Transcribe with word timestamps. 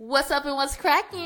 What's 0.00 0.30
up 0.30 0.44
and 0.44 0.54
what's 0.54 0.76
cracking? 0.76 1.18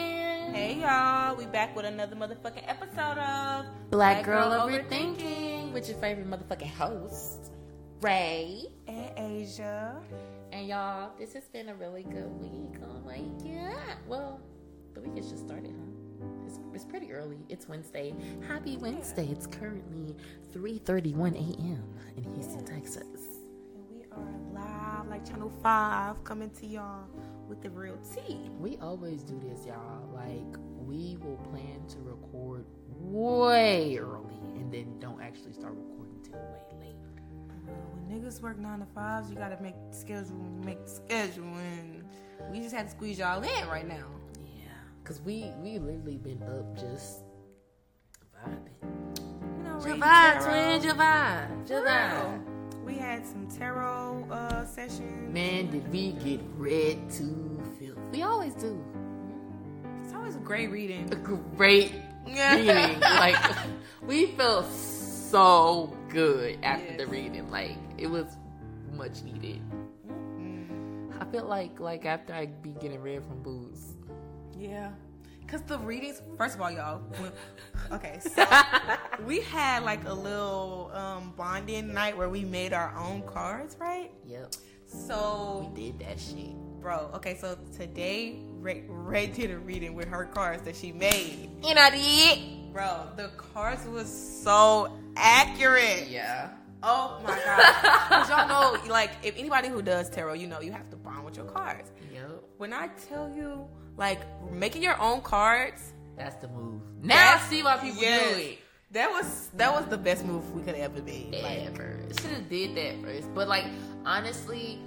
Hey 0.54 0.78
y'all, 0.80 1.36
we 1.36 1.44
back 1.44 1.76
with 1.76 1.84
another 1.84 2.16
motherfucking 2.16 2.66
episode 2.66 3.18
of 3.18 3.66
Black, 3.90 4.24
Girl, 4.24 4.48
Overthinking 4.50 5.72
with 5.72 5.90
your 5.90 5.98
favorite 5.98 6.26
motherfucking 6.26 6.70
host, 6.70 7.52
Ray. 8.00 8.64
and 8.88 9.10
Asia. 9.18 10.00
And 10.52 10.66
y'all, 10.66 11.10
this 11.18 11.34
has 11.34 11.44
been 11.50 11.68
a 11.68 11.74
really 11.74 12.04
good 12.04 12.30
week. 12.40 12.80
Oh 12.82 12.98
my 13.04 13.18
god. 13.46 13.98
Well, 14.06 14.40
the 14.94 15.02
week 15.02 15.16
has 15.16 15.30
just 15.30 15.44
started, 15.44 15.74
huh? 15.78 16.26
It's, 16.46 16.58
it's 16.72 16.86
pretty 16.86 17.12
early. 17.12 17.40
It's 17.50 17.68
Wednesday. 17.68 18.14
Happy 18.48 18.78
Wednesday. 18.78 19.28
It's 19.30 19.46
currently 19.46 20.16
3:31 20.54 21.34
a.m. 21.34 21.84
in 22.16 22.24
Houston, 22.32 22.64
Texas. 22.64 23.04
And 23.74 23.84
we 23.90 24.06
are 24.12 24.32
live 24.54 25.08
like 25.10 25.28
Channel 25.28 25.52
5 25.62 26.24
coming 26.24 26.48
to 26.58 26.66
y'all 26.66 27.04
with 27.52 27.60
the 27.60 27.68
real 27.68 27.98
tea. 28.14 28.48
We 28.58 28.78
always 28.78 29.22
do 29.22 29.38
this, 29.46 29.66
y'all. 29.66 30.08
Like, 30.14 30.56
we 30.86 31.18
will 31.20 31.36
plan 31.36 31.86
to 31.88 31.98
record 31.98 32.64
way 32.88 33.98
early 33.98 34.40
and 34.54 34.72
then 34.72 34.98
don't 35.00 35.20
actually 35.20 35.52
start 35.52 35.74
recording 35.74 36.16
till 36.22 36.38
way 36.38 36.62
late. 36.80 36.96
When 37.66 38.22
niggas 38.22 38.40
work 38.40 38.58
9 38.58 38.78
to 38.78 38.86
5s, 38.86 39.28
you 39.28 39.36
gotta 39.36 39.62
make 39.62 39.74
the 39.90 39.94
schedule 39.94 40.34
make 40.64 40.82
the 40.82 40.90
schedule. 40.90 41.44
And 41.44 42.04
we 42.50 42.60
just 42.60 42.74
had 42.74 42.86
to 42.86 42.90
squeeze 42.90 43.18
y'all 43.18 43.42
in 43.42 43.68
right 43.68 43.86
now. 43.86 44.06
Yeah, 44.56 44.72
cause 45.04 45.20
we 45.20 45.52
we 45.62 45.78
literally 45.78 46.16
been 46.16 46.42
up 46.42 46.74
just 46.74 47.24
vibing. 48.34 49.18
You 49.58 49.64
know, 49.64 49.76
Javon, 49.76 49.84
reading 49.84 50.00
tarot. 50.00 50.78
twin, 50.80 50.96
Javon, 50.96 51.68
For 51.68 51.74
Javon. 51.74 52.51
We 52.84 52.94
had 52.94 53.26
some 53.26 53.46
tarot 53.48 54.26
uh, 54.30 54.64
sessions. 54.66 55.32
Man, 55.32 55.70
did 55.70 55.90
we 55.92 56.12
get 56.12 56.40
read 56.56 57.10
to 57.12 57.62
filth? 57.78 57.98
We 58.12 58.22
always 58.22 58.54
do. 58.54 58.82
It's 60.04 60.12
always 60.14 60.36
a 60.36 60.40
great 60.40 60.70
reading. 60.70 61.08
A 61.12 61.16
great 61.16 61.92
reading. 62.26 63.00
like 63.00 63.36
we 64.06 64.26
felt 64.32 64.66
so 64.70 65.96
good 66.08 66.58
after 66.62 66.86
Yes. 66.88 66.98
the 66.98 67.06
reading. 67.06 67.50
Like 67.50 67.76
it 67.98 68.06
was 68.08 68.26
much 68.92 69.22
needed. 69.22 69.60
Mm. 70.08 71.12
I 71.20 71.24
feel 71.30 71.44
like 71.44 71.78
like 71.80 72.04
after 72.04 72.34
I 72.34 72.46
be 72.46 72.70
getting 72.80 73.00
read 73.00 73.22
from 73.24 73.42
booze. 73.42 73.94
Yeah. 74.58 74.90
Cause 75.52 75.60
the 75.64 75.78
readings, 75.78 76.22
first 76.38 76.54
of 76.54 76.62
all, 76.62 76.70
y'all. 76.70 77.00
when- 77.18 77.32
okay, 77.92 78.18
so 78.20 78.42
we 79.26 79.42
had 79.42 79.82
like 79.82 80.02
a 80.06 80.12
little 80.14 80.90
um, 80.94 81.34
bonding 81.36 81.92
night 81.92 82.16
where 82.16 82.30
we 82.30 82.42
made 82.42 82.72
our 82.72 82.96
own 82.96 83.20
cards, 83.26 83.76
right? 83.78 84.10
Yep, 84.26 84.54
So, 84.86 85.70
we 85.76 85.82
did 85.90 85.98
that 86.00 86.18
shit. 86.18 86.54
bro, 86.80 87.10
okay, 87.16 87.36
so 87.36 87.58
today 87.76 88.38
Ray, 88.60 88.84
Ray 88.88 89.26
did 89.26 89.50
a 89.50 89.58
reading 89.58 89.94
with 89.94 90.08
her 90.08 90.24
cards 90.24 90.62
that 90.62 90.74
she 90.74 90.90
made. 90.90 91.50
And 91.68 91.78
I 91.78 91.90
did. 91.90 92.72
Bro, 92.72 93.08
the 93.16 93.28
cards 93.36 93.84
was 93.86 94.08
so 94.42 94.96
accurate. 95.16 96.08
Yeah. 96.08 96.48
Oh 96.82 97.20
my 97.22 97.38
god. 97.44 98.08
'Cause 98.08 98.28
y'all 98.30 98.48
know, 98.48 98.90
like, 98.90 99.10
if 99.22 99.36
anybody 99.36 99.68
who 99.68 99.82
does 99.82 100.08
tarot, 100.08 100.32
you 100.34 100.46
know 100.46 100.60
you 100.60 100.72
have 100.72 100.88
to 100.90 100.96
bond 100.96 101.26
with 101.26 101.36
your 101.36 101.44
cards. 101.44 101.90
Yep. 102.12 102.42
When 102.56 102.72
I 102.72 102.88
tell 103.08 103.28
you, 103.30 103.68
like, 103.96 104.20
making 104.50 104.82
your 104.82 105.00
own 105.00 105.20
cards, 105.22 105.92
That's 106.16 106.36
the 106.36 106.48
move. 106.48 106.80
Now 107.02 107.34
I 107.34 107.38
see 107.48 107.62
why 107.62 107.76
people 107.78 108.02
yes. 108.02 108.34
do 108.34 108.40
it. 108.42 108.58
That 108.92 109.10
was 109.10 109.48
that 109.54 109.72
was 109.72 109.86
the 109.86 109.96
best 109.96 110.24
move 110.26 110.52
we 110.52 110.60
could 110.62 110.74
have 110.74 110.92
ever 110.92 111.02
made. 111.02 111.32
Like, 111.42 111.60
Ever. 111.66 111.98
Should 112.20 112.30
have 112.30 112.48
did 112.50 112.74
that 112.76 113.02
first. 113.02 113.34
But 113.34 113.48
like 113.48 113.64
honestly, 114.04 114.78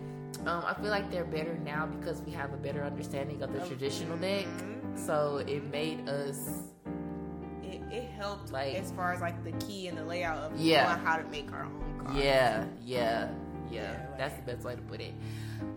um, 0.46 0.64
I 0.66 0.76
feel 0.76 0.92
like 0.92 1.10
they're 1.10 1.26
better 1.26 1.58
now 1.66 1.88
because 1.88 2.22
we 2.22 2.32
have 2.34 2.54
a 2.54 2.58
better 2.58 2.84
understanding 2.84 3.42
of 3.42 3.52
the 3.52 3.60
traditional 3.62 4.16
deck. 4.18 4.46
So 4.96 5.38
it 5.48 5.64
made 5.72 6.08
us 6.08 6.38
it, 7.64 7.82
it 7.92 8.10
helped 8.12 8.52
Like- 8.52 8.76
as 8.76 8.92
far 8.92 9.12
as 9.14 9.22
like 9.22 9.44
the 9.44 9.54
key 9.66 9.88
and 9.88 9.98
the 9.98 10.06
layout 10.06 10.38
of 10.38 10.60
Yeah. 10.60 10.84
knowing 10.94 11.06
how 11.06 11.18
to 11.18 11.24
make 11.30 11.52
our 11.52 11.64
own 11.64 12.02
cards. 12.06 12.20
Yeah, 12.20 12.66
yeah, 12.86 13.00
yeah. 13.02 13.30
Yeah, 13.72 13.90
like- 14.12 14.18
that's 14.20 14.36
the 14.36 14.44
best 14.54 14.64
way 14.64 14.76
to 14.76 14.82
put 14.84 15.02
it. 15.02 15.14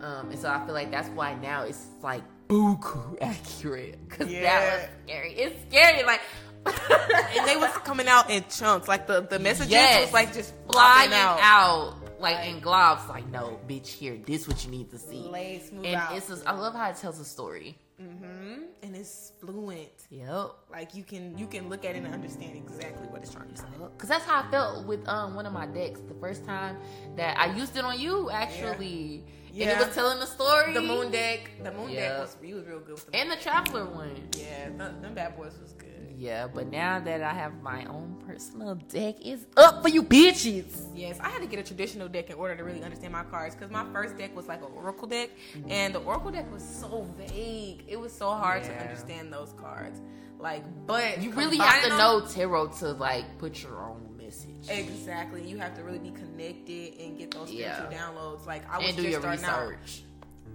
Um, 0.01 0.29
and 0.29 0.37
so 0.39 0.49
I 0.49 0.63
feel 0.65 0.75
like 0.75 0.91
that's 0.91 1.09
why 1.09 1.33
now 1.33 1.63
it's 1.63 1.87
like 2.03 2.21
buku 2.49 3.17
accurate 3.21 3.97
because 4.09 4.27
that 4.27 4.33
Yeah. 4.33 4.75
was 4.75 4.87
scary. 5.05 5.33
It's 5.33 5.61
scary, 5.69 6.03
like 6.03 6.21
and 6.65 7.47
they 7.47 7.55
was 7.55 7.71
coming 7.85 8.07
out 8.07 8.29
in 8.29 8.43
chunks. 8.49 8.87
Like 8.87 9.07
the 9.07 9.21
the 9.21 9.39
messages 9.39 9.71
Yes. 9.71 10.05
was 10.05 10.13
like 10.13 10.33
just 10.33 10.53
flying 10.69 11.13
out. 11.13 11.39
out. 11.41 11.95
like 12.19 12.45
in 12.47 12.59
globs. 12.59 13.07
Like 13.07 13.29
no, 13.29 13.59
bitch, 13.67 13.87
here, 13.87 14.17
this 14.25 14.47
what 14.47 14.65
you 14.65 14.71
need 14.71 14.89
to 14.91 14.97
see. 14.97 15.23
Smooth 15.69 15.85
and 15.85 15.95
out. 15.95 16.17
it's 16.17 16.27
just, 16.27 16.45
I 16.45 16.51
love 16.51 16.73
how 16.73 16.89
it 16.89 16.97
tells 16.97 17.17
a 17.19 17.25
story. 17.25 17.77
Mm-hmm. 18.01 18.63
And 18.83 18.95
it's 18.95 19.31
fluent. 19.39 19.89
Yep. 20.09 20.51
Like 20.71 20.95
you 20.95 21.03
can 21.03 21.37
you 21.37 21.47
can 21.47 21.69
look 21.69 21.85
at 21.85 21.95
it 21.95 22.03
and 22.03 22.13
understand 22.13 22.55
exactly 22.57 23.07
what 23.07 23.21
it's 23.21 23.33
trying 23.33 23.49
to 23.51 23.57
say. 23.57 23.65
Cause 23.97 24.09
that's 24.09 24.25
how 24.25 24.41
I 24.43 24.51
felt 24.51 24.85
with 24.85 25.07
um 25.07 25.35
one 25.35 25.45
of 25.45 25.53
my 25.53 25.65
decks 25.65 25.99
the 26.07 26.13
first 26.15 26.45
time 26.45 26.77
that 27.15 27.37
I 27.39 27.53
used 27.55 27.77
it 27.77 27.83
on 27.85 27.99
you 27.99 28.29
actually, 28.31 29.23
and 29.51 29.57
it 29.57 29.65
Yeah. 29.65 29.83
was 29.85 29.93
telling 29.95 30.19
the 30.19 30.25
story. 30.27 30.73
The 30.73 30.81
moon 30.81 31.11
deck, 31.11 31.51
the 31.63 31.71
moon 31.71 31.89
Yeah. 31.89 32.09
deck 32.09 32.19
was 32.21 32.37
you 32.43 32.55
was 32.55 32.65
real 32.65 32.79
good 32.79 32.95
with 32.95 33.05
the 33.07 33.15
and 33.15 33.31
the 33.31 33.35
traveler 33.37 33.85
one. 33.85 34.15
yeah, 34.37 34.67
th- 34.69 35.01
them 35.01 35.13
bad 35.13 35.35
boys 35.37 35.57
was 35.61 35.73
good. 35.73 35.85
Yeah, 36.17 36.47
but 36.53 36.67
now 36.67 36.99
that 36.99 37.23
I 37.23 37.33
have 37.33 37.61
my 37.61 37.85
own 37.85 38.21
personal 38.27 38.75
deck, 38.75 39.15
it's 39.21 39.45
up 39.55 39.81
for 39.81 39.87
you 39.87 40.03
bitches. 40.03 40.85
Yes, 40.93 41.17
I 41.21 41.29
had 41.29 41.41
to 41.41 41.47
get 41.47 41.59
a 41.59 41.63
traditional 41.63 42.09
deck 42.09 42.29
in 42.29 42.35
order 42.35 42.57
to 42.57 42.63
really 42.65 42.83
understand 42.83 43.13
my 43.13 43.23
cards 43.23 43.55
because 43.55 43.71
my 43.71 43.85
first 43.93 44.17
deck 44.17 44.35
was 44.35 44.45
like 44.47 44.59
an 44.61 44.67
oracle 44.75 45.07
deck, 45.07 45.29
mm-hmm. 45.55 45.71
and 45.71 45.95
the 45.95 45.99
oracle 45.99 46.29
deck 46.29 46.51
was 46.51 46.61
so 46.63 47.07
vague. 47.17 47.85
It 47.87 47.97
was 47.97 48.11
so 48.11 48.31
hard 48.31 48.63
to 48.65 48.71
understand 48.81 49.31
those 49.31 49.53
cards. 49.53 50.01
Like, 50.39 50.63
but 50.85 51.21
You 51.21 51.31
really 51.31 51.57
have 51.57 51.83
to 51.83 51.89
know 51.89 52.21
tarot 52.25 52.67
to 52.79 52.91
like 52.91 53.37
put 53.39 53.61
your 53.63 53.81
own 53.81 54.08
message 54.29 54.69
exactly. 54.69 55.47
You 55.47 55.57
have 55.57 55.75
to 55.75 55.83
really 55.83 55.99
be 55.99 56.11
connected 56.11 56.93
and 56.99 57.17
get 57.17 57.31
those 57.31 57.49
spiritual 57.49 57.91
Yeah. 57.91 57.97
downloads. 57.99 58.45
Like 58.45 58.69
I 58.71 58.77
was 58.77 58.87
and 58.87 58.97
do 58.97 59.03
just 59.03 59.11
your 59.11 59.21
starting 59.21 59.45
out. 59.45 59.73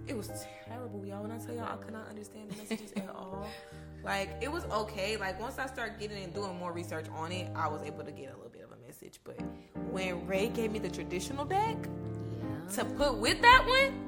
It 0.07 0.17
was 0.17 0.31
terrible, 0.67 1.05
y'all. 1.07 1.23
When 1.23 1.31
I 1.31 1.39
tell 1.39 1.55
y'all, 1.55 1.73
I 1.73 1.77
could 1.83 1.93
not 1.93 2.09
understand 2.09 2.51
the 2.51 2.57
messages 2.57 2.93
at 2.97 3.09
all. 3.09 3.47
Like 4.05 4.31
it 4.43 4.51
was 4.53 4.65
okay. 4.65 5.17
Like 5.17 5.41
once 5.41 5.59
I 5.59 5.67
started 5.67 5.99
getting 5.99 6.23
and 6.23 6.33
doing 6.35 6.57
more 6.59 6.73
research 6.73 7.07
on 7.17 7.33
it, 7.33 7.49
I 7.57 7.69
was 7.69 7.83
able 7.83 8.05
to 8.05 8.13
get 8.13 8.33
a 8.33 8.37
little 8.37 8.51
bit 8.53 8.63
of 8.65 8.73
a 8.73 8.87
message. 8.87 9.19
But 9.25 9.41
when 9.91 10.27
Ray 10.27 10.49
gave 10.49 10.73
me 10.73 10.79
the 10.79 10.91
traditional 10.91 11.45
deck 11.45 11.77
Yeah. 11.87 12.75
to 12.77 12.85
put 12.85 13.17
with 13.17 13.41
that 13.43 13.65
one, 13.67 14.01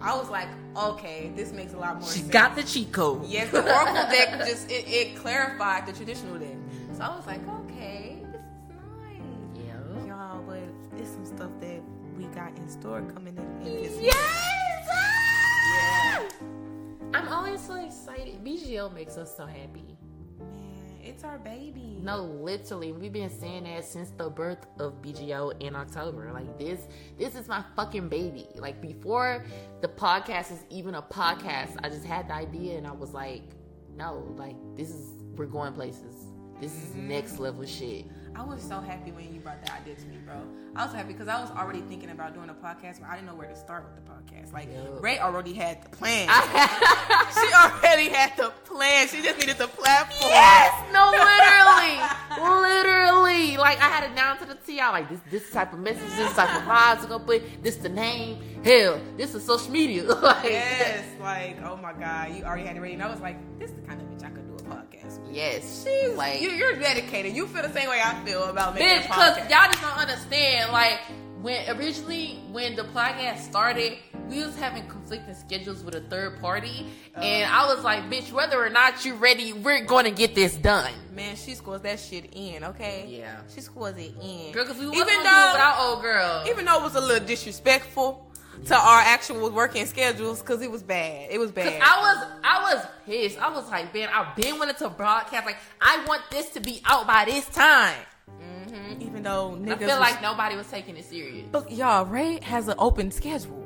I 0.00 0.16
was 0.16 0.28
like, 0.30 0.48
okay, 0.76 1.32
this 1.36 1.52
makes 1.52 1.72
a 1.74 1.76
lot 1.76 1.94
more 2.00 2.08
She 2.08 2.18
sense. 2.20 2.26
She 2.26 2.32
got 2.32 2.56
the 2.56 2.62
cheat 2.62 2.92
code. 2.92 3.24
yes, 3.26 3.50
the 3.50 3.62
oracle 3.62 3.94
deck 4.10 4.38
just 4.46 4.70
it, 4.70 4.86
it 4.88 5.16
clarified 5.16 5.86
the 5.86 5.92
traditional 5.92 6.38
deck. 6.38 6.56
So 6.96 7.02
I 7.02 7.16
was 7.16 7.26
like, 7.26 7.40
okay, 7.48 7.61
Some 11.04 11.26
stuff 11.26 11.50
that 11.60 11.80
we 12.16 12.24
got 12.26 12.56
in 12.56 12.68
store 12.68 13.02
coming 13.12 13.36
in. 13.36 13.66
in 13.66 13.82
this 13.82 13.98
Yes. 14.00 14.16
Yeah. 15.74 16.28
I'm 17.14 17.28
always 17.28 17.60
so 17.60 17.74
excited. 17.74 18.42
BGO 18.44 18.92
makes 18.94 19.16
us 19.16 19.36
so 19.36 19.44
happy. 19.46 19.96
Man, 20.38 21.00
it's 21.02 21.24
our 21.24 21.38
baby. 21.38 21.98
No, 22.00 22.22
literally, 22.22 22.92
we've 22.92 23.12
been 23.12 23.30
saying 23.30 23.64
that 23.64 23.84
since 23.84 24.10
the 24.10 24.30
birth 24.30 24.66
of 24.78 25.02
BGO 25.02 25.60
in 25.60 25.74
October. 25.74 26.30
Like 26.32 26.58
this, 26.58 26.86
this 27.18 27.34
is 27.34 27.48
my 27.48 27.64
fucking 27.76 28.08
baby. 28.08 28.46
Like 28.54 28.80
before 28.80 29.44
the 29.80 29.88
podcast 29.88 30.52
is 30.52 30.64
even 30.70 30.94
a 30.94 31.02
podcast, 31.02 31.76
I 31.82 31.88
just 31.88 32.04
had 32.04 32.28
the 32.28 32.34
idea 32.34 32.78
and 32.78 32.86
I 32.86 32.92
was 32.92 33.12
like, 33.12 33.42
no, 33.96 34.34
like 34.36 34.56
this 34.76 34.90
is 34.90 35.12
we're 35.36 35.46
going 35.46 35.72
places. 35.72 36.26
This 36.60 36.72
is 36.72 36.90
mm-hmm. 36.90 37.08
next 37.08 37.38
level 37.38 37.66
shit. 37.66 38.06
I 38.34 38.42
was 38.42 38.62
so 38.62 38.80
happy 38.80 39.12
when 39.12 39.32
you 39.32 39.40
brought 39.40 39.62
that 39.64 39.80
idea 39.82 39.94
to 39.94 40.06
me, 40.06 40.16
bro. 40.24 40.34
I 40.74 40.86
was 40.86 40.94
happy 40.94 41.12
because 41.12 41.28
I 41.28 41.40
was 41.40 41.50
already 41.50 41.80
thinking 41.82 42.10
about 42.10 42.34
doing 42.34 42.48
a 42.48 42.54
podcast, 42.54 43.00
but 43.00 43.08
I 43.10 43.14
didn't 43.14 43.26
know 43.26 43.34
where 43.34 43.48
to 43.48 43.54
start 43.54 43.84
with 43.84 43.94
the 43.94 44.10
podcast. 44.10 44.52
Like 44.52 44.72
Yup. 44.72 45.02
Ray 45.02 45.18
already 45.18 45.52
had 45.52 45.82
the 45.82 45.90
plan. 45.90 46.28
she 47.34 47.52
already 47.54 48.08
had 48.08 48.34
the 48.38 48.50
plan. 48.64 49.08
She 49.08 49.22
just 49.22 49.38
needed 49.38 49.58
the 49.58 49.68
platform. 49.68 50.30
Yes, 50.30 50.72
no, 50.92 51.10
literally, 51.10 52.62
literally. 52.62 53.56
Like 53.58 53.78
I 53.80 53.88
had 53.88 54.10
it 54.10 54.16
down 54.16 54.38
to 54.38 54.46
the 54.46 54.54
T. 54.54 54.80
I 54.80 54.90
like 54.90 55.10
this, 55.10 55.20
this 55.30 55.50
type 55.50 55.74
of 55.74 55.80
message, 55.80 56.08
this 56.16 56.32
type 56.32 56.54
of 56.56 56.62
vibes. 56.62 57.06
Gonna 57.08 57.22
put 57.22 57.62
this 57.62 57.76
the 57.76 57.90
name. 57.90 58.38
Hell, 58.64 58.98
this 59.18 59.34
is 59.34 59.44
social 59.44 59.70
media. 59.70 60.04
like, 60.22 60.44
Yes, 60.44 61.04
like 61.20 61.58
oh 61.64 61.76
my 61.76 61.92
god, 61.92 62.34
you 62.34 62.44
already 62.44 62.64
had 62.64 62.76
it 62.76 62.80
ready, 62.80 62.94
and 62.94 63.02
I 63.02 63.10
was 63.10 63.20
like, 63.20 63.36
this 63.58 63.70
is 63.70 63.76
the 63.76 63.82
kind 63.82 64.00
of 64.00 64.06
bitch 64.08 64.24
I 64.24 64.30
could 64.30 64.41
yes, 65.32 65.84
She's 65.84 66.16
like 66.16 66.40
you, 66.40 66.50
you're 66.50 66.76
dedicated. 66.78 67.34
You 67.34 67.46
feel 67.46 67.62
the 67.62 67.72
same 67.72 67.88
way 67.88 68.00
I 68.04 68.22
feel 68.24 68.44
about 68.44 68.74
making 68.74 68.88
Bitch, 68.88 68.98
a 69.04 69.08
because 69.08 69.36
y'all 69.50 69.66
just 69.70 69.80
don't 69.80 69.98
understand. 69.98 70.72
Like, 70.72 70.98
when 71.40 71.68
originally, 71.76 72.40
when 72.52 72.76
the 72.76 72.84
podcast 72.84 73.38
started, 73.40 73.98
we 74.28 74.44
was 74.44 74.56
having 74.56 74.86
conflicting 74.86 75.34
schedules 75.34 75.82
with 75.82 75.94
a 75.96 76.00
third 76.02 76.40
party. 76.40 76.86
and 77.16 77.44
Uh-huh. 77.44 77.64
I 77.70 77.74
was 77.74 77.82
like, 77.84 78.04
bitch, 78.04 78.30
whether 78.32 78.64
or 78.64 78.70
not 78.70 79.04
you 79.04 79.14
ready, 79.14 79.52
we're 79.52 79.84
going 79.84 80.04
to 80.04 80.12
get 80.12 80.34
this 80.36 80.54
done. 80.54 80.92
Man, 81.12 81.34
she 81.36 81.54
scores 81.54 81.80
that 81.82 81.98
shit 81.98 82.30
in, 82.32 82.62
okay? 82.64 83.06
Yeah. 83.08 83.40
She 83.52 83.60
scores 83.60 83.96
it 83.98 84.14
in. 84.22 84.52
Girl, 84.52 84.64
because 84.64 84.78
we 84.78 84.86
even 84.86 85.06
though, 85.06 85.50
without 85.52 85.76
old 85.80 86.02
girl. 86.02 86.44
even 86.48 86.64
though 86.64 86.78
it 86.78 86.82
was 86.84 86.94
a 86.94 87.00
little 87.00 87.26
disrespectful 87.26 88.26
to 88.66 88.74
our 88.76 89.00
actual 89.00 89.50
working 89.50 89.86
schedules, 89.86 90.40
because 90.40 90.62
it 90.62 90.70
was 90.70 90.82
bad. 90.82 91.28
It 91.30 91.38
was 91.38 91.50
bad. 91.50 91.80
I 91.82 92.00
was 92.00 92.26
I 92.44 92.74
was 92.74 92.86
pissed. 93.06 93.38
I 93.38 93.50
was 93.50 93.68
like, 93.70 93.92
man, 93.94 94.08
I've 94.12 94.36
been 94.36 94.58
wanting 94.58 94.76
to 94.76 94.88
broadcast. 94.88 95.46
Like, 95.46 95.56
I 95.80 96.04
want 96.06 96.22
this 96.30 96.50
to 96.50 96.60
be 96.60 96.80
out 96.84 97.06
by 97.06 97.24
this 97.24 97.46
time. 97.48 97.96
Mm-hmm. 98.40 99.02
Even 99.02 99.22
though 99.22 99.58
niggas 99.60 99.72
I 99.72 99.78
feel 99.78 99.88
was- 99.88 99.98
like 99.98 100.22
nobody 100.22 100.56
was 100.56 100.68
taking 100.70 100.96
it 100.96 101.04
serious. 101.04 101.46
Look, 101.52 101.70
y'all, 101.70 102.04
Ray 102.06 102.38
has 102.42 102.68
an 102.68 102.74
open 102.78 103.10
schedule. 103.10 103.58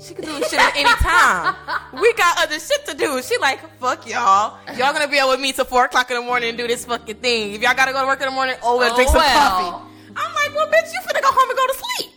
She 0.00 0.12
can 0.12 0.24
do 0.24 0.38
this 0.40 0.50
shit 0.50 0.58
at 0.58 0.74
any 0.76 0.88
time. 0.90 1.54
We 2.00 2.12
got 2.14 2.42
other 2.42 2.58
shit 2.58 2.84
to 2.86 2.94
do. 2.94 3.22
She 3.22 3.38
like, 3.38 3.60
fuck 3.78 4.06
y'all. 4.08 4.58
Y'all 4.76 4.92
gonna 4.92 5.06
be 5.06 5.18
able 5.18 5.32
to 5.36 5.38
meet 5.38 5.54
till 5.54 5.64
four 5.64 5.84
o'clock 5.84 6.10
in 6.10 6.16
the 6.16 6.22
morning 6.22 6.48
and 6.48 6.58
do 6.58 6.66
this 6.66 6.84
fucking 6.84 7.16
thing. 7.16 7.52
If 7.54 7.62
y'all 7.62 7.74
gotta 7.74 7.92
go 7.92 8.00
to 8.00 8.06
work 8.06 8.20
in 8.20 8.26
the 8.26 8.32
morning, 8.32 8.56
oh, 8.64 8.76
well, 8.76 8.92
Oh, 8.92 8.96
drink 8.96 9.08
some 9.08 9.18
well. 9.20 9.32
coffee. 9.32 9.90
I'm 10.16 10.34
like, 10.34 10.54
well, 10.54 10.66
bitch, 10.66 10.92
you 10.92 10.98
finna 11.00 11.22
go 11.22 11.30
home 11.30 11.48
and 11.48 11.56
go 11.58 11.66
to 11.68 11.78
sleep. 11.78 12.12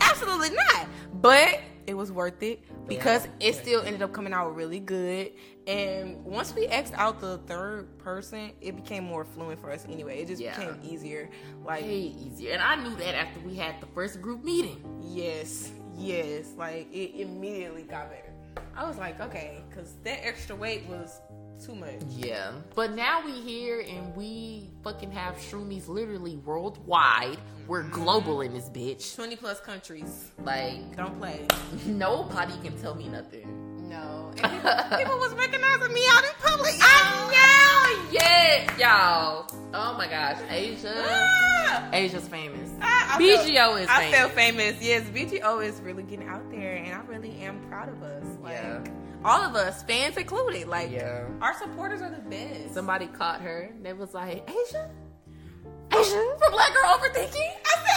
Absolutely 0.00 0.50
not. 0.50 0.86
But 1.20 1.60
it 1.86 1.94
was 1.94 2.10
worth 2.10 2.42
it 2.42 2.60
because 2.88 3.26
Yeah. 3.26 3.48
it 3.48 3.54
still 3.54 3.82
ended 3.82 4.02
up 4.02 4.12
coming 4.12 4.32
out 4.32 4.54
really 4.56 4.80
good. 4.80 5.32
And 5.68 6.24
once 6.24 6.54
we 6.54 6.66
X'd 6.66 6.94
out 6.96 7.20
the 7.20 7.38
third 7.46 7.96
person, 7.98 8.50
it 8.60 8.74
became 8.76 9.04
more 9.04 9.24
fluent 9.24 9.60
for 9.60 9.70
us 9.70 9.84
anyway. 9.88 10.20
It 10.22 10.26
just 10.28 10.42
Yeah. 10.42 10.56
became 10.56 10.80
easier. 10.82 11.30
Like, 11.64 11.82
Way 11.82 11.96
easier. 11.98 12.52
And 12.52 12.62
I 12.62 12.76
knew 12.76 12.94
that 12.96 13.14
after 13.14 13.40
we 13.40 13.54
had 13.54 13.80
the 13.80 13.86
first 13.86 14.20
group 14.20 14.42
meeting. 14.44 14.82
Yes, 15.02 15.70
yes. 15.96 16.52
Like 16.56 16.92
it 16.92 17.20
immediately 17.20 17.82
got 17.82 18.10
better. 18.10 18.32
I 18.76 18.86
was 18.86 18.98
like, 18.98 19.20
okay, 19.20 19.62
because 19.68 19.94
that 20.04 20.24
extra 20.26 20.54
weight 20.54 20.84
was 20.86 21.20
too 21.64 21.74
much. 21.74 22.00
Yeah. 22.08 22.52
But 22.74 22.92
now 22.94 23.24
we 23.24 23.32
here 23.32 23.80
and 23.80 24.14
we 24.16 24.68
fucking 24.84 25.10
have 25.12 25.36
shroomies 25.36 25.88
literally 25.88 26.36
worldwide. 26.36 27.38
We're 27.66 27.82
global 27.84 28.40
in 28.42 28.52
this 28.54 28.68
bitch. 28.68 29.16
20 29.16 29.36
plus 29.36 29.60
countries. 29.60 30.30
Like, 30.44 30.96
Don't 30.96 31.18
play. 31.18 31.46
nobody 31.86 32.52
can 32.62 32.78
tell 32.80 32.94
me 32.94 33.08
nothing. 33.08 33.88
No. 33.88 34.30
People, 34.36 34.98
people 34.98 35.18
was 35.18 35.32
recognizing 35.34 35.92
me 35.94 36.04
out 36.10 36.24
in 36.24 36.30
public. 36.42 36.74
I 36.80 37.30
know! 37.32 38.10
Yeah, 38.12 38.76
y'all. 38.78 39.46
Oh 39.72 39.94
my 39.96 40.06
gosh. 40.08 40.38
Asia. 40.50 40.92
Ah! 41.08 41.88
Asia's 41.92 42.28
famous. 42.28 42.70
I- 42.80 43.14
I 43.14 43.18
BGO 43.20 43.44
feel- 43.44 43.76
is 43.76 43.88
I 43.88 44.00
famous. 44.00 44.18
feel 44.18 44.28
famous. 44.30 44.82
Yes, 44.82 45.04
BGO 45.04 45.64
is 45.64 45.80
really 45.80 46.02
getting 46.02 46.28
out 46.28 46.48
there, 46.50 46.74
and 46.76 46.92
I 46.94 47.00
really 47.06 47.30
am 47.40 47.60
proud 47.68 47.88
of 47.88 48.02
us. 48.02 48.24
Like, 48.42 48.52
Yeah. 48.54 48.84
All 49.26 49.42
of 49.42 49.56
us, 49.56 49.82
fans 49.82 50.16
included. 50.16 50.68
Like, 50.68 50.90
Yeah. 50.90 51.24
our 51.42 51.52
supporters 51.58 52.00
are 52.00 52.10
the 52.10 52.18
best. 52.30 52.74
Somebody 52.74 53.08
caught 53.08 53.40
her. 53.40 53.70
They 53.82 53.92
was 53.92 54.14
like, 54.14 54.48
Asia? 54.48 54.88
Asia? 55.92 56.34
From 56.38 56.52
Black 56.52 56.72
Girl 56.72 56.84
Overthinking? 56.96 57.50
I 57.66 57.74
said, 57.84 57.96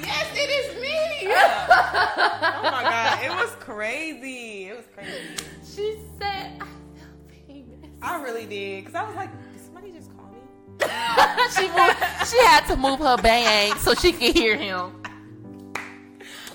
yes, 0.04 0.26
it 0.34 0.50
is 0.50 0.82
me. 0.82 1.28
oh 1.32 2.60
my 2.64 2.82
god, 2.82 3.22
it 3.24 3.30
was 3.30 3.54
crazy. 3.60 4.68
It 4.70 4.76
was 4.76 4.86
crazy. 4.94 5.44
She 5.64 5.98
said, 6.20 6.60
I 6.60 6.64
feel 6.64 7.46
famous. 7.46 7.90
I 8.02 8.20
really 8.22 8.46
did 8.46 8.84
because 8.84 8.94
I 8.96 9.04
was 9.06 9.14
like, 9.14 9.30
did 9.52 9.62
somebody 9.64 9.92
just 9.92 10.10
call 10.16 10.26
me? 10.26 10.38
she 11.56 11.68
moved, 11.68 11.96
she 12.28 12.38
had 12.44 12.66
to 12.66 12.76
move 12.76 12.98
her 13.00 13.16
bang 13.18 13.76
so 13.78 13.94
she 13.94 14.10
could 14.12 14.34
hear 14.34 14.56
him. 14.56 15.00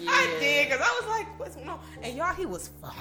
I 0.07 0.37
did 0.39 0.69
because 0.69 0.81
I 0.81 0.99
was 0.99 1.09
like, 1.09 1.39
what's 1.39 1.55
going 1.55 1.69
on? 1.69 1.79
And 2.01 2.15
y'all, 2.17 2.33
he 2.33 2.45
was 2.45 2.69
fun. 2.81 2.91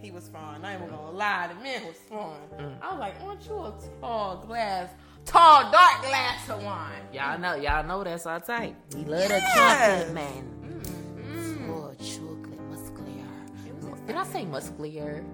He 0.00 0.10
was 0.10 0.28
fun. 0.28 0.64
I 0.64 0.74
ain't 0.74 0.82
even 0.82 0.94
gonna 0.94 1.10
mm. 1.10 1.14
lie, 1.14 1.48
the 1.48 1.62
man 1.62 1.86
was 1.86 1.96
fun. 1.96 2.36
Mm. 2.58 2.76
I 2.82 2.90
was 2.90 3.00
like, 3.00 3.14
aren't 3.22 3.46
you 3.46 3.58
a 3.58 3.74
tall 4.00 4.44
glass, 4.46 4.90
tall 5.24 5.70
dark 5.70 6.02
glass 6.02 6.48
of 6.48 6.62
wine? 6.62 7.02
Y'all 7.12 7.38
know, 7.38 7.54
y'all 7.54 7.84
know 7.84 8.04
that's 8.04 8.26
our 8.26 8.40
type. 8.40 8.74
We 8.94 9.04
love 9.04 9.28
Yes. 9.28 9.54
chocolate 9.54 10.14
man. 10.14 10.44
Mm-hmm. 10.62 11.70
Oh, 11.70 11.92
chocolate 11.98 12.60
muscular. 12.70 14.06
Did 14.06 14.16
I 14.16 14.24
say 14.24 14.44
muscular? 14.44 15.24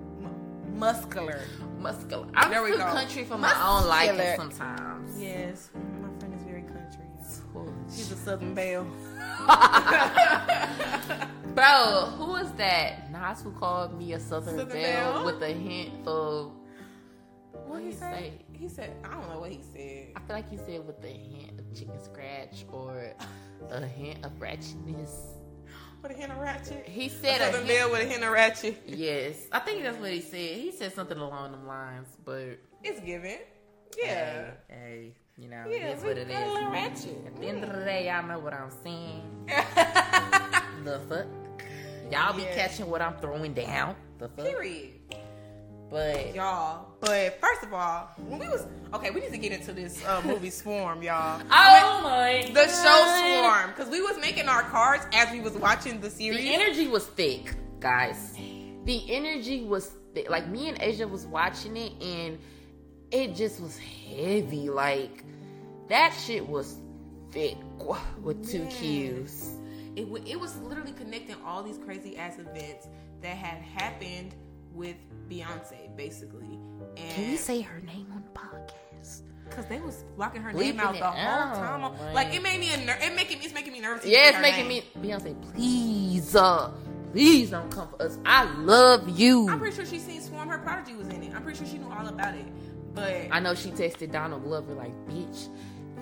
Muscular. 0.74 1.40
Muscular. 1.78 2.26
I'm 2.34 2.50
There 2.50 2.66
too 2.66 2.78
go. 2.78 2.84
country 2.84 3.24
for 3.24 3.36
my 3.36 3.52
own 3.62 3.86
liking 3.88 4.36
sometimes. 4.36 5.20
Yes, 5.20 5.70
my 6.00 6.08
friend 6.18 6.34
is 6.34 6.42
very 6.44 6.62
country. 6.62 7.04
Oh, 7.54 7.68
She's 7.94 8.10
a 8.12 8.16
Southern 8.16 8.54
Belle. 8.54 8.86
Bro, 11.54 12.12
who 12.16 12.26
was 12.32 12.50
that? 12.52 13.10
Nas 13.12 13.42
who 13.42 13.52
called 13.52 13.98
me 13.98 14.14
a 14.14 14.20
Southern, 14.20 14.56
Southern 14.58 14.82
Belle, 14.82 15.24
with 15.24 15.42
a 15.42 15.52
hint 15.52 16.06
of. 16.06 16.52
What 17.66 17.80
he 17.80 17.86
he 17.88 17.92
say? 17.92 18.00
say? 18.00 18.32
He 18.52 18.68
said, 18.68 18.96
I 19.04 19.10
don't 19.10 19.28
know 19.28 19.40
what 19.40 19.50
he 19.50 19.60
said. 19.74 20.12
I 20.16 20.20
feel 20.20 20.36
like 20.36 20.50
he 20.50 20.56
said 20.56 20.86
with 20.86 21.02
a 21.04 21.08
hint 21.08 21.58
of 21.58 21.74
chicken 21.78 22.00
scratch 22.02 22.64
or 22.70 23.12
a 23.70 23.86
hint 23.86 24.24
of 24.24 24.32
ratchetness. 24.38 25.10
With 26.02 26.12
a 26.12 26.14
hint 26.14 26.32
of 26.32 26.38
ratchet. 26.38 26.86
He 26.88 27.06
A 27.06 27.10
said 27.10 27.40
a 27.40 27.44
Southern 27.52 27.66
hint. 27.66 27.78
Belle 27.80 27.90
with 27.92 28.00
a 28.02 28.06
hint 28.06 28.24
of 28.24 28.32
ratchet. 28.32 28.82
Yes, 28.86 29.36
I 29.52 29.58
think 29.60 29.82
that's 29.82 29.98
what 29.98 30.10
he 30.10 30.20
said. 30.20 30.56
He 30.56 30.72
said 30.72 30.92
something 30.94 31.18
along 31.18 31.52
them 31.52 31.66
lines, 31.66 32.08
but 32.24 32.58
It's 32.82 33.00
given. 33.00 33.38
Yeah. 33.98 34.50
hey, 34.68 34.70
hey, 34.74 35.14
you 35.36 35.48
know, 35.48 35.64
Yeah, 35.68 35.88
it 35.88 35.98
is 35.98 36.04
what 36.04 36.18
it 36.18 36.28
is. 36.30 36.52
ratchet. 36.70 37.26
At 37.26 37.36
the 37.40 37.46
end 37.46 37.64
of 37.64 37.70
the 37.72 37.84
day, 37.84 38.06
y'all 38.06 38.26
know 38.26 38.38
what 38.38 38.52
I'm 38.54 38.70
saying. 38.82 39.22
The 40.84 40.98
fuck, 41.08 41.26
y'all 42.10 42.34
be 42.36 42.42
Yeah. 42.42 42.54
catching 42.56 42.90
what 42.90 43.00
I'm 43.00 43.16
throwing 43.18 43.54
down. 43.54 43.94
The 44.18 44.28
fuck, 44.28 44.44
Period. 44.46 44.94
but 45.88 46.34
Y'all. 46.34 46.88
But 47.00 47.40
first 47.40 47.62
of 47.62 47.72
all, 47.72 48.10
when 48.26 48.40
we 48.40 48.48
was 48.48 48.66
okay, 48.92 49.10
we 49.10 49.20
need 49.20 49.30
to 49.30 49.38
get 49.38 49.52
into 49.52 49.72
this 49.72 50.04
uh, 50.04 50.20
movie 50.24 50.50
Swarm, 50.60 51.02
y'all. 51.02 51.40
oh 51.52 52.00
my, 52.02 52.50
The 52.52 52.66
show 52.66 53.40
Swarm, 53.40 53.70
because 53.70 53.88
we 53.90 54.00
was 54.02 54.18
making 54.18 54.48
our 54.48 54.62
cards 54.62 55.06
as 55.12 55.30
we 55.30 55.40
was 55.40 55.52
watching 55.52 56.00
the 56.00 56.10
series. 56.10 56.38
The 56.38 56.52
energy 56.52 56.88
was 56.88 57.06
thick, 57.06 57.54
guys. 57.78 58.34
The 58.84 59.04
energy 59.08 59.64
was 59.64 59.92
thick. 60.14 60.28
Like 60.28 60.48
me 60.48 60.68
and 60.68 60.82
Asia 60.82 61.06
was 61.06 61.26
watching 61.26 61.76
it, 61.76 61.92
and 62.02 62.38
it 63.12 63.34
just 63.36 63.60
was 63.60 63.78
heavy. 63.78 64.70
Like 64.70 65.24
that 65.88 66.12
shit 66.26 66.46
was 66.48 66.76
thick 67.30 67.56
with 68.22 68.48
two 68.50 68.64
Yes. 68.64 68.78
Q's. 68.78 69.50
it, 69.96 70.08
wa- 70.08 70.18
it 70.26 70.38
was 70.38 70.56
literally 70.58 70.92
connecting 70.92 71.36
all 71.44 71.62
these 71.62 71.78
crazy 71.78 72.16
ass 72.16 72.38
events 72.38 72.86
that 73.22 73.36
had 73.36 73.62
happened 73.62 74.34
with 74.74 74.96
Beyonce, 75.30 75.94
basically. 75.96 76.58
And 76.96 77.10
Can 77.14 77.30
we 77.30 77.36
say 77.36 77.60
her 77.60 77.80
name 77.80 78.06
on 78.14 78.22
the 78.22 78.38
podcast? 78.38 79.22
Because 79.48 79.66
they 79.66 79.80
was 79.80 80.04
blocking 80.16 80.40
her 80.42 80.50
Bleeping 80.52 80.76
name 80.76 80.80
out 80.80 80.94
the 80.94 81.04
whole 81.04 81.54
time. 81.56 81.82
like- 81.82 82.14
Like 82.14 82.34
it 82.34 82.42
made 82.42 82.58
me 82.60 82.72
a 82.72 82.78
ner- 82.78 82.98
it 83.00 83.14
making 83.14 83.38
me 83.38 83.44
it's 83.44 83.54
making 83.54 83.72
me 83.72 83.80
nervous. 83.80 84.06
Yeah, 84.06 84.30
it's 84.30 84.40
making 84.40 84.68
name. 84.68 84.82
me 84.96 85.08
Beyonce. 85.10 85.52
Please, 85.52 86.34
uh, 86.36 86.70
please 87.12 87.50
don't 87.50 87.70
come 87.70 87.88
for 87.88 88.02
us. 88.02 88.18
I 88.24 88.44
love 88.60 89.08
you. 89.18 89.48
I'm 89.50 89.58
pretty 89.58 89.76
sure 89.76 89.84
she 89.84 89.98
seen 89.98 90.22
Swarm. 90.22 90.48
Her 90.48 90.58
prodigy 90.58 90.94
was 90.96 91.08
in 91.08 91.22
it. 91.22 91.34
I'm 91.34 91.42
pretty 91.42 91.58
sure 91.58 91.66
she 91.66 91.78
knew 91.78 91.90
all 91.92 92.06
about 92.06 92.34
it. 92.34 92.46
But 92.94 93.28
I 93.30 93.40
know 93.40 93.54
she 93.54 93.70
texted 93.70 94.12
Donald 94.12 94.44
Glover 94.44 94.74
like, 94.74 94.92
"Bitch, 95.08 95.48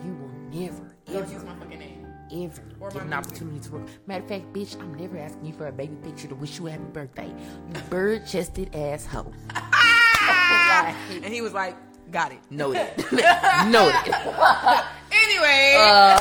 you 0.04 0.12
will 0.14 0.30
never, 0.61 0.97
don't 1.06 1.23
use 1.30 1.35
ever, 1.42 1.44
my 1.47 1.54
fucking 1.56 1.78
name. 1.78 2.06
ever 2.32 2.62
Or 2.80 2.90
get 2.90 3.00
my 3.00 3.06
an 3.06 3.12
opportunity 3.12 3.61
to 3.61 3.73
work. 3.73 3.88
Matter 4.06 4.23
of 4.23 4.28
fact, 4.28 4.52
bitch, 4.52 4.80
I'm 4.80 4.94
never 4.94 5.18
asking 5.18 5.44
you 5.47 5.52
for 5.52 5.66
a 5.68 5.73
baby 5.73 5.97
picture 6.02 6.28
to 6.28 6.35
wish 6.35 6.59
you 6.59 6.66
a 6.68 6.70
happy 6.73 6.85
birthday. 6.92 7.28
You 7.75 7.80
bird 7.90 8.26
chested 8.26 8.75
asshole. 8.75 9.32
Ah! 9.54 10.97
and 11.11 11.26
he 11.26 11.40
was 11.42 11.52
like, 11.52 11.76
"Got 12.11 12.32
it." 12.32 12.38
Noted. 12.50 12.88
Noted. 13.68 14.14
Anyway, 15.12 15.76
Uh, 15.78 16.18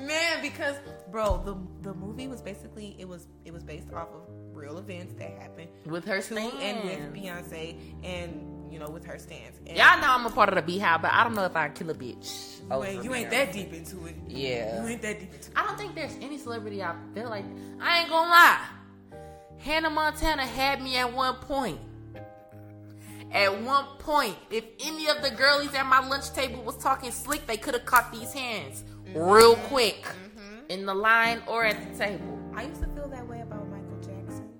man, 0.00 0.40
because 0.42 0.76
bro, 1.10 1.40
the 1.44 1.56
the 1.88 1.94
movie 1.94 2.26
was 2.28 2.40
basically 2.42 2.96
it 2.98 3.06
was 3.08 3.26
it 3.44 3.52
was 3.52 3.62
based 3.62 3.92
off 3.92 4.08
of 4.08 4.22
real 4.52 4.78
events 4.78 5.14
that 5.14 5.30
happened 5.38 5.68
with 5.86 6.04
her 6.04 6.20
to 6.20 6.50
and 6.60 6.84
with 6.84 7.14
Beyonce, 7.14 7.76
and 8.04 8.51
you 8.72 8.78
know 8.78 8.88
with 8.88 9.04
her 9.04 9.18
stance. 9.18 9.56
And 9.66 9.76
Y'all 9.76 10.00
know 10.00 10.08
I'm 10.08 10.24
a 10.24 10.30
part 10.30 10.48
of 10.48 10.54
the 10.54 10.80
BeyHive, 10.80 11.02
but 11.02 11.12
I 11.12 11.24
don't 11.24 11.34
know 11.34 11.44
if 11.44 11.54
I 11.54 11.68
kill 11.68 11.90
a 11.90 11.94
bitch. 11.94 12.60
you 12.70 12.84
ain't, 12.84 13.04
you 13.04 13.14
ain't 13.14 13.30
that 13.30 13.52
deep 13.52 13.72
into 13.72 14.06
it. 14.06 14.14
Yeah. 14.26 14.82
You 14.82 14.88
ain't 14.88 15.02
that 15.02 15.20
deep 15.20 15.34
into 15.34 15.50
it. 15.50 15.54
I 15.54 15.66
don't 15.66 15.76
think 15.76 15.94
there's 15.94 16.16
any 16.20 16.38
celebrity 16.38 16.82
I 16.82 16.94
feel 17.14 17.28
like. 17.28 17.44
I 17.80 18.00
ain't 18.00 18.08
gonna 18.08 18.30
lie. 18.30 18.66
Hannah 19.58 19.90
Montana 19.90 20.46
had 20.46 20.82
me 20.82 20.96
at 20.96 21.12
one 21.12 21.34
point. 21.36 21.78
At 23.30 23.62
one 23.62 23.84
point, 23.98 24.36
if 24.50 24.64
any 24.84 25.08
of 25.08 25.22
the 25.22 25.30
girlies 25.30 25.74
at 25.74 25.86
my 25.86 26.06
lunch 26.06 26.32
table 26.32 26.62
was 26.62 26.76
talking 26.76 27.10
slick, 27.10 27.46
they 27.46 27.56
could 27.56 27.74
have 27.74 27.86
caught 27.86 28.12
these 28.12 28.32
hands 28.32 28.84
real 29.14 29.56
quick 29.56 30.02
mm-hmm. 30.02 30.70
in 30.70 30.84
the 30.84 30.94
line 30.94 31.42
or 31.46 31.64
at 31.64 31.92
the 31.92 31.98
table. 31.98 32.38
I 32.54 32.64
used 32.64 32.82
to 32.82 32.88
feel 32.88 33.08
that 33.08 33.26
way 33.26 33.40
about 33.40 33.66
Michael 33.68 33.98
Jackson. 34.00 34.50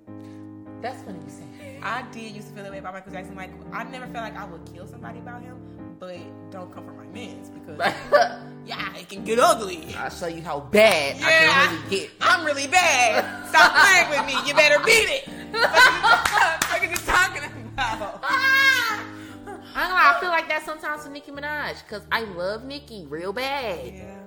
That's 0.81 1.03
funny 1.03 1.19
you 1.23 1.29
say. 1.29 1.42
I 1.83 2.03
did 2.11 2.33
used 2.33 2.47
to 2.47 2.53
feel 2.53 2.63
that 2.63 2.71
way 2.71 2.77
about 2.79 2.93
Michael 2.93 3.11
Jackson. 3.11 3.35
Like 3.35 3.51
I 3.73 3.83
never 3.83 4.05
felt 4.05 4.23
like 4.23 4.37
I 4.37 4.45
would 4.45 4.61
kill 4.73 4.87
somebody 4.87 5.19
about 5.19 5.41
him, 5.41 5.57
but 5.99 6.17
don't 6.49 6.73
come 6.73 6.85
for 6.85 6.93
my 6.93 7.05
mans 7.07 7.49
because 7.49 7.77
yeah, 8.65 8.95
it 8.95 9.09
can 9.09 9.23
get 9.25 9.37
ugly. 9.39 9.93
I'll 9.97 10.09
show 10.09 10.27
you 10.27 10.41
how 10.41 10.61
bad 10.61 11.17
I 11.21 11.29
can 11.29 11.75
really 11.75 11.89
get. 11.89 12.09
I'm 12.21 12.45
really 12.45 12.67
bad. 12.67 13.49
Stop 13.49 13.75
playing 13.75 14.09
with 14.09 14.25
me. 14.25 14.47
You 14.47 14.53
better 14.55 14.79
beat 14.83 15.09
it. 15.09 15.29
What 16.73 16.81
are 16.81 16.85
you 16.85 16.95
talking 16.97 17.43
about? 17.73 18.19
I 18.23 19.03
don't 19.45 19.89
know. 19.89 19.95
I 19.95 20.17
feel 20.19 20.29
like 20.29 20.49
that 20.49 20.63
sometimes 20.65 21.03
with 21.03 21.13
Nicki 21.13 21.31
Minaj 21.31 21.83
because 21.83 22.01
I 22.11 22.21
love 22.21 22.63
Nicki 22.65 23.05
real 23.07 23.31
bad. 23.31 23.93
Yeah. 23.93 24.22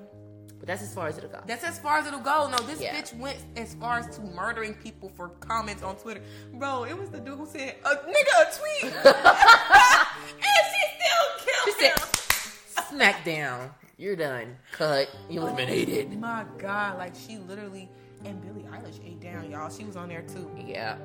But 0.66 0.72
that's 0.72 0.82
as 0.82 0.92
far 0.94 1.06
as 1.06 1.16
it'll 1.16 1.30
go. 1.30 1.40
That's 1.46 1.62
as 1.64 1.78
far 1.78 1.98
as 1.98 2.06
it'll 2.08 2.18
go. 2.18 2.48
No, 2.50 2.56
this 2.66 2.80
Yeah. 2.80 2.92
bitch 3.00 3.16
went 3.16 3.38
as 3.56 3.74
far 3.74 3.98
as 4.00 4.16
to 4.16 4.22
murdering 4.22 4.74
people 4.74 5.12
for 5.16 5.28
comments 5.40 5.82
on 5.84 5.94
Twitter. 5.96 6.20
Bro, 6.54 6.84
it 6.84 6.98
was 6.98 7.08
the 7.10 7.20
dude 7.20 7.38
who 7.38 7.46
said, 7.46 7.76
a 7.84 7.90
nigga, 7.94 8.34
a 8.40 8.52
tweet. 8.58 8.92
and 9.04 10.64
she 10.72 10.82
still 10.96 11.24
She 11.38 11.72
killed 11.72 11.92
him. 11.92 11.98
said, 12.74 12.84
"Smack 12.90 13.24
down. 13.24 13.70
You're 13.96 14.16
done. 14.16 14.56
Cut. 14.72 15.08
Eliminated." 15.30 16.18
My 16.18 16.44
God, 16.58 16.98
like 16.98 17.14
she 17.14 17.38
literally, 17.38 17.88
and 18.24 18.40
Billie 18.42 18.64
Eilish 18.68 18.98
ate 19.06 19.20
down, 19.20 19.50
y'all. 19.50 19.70
She 19.70 19.84
was 19.84 19.96
on 19.96 20.08
there 20.08 20.22
too. 20.22 20.50
Yeah. 20.66 20.96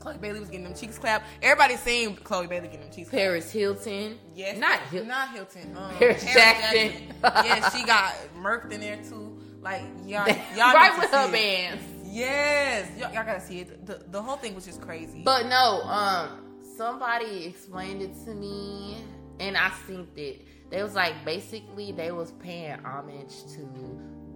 Chloe 0.00 0.18
Bailey 0.18 0.40
was 0.40 0.48
getting 0.48 0.64
them 0.64 0.74
cheeks 0.74 0.98
clapped. 0.98 1.26
Everybody 1.42 1.76
seen 1.76 2.16
Chloe 2.16 2.46
Bailey 2.46 2.68
getting 2.68 2.82
them 2.82 2.90
cheeks 2.90 3.08
clapped. 3.10 3.22
Paris 3.22 3.50
Hilton. 3.50 4.18
Yes. 4.34 4.58
Not 4.58 4.80
Hilton. 4.90 5.08
Not 5.08 5.30
Hilton. 5.32 5.76
Um, 5.76 5.94
Paris 5.96 6.24
Jackson. 6.24 6.92
yeah, 7.22 7.68
she 7.70 7.84
got 7.84 8.14
murked 8.38 8.72
in 8.72 8.80
there 8.80 8.98
too. 9.08 9.38
Like 9.60 9.82
y'all, 10.04 10.28
y'all 10.28 10.34
right 10.74 10.96
with 10.98 11.10
her 11.10 11.26
it. 11.28 11.32
bands. 11.32 11.82
Yes, 12.04 12.88
y'all, 12.98 13.12
y'all 13.12 13.24
gotta 13.24 13.40
see 13.40 13.60
it. 13.60 13.84
The, 13.84 14.02
the 14.10 14.22
whole 14.22 14.36
thing 14.36 14.54
was 14.54 14.64
just 14.64 14.80
crazy. 14.80 15.22
But 15.24 15.46
no, 15.46 15.82
um, 15.82 16.28
somebody 16.76 17.44
explained 17.46 18.00
it 18.00 18.12
to 18.24 18.34
me, 18.34 18.96
and 19.40 19.56
I 19.56 19.68
think 19.70 20.08
it. 20.16 20.42
they 20.70 20.82
was 20.82 20.94
like 20.94 21.24
basically 21.24 21.92
they 21.92 22.12
was 22.12 22.32
paying 22.32 22.78
homage 22.84 23.34
to 23.56 23.60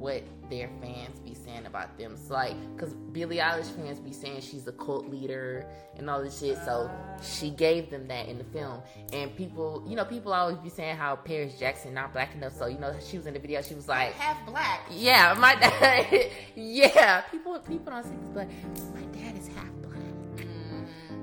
what 0.00 0.23
their 0.49 0.69
fans 0.80 1.19
be 1.21 1.35
saying 1.35 1.66
about 1.66 1.97
them. 1.99 2.16
So 2.16 2.35
like, 2.35 2.57
cause 2.78 2.95
Billie 3.12 3.37
Eilish 3.37 3.71
fans 3.76 4.00
be 4.00 4.12
saying 4.12 4.40
she's 4.40 4.66
a 4.66 4.73
cult 4.73 5.09
leader 5.09 5.66
and 5.97 6.09
all 6.09 6.23
this 6.23 6.40
shit. 6.40 6.57
So 6.64 6.90
she 7.23 7.50
gave 7.50 7.90
them 7.90 8.09
that 8.09 8.28
in 8.28 8.38
the 8.38 8.45
film, 8.45 8.80
and 9.12 9.35
people, 9.37 9.85
you 9.87 9.95
know, 9.95 10.04
people 10.04 10.33
always 10.33 10.57
be 10.59 10.71
saying 10.71 10.97
how 10.97 11.16
Paris 11.16 11.59
Jackson 11.59 11.95
not 11.95 12.12
black 12.12 12.35
enough. 12.35 12.54
So 12.57 12.66
you 12.66 12.78
know, 12.78 12.95
she 13.07 13.19
was 13.19 13.26
in 13.26 13.35
the 13.35 13.40
video. 13.40 13.61
She 13.62 13.75
was 13.75 13.88
like, 13.88 14.12
half 14.14 14.45
black. 14.47 14.80
yeah, 14.90 15.35
my 15.38 15.54
dad. 15.54 16.30
yeah, 16.57 17.21
people 17.23 17.59
people 17.61 17.92
don't 17.92 18.04
see 18.04 18.16
this, 18.16 18.30
but 18.33 18.49
my 18.95 19.02
dad 19.19 19.37
is 19.37 19.49
half 19.49 19.71
black. 19.83 20.00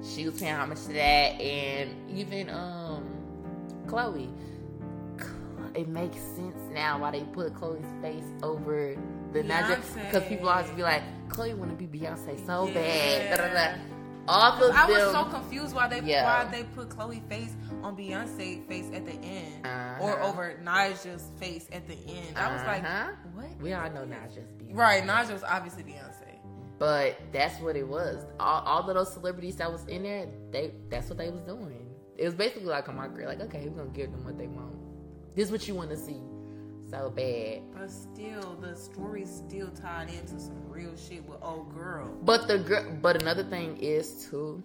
She 0.04 0.26
was 0.26 0.40
paying 0.40 0.54
homage 0.54 0.82
to 0.84 0.94
that, 0.94 1.42
and 1.42 2.12
even 2.12 2.50
um, 2.52 3.04
Chloe. 3.88 4.30
It 5.76 5.88
makes 5.88 6.18
sense 6.18 6.58
now 6.72 7.00
why 7.00 7.12
they 7.12 7.24
put 7.24 7.54
Chloe's 7.56 7.86
face 8.02 8.24
over 8.44 8.96
the 9.34 9.44
Ni'Jah 9.44 9.80
because 10.06 10.24
people 10.28 10.50
always 10.50 10.70
be 10.72 10.84
like, 10.84 11.04
Chloe 11.30 11.54
want 11.54 11.78
to 11.78 11.86
be 11.86 12.00
Beyonce 12.00 12.46
so 12.46 12.68
bad. 12.74 13.38
Da, 13.38 13.48
da, 13.48 13.54
da. 13.54 13.78
All 14.30 14.62
of 14.62 14.76
I 14.76 14.86
was 14.86 15.12
so 15.14 15.24
confused 15.26 15.74
why 15.74 15.88
they 15.88 16.02
Yeah. 16.02 16.44
why 16.44 16.52
they 16.52 16.64
put 16.64 16.90
Chloe 16.90 17.24
face 17.30 17.54
on 17.82 17.96
Beyonce 17.96 18.68
face 18.68 18.90
at 18.94 19.06
the 19.06 19.14
end, 19.14 19.66
or 20.02 20.20
Uh-huh. 20.20 20.28
over 20.28 20.54
Ni'Jah's 20.64 21.32
face 21.40 21.68
at 21.72 21.88
the 21.88 21.94
end. 21.96 22.36
I 22.38 22.52
was 22.54 22.62
like, 22.64 22.84
Uh-huh. 22.84 23.12
what? 23.34 23.62
we 23.62 23.74
all 23.74 23.90
know 23.90 24.04
Ni'Jah's 24.06 24.52
Beyonce. 24.58 24.76
Right, 24.76 25.32
was 25.32 25.44
obviously 25.44 25.84
Beyonce. 25.84 26.24
But 26.80 27.18
that's 27.32 27.60
what 27.62 27.76
it 27.76 27.88
was. 27.88 28.24
All, 28.40 28.62
all 28.64 28.88
of 28.90 28.96
those 28.96 29.12
celebrities 29.14 29.56
that 29.56 29.72
was 29.72 29.86
in 29.86 30.04
there, 30.04 30.28
they 30.52 30.74
that's 30.90 31.10
what 31.10 31.18
they 31.18 31.30
was 31.30 31.42
doing. 31.42 31.86
It 32.18 32.26
was 32.26 32.36
basically 32.36 32.68
like 32.68 32.88
a 32.88 32.92
mockery. 32.92 33.26
Like, 33.26 33.40
okay, 33.42 33.68
we're 33.68 33.78
gonna 33.84 33.96
give 33.96 34.12
them 34.12 34.24
what 34.26 34.38
they 34.38 34.48
want. 34.48 34.76
This 35.38 35.46
is 35.46 35.52
what 35.52 35.68
you 35.68 35.76
want 35.76 35.92
to 35.92 35.96
see, 35.98 36.20
so 36.90 37.12
bad. 37.12 37.62
But 37.72 37.92
still, 37.92 38.58
the 38.60 38.76
story's 38.76 39.30
still 39.30 39.70
tied 39.70 40.10
into 40.10 40.40
some 40.40 40.68
real 40.68 40.96
shit 40.98 41.24
with 41.30 41.38
old 41.44 41.72
girl. 41.76 42.10
But 42.24 42.48
the 42.48 42.58
girl. 42.58 42.92
But 43.00 43.22
another 43.22 43.44
thing 43.44 43.78
is 43.78 44.26
too, 44.28 44.64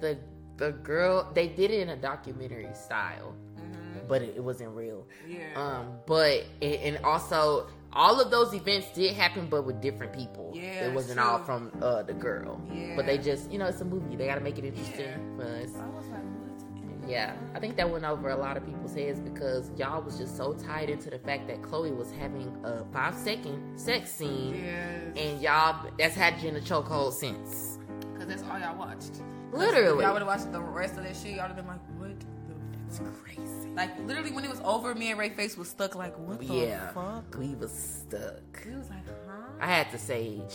the 0.00 0.16
the 0.58 0.70
girl 0.70 1.28
they 1.34 1.48
did 1.48 1.72
it 1.72 1.80
in 1.80 1.88
a 1.88 1.96
documentary 1.96 2.68
style, 2.72 3.34
but 4.06 4.22
it, 4.22 4.34
it 4.36 4.44
wasn't 4.44 4.70
real. 4.76 5.08
Yeah. 5.26 5.40
Um, 5.56 5.94
but 6.06 6.44
it, 6.60 6.80
and 6.84 7.04
also 7.04 7.66
all 7.92 8.20
of 8.20 8.30
those 8.30 8.54
events 8.54 8.86
did 8.94 9.14
happen, 9.14 9.48
but 9.50 9.62
with 9.66 9.80
different 9.80 10.12
people. 10.12 10.52
Yeah, 10.54 10.86
it 10.86 10.94
wasn't 10.94 11.18
true. 11.18 11.28
all 11.28 11.40
from 11.40 11.72
uh, 11.82 12.04
the 12.04 12.12
girl. 12.14 12.62
Yeah. 12.72 12.94
But 12.94 13.06
they 13.06 13.18
just, 13.18 13.50
you 13.50 13.58
know, 13.58 13.66
it's 13.66 13.80
a 13.80 13.84
movie. 13.84 14.14
They 14.14 14.26
got 14.26 14.36
to 14.36 14.40
make 14.40 14.56
it 14.56 14.64
interesting 14.64 15.06
Yeah. 15.06 15.36
for 15.36 15.42
us. 15.64 15.70
Yeah, 17.08 17.34
I 17.54 17.58
think 17.60 17.76
that 17.76 17.88
went 17.90 18.04
over 18.04 18.30
a 18.30 18.36
lot 18.36 18.56
of 18.56 18.64
people's 18.64 18.94
heads 18.94 19.18
because 19.20 19.70
y'all 19.76 20.02
was 20.02 20.16
just 20.18 20.36
so 20.36 20.52
tied 20.52 20.90
into 20.90 21.10
the 21.10 21.18
fact 21.18 21.46
that 21.48 21.62
Chloe 21.62 21.90
was 21.92 22.10
having 22.12 22.56
a 22.64 22.84
five 22.92 23.14
second 23.14 23.78
sex 23.78 24.10
scene, 24.12 24.54
Yes. 24.64 25.16
and 25.16 25.40
y'all 25.42 25.86
that's 25.98 26.14
had 26.14 26.40
you 26.40 26.48
in 26.48 26.54
the 26.54 26.60
chokehold 26.60 27.12
since. 27.12 27.78
Because 28.12 28.28
that's 28.28 28.42
all 28.44 28.58
y'all 28.58 28.76
watched. 28.78 29.22
Literally. 29.52 29.98
If 29.98 30.02
y'all 30.02 30.12
would 30.12 30.22
have 30.22 30.28
watched 30.28 30.52
the 30.52 30.60
rest 30.60 30.96
of 30.98 31.04
that 31.04 31.16
shit, 31.16 31.32
y'all 31.36 31.48
would 31.48 31.56
have 31.56 31.56
been 31.56 31.66
like, 31.66 31.80
what 31.98 32.20
the 32.20 32.26
It's 32.88 33.00
crazy. 33.22 33.70
Like, 33.74 33.90
literally, 34.06 34.30
when 34.32 34.44
it 34.44 34.50
was 34.50 34.60
over, 34.60 34.94
me 34.94 35.10
and 35.10 35.18
Ray 35.18 35.30
Face 35.30 35.56
was 35.56 35.68
stuck, 35.68 35.94
like, 35.94 36.16
what 36.18 36.38
the 36.40 36.44
Yeah, 36.46 36.88
fuck? 36.92 37.36
we 37.38 37.54
was 37.54 37.72
stuck. 37.72 38.42
We 38.66 38.76
was 38.76 38.88
like, 38.90 39.06
huh? 39.26 39.32
I 39.60 39.66
had 39.66 39.90
to 39.92 39.98
sage. 39.98 40.54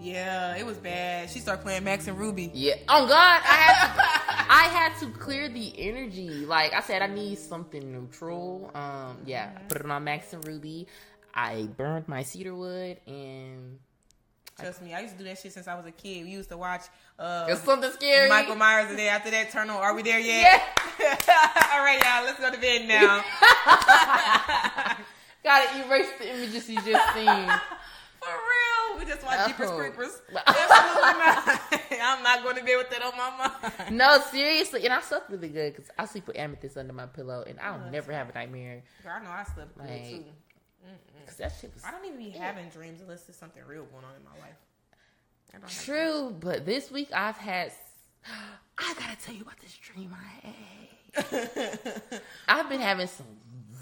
Yeah, 0.00 0.56
it 0.56 0.64
was 0.64 0.76
bad. 0.76 1.30
She 1.30 1.40
started 1.40 1.62
playing 1.62 1.84
Max 1.84 2.06
and 2.06 2.18
Ruby. 2.18 2.50
Yeah. 2.54 2.74
Oh 2.88 3.06
God, 3.06 3.40
I 3.44 3.54
had 3.54 3.94
to, 3.94 4.00
I 4.52 4.62
had 4.64 4.98
to 5.00 5.06
clear 5.18 5.48
the 5.48 5.72
energy. 5.78 6.46
Like 6.46 6.72
I 6.72 6.80
said, 6.80 7.02
I 7.02 7.06
need 7.06 7.38
something 7.38 7.92
neutral. 7.92 8.70
Um, 8.74 9.18
yeah. 9.26 9.50
I 9.56 9.60
put 9.62 9.78
it 9.78 9.90
on 9.90 10.04
Max 10.04 10.32
and 10.32 10.46
Ruby. 10.46 10.86
I 11.34 11.68
burned 11.76 12.08
my 12.08 12.22
cedar 12.22 12.54
wood 12.54 12.98
and 13.06 13.78
Trust 14.58 14.82
me, 14.82 14.92
I 14.92 15.00
used 15.00 15.12
to 15.12 15.18
do 15.18 15.24
that 15.28 15.38
shit 15.38 15.52
since 15.52 15.68
I 15.68 15.76
was 15.76 15.86
a 15.86 15.92
kid. 15.92 16.24
We 16.24 16.32
used 16.32 16.48
to 16.48 16.56
watch 16.56 16.82
uh, 17.16 17.46
it's 17.48 17.62
something 17.62 17.92
scary. 17.92 18.28
Michael 18.28 18.56
Myers, 18.56 18.90
and 18.90 18.98
then 18.98 19.14
after 19.14 19.30
that, 19.30 19.52
turn 19.52 19.70
on 19.70 19.76
Are 19.76 19.94
We 19.94 20.02
There 20.02 20.18
Yet? 20.18 20.60
Yeah. 20.98 21.16
All 21.72 21.84
right, 21.84 22.02
y'all, 22.02 22.24
let's 22.24 22.40
go 22.40 22.50
to 22.50 22.58
bed 22.58 22.88
now. 22.88 23.22
Gotta 25.44 25.86
erase 25.86 26.08
the 26.18 26.34
images 26.34 26.68
you 26.68 26.80
just 26.82 27.14
seen. 27.14 27.48
For 28.28 28.94
real, 28.94 28.98
we 28.98 29.04
just 29.10 29.24
watch 29.24 29.46
Jeepers 29.48 29.70
Oh. 29.70 29.78
Creepers. 29.78 30.22
Absolutely 30.46 31.18
not. 31.18 31.60
I'm 32.00 32.22
not 32.22 32.42
going 32.42 32.56
to 32.56 32.62
bed 32.64 32.76
with 32.78 32.90
that 32.90 33.02
on 33.02 33.16
my 33.16 33.30
mind. 33.86 33.96
no, 33.96 34.20
seriously, 34.30 34.84
and 34.84 34.92
I 34.92 35.00
slept 35.00 35.30
really 35.30 35.48
good 35.48 35.74
because 35.74 35.90
I 35.98 36.04
sleep 36.06 36.26
with 36.26 36.36
amethyst 36.38 36.76
under 36.76 36.92
my 36.92 37.06
pillow, 37.06 37.44
and 37.46 37.58
I'll 37.60 37.90
never 37.90 38.12
have 38.12 38.28
a 38.30 38.34
nightmare. 38.34 38.82
Girl, 39.02 39.12
I 39.20 39.24
know 39.24 39.30
I 39.30 39.44
slept 39.44 39.76
good 39.76 39.86
Like, 39.88 40.08
too. 40.08 40.24
'Cause 41.26 41.36
that 41.36 41.52
shit 41.60 41.74
was 41.74 41.84
I 41.84 41.90
don't 41.90 42.04
even 42.06 42.16
be 42.16 42.30
having 42.30 42.70
dreams 42.70 43.02
unless 43.02 43.24
there's 43.24 43.36
something 43.36 43.62
real 43.66 43.84
going 43.84 44.04
on 44.04 44.14
in 44.16 44.24
my 44.24 44.30
life. 44.40 44.56
I 45.54 45.84
true. 45.84 46.34
But 46.38 46.64
this 46.64 46.90
week 46.90 47.10
I've 47.12 47.36
had. 47.36 47.72
I 48.78 48.94
gotta 48.94 49.16
tell 49.22 49.34
you 49.34 49.42
about 49.42 49.58
this 49.60 49.74
dream 49.76 50.14
I 50.14 50.46
had. 50.46 52.02
I've 52.48 52.68
been 52.70 52.80
having 52.80 53.08
some 53.08 53.26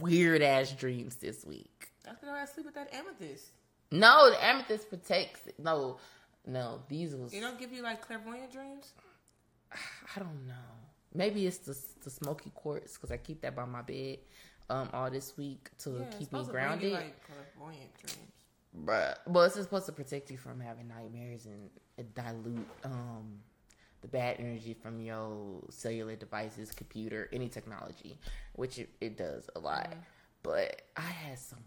weird 0.01 0.43
ass 0.43 0.73
dreams 0.73 1.17
this 1.17 1.45
week. 1.45 1.89
That's 2.05 2.19
because 2.21 2.35
I 2.35 2.45
sleep 2.47 2.67
with 2.67 2.75
that 2.75 2.93
amethyst. 2.95 3.47
No, 3.91 4.31
the 4.31 4.45
amethyst 4.45 4.89
protects. 4.89 5.41
No, 5.59 5.99
no, 6.47 6.81
these 6.89 7.15
was. 7.15 7.33
It 7.33 7.41
don't 7.41 7.59
give 7.59 7.73
you 7.73 7.83
like 7.83 8.03
clairvoyant 8.07 8.53
dreams. 8.53 8.93
I 9.73 10.19
don't 10.19 10.47
know. 10.47 10.55
Maybe 11.15 11.47
it's 11.47 11.59
the 11.59 11.79
the 12.05 12.11
smoky 12.11 12.51
quartz 12.55 12.95
because 12.95 13.11
I 13.11 13.17
keep 13.17 13.41
that 13.43 13.55
by 13.57 13.65
my 13.65 13.83
bed 13.83 14.19
um 14.69 14.89
all 14.93 15.11
this 15.11 15.37
week 15.37 15.71
to 15.79 15.91
Yeah, 15.91 16.05
keep 16.11 16.19
me 16.21 16.25
supposed 16.25 16.47
to 16.49 16.53
grounded. 16.53 16.93
like 16.93 17.17
clairvoyant 17.27 17.91
dreams. 18.05 18.33
Bruh. 18.85 19.15
Well, 19.27 19.45
it's 19.45 19.55
supposed 19.55 19.87
to 19.87 19.93
protect 19.93 20.31
you 20.31 20.37
from 20.37 20.61
having 20.61 20.89
nightmares 20.89 21.47
and 21.47 21.71
dilute 22.15 22.69
um 22.85 23.39
the 24.03 24.09
bad 24.09 24.37
energy 24.39 24.75
from 24.75 25.01
your 25.01 25.63
cellular 25.71 26.17
devices, 26.17 26.71
computer, 26.71 27.29
any 27.33 27.49
technology, 27.49 28.19
which 28.53 28.79
it, 28.79 28.91
it 29.01 29.17
does 29.17 29.49
a 29.57 29.59
lot. 29.59 29.95
But 30.43 30.83
I 30.97 31.01
had 31.01 31.39
some 31.39 31.59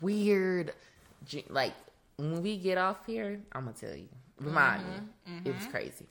weird, 0.00 0.72
like 1.48 1.74
when 2.16 2.42
we 2.42 2.58
get 2.58 2.78
off 2.78 3.06
here, 3.06 3.40
I'm 3.52 3.64
gonna 3.64 3.76
tell 3.76 3.94
you. 3.94 4.08
Remind 4.40 4.82
me, 4.82 4.94
mm-hmm. 5.28 5.48
it 5.48 5.54
was 5.54 5.62
mm-hmm. 5.62 5.70
crazy. 5.70 6.06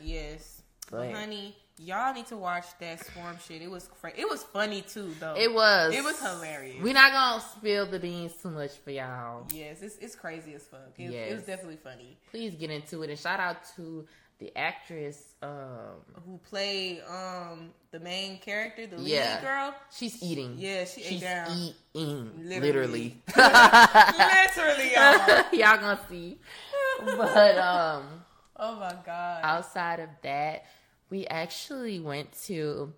Yes, 0.00 0.62
but 0.90 1.12
honey, 1.12 1.54
y'all 1.78 2.14
need 2.14 2.26
to 2.26 2.36
watch 2.36 2.64
that 2.80 3.04
swarm 3.04 3.36
shit. 3.46 3.62
It 3.62 3.70
was 3.70 3.88
cra- 3.88 4.12
It 4.16 4.28
was 4.28 4.42
funny 4.42 4.82
too, 4.82 5.14
though. 5.20 5.34
It 5.36 5.52
was. 5.52 5.94
It 5.94 6.02
was 6.02 6.20
hilarious. 6.20 6.82
We're 6.82 6.94
not 6.94 7.12
gonna 7.12 7.42
spill 7.56 7.86
the 7.86 7.98
beans 7.98 8.32
too 8.42 8.50
much 8.50 8.72
for 8.78 8.90
y'all. 8.90 9.46
yes, 9.52 9.82
it's 9.82 9.96
it's 9.98 10.14
crazy 10.14 10.54
as 10.54 10.64
fuck. 10.64 10.92
It, 10.98 11.12
it 11.12 11.34
was 11.34 11.44
definitely 11.44 11.76
funny. 11.76 12.18
Please 12.30 12.54
get 12.54 12.70
into 12.70 13.02
it 13.02 13.10
and 13.10 13.18
shout 13.18 13.40
out 13.40 13.58
to 13.76 14.06
the 14.42 14.56
actress. 14.58 15.34
Um, 15.42 16.02
Who 16.26 16.38
played 16.50 17.02
um 17.08 17.70
the 17.92 18.00
main 18.00 18.38
character, 18.38 18.86
the 18.86 18.96
lead 18.98 19.40
girl? 19.40 19.74
She's 19.94 20.20
eating. 20.22 20.56
Yeah, 20.58 20.84
she 20.84 21.00
ate 21.02 21.06
She's 21.06 21.20
down. 21.20 21.50
eating. 21.94 22.32
Literally. 22.42 22.50
Literally. 22.50 23.22
Literally, 23.36 24.92
y'all. 24.94 25.44
Y'all 25.52 25.80
gonna 25.80 26.00
see. 26.08 26.38
But 27.04 27.58
um 27.58 28.04
Oh 28.56 28.76
my 28.78 28.94
god. 29.04 29.40
outside 29.44 30.00
of 30.00 30.08
that, 30.22 30.64
we 31.10 31.26
actually 31.26 32.00
went 32.00 32.32
to 32.44 32.92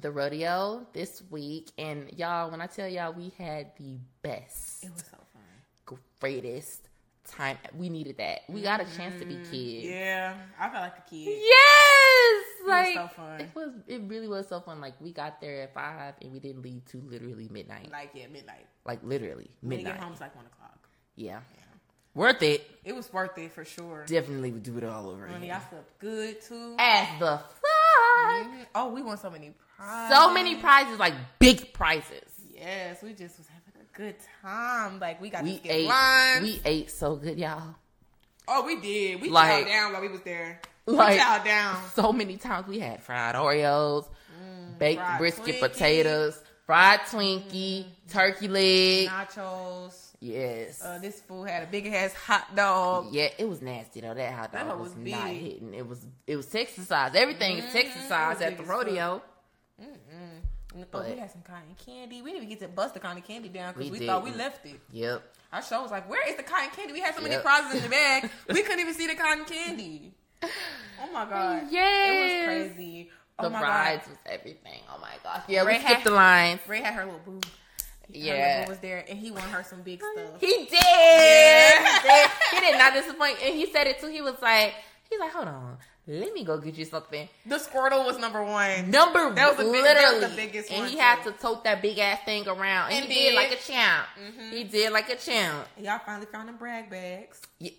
the 0.00 0.10
rodeo 0.10 0.86
this 0.92 1.22
week 1.30 1.70
and 1.78 2.12
y'all 2.16 2.50
when 2.50 2.60
I 2.60 2.66
tell 2.66 2.86
y'all 2.88 3.12
we 3.14 3.32
had 3.38 3.72
the 3.78 3.96
best 4.22 4.84
it 4.84 4.92
was 4.92 5.02
so 5.10 5.16
fun. 5.32 5.98
greatest 6.20 6.88
time. 7.30 7.58
We 7.76 7.88
needed 7.88 8.16
that. 8.18 8.40
We 8.48 8.62
got 8.62 8.80
a 8.80 8.84
chance 8.96 9.18
to 9.20 9.26
be 9.26 9.36
kids. 9.36 9.86
Yeah, 9.86 10.34
I 10.58 10.68
felt 10.70 10.82
like 10.82 10.98
a 10.98 11.10
kid. 11.10 11.38
Yes, 11.42 12.44
was 12.62 12.68
like 12.68 12.94
so 12.94 13.08
fun. 13.08 13.40
it 13.40 13.48
was. 13.54 13.70
It 13.86 14.02
really 14.06 14.28
was 14.28 14.48
so 14.48 14.60
fun. 14.60 14.80
Like 14.80 14.94
we 15.00 15.12
got 15.12 15.40
there 15.40 15.62
at 15.62 15.74
five 15.74 16.14
and 16.22 16.32
we 16.32 16.40
didn't 16.40 16.62
leave 16.62 16.84
to 16.86 16.98
literally 16.98 17.48
midnight. 17.50 17.90
Like 17.92 18.10
yeah, 18.14 18.26
midnight. 18.32 18.66
Like 18.84 19.00
literally 19.02 19.50
When 19.60 19.70
midnight. 19.78 19.94
get 19.94 20.02
home, 20.02 20.12
it's 20.12 20.20
like 20.20 20.34
one 20.36 20.46
o'clock. 20.46 20.78
Yeah, 21.16 21.40
Yeah. 21.54 21.62
worth 22.14 22.42
it. 22.42 22.68
It 22.84 22.94
was 22.94 23.12
worth 23.12 23.36
it 23.38 23.52
for 23.52 23.64
sure. 23.64 24.04
Definitely 24.06 24.52
would 24.52 24.62
do 24.62 24.76
it 24.78 24.84
all 24.84 25.08
over 25.10 25.26
again. 25.26 25.42
I 25.50 25.60
slept 25.70 25.98
good 25.98 26.40
too. 26.42 26.76
As 26.78 27.08
the 27.18 27.38
fuck. 27.38 28.46
Mhm. 28.46 28.66
Oh, 28.74 28.88
we 28.92 29.02
won 29.02 29.16
so 29.18 29.30
many 29.30 29.52
prizes. 29.76 30.16
So 30.16 30.32
many 30.32 30.56
prizes, 30.56 30.98
like 30.98 31.14
big 31.38 31.72
prizes. 31.72 32.22
Yes, 32.52 33.02
we 33.02 33.12
just 33.12 33.36
was 33.38 33.46
having 33.48 33.65
good 33.96 34.16
time. 34.42 34.98
Like 35.00 35.20
we 35.20 35.30
got 35.30 35.42
We 35.44 35.58
to 35.58 35.68
ate. 35.68 35.86
lines. 35.88 36.42
We 36.42 36.60
ate 36.64 36.90
so 36.90 37.16
good, 37.16 37.38
y'all. 37.38 37.74
oh, 38.48 38.64
we 38.64 38.80
did. 38.80 39.20
We 39.20 39.28
Like- 39.30 39.64
chowed 39.64 39.68
down 39.68 39.92
while 39.92 40.02
we 40.02 40.08
was 40.08 40.20
there. 40.22 40.60
Like- 40.86 41.14
we 41.14 41.18
chowed 41.24 41.44
down. 41.44 41.82
So 41.94 42.12
many 42.12 42.36
times 42.36 42.68
we 42.68 42.78
had 42.78 43.02
fried 43.02 43.34
Oreos, 43.34 44.06
baked 44.78 45.00
Mm, 45.00 45.04
fried 45.04 45.18
brisket 45.18 45.60
potatoes, 45.60 46.40
fried 46.66 47.00
Twinkie, 47.00 47.86
turkey 48.10 48.46
leg. 48.48 49.08
Nachos. 49.08 50.02
Yes. 50.20 50.80
Uh, 50.82 50.98
this 50.98 51.20
fool 51.20 51.44
had 51.44 51.62
a 51.62 51.66
big 51.66 51.86
ass 51.88 52.14
hot 52.14 52.54
dog. 52.56 53.08
yeah, 53.12 53.28
it 53.38 53.48
was 53.48 53.60
nasty 53.60 54.00
though. 54.00 54.14
That 54.14 54.32
hot 54.32 54.52
dog 54.52 54.66
hoe 54.68 54.76
was, 54.76 54.94
was 54.94 54.96
not 55.12 55.28
hitting. 55.28 55.74
It 55.74 55.86
was 55.86 56.04
it 56.26 56.36
was 56.36 56.46
Texas 56.46 56.86
size. 56.88 57.12
Everything 57.14 57.58
is 57.58 57.72
Texas 57.72 58.02
Mhm, 58.04 58.08
size 58.08 58.40
at 58.40 58.56
the 58.56 58.64
rodeo. 58.64 59.22
Rodeo. 60.84 61.08
Oh, 61.10 61.14
we 61.14 61.18
had 61.20 61.30
some 61.30 61.42
cotton 61.42 61.74
candy. 61.84 62.22
We 62.22 62.30
didn't 62.30 62.44
even 62.44 62.48
get 62.58 62.60
to 62.60 62.68
bust 62.68 62.94
the 62.94 63.00
cotton 63.00 63.22
candy 63.22 63.48
down 63.48 63.74
because 63.74 63.90
We 63.90 64.00
we, 64.00 64.06
thought 64.06 64.22
we 64.24 64.32
left 64.32 64.64
it. 64.66 64.80
Yep. 64.92 65.22
Our 65.52 65.62
show 65.62 65.82
was 65.82 65.90
like, 65.90 66.08
"Where 66.10 66.28
is 66.28 66.36
the 66.36 66.42
cotton 66.42 66.70
candy?" 66.74 66.92
We 66.92 67.00
had 67.00 67.14
so 67.14 67.20
many 67.22 67.34
Yep. 67.34 67.42
prizes 67.42 67.76
in 67.76 67.82
the 67.82 67.88
bag, 67.88 68.30
we 68.48 68.62
couldn't 68.62 68.80
even 68.80 68.94
see 68.94 69.06
the 69.06 69.14
cotton 69.14 69.44
candy. 69.44 70.12
Oh 70.42 71.12
my 71.12 71.24
god! 71.24 71.64
Yeah. 71.70 72.12
It 72.12 72.20
was 72.20 72.44
crazy. 72.74 73.10
Oh 73.38 73.44
The 73.44 73.50
my 73.50 73.62
rides 73.62 74.06
god! 74.06 74.10
was 74.10 74.18
everything. 74.26 74.80
Oh 74.94 74.98
my 75.00 75.12
gosh. 75.22 75.42
Yeah, 75.48 75.62
Ray 75.62 75.74
we 75.74 75.78
skipped 75.80 75.94
had- 76.00 76.04
the 76.04 76.10
lines. 76.10 76.60
Ray 76.66 76.80
had 76.80 76.94
her 76.94 77.04
little 77.04 77.20
boo. 77.24 77.40
Yeah. 78.08 78.64
boo 78.64 78.70
was 78.70 78.78
there, 78.78 79.04
and 79.08 79.18
he 79.18 79.30
won 79.30 79.42
her 79.44 79.62
some 79.64 79.82
big 79.82 80.00
stuff. 80.00 80.40
He 80.40 80.46
did. 80.46 80.72
Yeah. 80.72 82.00
He 82.02 82.08
did. 82.08 82.30
He 82.52 82.60
did 82.60 82.78
not 82.78 82.94
disappoint. 82.94 83.38
And 83.42 83.54
he 83.54 83.66
said 83.72 83.86
it 83.86 83.98
too. 84.00 84.08
He 84.08 84.20
was 84.22 84.36
like, 84.40 84.74
he's 85.10 85.18
like, 85.20 85.32
hold 85.32 85.48
on. 85.48 85.76
Let 86.08 86.32
me 86.34 86.44
go 86.44 86.58
get 86.58 86.76
you 86.76 86.84
something. 86.84 87.28
The 87.46 87.56
Squirtle 87.56 88.06
was 88.06 88.16
number 88.18 88.42
one. 88.44 88.90
Number 88.90 89.26
one. 89.26 89.34
That 89.34 89.48
was 89.48 89.56
the 89.56 89.64
big- 89.72 89.82
literally, 89.82 90.20
that 90.20 90.20
was 90.20 90.30
the 90.30 90.36
biggest 90.36 90.70
and 90.70 90.82
one, 90.82 90.88
he 90.90 90.98
had 90.98 91.22
to 91.24 91.32
tote 91.32 91.64
that 91.64 91.82
big 91.82 91.98
ass 91.98 92.20
thing 92.24 92.46
around, 92.46 92.92
and, 92.92 93.02
And 93.04 93.12
he 93.12 93.14
did 93.24 93.30
did. 93.30 93.34
like 93.34 93.50
a 93.52 93.56
champ. 93.56 94.06
Mhm. 94.18 94.52
He 94.52 94.64
did 94.64 94.92
like 94.92 95.08
a 95.08 95.16
champ. 95.16 95.66
Y'all 95.78 95.98
finally 96.06 96.26
found 96.26 96.48
them 96.48 96.56
brag 96.58 96.88
bags. 96.90 97.40
Yeah. 97.58 97.72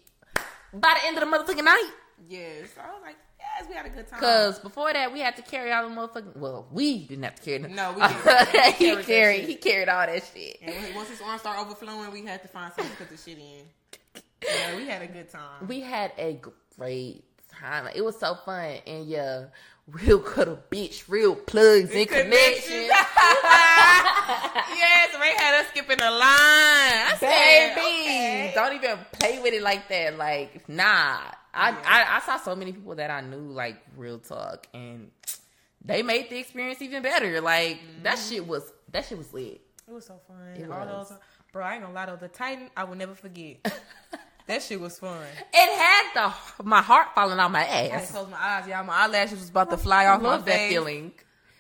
By 0.74 0.98
the 1.02 1.08
end 1.08 1.18
of 1.18 1.30
the 1.30 1.38
motherfucking 1.38 1.64
night, 1.64 1.92
Yes, 2.28 2.70
I 2.84 2.92
was 2.92 3.02
like, 3.04 3.16
yes, 3.40 3.70
we 3.70 3.76
had 3.76 3.86
a 3.86 3.90
good 3.90 4.08
time. 4.08 4.20
because 4.20 4.60
before 4.60 4.92
that 4.92 5.14
we 5.14 5.20
had 5.22 5.36
to 5.38 5.42
carry 5.44 5.72
all 5.72 5.88
the 5.88 5.96
motherfucking. 5.96 6.36
Well, 6.36 6.68
we 6.72 7.06
didn't 7.06 7.24
have 7.24 7.36
to 7.36 7.42
carry 7.44 7.60
them. 7.60 7.76
No, 7.76 7.94
we 7.94 8.02
didn't. 8.08 8.76
He 8.76 8.90
he 8.90 8.90
carried 8.90 8.98
that 8.98 9.06
carried. 9.06 9.40
shit. 9.42 9.50
He 9.50 9.56
carried 9.56 9.88
all 9.90 10.06
that 10.06 10.24
shit. 10.34 10.58
And 10.62 10.96
once 10.96 11.10
his 11.10 11.22
arms 11.22 11.42
started 11.42 11.62
overflowing, 11.62 12.12
we 12.12 12.26
had 12.26 12.42
to 12.42 12.50
find 12.50 12.74
something 12.74 12.92
to 12.92 12.98
put 12.98 13.10
the 13.10 13.16
shit 13.18 13.38
in. 13.38 14.22
Yeah, 14.44 14.76
we 14.76 14.88
had 14.88 15.02
a 15.02 15.08
good 15.08 15.30
time. 15.30 15.68
We 15.68 15.80
had 15.80 16.12
a 16.18 16.42
great 16.78 17.24
time. 17.60 17.86
Like, 17.86 17.96
it 17.96 18.04
was 18.04 18.18
so 18.20 18.36
fun, 18.36 18.78
and 18.86 19.08
yeah, 19.08 19.46
real 19.88 20.20
cuddle 20.20 20.60
bitch, 20.70 21.04
real 21.08 21.36
plugs 21.36 21.94
and 21.94 22.08
connections. 22.08 22.90
yes, 22.90 23.00
Ray 25.20 25.34
had 25.38 25.62
us 25.62 25.68
skipping 25.70 25.98
the 25.98 26.12
line. 26.12 26.22
I 26.22 27.16
said, 27.20 27.76
Baby, 27.76 27.82
okay. 27.82 28.52
don't 28.54 28.76
even 28.76 28.98
play 29.14 29.40
with 29.42 29.54
it 29.54 29.62
like 29.62 29.88
that. 29.90 30.18
Like, 30.18 30.68
nah. 30.70 31.20
I, 31.54 31.70
Yeah. 31.70 31.82
I 31.86 32.18
I 32.18 32.20
saw 32.20 32.38
so 32.38 32.56
many 32.56 32.72
people 32.72 32.96
that 32.96 33.10
I 33.10 33.22
knew, 33.22 33.52
like 33.52 33.78
real 33.96 34.20
talk, 34.20 34.68
and 34.74 35.10
they 35.84 36.04
made 36.04 36.30
the 36.30 36.38
experience 36.38 36.82
even 36.82 37.02
better. 37.02 37.42
Like 37.42 37.80
that 38.04 38.18
mm-hmm. 38.18 38.30
shit 38.30 38.48
was 38.48 38.72
that 38.92 39.06
shit 39.06 39.18
was 39.18 39.34
lit. 39.34 39.62
It 39.88 39.92
was 39.92 40.06
so 40.06 40.20
fun. 40.28 40.38
It 40.56 40.70
All 40.70 40.86
was. 40.86 41.10
those, 41.10 41.18
bro, 41.52 41.64
I 41.64 41.74
ain't 41.74 41.82
gonna 41.82 41.96
lie 41.96 42.06
though. 42.06 42.18
The 42.18 42.28
Titan, 42.28 42.70
I 42.76 42.84
will 42.84 42.96
never 42.96 43.16
forget. 43.16 43.58
that 44.48 44.62
shit 44.64 44.80
was 44.80 44.98
fun. 45.00 45.22
It 45.54 45.78
had 45.80 46.14
the 46.58 46.64
my 46.64 46.82
heart 46.82 47.10
falling 47.14 47.40
out 47.40 47.52
my 47.52 47.66
ass. 47.66 48.10
I 48.10 48.12
closed 48.14 48.32
my 48.32 48.38
eyes, 48.38 48.68
y'all. 48.68 48.84
My 48.84 48.94
eyelashes 48.94 49.40
was 49.40 49.50
about 49.50 49.70
to 49.70 49.76
oh, 49.76 49.80
fly 49.80 50.04
I 50.06 50.08
off 50.08 50.22
my 50.22 50.30
love 50.30 50.46
that 50.46 50.56
face. 50.56 50.72
feeling, 50.72 51.12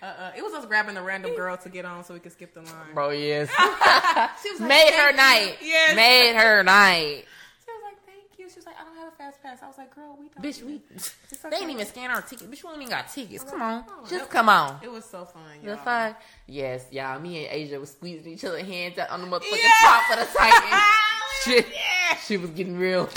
Uh-uh. 0.01 0.31
It 0.37 0.43
was 0.43 0.53
us 0.53 0.65
grabbing 0.65 0.95
a 0.97 1.03
random 1.03 1.35
girl 1.35 1.57
to 1.57 1.69
get 1.69 1.85
on 1.85 2.03
so 2.03 2.13
we 2.13 2.19
could 2.19 2.31
skip 2.31 2.53
the 2.53 2.61
line. 2.61 2.93
bro. 2.93 3.09
Yes, 3.09 3.49
She 4.43 4.51
was 4.51 4.59
like, 4.61 4.69
made 4.69 4.93
her 4.93 5.11
you." 5.11 5.17
night. 5.17 5.57
Yes. 5.61 5.95
made 5.95 6.35
her 6.35 6.63
night. 6.63 7.25
She 7.65 7.71
was 7.71 7.81
like, 7.83 7.97
thank 8.05 8.39
you. 8.39 8.49
She 8.49 8.55
was 8.55 8.65
like, 8.65 8.75
I 8.79 8.85
don't 8.85 8.95
have 8.95 9.07
a 9.11 9.15
fast 9.17 9.41
pass. 9.43 9.59
I 9.61 9.67
was 9.67 9.77
like, 9.77 9.93
girl, 9.93 10.15
we 10.19 10.29
don't. 10.29 10.43
Bitch, 10.45 10.63
we 10.63 10.81
It's 10.95 11.13
they 11.43 11.47
ain't 11.57 11.63
okay. 11.65 11.71
even 11.73 11.85
scan 11.85 12.09
our 12.11 12.21
ticket. 12.21 12.49
Bitch, 12.49 12.63
we 12.63 12.69
ain't 12.69 12.77
even 12.83 12.89
got 12.89 13.09
tickets. 13.11 13.43
Come 13.43 13.61
on, 13.61 13.83
oh, 13.89 14.05
just 14.07 14.25
it- 14.25 14.29
come 14.29 14.47
on. 14.49 14.79
It 14.81 14.91
was 14.91 15.03
so 15.05 15.25
fun, 15.25 15.41
The 15.61 15.67
y'all. 15.69 15.77
fuck? 15.77 16.21
Yes, 16.47 16.85
y'all. 16.91 17.19
Me 17.19 17.45
and 17.45 17.53
Asia 17.53 17.79
was 17.79 17.91
squeezing 17.91 18.31
each 18.31 18.45
other 18.45 18.63
hands 18.63 18.97
out 18.99 19.09
on 19.09 19.21
the 19.21 19.27
motherfucking 19.27 19.57
Yeah. 19.61 19.69
top 19.83 20.11
of 20.11 20.19
the 20.31 20.37
Titan. 20.37 20.79
Shit. 21.47 21.67
Yeah. 21.67 22.17
She 22.25 22.37
was 22.37 22.49
getting 22.51 22.77
real. 22.77 23.09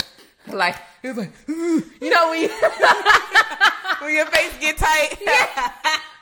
Like 0.47 0.75
it 1.03 1.09
was 1.09 1.17
like, 1.17 1.31
you 1.47 2.09
know 2.09 2.29
when 2.31 2.41
you, 2.43 2.49
when 4.01 4.13
your 4.15 4.25
face 4.27 4.57
get 4.59 4.77
tight. 4.77 5.09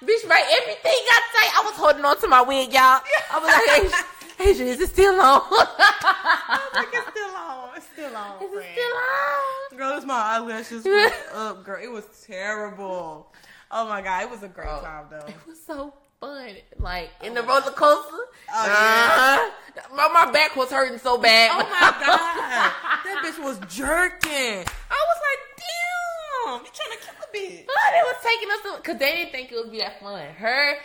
bitch, 0.04 0.30
right? 0.30 0.46
Everything 0.62 1.00
got 1.08 1.24
tight. 1.34 1.52
I 1.56 1.62
was 1.66 1.76
holding 1.76 2.04
on 2.06 2.20
to 2.22 2.28
my 2.28 2.42
wig, 2.42 2.74
y'all. 2.74 3.00
I 3.32 3.40
was 3.40 3.92
like, 3.94 4.48
Asia, 4.48 4.64
is 4.64 4.80
it 4.82 4.90
still 4.90 5.20
on? 5.22 5.42
like 6.74 6.88
it's 6.94 7.10
still 7.12 7.36
on. 7.36 7.70
It's 7.78 7.86
still 7.88 8.16
on. 8.16 8.44
Is 8.44 8.52
it 8.54 8.66
still 8.74 8.96
on? 8.98 9.78
Girl, 9.78 9.98
it's 9.98 10.06
my 10.06 10.16
eyelashes 10.22 10.84
went 10.86 11.14
up, 11.34 11.64
girl. 11.64 11.80
It 11.82 11.92
was 11.92 12.06
terrible. 12.26 13.32
Oh 13.72 13.88
my 13.88 14.02
god, 14.02 14.24
it 14.24 14.30
was 14.32 14.44
a 14.44 14.48
great 14.50 14.68
Oh. 14.70 14.82
time 14.82 15.06
though. 15.10 15.26
It 15.28 15.36
was 15.48 15.62
so 15.66 15.94
fun. 16.20 16.56
Like 16.78 17.10
in 17.24 17.34
the 17.34 17.42
roller 17.42 17.72
coaster. 17.72 18.12
Oh, 18.12 18.66
yeah. 18.66 19.38
Uh-huh. 19.40 19.96
My, 19.96 20.08
my 20.26 20.32
back 20.32 20.56
was 20.56 20.72
hurting 20.72 21.00
so 21.00 21.18
bad. 21.18 21.52
Oh 21.54 21.58
my 21.58 21.92
god, 22.06 22.74
that 23.06 23.22
bitch 23.24 23.44
was 23.44 23.60
jerking. 23.70 24.66
I 24.90 25.06
was 25.08 25.20
like, 25.28 25.42
damn, 25.58 26.66
you 26.66 26.72
trying 26.74 26.98
to 26.98 27.06
kill 27.06 27.16
a 27.16 27.28
bitch? 27.36 27.66
But 27.66 27.94
it 27.94 28.04
was 28.04 28.16
taking 28.24 28.50
us 28.52 28.62
to 28.64 28.82
because 28.82 29.00
they 29.00 29.16
didn't 29.18 29.32
think 29.32 29.52
it 29.52 29.56
would 29.56 29.72
be 29.72 29.80
that 29.80 30.00
fun. 30.02 30.26
Her 30.36 30.76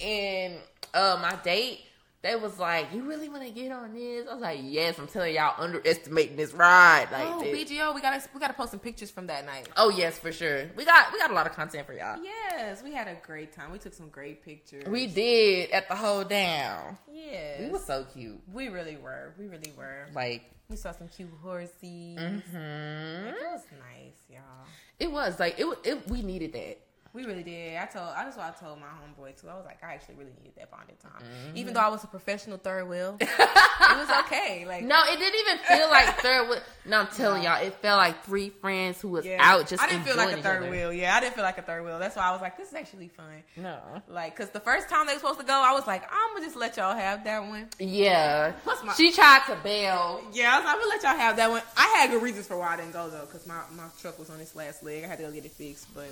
and 0.00 0.54
uh 0.94 1.18
my 1.22 1.36
date, 1.42 1.80
they 2.22 2.36
was 2.36 2.58
like, 2.58 2.92
"You 2.92 3.02
really 3.02 3.28
want 3.28 3.42
to 3.42 3.50
get 3.50 3.72
on 3.72 3.94
this?" 3.94 4.26
I 4.28 4.32
was 4.32 4.42
like, 4.42 4.60
"Yes." 4.62 4.98
I'm 4.98 5.08
telling 5.08 5.34
y'all, 5.34 5.54
underestimating 5.58 6.36
this 6.36 6.52
ride. 6.54 7.08
Like, 7.10 7.26
Oh, 7.28 7.40
this. 7.42 7.70
BGO, 7.70 7.94
we 7.94 8.00
gotta 8.00 8.22
we 8.32 8.38
gotta 8.40 8.52
post 8.54 8.70
some 8.70 8.80
pictures 8.80 9.10
from 9.10 9.26
that 9.26 9.44
night. 9.44 9.68
oh 9.76 9.90
yes, 9.90 10.18
for 10.18 10.30
sure. 10.32 10.70
We 10.76 10.84
got 10.84 11.12
we 11.12 11.18
got 11.18 11.30
a 11.30 11.34
lot 11.34 11.46
of 11.46 11.52
content 11.54 11.86
for 11.86 11.92
y'all. 11.94 12.22
Yes, 12.22 12.82
we 12.82 12.92
had 12.92 13.08
a 13.08 13.16
great 13.26 13.52
time. 13.52 13.72
We 13.72 13.78
took 13.78 13.92
some 13.94 14.08
great 14.08 14.44
pictures. 14.44 14.84
We 14.86 15.06
did 15.08 15.70
at 15.72 15.88
the 15.88 15.96
hold 15.96 16.28
down. 16.28 16.96
yes, 17.12 17.60
We 17.60 17.68
was 17.70 17.84
so 17.84 18.04
cute. 18.12 18.40
we 18.52 18.68
really 18.68 18.96
were. 18.96 19.34
We 19.38 19.46
really 19.48 19.72
were. 19.76 20.06
Like, 20.14 20.42
We 20.68 20.76
saw 20.76 20.92
some 20.92 21.08
cute 21.08 21.30
horses. 21.42 21.72
hmm 21.80 22.16
Like, 22.16 23.34
it 23.34 23.50
was 23.50 23.64
nice, 23.78 24.18
y'all. 24.28 24.66
it 24.98 25.10
was 25.10 25.40
like 25.40 25.58
it, 25.58 25.66
it. 25.84 26.08
We 26.08 26.22
needed 26.22 26.52
that. 26.52 26.78
We 27.14 27.26
really 27.26 27.42
did. 27.42 27.76
I 27.76 27.84
told. 27.84 28.08
I 28.16 28.24
just 28.24 28.38
what 28.38 28.46
I 28.46 28.58
told 28.64 28.80
my 28.80 28.86
homeboy 28.86 29.38
too. 29.38 29.48
I 29.50 29.54
was 29.54 29.66
like, 29.66 29.84
I 29.84 29.92
actually 29.92 30.14
really 30.14 30.30
needed 30.38 30.52
that 30.56 30.70
bonding 30.70 30.96
time, 30.96 31.12
Mm-hmm. 31.22 31.56
even 31.58 31.74
though 31.74 31.80
I 31.80 31.88
was 31.88 32.02
a 32.04 32.06
professional 32.06 32.56
third 32.56 32.88
wheel. 32.88 33.16
it 33.20 33.28
was 33.28 34.08
okay. 34.24 34.64
Like 34.66 34.84
No, 34.84 35.02
it 35.04 35.18
didn't 35.18 35.38
even 35.40 35.58
feel 35.58 35.90
like 35.90 36.06
third 36.20 36.48
wheel. 36.48 36.60
No, 36.86 37.00
I'm 37.00 37.06
telling 37.08 37.42
y'all, 37.42 37.62
it 37.62 37.74
felt 37.82 37.98
like 37.98 38.24
three 38.24 38.48
friends 38.48 38.98
who 39.02 39.08
was 39.08 39.26
yeah. 39.26 39.36
out 39.40 39.66
just 39.68 39.82
I 39.82 39.90
didn't 39.90 40.04
feel 40.04 40.16
like 40.16 40.34
a 40.36 40.40
third 40.42 40.70
wheel. 40.70 40.90
Yeah, 40.90 41.14
I 41.14 41.20
didn't 41.20 41.34
feel 41.34 41.44
like 41.44 41.58
a 41.58 41.62
third 41.62 41.84
wheel. 41.84 41.98
That's 41.98 42.16
why 42.16 42.22
I 42.22 42.32
was 42.32 42.40
like, 42.40 42.56
this 42.56 42.68
is 42.68 42.74
actually 42.74 43.08
fun. 43.08 43.42
No. 43.58 43.78
Like, 44.08 44.34
cause 44.34 44.48
the 44.48 44.60
first 44.60 44.88
time 44.88 45.06
they 45.06 45.12
were 45.12 45.18
supposed 45.18 45.40
to 45.40 45.46
go, 45.46 45.52
I 45.52 45.72
was 45.72 45.86
like, 45.86 46.04
I'm 46.10 46.32
gonna 46.34 46.46
just 46.46 46.56
let 46.56 46.78
y'all 46.78 46.96
have 46.96 47.24
that 47.24 47.42
one. 47.46 47.68
Yeah. 47.78 48.52
Plus 48.64 48.82
my- 48.84 48.94
she 48.94 49.12
tried 49.12 49.42
to 49.48 49.56
bail. 49.62 50.22
Yeah, 50.32 50.54
I 50.54 50.56
was 50.56 50.64
like, 50.64 50.74
I'm 50.74 50.80
gonna 50.80 50.88
let 50.88 51.02
y'all 51.02 51.16
have 51.18 51.36
that 51.36 51.50
one. 51.50 51.62
I 51.76 51.86
had 51.98 52.10
good 52.10 52.22
reasons 52.22 52.46
for 52.46 52.56
why 52.58 52.72
I 52.72 52.76
didn't 52.76 52.92
go 52.92 53.10
though, 53.10 53.26
cause 53.26 53.46
my, 53.46 53.60
my 53.76 53.84
truck 54.00 54.18
was 54.18 54.30
on 54.30 54.40
its 54.40 54.56
last 54.56 54.82
leg. 54.82 55.04
I 55.04 55.08
had 55.08 55.18
to 55.18 55.24
go 55.24 55.30
get 55.30 55.44
it 55.44 55.52
fixed, 55.52 55.92
but 55.94 56.08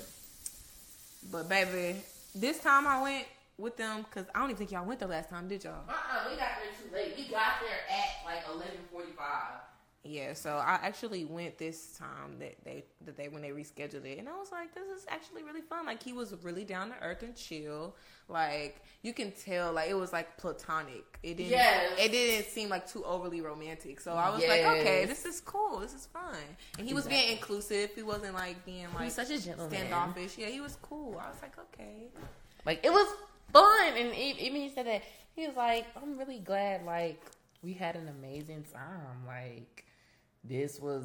but 1.30 1.48
baby, 1.48 1.98
this 2.34 2.60
time 2.60 2.86
I 2.86 3.02
went 3.02 3.26
with 3.58 3.76
them 3.76 4.02
because 4.08 4.26
I 4.34 4.40
don't 4.40 4.50
even 4.50 4.56
think 4.58 4.72
y'all 4.72 4.86
went 4.86 5.00
the 5.00 5.06
last 5.06 5.28
time, 5.28 5.48
did 5.48 5.64
y'all? 5.64 5.84
Uh-uh, 5.88 6.30
we 6.30 6.36
got 6.36 6.48
there 6.62 6.72
too 6.80 6.94
late. 6.94 7.14
We 7.16 7.24
got 7.30 7.60
there 7.60 7.80
at 7.90 8.24
like 8.24 8.44
eleven 8.48 8.80
forty 8.90 9.12
five. 9.12 9.60
Yeah, 10.02 10.32
so 10.32 10.52
I 10.56 10.78
actually 10.82 11.26
went 11.26 11.58
this 11.58 11.98
time 11.98 12.38
that 12.38 12.56
they 12.64 12.84
that 13.04 13.18
they 13.18 13.28
when 13.28 13.42
they 13.42 13.50
rescheduled 13.50 14.06
it, 14.06 14.18
and 14.18 14.30
I 14.30 14.36
was 14.38 14.50
like, 14.50 14.74
this 14.74 14.88
is 14.88 15.04
actually 15.08 15.42
really 15.42 15.60
fun. 15.60 15.84
Like 15.84 16.02
he 16.02 16.14
was 16.14 16.34
really 16.42 16.64
down 16.64 16.88
to 16.88 16.94
earth 17.02 17.22
and 17.22 17.36
chill. 17.36 17.94
Like 18.26 18.80
you 19.02 19.12
can 19.12 19.30
tell, 19.32 19.74
like 19.74 19.90
it 19.90 19.94
was 19.94 20.10
like 20.10 20.38
platonic. 20.38 21.04
It 21.22 21.36
didn't. 21.36 21.50
Yes. 21.50 21.92
It 21.98 22.12
didn't 22.12 22.46
seem 22.50 22.70
like 22.70 22.90
too 22.90 23.04
overly 23.04 23.42
romantic. 23.42 24.00
So 24.00 24.12
I 24.12 24.30
was 24.30 24.40
like, 24.40 24.64
okay, 24.64 25.04
this 25.04 25.26
is 25.26 25.42
cool. 25.42 25.80
This 25.80 25.92
is 25.92 26.06
fun. 26.06 26.34
And 26.78 26.88
he 26.88 26.94
was 26.94 27.06
being 27.06 27.32
inclusive. 27.32 27.90
He 27.94 28.02
wasn't 28.02 28.32
like 28.32 28.64
being 28.64 28.86
like 28.94 29.04
He's 29.04 29.14
such 29.14 29.30
a 29.30 29.38
gentleman. 29.38 29.70
standoffish. 29.70 30.38
Yeah, 30.38 30.46
he 30.46 30.62
was 30.62 30.76
cool. 30.80 31.20
I 31.22 31.28
was 31.28 31.42
like, 31.42 31.58
okay. 31.58 32.08
Like 32.64 32.80
it 32.86 32.90
was 32.90 33.06
fun, 33.52 33.92
and 33.98 34.14
even 34.14 34.62
he 34.62 34.70
said 34.70 34.86
that 34.86 35.02
he 35.36 35.46
was 35.46 35.56
like, 35.56 35.86
"I'm 36.00 36.16
really 36.18 36.38
glad 36.38 36.84
like 36.86 37.22
we 37.62 37.74
had 37.74 37.96
an 37.96 38.08
amazing 38.08 38.64
time. 38.72 39.26
Like 39.26 39.84
this 40.44 40.80
was 40.80 41.04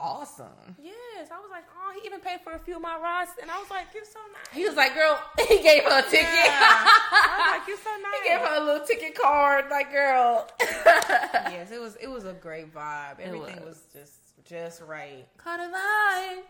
awesome. 0.00 0.76
Yes, 0.82 1.28
I 1.30 1.38
was 1.38 1.50
like, 1.50 1.64
oh, 1.74 1.92
he 1.98 2.06
even 2.06 2.20
paid 2.20 2.40
for 2.42 2.52
a 2.52 2.58
few 2.58 2.76
of 2.76 2.82
my 2.82 2.98
rides, 2.98 3.30
and 3.40 3.50
I 3.50 3.58
was 3.58 3.70
like, 3.70 3.86
you're 3.94 4.04
so 4.04 4.18
nice. 4.32 4.54
He 4.54 4.64
was 4.64 4.76
like, 4.76 4.94
girl, 4.94 5.18
he 5.48 5.62
gave 5.62 5.84
her 5.84 5.98
a 5.98 6.02
ticket. 6.02 6.22
Yeah. 6.22 6.50
I 6.50 7.36
was 7.38 7.58
like, 7.58 7.68
you're 7.68 7.76
so 7.76 7.90
nice. 8.02 8.22
he 8.22 8.28
gave 8.28 8.40
her 8.40 8.62
a 8.62 8.64
little 8.64 8.86
ticket 8.86 9.14
card, 9.14 9.66
like, 9.70 9.92
girl. 9.92 10.48
yes, 10.60 11.70
it 11.70 11.80
was 11.80 11.96
it 11.96 12.08
was 12.08 12.24
a 12.24 12.32
great 12.32 12.74
vibe. 12.74 13.20
Everything 13.20 13.56
was. 13.64 13.64
was. 13.64 13.86
just 13.92 14.44
just 14.44 14.82
right. 14.82 15.26
Caught 15.38 15.60
a 15.60 15.64
vibe. 15.64 16.42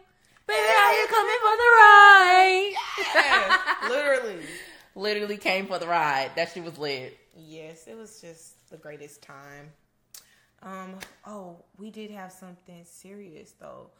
Baby, 0.46 0.58
are 0.58 0.92
you 0.92 1.06
coming 1.06 1.38
for 1.40 1.56
the 1.56 1.70
ride? 1.80 2.72
Yes, 2.98 3.60
literally. 3.88 4.46
Literally 4.94 5.36
came 5.38 5.66
for 5.66 5.78
the 5.78 5.86
ride. 5.86 6.32
That 6.36 6.50
she 6.52 6.60
was 6.60 6.76
lit. 6.76 7.16
Yes, 7.36 7.86
it 7.86 7.96
was 7.96 8.20
just 8.20 8.68
the 8.70 8.76
greatest 8.76 9.22
time. 9.22 9.72
Um. 10.64 10.94
Oh, 11.26 11.56
we 11.78 11.90
did 11.90 12.10
have 12.10 12.32
something 12.32 12.84
serious 12.84 13.52
though. 13.60 13.90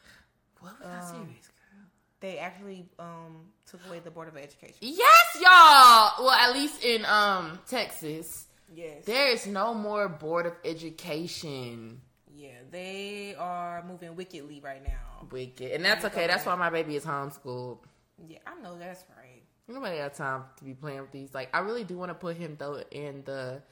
What 0.60 0.72
was 0.80 0.88
that 0.88 1.04
serious, 1.04 1.26
girl? 1.48 1.86
They 2.20 2.38
actually 2.38 2.86
um 2.98 3.46
took 3.66 3.80
away 3.86 3.98
the 4.00 4.10
board 4.10 4.28
of 4.28 4.36
education. 4.36 4.76
Yes, 4.80 5.26
y'all. 5.36 6.24
Well, 6.24 6.30
at 6.30 6.54
least 6.54 6.82
in 6.82 7.04
um 7.04 7.58
Texas, 7.68 8.46
Yes. 8.74 9.04
there 9.04 9.28
is 9.30 9.46
no 9.46 9.74
more 9.74 10.08
board 10.08 10.46
of 10.46 10.54
education. 10.64 12.00
Yeah, 12.34 12.50
they 12.70 13.34
are 13.38 13.84
moving 13.86 14.16
wickedly 14.16 14.60
right 14.60 14.82
now. 14.82 15.26
Wicked, 15.30 15.70
and 15.72 15.84
that's 15.84 16.04
okay. 16.06 16.26
That's 16.26 16.44
why 16.46 16.54
my 16.56 16.70
baby 16.70 16.96
is 16.96 17.04
homeschooled. 17.04 17.78
Yeah, 18.26 18.38
I 18.46 18.60
know 18.60 18.78
that's 18.78 19.04
right. 19.16 19.42
Nobody 19.68 19.98
got 19.98 20.14
time 20.14 20.44
to 20.58 20.64
be 20.64 20.74
playing 20.74 21.00
with 21.00 21.10
these. 21.12 21.32
Like, 21.34 21.48
I 21.54 21.60
really 21.60 21.84
do 21.84 21.96
want 21.96 22.10
to 22.10 22.14
put 22.14 22.36
him 22.36 22.56
though 22.58 22.82
in 22.90 23.22
the 23.24 23.62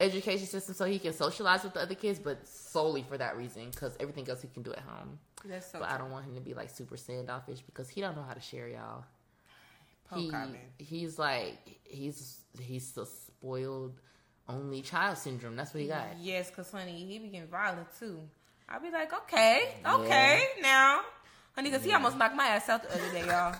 education 0.00 0.46
system 0.46 0.74
so 0.74 0.84
he 0.84 0.98
can 0.98 1.12
socialize 1.12 1.62
with 1.64 1.74
the 1.74 1.80
other 1.80 1.94
kids, 1.94 2.18
but 2.18 2.46
solely 2.46 3.02
for 3.02 3.16
that 3.18 3.36
reason 3.36 3.70
because 3.70 3.96
everything 4.00 4.28
else 4.28 4.42
he 4.42 4.48
can 4.48 4.62
do 4.62 4.72
at 4.72 4.80
home. 4.80 5.18
That's 5.44 5.70
so. 5.70 5.78
But 5.80 5.90
I 5.90 5.98
don't 5.98 6.10
want 6.10 6.24
him 6.24 6.34
to 6.34 6.40
be 6.40 6.54
like 6.54 6.70
super 6.70 6.96
standoffish 6.96 7.60
because 7.60 7.88
he 7.88 8.00
don't 8.00 8.16
know 8.16 8.22
how 8.22 8.34
to 8.34 8.40
share 8.40 8.68
y'all. 8.68 9.04
Poor 10.08 10.18
He, 10.78 10.84
he's 10.84 11.18
like 11.18 11.58
he's 11.84 12.38
he's 12.60 12.92
the 12.92 13.06
spoiled 13.06 14.00
only 14.48 14.82
child 14.82 15.18
syndrome. 15.18 15.56
That's 15.56 15.72
what 15.72 15.82
he 15.82 15.88
got. 15.88 16.06
Yes, 16.20 16.50
cause 16.50 16.70
honey, 16.70 17.06
he 17.06 17.18
be 17.18 17.28
getting 17.28 17.48
violent 17.48 17.88
too. 17.98 18.20
I'll 18.68 18.80
be 18.80 18.90
like, 18.90 19.12
okay, 19.12 19.74
okay, 19.86 20.42
now, 20.62 21.02
honey, 21.54 21.70
cause 21.70 21.84
he 21.84 21.92
almost 21.92 22.16
knocked 22.16 22.34
my 22.34 22.46
ass 22.46 22.68
out 22.68 22.82
the 22.82 22.94
other 22.94 23.12
day, 23.12 23.26
y'all. 23.26 23.54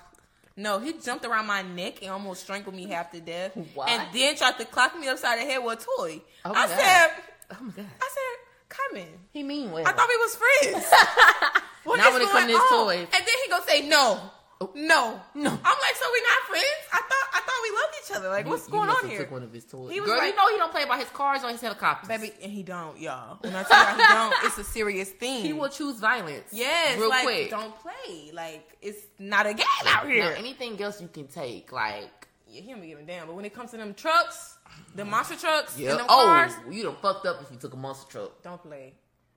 No, 0.56 0.78
he 0.78 0.92
jumped 0.92 1.24
around 1.24 1.46
my 1.46 1.62
neck 1.62 2.00
and 2.02 2.10
almost 2.12 2.42
strangled 2.44 2.74
me 2.76 2.86
half 2.88 3.10
to 3.10 3.20
death, 3.20 3.52
What? 3.74 3.88
and 3.88 4.02
then 4.14 4.36
tried 4.36 4.56
to 4.58 4.64
clock 4.64 4.96
me 4.98 5.08
upside 5.08 5.38
the 5.40 5.42
head 5.44 5.58
with 5.64 5.80
a 5.80 5.84
toy. 5.98 6.20
Oh 6.44 6.52
my 6.52 6.60
I 6.60 6.66
God. 6.68 6.78
said, 6.78 7.10
Oh 7.50 7.64
my 7.64 7.70
god, 7.72 7.86
I 8.00 8.08
said, 8.08 8.38
come 8.68 8.96
in. 8.98 9.08
he 9.32 9.42
mean 9.42 9.72
well. 9.72 9.84
I 9.86 9.92
thought 9.92 10.08
we 10.08 10.16
was 10.16 10.36
friends. 10.36 10.86
What 11.84 11.98
Not 11.98 12.08
is 12.08 12.12
when 12.14 12.22
it 12.22 12.30
to 12.30 12.46
his 12.48 12.56
on? 12.56 12.72
And 12.98 13.10
then 13.12 13.36
he 13.44 13.50
gonna 13.50 13.64
say 13.66 13.86
no, 13.88 14.18
Oh. 14.60 14.70
no, 14.74 15.20
No. 15.34 15.50
I'm 15.50 15.78
like, 15.82 15.96
so 15.96 16.06
we 16.12 16.22
not 16.22 16.48
friends? 16.48 16.82
I 16.92 16.96
thought 16.98 17.28
I 17.74 17.76
thought 17.76 17.82
loved 17.82 17.94
each 18.10 18.16
other. 18.16 18.28
Like, 18.28 18.44
You- 18.46 18.50
what's 18.50 18.66
you 18.66 18.72
going 18.72 18.86
must 18.86 18.98
on 18.98 19.02
have 19.04 19.10
here? 19.10 19.20
Took 19.24 19.30
one 19.32 19.42
of 19.42 19.52
his 19.52 19.64
toys. 19.64 19.92
He 19.92 20.00
was 20.00 20.08
Girl, 20.10 20.18
like- 20.18 20.30
you 20.30 20.36
know 20.36 20.48
he 20.48 20.56
don't 20.56 20.72
play 20.72 20.82
about 20.84 20.98
his 21.00 21.08
cars 21.10 21.44
or 21.44 21.50
his 21.50 21.60
helicopters. 21.60 22.08
Baby, 22.08 22.32
and 22.42 22.52
he 22.52 22.62
don't, 22.62 22.98
y'all. 22.98 23.38
When 23.40 23.54
I 23.54 23.62
tell 23.62 23.84
y'all 23.84 23.94
he 23.96 24.02
don't, 24.14 24.34
it's 24.44 24.58
a 24.58 24.64
serious 24.64 25.10
thing. 25.10 25.42
he 25.42 25.52
will 25.52 25.68
choose 25.68 25.98
violence. 26.00 26.48
Yes, 26.52 26.98
real 26.98 27.08
like, 27.08 27.24
quick. 27.24 27.50
Don't 27.50 27.74
play. 27.80 28.30
Like 28.32 28.76
it's 28.82 29.02
not 29.18 29.46
a 29.46 29.54
game 29.54 29.66
out 29.86 30.04
Now, 30.06 30.10
here. 30.10 30.34
anything 30.38 30.80
else 30.82 31.00
you 31.00 31.08
can 31.08 31.26
take, 31.28 31.70
like 31.72 32.10
yeah, 32.48 32.60
he 32.60 32.70
don't 32.70 32.80
be 32.80 32.88
giving 32.88 33.04
a 33.04 33.06
damn. 33.06 33.26
But 33.26 33.36
when 33.36 33.44
it 33.44 33.54
comes 33.54 33.70
to 33.72 33.76
them 33.76 33.94
trucks, 33.94 34.56
the 34.94 35.04
monster 35.14 35.36
trucks, 35.36 35.78
yeah. 35.78 35.90
and 35.90 36.00
them 36.00 36.06
Oh, 36.08 36.24
cars, 36.26 36.52
you 36.70 36.82
done 36.84 36.96
fucked 37.02 37.26
up 37.26 37.42
if 37.42 37.50
you 37.50 37.56
took 37.58 37.74
a 37.74 37.76
monster 37.76 38.10
truck. 38.10 38.42
don't 38.42 38.62
play. 38.62 38.94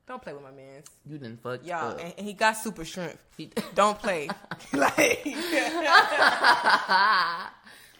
Don't 0.08 0.22
play 0.22 0.32
with 0.32 0.44
my 0.44 0.52
man's. 0.52 0.86
You 1.06 1.18
done 1.18 1.38
fucked 1.44 1.66
Y'all, 1.66 1.92
up. 1.92 2.00
and, 2.00 2.14
and 2.18 2.26
he 2.26 2.32
got 2.32 2.54
super 2.54 2.86
strength. 2.86 3.18
He- 3.36 3.52
Don't 3.76 4.00
play. 4.00 4.30
like 4.74 5.22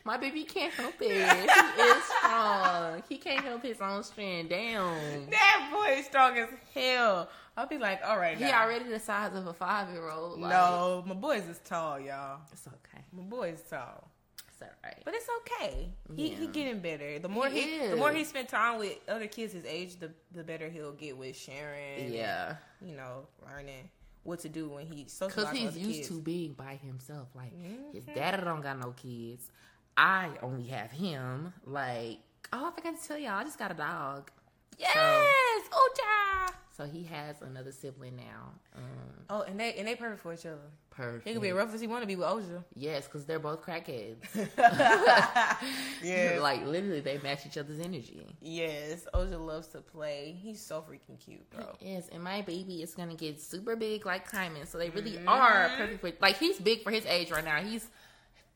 My 0.08 0.16
baby 0.16 0.44
can't 0.46 0.74
help 0.74 0.94
it. 1.02 1.12
He 1.12 1.82
is 1.82 2.04
strong. 2.04 3.04
He 3.10 3.18
can't 3.18 3.44
help 3.44 3.62
his 3.62 3.82
own 3.82 4.04
strength. 4.04 4.50
Damn. 4.50 5.30
that 5.30 5.70
boy 5.72 5.96
is 6.00 6.06
strong 6.06 6.38
as 6.38 6.48
hell. 6.74 7.30
I'll 7.58 7.68
be 7.68 7.78
like, 7.78 8.00
all 8.08 8.18
right, 8.18 8.38
He 8.38 8.46
now. 8.46 8.64
already 8.64 8.86
the 8.88 9.00
size 9.00 9.36
of 9.36 9.48
a 9.48 9.54
five 9.54 9.90
year 9.92 10.10
old. 10.10 10.40
No, 10.40 11.04
my 11.06 11.14
boy's 11.14 11.46
is 11.50 11.60
tall, 11.66 12.00
y'all. 12.00 12.40
it's 12.54 12.66
okay. 12.68 13.04
My 13.12 13.24
boy's 13.24 13.62
tall. 13.70 14.10
It's 14.48 14.62
alright. 14.62 15.02
But 15.04 15.14
it's 15.14 15.28
okay. 15.42 15.90
He 16.16 16.30
he 16.30 16.48
getting 16.48 16.80
better. 16.80 17.20
The 17.20 17.28
more 17.28 17.48
He 17.50 17.62
he, 17.80 17.88
the 17.90 17.96
more 17.98 18.12
he 18.14 18.24
spend 18.24 18.48
time 18.48 18.80
with 18.80 18.96
other 19.10 19.28
kids 19.28 19.52
his 19.54 19.66
age, 19.66 19.98
the 20.00 20.12
the 20.34 20.44
better 20.44 20.70
he'll 20.70 20.94
get 20.94 21.18
with 21.18 21.36
sharing. 21.36 22.14
Yeah, 22.14 22.56
you 22.82 22.96
know, 22.96 23.28
learning 23.46 23.90
what 24.24 24.40
to 24.40 24.50
do 24.50 24.68
when 24.70 24.86
he 24.86 25.06
because 25.20 25.52
he's 25.52 25.78
used 25.78 25.96
kids. 26.00 26.08
to 26.10 26.22
being 26.22 26.54
by 26.54 26.76
himself. 26.84 27.28
Like 27.36 27.52
his 27.94 28.04
Mm-hmm. 28.04 28.14
daddy 28.16 28.44
don't 28.44 28.62
got 28.62 28.80
no 28.80 28.92
kids. 28.92 29.52
I 29.98 30.30
only 30.42 30.68
have 30.68 30.92
him. 30.92 31.54
Like 31.66 32.20
oh, 32.54 32.68
I 32.68 32.72
forgot 32.76 33.02
to 33.02 33.08
tell 33.08 33.18
y'all, 33.18 33.32
I 33.34 33.44
just 33.44 33.60
got 33.60 33.72
a 33.72 33.74
dog. 33.74 34.32
Yes, 34.78 35.64
Ocha. 35.72 36.54
So 36.78 36.86
he 36.86 37.04
has 37.06 37.42
another 37.42 37.72
sibling 37.72 38.16
now. 38.18 38.52
Um, 38.76 38.84
Oh, 39.30 39.42
and 39.42 39.60
they 39.60 39.74
and 39.74 39.88
they 39.88 39.96
perfect 39.96 40.22
for 40.22 40.32
each 40.34 40.46
other. 40.46 40.62
perfect. 40.92 41.28
He 41.28 41.34
could 41.34 41.42
be 41.42 41.52
rough 41.52 41.74
as 41.74 41.82
he 41.82 41.88
want 41.88 42.04
to 42.04 42.08
be 42.08 42.16
with 42.16 42.28
Oja. 42.28 42.64
Yes, 42.76 43.06
because 43.06 43.26
they're 43.26 43.40
both 43.40 43.64
crackheads. 43.66 44.18
Yes. 46.04 46.40
like 46.42 46.66
literally, 46.66 47.00
they 47.02 47.18
match 47.20 47.46
each 47.48 47.58
other's 47.58 47.80
energy. 47.80 48.28
yes, 48.42 49.08
Oja 49.16 49.44
loves 49.44 49.68
to 49.70 49.80
play. 49.82 50.38
He's 50.40 50.62
so 50.62 50.82
freaking 50.88 51.20
cute, 51.20 51.50
bro. 51.50 51.66
Yes, 51.82 52.08
and 52.12 52.24
my 52.24 52.42
baby 52.44 52.84
is 52.84 52.94
gonna 52.94 53.16
get 53.16 53.42
super 53.42 53.76
big 53.76 54.06
like 54.06 54.30
Kyman. 54.32 54.68
So 54.68 54.78
they 54.78 54.90
really 54.92 55.14
Mm-hmm. 55.14 55.28
are 55.30 55.70
perfect 55.78 56.02
for 56.02 56.12
like 56.22 56.38
he's 56.38 56.60
big 56.60 56.84
for 56.84 56.92
his 56.92 57.06
age 57.08 57.32
right 57.32 57.44
now. 57.44 57.58
He's 57.58 57.88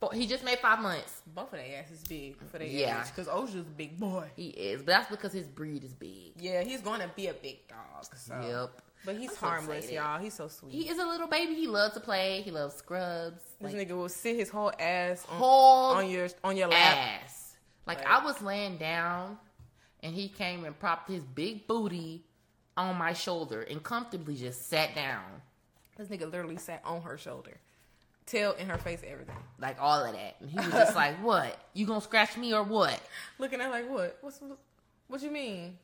he 0.10 0.26
just 0.28 0.44
made 0.44 0.60
five 0.60 0.80
months. 0.80 1.22
Both 1.28 1.54
of 1.54 1.60
their 1.60 1.80
asses 1.84 2.04
big 2.08 2.36
for 2.50 2.58
their 2.58 2.68
Yeah. 2.68 3.02
age 3.02 3.08
because 3.08 3.28
Oja's 3.28 3.56
a 3.56 3.62
big 3.64 4.00
boy. 4.00 4.30
He 4.36 4.50
is, 4.50 4.80
but 4.82 4.88
that's 4.88 5.10
because 5.12 5.32
his 5.32 5.48
breed 5.48 5.84
is 5.84 5.94
big. 5.94 6.34
Yeah, 6.38 6.64
he's 6.64 6.82
going 6.82 7.02
to 7.02 7.10
be 7.16 7.28
a 7.28 7.34
big 7.34 7.68
dog. 7.68 8.06
So. 8.16 8.34
Yep. 8.42 8.82
But 9.06 9.16
he's 9.18 9.32
I'm 9.32 9.36
harmless, 9.38 9.78
excited. 9.86 9.96
y'all. 9.96 10.20
He's 10.20 10.34
so 10.36 10.48
sweet. 10.48 10.74
He 10.74 10.88
is 10.90 11.00
a 11.00 11.06
little 11.06 11.28
baby. 11.28 11.56
He 11.56 11.66
loves 11.68 11.94
to 11.96 12.00
play. 12.00 12.42
He 12.44 12.52
loves 12.52 12.76
scrubs. 12.76 13.42
this 13.60 13.74
Like 13.74 13.88
nigga 13.88 13.96
will 13.98 14.10
sit 14.10 14.36
his 14.36 14.50
whole 14.50 14.72
ass 14.80 15.26
on, 15.30 15.38
whole 15.38 15.92
on 15.96 16.10
your 16.10 16.28
on 16.44 16.56
your 16.58 16.68
lap. 16.68 16.98
ass. 17.24 17.56
Like 17.88 18.00
Like- 18.00 18.08
I 18.08 18.24
was 18.24 18.42
laying 18.44 18.78
down, 18.78 19.40
and 20.04 20.14
he 20.14 20.30
came 20.30 20.66
and 20.66 20.78
propped 20.80 21.10
his 21.10 21.24
big 21.24 21.66
booty 21.68 22.24
on 22.78 22.96
my 22.98 23.14
shoulder 23.14 23.62
and 23.64 23.82
comfortably 23.84 24.36
just 24.36 24.68
sat 24.70 24.94
down. 24.96 25.42
This 25.98 26.08
nigga 26.08 26.32
literally 26.32 26.58
sat 26.58 26.82
on 26.86 27.02
her 27.02 27.18
shoulder, 27.18 27.60
tail 28.26 28.54
in 28.54 28.68
her 28.70 28.78
face, 28.78 29.02
everything. 29.08 29.36
Like 29.60 29.78
all 29.80 30.04
of 30.04 30.14
that. 30.14 30.36
And 30.40 30.50
he 30.50 30.58
was 30.58 30.68
just 30.68 30.96
like, 30.96 31.16
What? 31.24 31.58
You 31.74 31.86
gonna 31.86 32.02
scratch 32.02 32.38
me 32.38 32.54
or 32.54 32.64
what? 32.64 33.00
Looking 33.40 33.62
at 33.62 33.70
like, 33.70 33.90
what? 33.90 34.18
What's 34.22 34.40
what 35.08 35.22
you 35.22 35.32
mean? 35.32 35.78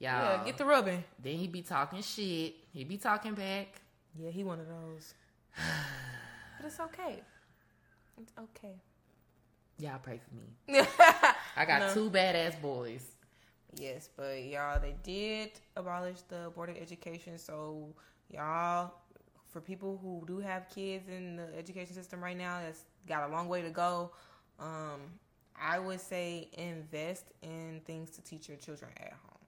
Y'all. 0.00 0.10
Yeah, 0.10 0.42
get 0.44 0.58
the 0.58 0.64
rubbing. 0.64 1.02
Then 1.22 1.34
he 1.36 1.46
be 1.48 1.62
talking 1.62 2.02
shit. 2.02 2.54
He 2.72 2.84
be 2.84 2.96
talking 2.98 3.34
back. 3.34 3.80
Yeah, 4.18 4.30
he 4.30 4.44
one 4.44 4.60
of 4.60 4.66
those. 4.68 5.14
but 5.56 6.66
it's 6.66 6.78
okay. 6.80 7.22
It's 8.20 8.32
okay. 8.38 8.74
Y'all 9.78 9.98
pray 10.02 10.18
for 10.18 10.34
me. 10.34 10.80
I 11.56 11.64
got 11.64 11.80
No. 11.80 11.94
two 11.94 12.10
badass 12.10 12.60
boys. 12.60 13.04
Yes, 13.76 14.08
but 14.16 14.42
y'all, 14.42 14.80
they 14.80 14.94
did 15.02 15.50
abolish 15.76 16.22
the 16.28 16.50
board 16.54 16.70
of 16.70 16.76
education. 16.76 17.38
So 17.38 17.88
y'all, 18.30 18.92
for 19.58 19.64
people 19.66 19.98
who 20.00 20.22
do 20.26 20.38
have 20.38 20.68
kids 20.68 21.08
in 21.08 21.34
the 21.36 21.48
education 21.58 21.92
system 21.92 22.22
right 22.22 22.36
now, 22.38 22.60
that's 22.64 22.82
got 23.08 23.28
a 23.28 23.32
long 23.32 23.48
way 23.48 23.60
to 23.60 23.70
go. 23.70 24.12
Um, 24.60 25.00
I 25.60 25.80
would 25.80 26.00
say 26.00 26.48
invest 26.56 27.24
in 27.42 27.80
things 27.84 28.10
to 28.10 28.22
teach 28.22 28.48
your 28.48 28.56
children 28.58 28.90
at 28.98 29.10
home. 29.12 29.38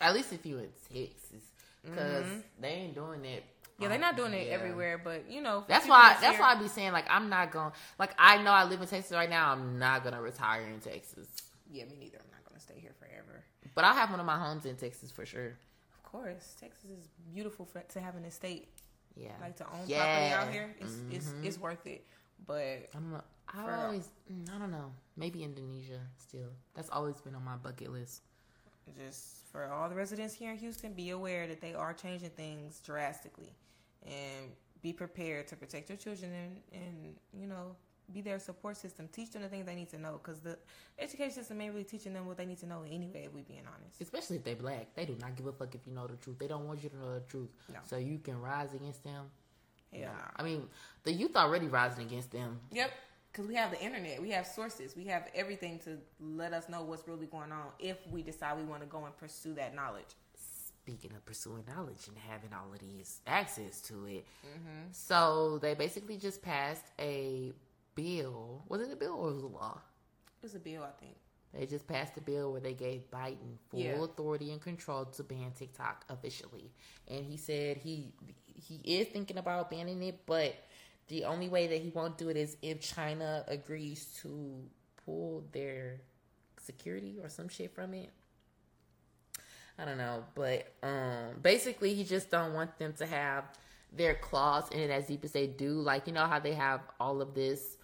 At 0.00 0.14
least 0.14 0.32
if 0.32 0.46
you're 0.46 0.60
in 0.60 0.70
Texas, 0.90 1.44
because 1.84 2.24
they 2.58 2.68
ain't 2.68 2.94
doing 2.94 3.22
it. 3.26 3.44
Yeah, 3.78 3.88
they're 3.88 3.98
not 3.98 4.16
doing 4.16 4.32
it 4.32 4.46
Yeah. 4.46 4.54
everywhere, 4.54 4.96
but 5.02 5.30
you 5.30 5.42
know, 5.42 5.64
That's 5.68 5.86
why. 5.86 6.16
that's 6.20 6.38
why 6.38 6.52
I 6.52 6.54
be 6.54 6.68
saying 6.68 6.92
like 6.92 7.04
I'm 7.10 7.28
not 7.28 7.50
going. 7.50 7.72
Like 7.98 8.14
I 8.18 8.42
know 8.42 8.52
I 8.52 8.64
live 8.64 8.80
in 8.80 8.88
Texas 8.88 9.12
right 9.12 9.28
now. 9.28 9.52
I'm 9.52 9.78
not 9.78 10.02
gonna 10.04 10.22
retire 10.22 10.62
in 10.62 10.80
Texas, 10.80 11.28
Yeah, 11.70 11.84
me 11.84 11.96
neither. 12.00 12.18
I'm 12.18 12.30
not 12.30 12.48
gonna 12.48 12.60
stay 12.60 12.78
here 12.80 12.94
forever. 12.98 13.44
but 13.74 13.84
I'll 13.84 13.94
have 13.94 14.10
one 14.10 14.20
of 14.20 14.26
my 14.26 14.38
homes 14.38 14.64
in 14.64 14.76
Texas 14.76 15.10
for 15.10 15.26
sure. 15.26 15.48
Of 15.94 16.02
course, 16.02 16.56
Texas 16.58 16.90
is 16.90 17.08
beautiful 17.32 17.66
for, 17.66 17.80
to 17.80 18.00
have 18.00 18.16
an 18.16 18.24
estate, 18.24 18.68
Yeah, 19.16 19.32
like 19.40 19.56
to 19.56 19.66
own 19.66 19.84
Yeah. 19.86 20.04
property 20.04 20.32
out 20.34 20.52
here. 20.52 20.74
It's 20.80 20.96
it's 21.10 21.28
Mhm. 21.28 21.44
it's 21.44 21.58
worth 21.58 21.86
it. 21.86 22.06
But 22.46 22.88
I 22.94 22.98
don't 22.98 23.12
know. 23.12 23.24
I 23.52 23.84
always. 23.84 24.08
mm, 24.30 24.48
I 24.54 24.58
don't 24.58 24.70
know. 24.70 24.92
Maybe 25.16 25.42
Indonesia. 25.42 26.00
Still, 26.16 26.50
that's 26.74 26.88
always 26.90 27.20
been 27.20 27.34
on 27.34 27.44
my 27.44 27.56
bucket 27.56 27.90
list. 27.90 28.22
just 28.96 29.46
for 29.52 29.66
all 29.70 29.88
the 29.88 29.94
residents 29.94 30.34
here 30.34 30.50
in 30.50 30.56
Houston, 30.58 30.92
be 30.94 31.10
aware 31.10 31.46
that 31.46 31.60
they 31.60 31.74
are 31.74 31.92
changing 31.94 32.30
things 32.30 32.80
drastically, 32.80 33.54
and 34.04 34.50
be 34.82 34.92
prepared 34.92 35.46
to 35.48 35.56
protect 35.56 35.88
your 35.90 35.98
children 35.98 36.32
and 36.32 36.62
and 36.72 37.16
you 37.32 37.46
know 37.46 37.76
be 38.12 38.20
their 38.20 38.38
support 38.38 38.76
system. 38.76 39.08
Teach 39.12 39.30
them 39.30 39.42
the 39.42 39.48
things 39.48 39.66
they 39.66 39.74
need 39.74 39.88
to 39.90 39.98
know 39.98 40.20
because 40.22 40.40
the 40.40 40.58
education 40.98 41.34
system 41.34 41.60
ain't 41.60 41.72
really 41.72 41.84
teaching 41.84 42.12
them 42.12 42.26
what 42.26 42.36
they 42.36 42.46
need 42.46 42.58
to 42.58 42.66
know 42.66 42.82
anyway. 42.90 43.24
If 43.26 43.34
we 43.34 43.42
being 43.42 43.62
honest, 43.66 44.00
Especially 44.00 44.36
if 44.36 44.44
they 44.44 44.54
black, 44.54 44.94
they 44.94 45.04
do 45.06 45.16
not 45.20 45.36
give 45.36 45.46
a 45.46 45.52
fuck 45.52 45.74
if 45.74 45.86
you 45.86 45.92
know 45.92 46.06
the 46.06 46.16
truth. 46.16 46.38
They 46.38 46.48
don't 46.48 46.66
want 46.66 46.82
you 46.82 46.88
to 46.90 46.96
know 46.96 47.14
the 47.14 47.20
truth, 47.20 47.48
No. 47.72 47.78
so 47.84 47.96
you 47.96 48.18
can 48.18 48.40
rise 48.40 48.74
against 48.74 49.02
them. 49.04 49.26
yeah. 49.92 50.06
Nah. 50.06 50.12
I 50.36 50.42
mean, 50.42 50.68
the 51.04 51.12
youth 51.12 51.36
already 51.36 51.66
rising 51.68 52.04
against 52.06 52.30
them. 52.32 52.60
Yep. 52.72 52.90
Because 53.32 53.46
we 53.46 53.54
have 53.54 53.70
the 53.70 53.80
internet, 53.80 54.20
we 54.20 54.30
have 54.30 54.44
sources, 54.44 54.96
we 54.96 55.04
have 55.04 55.28
everything 55.36 55.78
to 55.84 55.98
let 56.20 56.52
us 56.52 56.68
know 56.68 56.82
what's 56.82 57.06
really 57.06 57.26
going 57.26 57.52
on 57.52 57.66
if 57.78 57.96
we 58.10 58.22
decide 58.22 58.58
we 58.58 58.64
want 58.64 58.80
to 58.82 58.88
go 58.88 59.04
and 59.04 59.16
pursue 59.16 59.54
that 59.54 59.72
knowledge. 59.72 60.16
Speaking 60.82 61.12
of 61.14 61.24
pursuing 61.24 61.62
knowledge 61.68 62.08
and 62.08 62.16
having 62.18 62.50
all 62.52 62.72
of 62.72 62.80
these 62.80 63.20
access 63.28 63.80
to 63.82 64.06
it, 64.06 64.26
mm-hmm. 64.44 64.88
so 64.90 65.58
they 65.62 65.74
basically 65.74 66.16
just 66.16 66.42
passed 66.42 66.86
a 66.98 67.52
bill. 67.94 68.64
Was 68.68 68.80
it 68.82 68.92
a 68.92 68.96
bill 68.96 69.14
or 69.14 69.28
was 69.28 69.38
it 69.38 69.44
a 69.44 69.48
law? 69.48 69.80
It 70.38 70.42
was 70.42 70.54
a 70.54 70.58
bill, 70.58 70.82
I 70.82 70.90
think. 71.00 71.16
They 71.52 71.66
just 71.66 71.86
passed 71.88 72.16
a 72.16 72.20
bill 72.20 72.52
where 72.52 72.60
they 72.60 72.74
gave 72.74 73.10
Biden 73.10 73.56
full 73.70 73.80
Yeah. 73.80 74.04
authority 74.04 74.52
and 74.52 74.60
control 74.62 75.04
to 75.06 75.22
ban 75.24 75.50
TikTok 75.52 76.04
officially. 76.08 76.70
And 77.08 77.24
he 77.24 77.36
said 77.36 77.78
he 77.78 78.12
he 78.54 78.80
is 78.84 79.08
thinking 79.08 79.38
about 79.38 79.70
banning 79.70 80.02
it, 80.02 80.26
but 80.26 80.54
the 81.08 81.24
only 81.24 81.48
way 81.48 81.66
that 81.66 81.80
he 81.80 81.88
won't 81.90 82.16
do 82.18 82.28
it 82.28 82.36
is 82.36 82.56
if 82.62 82.80
China 82.80 83.44
agrees 83.48 84.16
to 84.22 84.62
pull 85.04 85.44
their 85.50 86.00
security 86.60 87.18
or 87.20 87.28
some 87.28 87.48
shit 87.48 87.74
from 87.74 87.94
it. 87.94 88.10
I 89.78 89.84
don't 89.86 89.98
know, 89.98 90.24
but 90.34 90.72
um 90.82 91.40
basically 91.42 91.94
he 91.94 92.04
just 92.04 92.30
don't 92.30 92.52
want 92.54 92.78
them 92.78 92.92
to 92.94 93.06
have 93.06 93.44
their 93.92 94.14
claws 94.14 94.68
in 94.70 94.78
it 94.78 94.90
as 94.90 95.06
deep 95.08 95.24
as 95.24 95.32
they 95.32 95.46
do. 95.48 95.72
Like 95.80 96.06
you 96.06 96.12
know 96.12 96.26
how 96.26 96.38
they 96.38 96.54
have 96.54 96.80
all 97.00 97.20
of 97.20 97.34
this 97.34 97.76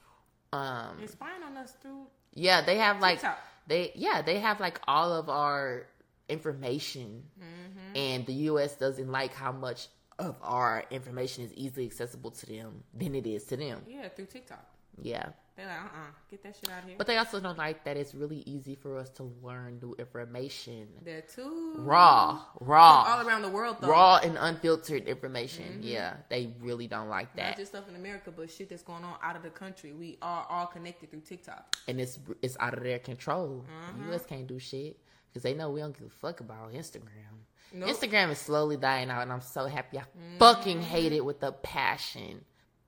um 0.56 0.96
It's 1.02 1.12
spying 1.12 1.42
on 1.48 1.54
us 1.62 1.72
through 1.80 2.06
yeah, 2.46 2.60
they 2.68 2.76
have 2.86 2.96
like 3.00 3.18
TikTok. 3.20 3.38
they 3.66 3.82
yeah 3.94 4.18
they 4.28 4.38
have 4.46 4.58
like 4.66 4.78
all 4.86 5.10
of 5.20 5.26
our 5.28 5.86
information, 6.28 7.22
Mm-hmm. 7.40 7.96
and 7.96 8.26
the 8.26 8.36
U.S. 8.50 8.72
doesn't 8.76 9.10
like 9.20 9.32
how 9.34 9.52
much 9.52 9.88
of 10.18 10.34
our 10.42 10.84
information 10.90 11.44
is 11.44 11.52
easily 11.54 11.86
accessible 11.86 12.30
to 12.40 12.44
them 12.46 12.82
than 13.00 13.14
it 13.14 13.26
is 13.26 13.44
to 13.50 13.56
them. 13.56 13.78
Yeah, 13.86 14.08
through 14.14 14.26
TikTok. 14.26 14.64
Yeah, 15.02 15.28
They're 15.56 15.66
like, 15.66 15.76
uh 15.78 15.84
uh 15.84 16.10
get 16.30 16.42
that 16.42 16.54
shit 16.54 16.70
out 16.70 16.82
of 16.82 16.88
here. 16.88 16.94
but 16.98 17.06
they 17.06 17.16
also 17.16 17.40
don't 17.40 17.56
like 17.56 17.84
that 17.84 17.96
it's 17.96 18.14
really 18.14 18.42
easy 18.46 18.74
for 18.74 18.98
us 18.98 19.08
to 19.10 19.22
learn 19.42 19.78
new 19.80 19.94
information, 19.98 20.88
They're 21.02 21.22
too 21.22 21.74
raw, 21.78 22.42
raw, 22.60 23.04
all 23.08 23.26
around 23.26 23.42
the 23.42 23.48
world 23.48 23.78
though. 23.80 23.88
raw 23.88 24.18
and 24.22 24.36
unfiltered 24.38 25.08
information. 25.08 25.78
Yeah, 25.82 26.14
they 26.28 26.52
really 26.60 26.86
don't 26.88 27.08
like 27.08 27.34
that. 27.36 27.50
Not 27.50 27.56
just 27.56 27.72
stuff 27.72 27.88
in 27.88 27.96
America, 27.96 28.30
but 28.36 28.50
shit 28.50 28.68
that's 28.68 28.82
going 28.82 29.02
on 29.04 29.16
out 29.22 29.36
of 29.36 29.42
the 29.42 29.50
country. 29.50 29.92
We 29.92 30.18
are 30.20 30.46
all 30.50 30.66
connected 30.66 31.10
through 31.10 31.20
TikTok. 31.22 31.76
and 31.88 32.00
it's 32.00 32.18
it's 32.42 32.56
out 32.60 32.74
of 32.76 32.82
their 32.82 32.98
control. 32.98 33.64
Mm-hmm. 33.64 34.02
The 34.02 34.08
U.S. 34.10 34.26
can't 34.26 34.46
do 34.46 34.58
shit 34.58 34.98
because 35.28 35.42
they 35.42 35.54
know 35.54 35.70
we 35.70 35.80
don't 35.80 35.96
give 35.96 36.06
a 36.06 36.10
fuck 36.10 36.40
about 36.40 36.72
Instagram. 36.74 37.32
Nope. 37.72 37.88
Instagram 37.90 38.30
is 38.30 38.38
slowly 38.38 38.76
dying 38.76 39.10
out, 39.10 39.22
and 39.22 39.32
I'm 39.32 39.40
so 39.40 39.66
happy. 39.66 39.98
I 39.98 40.02
Mm-hmm. 40.02 40.38
fucking 40.38 40.82
hate 40.82 41.12
it 41.12 41.24
with 41.24 41.42
a 41.42 41.52
passion. 41.52 42.44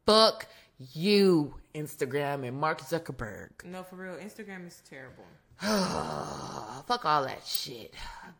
Fuck 0.07 0.47
you, 0.79 1.55
Instagram 1.75 2.47
and 2.47 2.57
Mark 2.57 2.81
Zuckerberg. 2.81 3.65
No, 3.65 3.83
for 3.83 3.97
real, 3.97 4.15
Instagram 4.15 4.67
is 4.67 4.83
terrible. 4.89 5.25
Fuck 5.61 7.05
all 7.05 7.25
that 7.25 7.45
shit. 7.45 7.95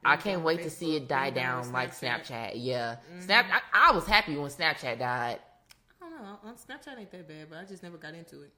I 0.05 0.17
can't 0.17 0.43
wait 0.43 0.63
to 0.63 0.71
see 0.71 0.95
it 0.97 1.09
die 1.09 1.31
down 1.31 1.65
down 1.65 1.73
like 1.73 1.93
Snapchat. 1.93 2.55
Mm-hmm. 2.55 2.59
Yeah, 2.59 2.97
Snap. 3.21 3.47
I, 3.51 3.91
I 3.91 3.93
was 3.93 4.07
happy 4.07 4.37
when 4.37 4.51
Snapchat 4.51 4.99
died. 4.99 5.41
I 6.01 6.09
don't 6.09 6.23
know. 6.23 6.39
On 6.45 6.55
Snapchat 6.55 6.99
ain't 6.99 7.11
that 7.11 7.27
bad, 7.29 7.47
but 7.51 7.59
I 7.59 7.65
just 7.65 7.83
never 7.83 7.97
got 7.97 8.15
into 8.15 8.43
it. 8.43 8.53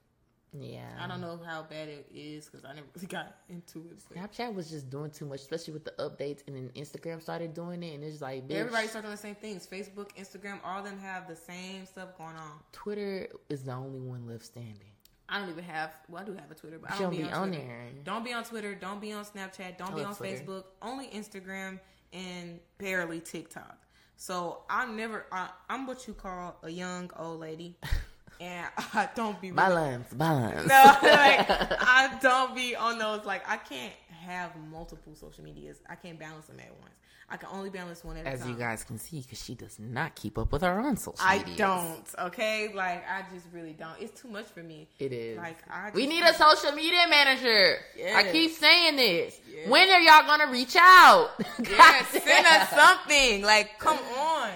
Yeah, 0.59 0.81
I 0.99 1.07
don't 1.07 1.21
know 1.21 1.39
how 1.45 1.63
bad 1.63 1.87
it 1.87 2.07
is 2.13 2.45
because 2.45 2.65
I 2.65 2.73
never 2.73 2.87
really 2.93 3.07
got 3.07 3.37
into 3.47 3.79
it. 3.89 4.03
But 4.09 4.17
Snapchat 4.17 4.53
was 4.53 4.69
just 4.69 4.89
doing 4.89 5.09
too 5.09 5.25
much, 5.25 5.39
especially 5.39 5.73
with 5.73 5.85
the 5.85 5.91
updates, 5.91 6.41
and 6.45 6.55
then 6.57 6.69
Instagram 6.75 7.21
started 7.21 7.53
doing 7.53 7.81
it, 7.83 7.93
and 7.95 8.03
it's 8.03 8.21
like, 8.21 8.47
bitch, 8.49 8.55
everybody 8.55 8.87
started 8.87 9.07
doing 9.07 9.15
the 9.15 9.21
same 9.21 9.35
things. 9.35 9.65
Facebook, 9.65 10.09
Instagram, 10.19 10.59
all 10.65 10.79
of 10.79 10.85
them 10.85 10.99
have 10.99 11.27
the 11.29 11.37
same 11.37 11.85
stuff 11.85 12.17
going 12.17 12.35
on. 12.35 12.51
Twitter 12.73 13.29
is 13.47 13.63
the 13.63 13.71
only 13.71 13.99
one 14.01 14.27
left 14.27 14.43
standing. 14.45 14.91
I 15.29 15.39
don't 15.39 15.49
even 15.49 15.63
have. 15.63 15.93
Well, 16.09 16.21
I 16.21 16.25
do 16.25 16.33
have 16.33 16.51
a 16.51 16.55
Twitter, 16.55 16.77
but 16.79 16.91
I 16.91 16.95
She 16.95 17.03
don't 17.03 17.13
don't 17.13 17.21
be, 17.21 17.31
on, 17.31 17.47
Twitter. 17.47 17.63
there. 17.65 17.87
Don't 18.03 18.25
be 18.25 18.33
on 18.33 18.43
Twitter. 18.43 18.75
Don't 18.75 18.99
be 18.99 19.13
on 19.13 19.23
Snapchat. 19.23 19.77
Don't 19.77 19.93
I 19.93 19.95
be 19.95 20.03
on 20.03 20.15
Twitter. 20.15 20.43
Facebook. 20.43 20.63
Only 20.81 21.07
Instagram 21.07 21.79
and 22.11 22.59
barely 22.77 23.21
TikTok. 23.21 23.77
So 24.17 24.63
I'm 24.69 24.97
never. 24.97 25.25
I, 25.31 25.47
I'm 25.69 25.87
what 25.87 26.05
you 26.05 26.13
call 26.13 26.57
a 26.63 26.69
young 26.69 27.09
old 27.17 27.39
lady, 27.39 27.77
and 28.41 28.67
I 28.93 29.07
don't 29.15 29.39
be. 29.39 29.51
really- 29.51 29.55
Balance, 29.57 30.13
balance. 30.13 30.67
No, 30.67 30.83
like 31.03 31.45
I 31.49 32.17
don't 32.21 32.55
be 32.55 32.75
on 32.75 32.97
those. 32.97 33.23
Like 33.25 33.47
I 33.49 33.57
can't 33.57 33.93
have 34.09 34.51
multiple 34.69 35.15
social 35.15 35.43
medias. 35.43 35.77
I 35.89 35.95
can't 35.95 36.19
balance 36.19 36.47
them 36.47 36.59
at 36.59 36.71
once. 36.79 36.93
I 37.33 37.37
can 37.37 37.47
only 37.53 37.69
balance 37.69 38.03
one 38.03 38.17
at 38.17 38.21
a 38.21 38.23
time. 38.25 38.33
As 38.41 38.45
you 38.45 38.55
guys 38.55 38.83
can 38.83 38.97
see, 38.97 39.21
because 39.21 39.41
she 39.41 39.55
does 39.55 39.79
not 39.79 40.15
keep 40.15 40.37
up 40.37 40.51
with 40.51 40.63
her 40.63 40.81
own 40.81 40.97
social 40.97 41.25
media. 41.25 41.29
I 41.29 41.37
medias. 41.39 41.57
don't. 41.57 42.25
Okay, 42.27 42.73
like 42.75 43.05
I 43.09 43.23
just 43.33 43.45
really 43.53 43.71
don't. 43.71 43.95
It's 44.01 44.19
too 44.19 44.27
much 44.27 44.47
for 44.47 44.61
me. 44.61 44.89
It 44.99 45.13
is. 45.13 45.37
Like 45.37 45.57
I. 45.69 45.85
Just 45.85 45.95
we 45.95 46.07
need 46.07 46.23
a 46.23 46.33
social 46.33 46.73
media 46.73 47.05
manager. 47.09 47.77
I 48.15 48.29
keep 48.31 48.51
saying 48.51 48.97
this. 48.97 49.39
Yes. 49.49 49.69
When 49.69 49.89
are 49.89 50.01
y'all 50.01 50.25
gonna 50.25 50.51
reach 50.51 50.75
out? 50.77 51.29
God 51.63 52.05
send 52.07 52.47
us 52.47 52.69
something. 52.69 53.43
Like, 53.43 53.79
come 53.79 53.97
on. 54.17 54.51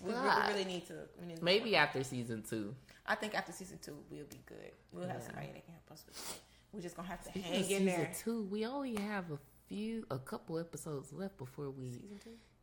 We, 0.00 0.12
we 0.12 0.18
really 0.52 0.64
need 0.66 0.86
to. 0.86 0.94
We 1.20 1.26
need 1.26 1.38
to 1.38 1.44
Maybe 1.44 1.74
after 1.74 2.04
season 2.04 2.44
two. 2.48 2.76
I 3.06 3.14
think 3.14 3.34
after 3.34 3.52
season 3.52 3.78
two, 3.82 3.96
we'll 4.10 4.24
be 4.24 4.40
good. 4.46 4.72
We'll 4.92 5.06
have 5.06 5.20
Yeah. 5.20 5.26
somebody 5.26 5.46
that 5.48 5.64
can 5.64 5.74
help 5.74 5.90
us 5.92 6.04
with 6.06 6.18
it. 6.36 6.40
We're 6.72 6.80
just 6.80 6.96
gonna 6.96 7.08
have 7.08 7.22
to 7.24 7.30
Speaking 7.30 7.42
hang 7.52 7.60
in 7.60 7.66
season 7.66 7.86
there. 7.86 8.12
two, 8.24 8.42
we 8.44 8.66
only 8.66 8.96
have 8.96 9.30
a 9.30 9.38
few, 9.68 10.06
a 10.10 10.18
couple 10.18 10.58
episodes 10.58 11.12
left 11.12 11.36
before 11.38 11.70
we 11.70 12.02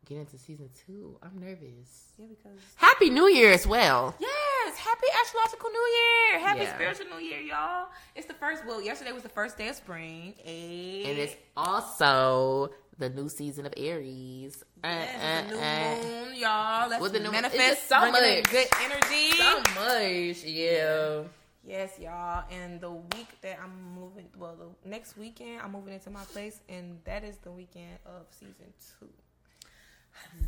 get 0.06 0.18
into 0.18 0.38
season 0.38 0.70
two. 0.86 1.18
I'm 1.22 1.40
nervous. 1.40 2.12
Yeah, 2.18 2.26
because 2.30 2.60
Happy 2.76 3.10
New 3.10 3.28
Year 3.28 3.52
as 3.52 3.66
well. 3.68 4.16
Yes, 4.20 4.78
happy 4.78 5.08
astrological 5.24 5.70
new 5.70 5.80
year. 5.80 6.40
Happy 6.40 6.62
Yeah. 6.62 6.74
spiritual 6.76 7.06
new 7.08 7.24
year, 7.24 7.40
y'all. 7.40 7.88
It's 8.16 8.28
the 8.28 8.34
first 8.34 8.66
well, 8.66 8.82
yesterday 8.82 9.12
was 9.12 9.24
the 9.24 9.30
first 9.30 9.58
day 9.58 9.68
of 9.70 9.76
spring. 9.76 10.34
Ayy. 10.46 11.06
And 11.08 11.18
it's 11.20 11.36
also 11.56 12.74
the 13.02 13.10
new 13.10 13.28
season 13.28 13.66
of 13.66 13.74
Aries. 13.76 14.64
Uh, 14.84 14.88
Yes, 14.88 15.48
uh, 15.50 15.52
new 15.52 15.60
uh. 15.60 16.26
moon, 16.26 16.36
y'all. 16.36 16.90
Let's 16.90 17.02
With 17.02 17.14
the 17.14 17.20
new- 17.20 17.32
manifest 17.32 17.90
so 17.90 18.00
much. 18.12 18.50
good 18.50 18.68
energy. 18.82 19.32
So 19.32 19.60
much, 19.76 20.44
yeah. 20.46 21.24
Yes, 21.64 22.00
y'all. 22.00 22.46
And 22.50 22.80
the 22.82 22.92
week 22.92 23.28
that 23.42 23.60
I'm 23.64 23.94
moving, 24.00 24.28
well, 24.38 24.56
the 24.84 24.90
next 24.90 25.18
weekend 25.18 25.62
I'm 25.62 25.72
moving 25.74 25.94
into 25.94 26.10
my 26.10 26.24
place, 26.26 26.60
and 26.70 26.98
that 27.04 27.24
is 27.24 27.38
the 27.38 27.52
weekend 27.52 27.98
of 28.06 28.26
season 28.32 28.74
two. 29.00 29.10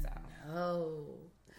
So, 0.02 0.10
Oh. 0.56 1.06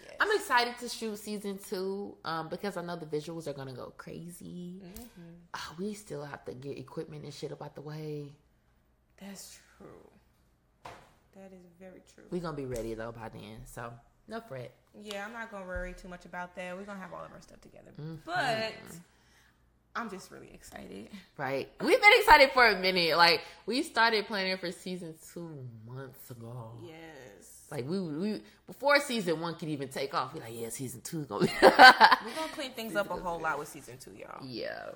yes. 0.03 0.17
I'm 0.21 0.31
excited 0.37 0.75
to 0.79 0.89
shoot 0.89 1.17
season 1.19 1.59
two 1.59 2.17
um, 2.25 2.49
because 2.49 2.77
I 2.77 2.83
know 2.83 2.97
the 2.97 3.07
visuals 3.07 3.47
are 3.47 3.53
gonna 3.53 3.73
go 3.73 3.93
crazy. 3.97 4.81
Mm-hmm. 4.85 5.23
Ah, 5.55 5.75
we 5.79 5.95
still 5.95 6.25
have 6.25 6.45
to 6.47 6.55
get 6.55 6.77
equipment 6.79 7.25
and 7.25 7.33
shit 7.33 7.53
up 7.53 7.63
out 7.63 7.75
the 7.75 7.81
way. 7.81 8.33
That's 9.21 9.59
true. 9.79 9.87
That 11.37 11.53
is 11.53 11.67
very 11.79 12.03
true. 12.15 12.25
We're 12.31 12.41
gonna 12.41 12.57
be 12.57 12.67
ready 12.67 12.95
though 12.95 13.13
by 13.13 13.29
then, 13.29 13.61
so 13.65 13.93
no 14.29 14.41
fret. 14.41 14.73
Yeah, 15.03 15.25
I'm 15.27 15.33
not 15.33 15.51
gonna 15.51 15.67
worry 15.67 15.95
too 15.95 16.09
much 16.09 16.25
about 16.25 16.55
that. 16.57 16.77
We're 16.77 16.85
gonna 16.85 17.01
have 17.01 17.13
all 17.13 17.25
of 17.25 17.33
our 17.33 17.41
stuff 17.41 17.61
together. 17.61 17.91
Mm-hmm. 18.01 18.15
But 18.25 18.75
I'm 19.97 20.11
just 20.11 20.31
really 20.31 20.51
excited. 20.53 21.09
Right? 21.37 21.69
We've 21.81 22.01
been 22.01 22.13
excited 22.19 22.51
for 22.53 22.67
a 22.67 22.79
minute. 22.79 23.17
Like 23.17 23.41
we 23.67 23.83
started 23.83 24.27
planning 24.27 24.57
for 24.59 24.71
season 24.73 25.15
two 25.33 25.67
months 25.87 26.31
ago. 26.31 26.73
Yes. 26.85 27.67
Like 27.71 27.89
we 27.89 28.01
we 28.01 28.43
before 28.67 29.01
season 29.01 29.41
one 29.41 29.55
could 29.57 29.69
even 29.69 29.89
take 29.89 30.15
off. 30.15 30.35
we're 30.35 30.41
like 30.41 30.53
yeah, 30.55 30.69
season 30.69 31.01
two 31.03 31.25
gonna 31.25 31.47
be. 31.47 31.53
We're 31.63 31.71
gonna 31.71 32.53
clean 32.55 32.71
things 32.73 32.95
up 32.97 33.11
a 33.11 33.15
whole 33.15 33.41
lot 33.41 33.59
with 33.59 33.69
season 33.69 33.99
two, 33.99 34.13
y'all. 34.13 34.45
yeah. 34.45 34.91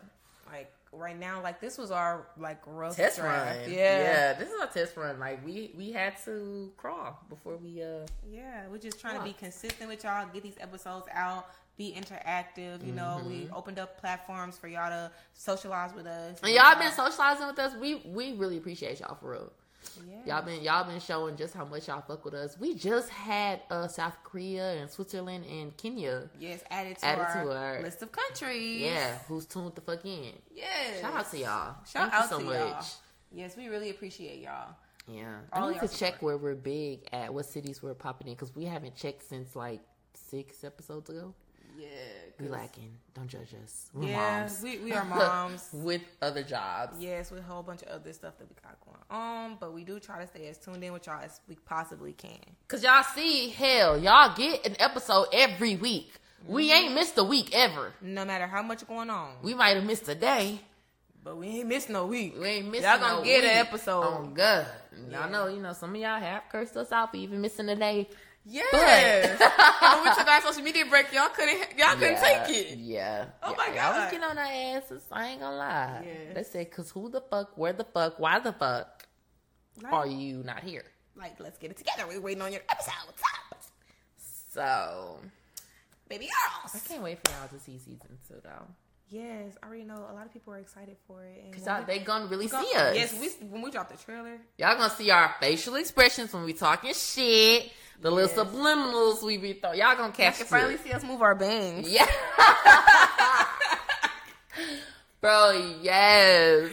Like 0.51 0.73
right 0.93 1.19
now, 1.19 1.43
like 1.43 1.61
this 1.61 1.77
was 1.79 1.91
our 1.91 2.27
like 2.39 2.61
rough 2.67 2.97
Test 2.97 3.19
draft. 3.19 3.61
run. 3.61 3.71
Yeah. 3.71 3.77
yeah. 4.03 4.33
This 4.35 4.49
is 4.51 4.61
a 4.63 4.67
test 4.67 4.97
run. 4.97 5.19
Like 5.21 5.45
we 5.45 5.73
we 5.77 5.93
had 5.93 6.15
to 6.25 6.73
crawl 6.77 7.19
before 7.29 7.57
we 7.57 7.83
uh 7.83 8.07
Yeah, 8.31 8.63
we're 8.71 8.79
just 8.79 9.01
trying 9.01 9.19
to 9.19 9.25
be 9.25 9.33
consistent 9.33 9.89
with 9.91 10.05
y'all, 10.05 10.27
get 10.33 10.43
these 10.43 10.57
episodes 10.61 11.07
out, 11.13 11.47
be 11.77 11.95
interactive. 11.97 12.85
You 12.87 12.93
know, 12.95 13.19
Mm-hmm. 13.21 13.29
we 13.29 13.49
opened 13.55 13.79
up 13.79 14.01
platforms 14.01 14.57
for 14.59 14.69
y'all 14.69 14.89
to 14.91 15.11
socialize 15.35 15.93
with 15.95 16.07
us. 16.07 16.39
And 16.43 16.53
y'all 16.53 16.79
been 16.79 16.93
socializing 16.93 17.47
with 17.47 17.59
us. 17.59 17.75
We 17.81 17.97
we 18.07 18.33
really 18.35 18.57
appreciate 18.57 19.01
y'all 19.01 19.17
for 19.17 19.33
real. 19.33 19.53
Yeah. 20.09 20.37
Y'all 20.37 20.45
been 20.45 20.63
y'all 20.63 20.85
been 20.85 21.01
showing 21.01 21.37
just 21.37 21.55
how 21.55 21.65
much 21.65 21.89
y'all 21.89 22.03
fuck 22.03 22.25
with 22.25 22.35
us. 22.35 22.59
We 22.59 22.75
just 22.75 23.09
had 23.09 23.61
uh 23.71 23.89
South 23.89 24.17
Korea 24.25 24.75
and 24.75 24.91
Switzerland 24.91 25.45
and 25.51 25.77
Kenya. 25.77 26.29
yes, 26.39 26.63
added 26.71 26.99
to, 26.99 27.05
Added 27.07 27.23
our, 27.25 27.45
to 27.45 27.53
our- 27.57 27.83
list 27.83 28.03
of 28.03 28.13
countries. 28.13 28.81
Yeah, 28.83 29.19
who's 29.29 29.47
tuned 29.47 29.75
the 29.75 29.81
fuck 29.81 30.05
in? 30.05 30.33
Yes. 30.55 31.01
Shout 31.01 31.15
out 31.15 31.31
to 31.31 31.39
y'all. 31.39 31.75
Shout 31.91 32.11
Thank 32.11 32.15
out 32.15 32.23
you 32.25 32.29
so 32.29 32.39
to 32.41 32.45
much. 32.45 32.57
y'all. 32.57 32.85
Yes, 33.33 33.57
we 33.57 33.69
really 33.69 33.91
appreciate 33.91 34.41
y'all. 34.41 34.75
Yeah, 35.11 35.39
All 35.55 35.69
I 35.69 35.73
need 35.73 35.81
to 35.81 35.89
check 35.89 36.21
where 36.21 36.37
we're 36.37 36.55
big 36.55 37.09
at, 37.13 37.33
what 37.33 37.47
cities 37.47 37.83
we're 37.83 37.95
popping 37.95 38.27
in, 38.29 38.35
because 38.35 38.55
we 38.55 38.65
haven't 38.65 38.95
checked 38.95 39.27
since 39.29 39.57
like 39.57 39.81
six 40.15 40.65
episodes 40.65 41.09
ago. 41.09 41.35
Yeah, 41.79 41.87
We 42.41 42.49
lacking. 42.49 42.91
Don't 43.15 43.29
judge 43.29 43.55
us. 43.63 43.91
We're 43.95 44.09
yeah, 44.09 44.41
moms. 44.41 44.61
we, 44.63 44.79
we 44.79 44.93
are 44.93 45.05
moms. 45.05 45.69
with 45.73 46.03
other 46.21 46.43
jobs. 46.43 46.97
yes, 46.99 47.31
with 47.31 47.41
a 47.41 47.43
whole 47.45 47.63
bunch 47.63 47.83
of 47.83 47.89
other 47.89 48.13
stuff 48.13 48.37
that 48.39 48.49
we 48.49 48.57
got 48.61 48.77
going 48.85 48.99
on, 49.11 49.57
but 49.61 49.73
we 49.73 49.85
do 49.85 50.01
try 50.01 50.21
to 50.21 50.27
stay 50.27 50.49
as 50.49 50.59
tuned 50.59 50.83
in 50.83 50.93
with 50.93 51.07
y'all 51.07 51.23
as 51.23 51.41
we 51.49 51.55
possibly 51.55 52.13
can. 52.13 52.41
Cause 52.67 52.83
y'all 52.83 53.05
see, 53.05 53.51
hell, 53.51 53.97
y'all 53.97 54.35
get 54.37 54.67
an 54.67 54.75
episode 54.81 55.27
every 55.33 55.77
week. 55.77 56.15
We 56.47 56.69
mm-hmm. 56.69 56.85
ain't 56.87 56.95
missed 56.95 57.17
a 57.19 57.25
week 57.25 57.55
ever. 57.55 57.93
No 58.01 58.25
matter 58.25 58.49
how 58.49 58.63
much 58.63 58.87
going 58.87 59.11
on, 59.11 59.35
We 59.43 59.55
might 59.55 59.77
have 59.77 59.85
missed 59.85 60.09
a 60.09 60.15
day. 60.17 60.61
but 61.23 61.37
we 61.37 61.47
ain't 61.49 61.69
missed 61.69 61.91
no 61.91 62.07
week. 62.07 62.35
We 62.39 62.47
ain't 62.47 62.71
missed. 62.71 62.85
Y'all 62.85 62.99
gonna 62.99 63.19
no 63.19 63.25
get 63.25 63.45
an 63.45 63.51
episode. 63.51 64.03
Oh 64.03 64.31
God, 64.35 64.67
y'all 65.11 65.31
know. 65.31 65.47
You 65.47 65.61
know, 65.61 65.75
some 65.75 65.95
of 65.95 66.01
y'all 66.01 66.19
have 66.19 66.43
cursed 66.51 66.77
us 66.77 66.91
out 66.91 67.13
for 67.13 67.19
even 67.19 67.41
missing 67.41 67.69
a 67.69 67.77
day. 67.77 68.09
Yes. 68.51 69.39
when 69.81 70.05
we 70.05 70.15
took 70.15 70.27
our 70.27 70.41
social 70.41 70.63
media 70.63 70.87
break, 70.87 71.13
y'all 71.13 71.29
couldn't 71.29 71.59
y'all 71.77 71.95
couldn't 71.95 72.15
Yeah, 72.15 72.45
take 72.47 72.57
it. 72.57 72.79
Yeah. 72.79 73.27
Oh 73.43 73.51
yeah. 73.51 73.57
my 73.57 73.75
Y'all 73.75 74.01
was 74.01 74.11
getting 74.11 74.25
on 74.25 74.39
our 74.39 74.45
asses. 74.45 75.03
I 75.13 75.27
ain't 75.29 75.41
gonna 75.41 75.57
lie. 75.57 76.03
Yes. 76.07 76.35
They 76.35 76.43
said, 76.45 76.71
"Cause 76.71 76.91
who 76.91 77.11
the 77.11 77.21
fuck? 77.21 77.57
Where 77.59 77.73
the 77.73 77.85
fuck? 77.85 78.19
Why 78.19 78.39
the 78.39 78.53
fuck 78.53 79.07
Like, 79.83 79.93
are 79.93 80.07
you 80.07 80.43
not 80.45 80.63
here?" 80.63 80.85
like, 81.17 81.39
let's 81.41 81.59
get 81.59 81.73
it 81.73 81.77
together. 81.77 82.07
We're 82.07 82.21
waiting 82.21 82.43
on 82.43 82.53
your 82.53 82.63
episode. 82.71 82.93
What's 83.07 83.23
up, 83.23 83.63
So 84.53 85.19
baby 86.09 86.27
girls. 86.27 86.75
I 86.75 86.89
can't 86.89 87.03
wait 87.03 87.19
for 87.25 87.33
y'all 87.33 87.49
to 87.49 87.59
see 87.59 87.77
season 87.79 88.19
two 88.27 88.37
though. 88.43 88.67
Yes, 89.11 89.57
I 89.63 89.67
already 89.67 89.85
know. 89.85 90.07
A 90.11 90.15
lot 90.15 90.27
of 90.27 90.33
people 90.33 90.53
are 90.53 90.59
excited 90.59 90.97
for 91.07 91.25
it. 91.25 91.43
And 91.45 91.55
Cause 91.55 91.65
y'all, 91.67 91.83
they 91.85 91.99
gonna 92.01 92.27
really 92.27 92.45
we 92.47 92.51
gon- 92.51 92.65
see 92.65 92.75
us. 92.77 92.95
Yes, 92.97 93.15
we 93.19 93.29
when 93.49 93.63
we 93.63 93.71
drop 93.71 93.91
the 93.91 93.97
trailer. 93.97 94.39
Y'all 94.59 94.77
gonna 94.77 94.91
see 94.91 95.11
our 95.11 95.35
facial 95.41 95.77
expressions 95.77 96.33
when 96.35 96.45
we 96.45 96.53
talking 96.53 96.93
shit. 96.93 97.71
The 98.01 98.11
Yes. 98.15 98.37
little 98.37 98.45
subliminals 98.45 99.23
we 99.25 99.39
be 99.39 99.55
throwing. 99.55 99.79
Y'all 99.79 99.97
gonna 99.97 100.13
catch 100.13 100.37
can 100.37 100.47
it. 100.47 100.49
finally 100.49 100.77
see 100.77 100.93
us 100.93 101.03
move 101.05 101.23
our 101.23 101.35
bangs. 101.35 101.89
Yeah. 101.91 102.07
Bro, 105.21 105.77
yes. 105.83 106.71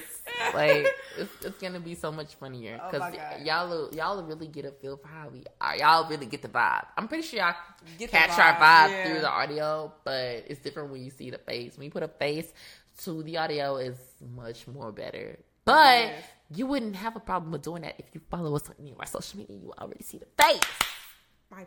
Like 0.54 0.88
it's, 1.18 1.46
it's 1.46 1.58
gonna 1.60 1.80
be 1.80 1.96
so 1.96 2.12
much 2.12 2.36
funnier 2.36 2.80
Oh 2.82 2.90
because 2.92 3.14
God. 3.16 3.42
y'all 3.46 3.90
y'all 3.94 4.24
really 4.24 4.48
get 4.48 4.66
a 4.66 4.72
feel 4.72 4.98
for 4.98 5.08
how 5.08 5.30
we 5.30 5.44
are. 5.62 5.76
Y'all 5.78 6.10
really 6.10 6.26
get 6.26 6.42
the 6.42 6.48
vibe. 6.48 6.86
I'm 6.98 7.08
pretty 7.08 7.24
sure 7.28 7.40
y'all 7.40 7.56
Get 7.98 8.12
catch 8.12 8.38
our 8.40 8.54
vibe, 8.56 8.60
vibe 8.60 8.90
yeah. 8.90 9.06
through 9.06 9.22
the 9.22 9.30
audio, 9.30 9.94
but 10.04 10.46
it's 10.48 10.60
different 10.60 10.92
when 10.92 11.04
you 11.04 11.10
see 11.12 11.30
the 11.30 11.38
face. 11.38 11.78
When 11.78 11.86
you 11.86 11.92
put 11.92 12.04
a 12.04 12.08
face 12.08 12.52
to 13.04 13.24
the 13.24 13.38
audio, 13.38 13.78
is 13.78 13.98
much 14.36 14.68
more 14.68 14.92
better. 14.92 15.38
But 15.66 16.06
Yes. 16.06 16.24
you 16.54 16.66
wouldn't 16.68 16.96
have 16.96 17.16
a 17.16 17.20
problem 17.20 17.52
with 17.52 17.64
doing 17.64 17.82
that 17.82 17.96
if 17.98 18.06
you 18.14 18.22
follow 18.30 18.56
us 18.56 18.68
on 18.70 18.76
any 18.80 18.92
of 18.92 19.00
our 19.00 19.06
social 19.06 19.40
media. 19.40 19.58
You 19.58 19.74
already 19.80 20.04
see 20.04 20.18
the 20.20 20.28
face. 20.42 20.62
My. 21.52 21.66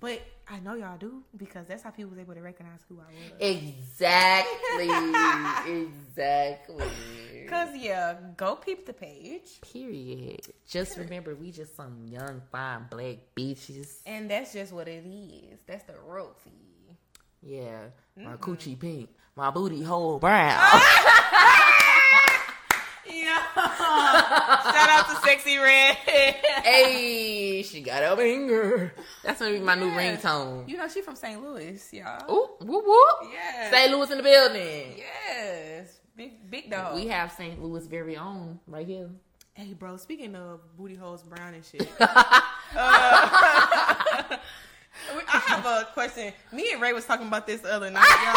But 0.00 0.22
I 0.48 0.60
know 0.60 0.74
y'all 0.74 0.96
do 0.96 1.22
because 1.36 1.66
that's 1.66 1.82
how 1.82 1.90
people 1.90 2.10
was 2.10 2.18
able 2.18 2.34
to 2.34 2.40
recognize 2.40 2.80
who 2.88 3.00
I 3.00 3.12
was. 3.12 3.56
Exactly. 3.56 4.88
exactly. 5.82 7.46
Cause 7.48 7.70
yeah, 7.74 8.16
go 8.36 8.56
peep 8.56 8.86
the 8.86 8.92
page, 8.92 9.60
Period. 9.72 10.40
Just 10.68 10.96
remember, 10.96 11.34
we 11.34 11.50
just 11.50 11.74
some 11.74 12.06
young, 12.06 12.42
fine 12.52 12.86
black 12.90 13.16
bitches. 13.36 14.00
and 14.06 14.30
that's 14.30 14.52
just 14.52 14.72
what 14.72 14.86
it 14.88 15.04
is. 15.04 15.58
That's 15.66 15.84
the 15.84 15.94
tea. 16.44 16.96
Yeah. 17.42 17.86
My 18.16 18.36
coochie 18.36 18.78
pink. 18.78 19.10
My 19.36 19.50
booty 19.50 19.82
hole 19.82 20.18
brown. 20.18 20.60
Yeah. 23.10 23.42
Shout 23.54 24.90
out 24.90 25.06
to 25.08 25.14
Sexyy 25.28 25.58
Red. 25.62 25.96
hey, 26.64 27.62
she 27.62 27.80
got 27.80 28.02
a 28.02 28.16
finger. 28.16 28.92
That's 29.24 29.40
gonna 29.40 29.52
be 29.52 29.60
my 29.60 29.74
new 29.74 29.86
Yeah. 29.88 30.16
ringtone. 30.16 30.68
You 30.68 30.76
know 30.76 30.88
she 30.88 31.00
from 31.02 31.16
St. 31.16 31.42
Louis, 31.42 31.82
y'all. 31.92 32.30
Ooh, 32.30 32.48
whoop 32.64 32.84
whoop. 32.86 33.30
Yeah. 33.32 33.70
St. 33.70 33.90
Louis 33.92 34.10
in 34.10 34.16
the 34.18 34.22
building. 34.22 34.94
Yes. 34.96 35.98
Big 36.16 36.50
big 36.50 36.70
dog. 36.70 36.94
We 36.96 37.06
have 37.08 37.32
St. 37.32 37.60
Louis 37.62 37.86
very 37.86 38.16
own 38.16 38.58
right 38.66 38.86
here. 38.86 39.08
hey 39.54 39.72
bro, 39.74 39.96
speaking 39.96 40.34
of 40.36 40.60
booty 40.76 40.94
holes 40.96 41.22
brown 41.22 41.54
and 41.54 41.64
shit. 41.64 41.88
uh, 42.00 42.06
I 42.76 44.38
have 45.46 45.64
a 45.64 45.86
question. 45.94 46.32
Me 46.52 46.72
and 46.72 46.82
Ray 46.82 46.92
was 46.92 47.04
talking 47.04 47.28
about 47.28 47.46
this 47.46 47.60
the 47.60 47.72
other 47.72 47.88
night, 47.90 48.08
y'all. 48.08 48.34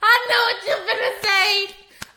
I 0.00 0.26
know 0.30 0.40
what 0.48 0.64
you 0.66 0.74
finna 0.88 1.12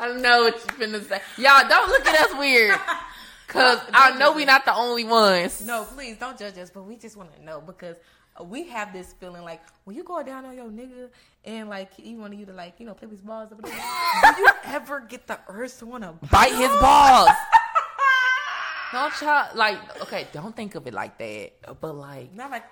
I 0.01 0.17
know 0.17 0.41
what 0.41 0.55
you 0.55 0.87
finna 0.87 1.07
say. 1.07 1.21
Y'all 1.37 1.69
don't 1.69 1.87
look 1.89 2.05
at 2.07 2.19
us 2.27 2.37
weird. 2.37 2.77
Cause 3.47 3.79
I 3.93 4.17
know 4.17 4.33
we're 4.33 4.45
not 4.45 4.65
the 4.65 4.73
only 4.73 5.03
ones. 5.03 5.63
No, 5.65 5.83
please 5.83 6.17
don't 6.17 6.39
judge 6.39 6.57
us, 6.57 6.71
but 6.71 6.83
we 6.83 6.95
just 6.95 7.17
want 7.17 7.35
to 7.35 7.43
know 7.43 7.61
because 7.61 7.97
we 8.45 8.67
have 8.69 8.93
this 8.93 9.13
feeling 9.13 9.43
like 9.43 9.61
when 9.83 9.95
you 9.95 10.03
go 10.03 10.23
down 10.23 10.45
on 10.45 10.55
your 10.55 10.69
nigga 10.69 11.09
and 11.43 11.69
like 11.69 11.93
he 11.93 12.15
want 12.15 12.33
you 12.33 12.45
to 12.45 12.53
like 12.53 12.75
you 12.79 12.85
know 12.85 12.93
play 12.93 13.07
with 13.07 13.19
his 13.19 13.27
balls, 13.27 13.51
whatever, 13.51 13.75
do 14.35 14.41
you 14.41 14.49
ever 14.63 15.01
get 15.01 15.27
the 15.27 15.37
urge 15.49 15.75
to 15.77 15.85
want 15.85 16.03
to 16.03 16.13
Bite 16.29 16.55
his 16.55 16.71
balls. 16.79 17.29
Don't 18.93 19.13
y'all 19.21 19.55
like 19.55 20.01
okay, 20.01 20.27
don't 20.33 20.53
think 20.53 20.75
of 20.75 20.85
it 20.85 20.93
like 20.93 21.17
that. 21.17 21.79
But 21.79 21.93
like 21.93 22.33
Not 22.33 22.51
like, 22.51 22.65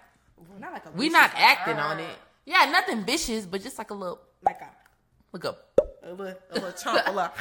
not 0.59 0.73
like 0.73 0.85
a. 0.85 0.91
we 0.91 1.07
not 1.07 1.33
like, 1.33 1.41
acting 1.41 1.77
on 1.77 1.99
it. 1.99 2.17
Yeah, 2.45 2.69
nothing 2.71 3.05
vicious, 3.05 3.45
but 3.45 3.61
just 3.61 3.77
like 3.77 3.91
a 3.91 3.93
little 3.93 4.19
Like 4.43 4.59
a, 4.59 4.69
look 5.31 5.45
up. 5.45 5.68
A 6.09 6.13
little, 6.13 6.37
a 6.51 6.53
little 6.55 6.71
chunk, 6.71 7.01
a 7.05 7.11
little. 7.11 7.31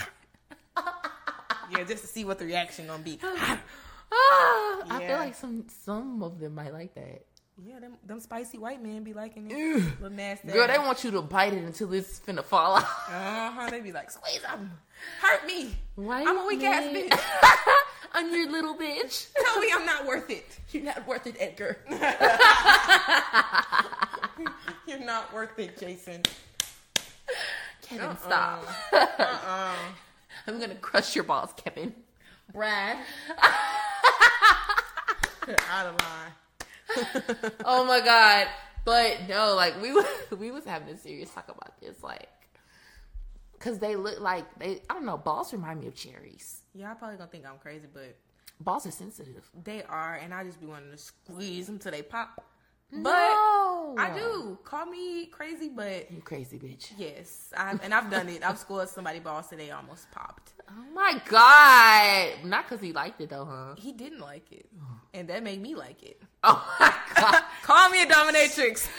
yeah, 1.70 1.84
just 1.84 2.02
to 2.02 2.08
see 2.08 2.24
what 2.24 2.38
the 2.38 2.44
reaction 2.44 2.86
gonna 2.86 3.02
be. 3.02 3.18
Ah, 4.10 4.84
I 4.88 5.06
feel 5.06 5.18
like 5.18 5.34
some 5.34 5.66
some 5.84 6.22
of 6.22 6.40
them 6.40 6.54
might 6.54 6.72
like 6.72 6.94
that. 6.94 7.26
Yeah, 7.62 7.78
them, 7.78 7.92
them 8.06 8.20
spicy 8.20 8.56
white 8.56 8.82
men 8.82 9.04
be 9.04 9.12
liking 9.12 9.50
it. 9.50 9.54
Little 10.00 10.08
nasty. 10.08 10.48
Girl, 10.48 10.66
they 10.66 10.78
want 10.78 11.04
you 11.04 11.10
to 11.10 11.20
bite 11.20 11.52
it 11.52 11.62
until 11.62 11.92
it's 11.92 12.18
finna 12.20 12.42
fall 12.42 12.76
out. 12.76 12.84
Uh 12.84 13.50
huh. 13.50 13.68
They 13.70 13.80
be 13.80 13.92
like, 13.92 14.10
squeeze 14.10 14.40
them, 14.40 14.72
hurt 15.20 15.46
me. 15.46 15.76
White 15.96 16.26
I'm 16.26 16.38
a 16.38 16.46
weak 16.46 16.64
ass 16.64 16.84
man. 16.90 17.10
bitch. 17.10 17.20
I'm 18.14 18.32
your 18.32 18.50
little 18.50 18.74
bitch. 18.74 19.28
Tell 19.44 19.60
me 19.60 19.70
I'm 19.74 19.84
not 19.84 20.06
worth 20.06 20.30
it. 20.30 20.58
You're 20.70 20.84
not 20.84 21.06
worth 21.06 21.26
it, 21.26 21.36
Edgar. 21.38 21.76
You're 24.86 25.04
not 25.04 25.34
worth 25.34 25.58
it, 25.58 25.78
Jason. 25.78 26.22
Kevin, 27.88 28.04
Uh-uh. 28.06 28.16
stop. 28.16 28.64
Uh-uh. 28.92 29.74
I'm 30.46 30.58
gonna 30.60 30.74
crush 30.76 31.14
your 31.14 31.24
balls, 31.24 31.52
Kevin. 31.56 31.94
Brad. 32.52 32.98
Out 35.70 35.86
of 35.86 35.96
line. 36.00 37.52
oh 37.64 37.84
my 37.84 38.00
god. 38.00 38.46
But 38.84 39.28
no, 39.28 39.54
like 39.54 39.80
we 39.82 39.92
was 39.92 40.06
we 40.38 40.50
was 40.50 40.64
having 40.64 40.88
a 40.88 40.96
serious 40.96 41.30
talk 41.32 41.48
about 41.48 41.78
this, 41.80 42.02
like, 42.02 42.28
cause 43.58 43.78
they 43.78 43.96
look 43.96 44.20
like 44.20 44.44
they. 44.58 44.80
I 44.88 44.94
don't 44.94 45.04
know. 45.06 45.16
Balls 45.18 45.52
remind 45.52 45.80
me 45.80 45.86
of 45.88 45.94
cherries. 45.94 46.62
Yeah, 46.74 46.86
Y'all 46.88 46.94
probably 46.96 47.16
gonna 47.18 47.30
think 47.30 47.46
I'm 47.46 47.58
crazy, 47.58 47.86
but 47.92 48.16
Balls 48.60 48.86
are 48.86 48.90
sensitive. 48.90 49.48
they 49.64 49.82
are, 49.84 50.14
and 50.16 50.32
I 50.34 50.44
just 50.44 50.60
be 50.60 50.66
wanting 50.66 50.90
to 50.90 50.98
squeeze 50.98 51.66
them 51.66 51.78
till 51.78 51.92
they 51.92 52.02
pop. 52.02 52.44
But 52.90 53.02
no, 53.02 53.94
I 53.98 54.10
do. 54.16 54.58
Call 54.64 54.86
me 54.86 55.26
crazy, 55.26 55.68
but 55.68 56.10
You 56.10 56.22
crazy 56.22 56.58
bitch. 56.58 56.90
yes, 56.96 57.52
I've, 57.56 57.82
and 57.84 57.92
I've 57.92 58.10
done 58.10 58.28
it. 58.30 58.42
I've 58.42 58.58
scored 58.58 58.88
somebody 58.88 59.18
balls 59.18 59.48
today, 59.48 59.70
almost 59.70 60.10
popped. 60.10 60.52
Oh 60.70 60.84
my 60.94 61.20
god. 61.28 62.44
Not 62.44 62.66
cause 62.68 62.80
he 62.80 62.92
liked 62.92 63.20
it 63.20 63.28
though, 63.30 63.44
huh? 63.44 63.74
He 63.76 63.92
didn't 63.92 64.20
like 64.20 64.50
it, 64.52 64.66
and 65.12 65.28
that 65.28 65.42
made 65.42 65.60
me 65.60 65.74
like 65.74 66.02
it. 66.02 66.20
Oh 66.44 66.66
my 66.80 66.94
god. 67.14 67.42
Call 67.62 67.90
me 67.90 68.02
a 68.02 68.06
dominatrix. 68.06 68.88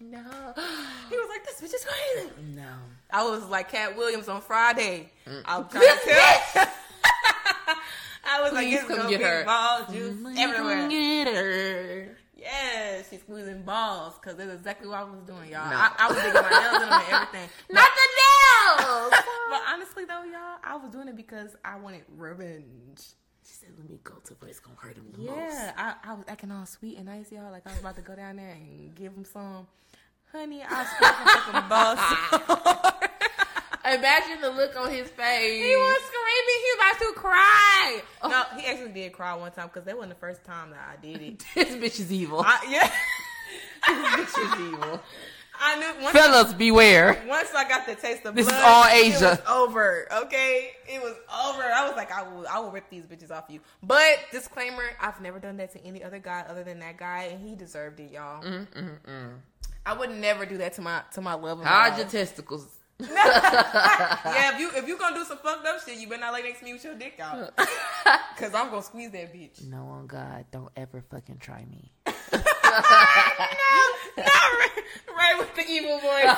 no. 0.00 0.54
he 1.10 1.16
was 1.16 1.28
like, 1.28 1.44
"This 1.44 1.60
bitch 1.60 1.74
is 1.74 1.84
crazy." 1.84 2.30
No. 2.54 2.68
I 3.10 3.24
was 3.28 3.44
like 3.48 3.70
Katt 3.70 3.96
Williams 3.96 4.28
on 4.28 4.40
Friday. 4.40 5.10
Mm. 5.26 5.42
I'm 5.46 5.68
trying 5.68 5.82
This 5.82 6.04
to 6.04 6.10
tell. 6.52 6.68
I 8.26 8.42
was 8.42 8.52
like, 8.52 8.66
Please 8.66 8.78
it's 8.80 8.88
come 8.88 8.96
gonna 8.98 9.08
get 9.10 9.18
be 9.18 9.24
her. 9.24 9.44
ball 9.44 9.86
juice 9.92 10.16
everywhere. 10.38 10.88
Get 10.88 11.28
her. 11.34 12.16
Yes, 12.36 13.08
she's 13.08 13.20
squeezing 13.20 13.62
balls 13.62 14.14
because 14.20 14.36
that's 14.36 14.52
exactly 14.52 14.86
what 14.88 14.98
I 14.98 15.04
was 15.04 15.22
doing, 15.26 15.50
y'all. 15.50 15.70
No. 15.70 15.76
I, 15.76 15.90
I 15.98 16.08
was 16.08 16.16
digging 16.18 16.34
my 16.34 16.50
nails 16.50 16.74
in 16.82 16.88
them 16.90 17.00
and 17.00 17.12
everything. 17.12 17.48
Not 17.70 17.88
the 17.94 18.08
nails. 18.20 19.12
But 19.50 19.60
honestly, 19.72 20.04
though, 20.04 20.24
y'all, 20.24 20.58
I 20.64 20.74
was 20.76 20.90
doing 20.90 21.06
it 21.08 21.16
because 21.16 21.54
I 21.64 21.76
wanted 21.76 22.02
revenge. 22.16 22.64
She 23.46 23.52
said, 23.52 23.68
"Let 23.78 23.88
me 23.88 23.98
go 24.02 24.14
to 24.24 24.34
where 24.40 24.50
it's 24.50 24.58
gonna 24.58 24.76
hurt 24.80 24.96
him 24.96 25.06
the 25.12 25.22
Yeah, 25.22 25.30
most." 25.32 25.74
I, 25.78 25.94
I 26.02 26.14
was 26.14 26.24
acting 26.28 26.50
all 26.50 26.66
sweet 26.66 26.96
and 26.96 27.06
nice, 27.06 27.30
y'all. 27.30 27.52
Like 27.52 27.66
I 27.66 27.70
was 27.70 27.78
about 27.78 27.94
to 27.96 28.02
go 28.02 28.16
down 28.16 28.36
there 28.36 28.48
and 28.50 28.94
give 28.94 29.12
him 29.12 29.24
some. 29.24 29.66
Honey, 30.32 30.62
I 30.68 30.84
squeezed 30.84 31.44
some 31.52 31.68
balls. 31.68 32.90
so 33.84 33.88
hard. 33.90 34.00
Imagine 34.00 34.40
the 34.40 34.50
look 34.50 34.76
on 34.76 34.90
his 34.90 35.08
face. 35.10 35.62
He 35.64 35.76
was 35.76 35.96
screaming. 36.02 36.60
He 36.60 36.70
was 36.70 36.78
about 36.78 36.98
to 36.98 37.20
cry. 37.20 38.02
Oh. 38.22 38.28
No, 38.28 38.58
he 38.58 38.66
actually 38.66 38.92
did 38.92 39.12
cry 39.12 39.34
one 39.34 39.52
time 39.52 39.68
because 39.68 39.84
that 39.84 39.96
wasn't 39.96 40.14
the 40.14 40.20
first 40.20 40.44
time 40.44 40.70
that 40.70 40.80
I 40.98 41.00
did 41.00 41.20
it. 41.22 41.44
this 41.54 41.68
bitch 41.70 42.00
is 42.00 42.12
evil. 42.12 42.40
I, 42.44 42.66
yeah. 42.68 42.90
this 44.16 44.30
bitch 44.34 44.44
is 44.54 44.72
evil. 44.74 45.00
I 45.60 45.78
knew 45.78 46.02
once, 46.02 46.16
Fellas, 46.18 46.52
beware. 46.54 47.22
once 47.28 47.48
I 47.54 47.68
got 47.68 47.86
the 47.86 47.94
taste 47.94 48.24
of 48.24 48.34
This 48.34 48.46
is 48.46 48.52
blood, 48.52 48.64
all 48.64 48.84
It 48.88 49.06
Asia. 49.06 49.40
was 49.46 49.68
over. 49.70 50.08
Okay, 50.24 50.72
it 50.88 51.00
was 51.00 51.12
over. 51.46 51.62
I 51.62 51.86
was 51.86 51.94
like, 51.96 52.10
I 52.10 52.22
will, 52.24 52.44
I 52.48 52.58
will 52.58 52.72
rip 52.72 52.90
these 52.90 53.04
bitches 53.04 53.30
off 53.30 53.44
you. 53.48 53.60
But 53.80 54.18
disclaimer, 54.32 54.82
I've 55.00 55.20
never 55.20 55.38
done 55.38 55.56
that 55.58 55.72
to 55.74 55.84
any 55.84 56.02
other 56.02 56.18
guy 56.18 56.44
other 56.48 56.64
than 56.64 56.80
that 56.80 56.96
guy, 56.96 57.28
and 57.30 57.40
he 57.48 57.54
deserved 57.54 58.00
it, 58.00 58.10
y'all. 58.10 58.42
Mm, 58.42 58.66
mm, 58.66 58.98
mm. 59.08 59.28
I 59.86 59.92
would 59.92 60.10
never 60.10 60.44
do 60.44 60.58
that 60.58 60.72
to 60.74 60.82
my 60.82 61.02
to 61.12 61.20
my 61.20 61.34
love. 61.34 61.60
of 61.60 61.66
Hide 61.66 61.98
your 61.98 62.08
testicles. 62.08 62.66
yeah, 63.00 64.54
if 64.54 64.60
you 64.60 64.70
if 64.76 64.86
you 64.86 64.96
gonna 64.96 65.16
do 65.16 65.24
some 65.24 65.38
fucked 65.38 65.66
up 65.66 65.84
shit, 65.84 65.98
you 65.98 66.06
better 66.08 66.20
not 66.20 66.32
lay 66.32 66.42
next 66.42 66.60
to 66.60 66.64
me 66.64 66.74
with 66.74 66.84
your 66.84 66.94
dick 66.94 67.18
out, 67.18 67.56
cause 68.36 68.54
I'm 68.54 68.70
gonna 68.70 68.82
squeeze 68.82 69.10
that 69.10 69.34
bitch. 69.34 69.66
No, 69.66 69.78
on 69.88 70.06
God, 70.06 70.44
don't 70.52 70.70
ever 70.76 71.02
fucking 71.10 71.38
try 71.38 71.64
me. 71.64 71.90
no, 72.06 72.12
no, 72.32 72.42
right, 74.16 74.70
right 75.08 75.34
with 75.38 75.54
the 75.56 75.64
evil 75.68 75.98
voice. 75.98 76.36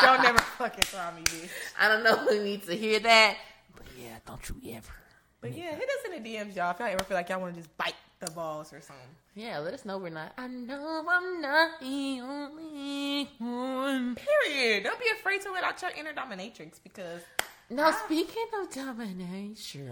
Don't 0.00 0.22
never 0.22 0.38
fucking 0.38 0.84
try 0.84 1.14
me, 1.14 1.22
bitch. 1.24 1.50
I 1.78 1.88
don't 1.88 2.02
know 2.02 2.16
who 2.16 2.42
needs 2.42 2.66
to 2.66 2.74
hear 2.74 3.00
that, 3.00 3.36
but 3.76 3.84
yeah, 4.00 4.16
don't 4.26 4.48
you 4.48 4.74
ever. 4.74 4.92
But 5.40 5.56
yeah, 5.56 5.74
hit 5.74 5.88
us 5.88 6.04
in 6.16 6.22
the 6.22 6.28
DMs, 6.28 6.56
y'all. 6.56 6.72
If 6.72 6.80
y'all 6.80 6.88
ever 6.88 7.04
feel 7.04 7.16
like 7.16 7.28
y'all 7.28 7.40
want 7.40 7.54
to 7.54 7.60
just 7.60 7.76
bite 7.76 7.94
the 8.20 8.30
balls 8.32 8.72
or 8.72 8.80
something. 8.80 9.06
Yeah, 9.34 9.58
let 9.58 9.72
us 9.72 9.84
know 9.84 9.98
we're 9.98 10.08
not. 10.08 10.32
I 10.36 10.48
know 10.48 11.04
I'm 11.08 11.40
not 11.40 11.78
the 11.80 12.20
only 12.20 13.28
one. 13.38 14.16
Period. 14.16 14.82
Don't 14.82 14.98
be 14.98 15.06
afraid 15.18 15.40
to 15.42 15.52
let 15.52 15.62
out 15.62 15.80
your 15.80 15.92
inner 15.96 16.12
dominatrix 16.12 16.80
because 16.82 17.22
Now, 17.70 17.92
speaking 17.92 18.46
of 18.60 18.70
dominatrix, 18.70 19.90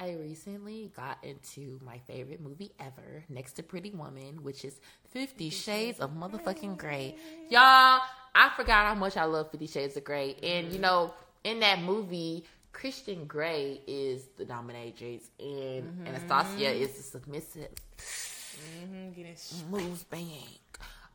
I 0.00 0.10
recently 0.14 0.90
got 0.96 1.18
into 1.22 1.78
my 1.84 1.98
favorite 2.08 2.40
movie 2.40 2.72
ever, 2.80 3.22
next 3.28 3.52
to 3.52 3.62
Pretty 3.62 3.90
Woman, 3.90 4.42
which 4.42 4.64
is 4.64 4.80
Fifty 5.10 5.50
Shades 5.50 6.00
of 6.00 6.10
Motherfucking 6.10 6.76
Grey. 6.76 7.14
Y'all, 7.48 8.00
I 8.34 8.50
forgot 8.56 8.88
how 8.88 8.94
much 8.96 9.16
I 9.16 9.24
love 9.24 9.52
Fifty 9.52 9.68
Shades 9.68 9.96
of 9.96 10.02
Grey. 10.02 10.34
And, 10.42 10.72
you 10.72 10.80
know, 10.80 11.14
in 11.44 11.60
that 11.60 11.80
movie, 11.82 12.44
Christian 12.74 13.24
Grey 13.24 13.80
is 13.86 14.26
the 14.36 14.44
dominatrix, 14.44 15.28
and 15.38 16.06
Anastasia 16.06 16.70
is 16.72 16.90
the 16.96 17.02
submissive. 17.02 17.70
mm-hmm, 17.96 19.12
getting. 19.12 19.36
Moves 19.70 20.04
bang. 20.04 20.58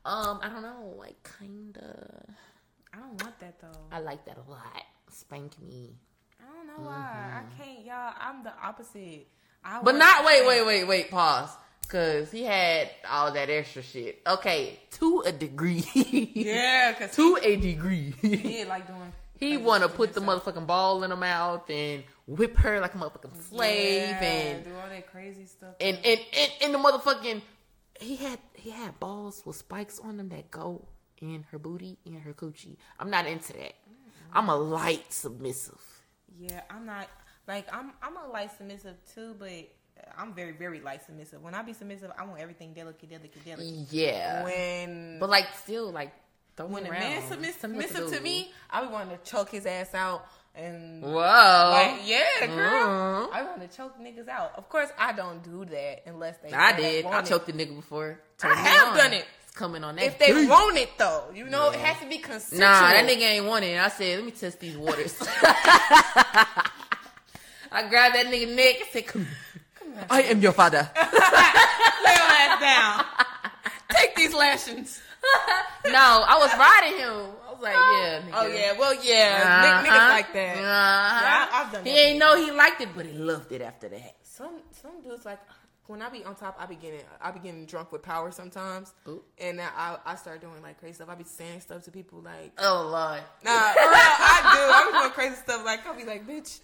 Um, 0.06 0.40
I 0.42 0.50
don't 0.50 0.64
know, 0.64 0.96
like, 0.98 1.30
kinda. 1.38 2.26
I 2.92 2.98
don't 2.98 3.22
want 3.22 3.40
that 3.42 3.60
though. 3.62 3.80
I 3.92 4.00
like 4.00 4.26
that 4.26 4.38
a 4.38 4.50
lot. 4.50 4.84
Spank 5.12 5.62
me. 5.62 5.92
I 6.42 6.56
don't 6.56 6.66
know 6.66 6.90
why. 6.90 7.44
I 7.44 7.62
can't, 7.62 7.86
y'all. 7.86 8.14
I'm 8.20 8.44
the 8.44 8.54
opposite. 8.64 9.28
I 9.64 9.76
Mm-hmm. 9.76 9.86
But 9.86 9.96
not 9.96 10.26
wait, 10.26 10.48
wait, 10.48 10.66
wait, 10.66 10.84
wait, 10.86 11.12
pause. 11.12 11.50
Cause 11.90 12.32
he 12.32 12.44
had 12.44 12.90
all 13.10 13.34
that 13.34 13.50
extra 13.50 13.82
shit. 13.82 14.22
Okay, 14.26 14.80
to 14.92 15.24
a 15.26 15.32
degree. 15.32 15.84
Yeah, 16.34 16.94
cause 16.94 17.12
to 17.16 17.38
a 17.44 17.58
degree. 17.58 18.16
he 18.22 18.36
did 18.38 18.68
like 18.68 18.88
doing. 18.88 19.12
He 19.40 19.52
crazy 19.54 19.64
wanna 19.64 19.90
put 19.90 20.14
the 20.14 20.22
himself. 20.22 20.46
motherfucking 20.46 20.68
ball 20.68 21.04
in 21.04 21.12
her 21.12 21.18
mouth 21.18 21.70
and 21.70 22.04
whip 22.28 22.56
her 22.58 22.80
like 22.80 22.94
a 22.94 22.98
motherfucking 22.98 23.42
slave 23.50 24.10
Yeah, 24.10 24.24
and 24.24 24.64
do 24.66 24.72
all 24.76 24.90
that 24.90 25.08
crazy 25.12 25.46
stuff. 25.46 25.76
and, 25.80 25.98
and 26.04 26.20
and 26.34 26.52
and 26.62 26.74
the 26.74 26.78
motherfucking 26.78 27.42
he 28.00 28.16
had 28.16 28.40
he 28.54 28.70
had 28.70 29.00
balls 29.00 29.44
with 29.46 29.56
spikes 29.56 30.00
on 30.00 30.18
them 30.18 30.30
that 30.30 30.50
go 30.52 30.88
in 31.22 31.44
her 31.52 31.60
booty 31.60 31.98
and 32.06 32.22
her 32.22 32.34
coochie. 32.34 32.78
I'm 33.00 33.10
not 33.10 33.26
into 33.28 33.52
that. 33.54 33.74
I'm 34.32 34.48
a 34.50 34.56
light 34.56 35.12
submissive. 35.12 35.82
Yeah, 36.38 36.62
I'm 36.70 36.86
not 36.86 37.08
like 37.48 37.68
I'm. 37.74 37.92
I'm 38.02 38.16
a 38.16 38.28
light 38.28 38.52
submissive 38.56 38.96
too, 39.14 39.36
but 39.38 39.50
I'm 40.18 40.34
very, 40.34 40.52
very 40.54 40.80
light 40.80 41.04
submissive. 41.04 41.42
When 41.42 41.54
I 41.54 41.62
be 41.62 41.74
submissive, 41.74 42.12
I 42.18 42.24
want 42.26 42.40
everything 42.40 42.74
delicate, 42.74 43.10
delicate, 43.10 43.44
delicate. 43.44 43.92
Yeah. 43.92 44.44
When 44.46 45.20
but 45.20 45.30
like 45.30 45.48
still 45.62 45.92
like 45.92 46.14
throw 46.60 46.74
when 46.74 46.84
me 46.84 46.90
a 46.90 46.92
around. 46.94 47.02
man 47.02 47.22
submiss- 47.30 47.58
Tell 47.62 47.70
me 47.70 47.78
what 47.78 47.90
submissive 47.90 48.18
to 48.18 48.24
me, 48.24 48.54
I 48.70 48.82
be 48.82 48.88
wanting 48.92 49.18
to 49.18 49.24
choke 49.24 49.50
his 49.52 49.66
ass 49.66 49.94
out 49.94 50.26
and 50.56 51.02
Whoa. 51.04 51.12
like 51.12 52.02
yeah, 52.06 52.46
girl. 52.48 53.28
Mhm. 53.28 53.34
I 53.34 53.44
want 53.44 53.62
to 53.62 53.68
choke 53.78 53.98
niggas 54.00 54.28
out. 54.28 54.54
Of 54.58 54.68
course, 54.70 54.90
I 54.98 55.14
don't 55.14 55.42
do 55.44 55.64
that 55.66 56.04
unless 56.06 56.38
they. 56.44 56.52
I 56.52 56.74
did. 56.74 57.06
I 57.06 57.10
want 57.10 57.26
it. 57.28 57.30
choked 57.30 57.50
a 57.50 57.54
nigga 57.54 57.76
before. 57.76 58.20
I 58.44 58.54
have 58.56 58.88
on. 58.90 58.98
done 58.98 59.14
it. 59.14 59.26
It's 59.44 59.56
coming 59.56 59.84
on 59.84 59.96
that. 59.96 60.04
If 60.06 60.20
they 60.20 60.28
dick. 60.34 60.50
want 60.50 60.78
it 60.78 60.90
though, 60.98 61.26
you 61.34 61.46
know, 61.46 61.70
it 61.72 61.80
has 61.80 62.00
to 62.02 62.08
be 62.10 62.18
consensual. 62.18 62.60
Nah, 62.68 62.82
that 62.92 63.06
nigga 63.08 63.22
ain't 63.22 63.46
want 63.46 63.64
it. 63.66 63.80
I 63.80 63.88
said, 63.90 64.18
let 64.18 64.26
me 64.26 64.32
test 64.32 64.60
these 64.60 64.78
waters. 64.78 65.16
I 67.72 67.88
grabbed 67.88 68.16
that 68.16 68.26
nigga 68.28 68.54
neck 68.56 68.76
and 68.82 68.90
said, 68.92 69.06
come, 69.08 69.28
Come 69.76 69.94
I 70.10 70.24
am 70.24 70.42
your 70.42 70.52
father. 70.54 70.90
Lay 70.96 71.02
your 71.04 72.30
ass 72.32 72.60
down. 72.60 73.06
Take 73.92 74.16
these 74.16 74.34
lashings. 74.34 75.02
no, 75.86 76.24
I 76.28 76.38
was 76.40 76.52
riding 76.58 77.00
him. 77.00 77.36
I 77.48 77.52
was 77.52 77.62
like, 77.62 77.74
yeah, 77.74 78.22
nigga. 78.22 78.32
Oh 78.34 78.48
yeah, 78.48 78.72
well 78.80 78.94
yeah, 79.04 79.42
Uh-huh. 79.44 79.88
Niggas 79.88 80.10
like 80.10 80.34
that. 80.34 80.58
Uh-huh. 80.58 81.20
Yeah, 81.22 81.48
I- 81.52 81.62
I've 81.66 81.72
done 81.74 81.84
He 81.86 81.92
that 81.92 81.98
ain't 82.00 82.20
know 82.20 82.36
he 82.38 82.52
liked 82.52 82.82
it, 82.82 82.90
but 82.96 83.06
he 83.06 83.14
loved 83.14 83.52
it 83.52 83.62
after 83.62 83.90
that. 83.90 84.16
Some 84.24 84.62
some 84.82 85.02
dudes 85.02 85.26
like 85.26 85.40
when 85.88 86.02
I 86.04 86.10
be 86.10 86.24
on 86.24 86.36
top, 86.36 86.56
I 86.60 86.68
be 86.68 86.76
getting 86.76 87.02
I 87.22 87.32
be 87.32 87.40
getting 87.40 87.66
drunk 87.66 87.92
with 87.92 88.04
power 88.04 88.32
sometimes, 88.32 88.94
Ooh. 89.08 89.24
and 89.40 89.60
I 89.60 89.98
I 90.06 90.16
start 90.16 90.40
doing 90.40 90.62
like 90.62 90.80
crazy 90.80 90.94
stuff. 90.96 91.10
I 91.10 91.16
be 91.16 91.24
saying 91.24 91.62
stuff 91.62 91.84
to 91.86 91.92
people 91.92 92.22
like, 92.22 92.54
Oh, 92.60 92.88
Lord. 92.92 93.22
nah, 93.44 93.74
for 93.74 93.80
real, 93.80 93.90
I 93.90 94.40
do. 94.54 94.62
I 94.72 94.90
be 94.92 94.98
doing 95.00 95.12
crazy 95.12 95.36
stuff 95.36 95.66
like 95.66 95.86
I'll 95.88 95.96
be 95.98 96.06
like, 96.06 96.28
bitch. 96.28 96.60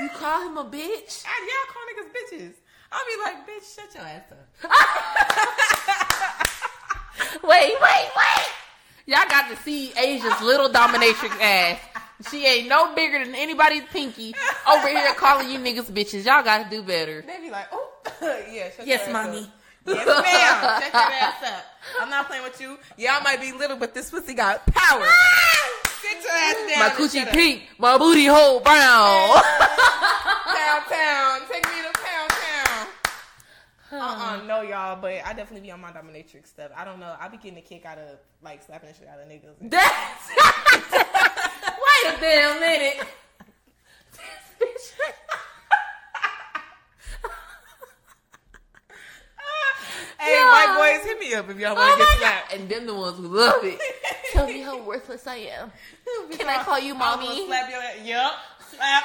You 0.00 0.08
call 0.10 0.42
him 0.46 0.56
a 0.58 0.64
bitch? 0.64 1.24
I, 1.26 1.34
yeah, 1.48 1.64
I 1.64 1.66
call 1.72 1.82
niggas 1.88 2.10
bitches. 2.12 2.54
I'll 2.90 3.04
be 3.06 3.16
like, 3.22 3.46
bitch, 3.46 3.74
shut 3.74 3.94
your 3.94 4.04
ass 4.04 4.32
up. 4.32 5.78
Wait, 7.42 7.74
wait, 7.80 8.08
wait. 8.16 8.46
Y'all 9.06 9.28
got 9.28 9.48
to 9.50 9.56
see 9.62 9.92
Asia's 9.98 10.40
little 10.42 10.68
dominatrix 10.68 11.38
ass. 11.40 11.78
She 12.30 12.44
ain't 12.46 12.68
no 12.68 12.94
bigger 12.94 13.24
than 13.24 13.34
anybody's 13.34 13.84
pinky 13.84 14.34
over 14.70 14.88
here 14.88 15.14
calling 15.14 15.48
you 15.50 15.58
niggas 15.58 15.90
bitches. 15.90 16.24
Y'all 16.26 16.42
got 16.42 16.64
to 16.64 16.70
do 16.70 16.82
better. 16.82 17.22
They 17.22 17.40
be 17.40 17.50
like, 17.50 17.66
oh, 17.72 17.90
yeah, 18.50 18.70
shut 18.76 18.86
Yes, 18.86 19.06
your 19.06 19.16
ass 19.16 19.26
mommy. 19.26 19.38
Up. 19.40 19.48
Yes, 19.86 20.06
ma'am. 20.06 20.82
Shut 20.82 20.92
your 20.92 21.02
ass 21.02 21.42
up. 21.56 21.64
I'm 22.00 22.10
not 22.10 22.26
playing 22.26 22.42
with 22.42 22.60
you. 22.60 22.76
Y'all 22.96 23.22
might 23.22 23.40
be 23.40 23.52
little, 23.52 23.76
but 23.76 23.94
this 23.94 24.10
pussy 24.10 24.34
got 24.34 24.66
power. 24.66 25.04
Ah! 25.06 25.58
Sit 26.02 26.22
your 26.22 26.32
ass 26.32 26.54
down. 26.54 26.78
My 26.80 26.86
and 26.86 26.94
coochie 26.96 27.32
pink, 27.32 27.62
my 27.78 27.98
booty 27.98 28.26
hole 28.26 28.60
brown. 28.60 29.40
Pound 29.40 30.84
town. 30.88 31.40
Take 31.50 31.64
me 31.66 31.82
to 31.82 31.92
pound 31.98 32.30
town. 32.30 32.86
Uh-uh, 33.90 34.42
no, 34.46 34.60
y'all, 34.62 35.00
but 35.00 35.14
I 35.24 35.32
definitely 35.32 35.60
be 35.62 35.70
on 35.70 35.80
my 35.80 35.90
dominatrix 35.90 36.48
stuff. 36.48 36.70
I 36.76 36.84
don't 36.84 37.00
know. 37.00 37.14
I 37.18 37.28
be 37.28 37.38
getting 37.38 37.58
a 37.58 37.62
kick 37.62 37.86
out 37.86 37.96
of, 37.98 38.18
like, 38.42 38.62
slapping 38.62 38.88
the 38.90 38.94
shit 38.94 39.08
out 39.08 39.18
of 39.20 39.28
niggas. 39.28 39.54
That's 39.62 40.28
wait 40.92 42.14
a 42.14 42.20
damn 42.20 42.60
minute. 42.60 43.06
This 44.60 44.92
bitch- 45.00 45.12
Hey, 50.18 50.32
Yeah. 50.32 50.50
white 50.50 50.98
boys, 50.98 51.06
hit 51.06 51.18
me 51.20 51.34
up 51.34 51.48
if 51.48 51.58
y'all 51.58 51.72
Oh 51.72 51.74
want 51.76 51.92
to 51.92 51.98
my 51.98 52.04
get 52.04 52.08
God. 52.08 52.18
slapped. 52.18 52.52
And 52.54 52.68
them 52.68 52.86
the 52.86 52.94
ones 52.94 53.16
who 53.18 53.28
love 53.28 53.64
it. 53.64 53.80
Tell 54.32 54.46
me 54.46 54.60
how 54.60 54.82
worthless 54.82 55.26
I 55.26 55.36
am. 55.36 55.70
Can 56.32 56.48
I 56.48 56.62
call 56.62 56.78
you 56.78 56.94
I'm 56.94 56.98
gonna 57.00 57.22
mommy? 57.22 57.46
slap 57.46 57.70
your 57.70 57.80
ass. 57.80 57.96
Yup. 58.04 58.32
Slap. 58.70 59.04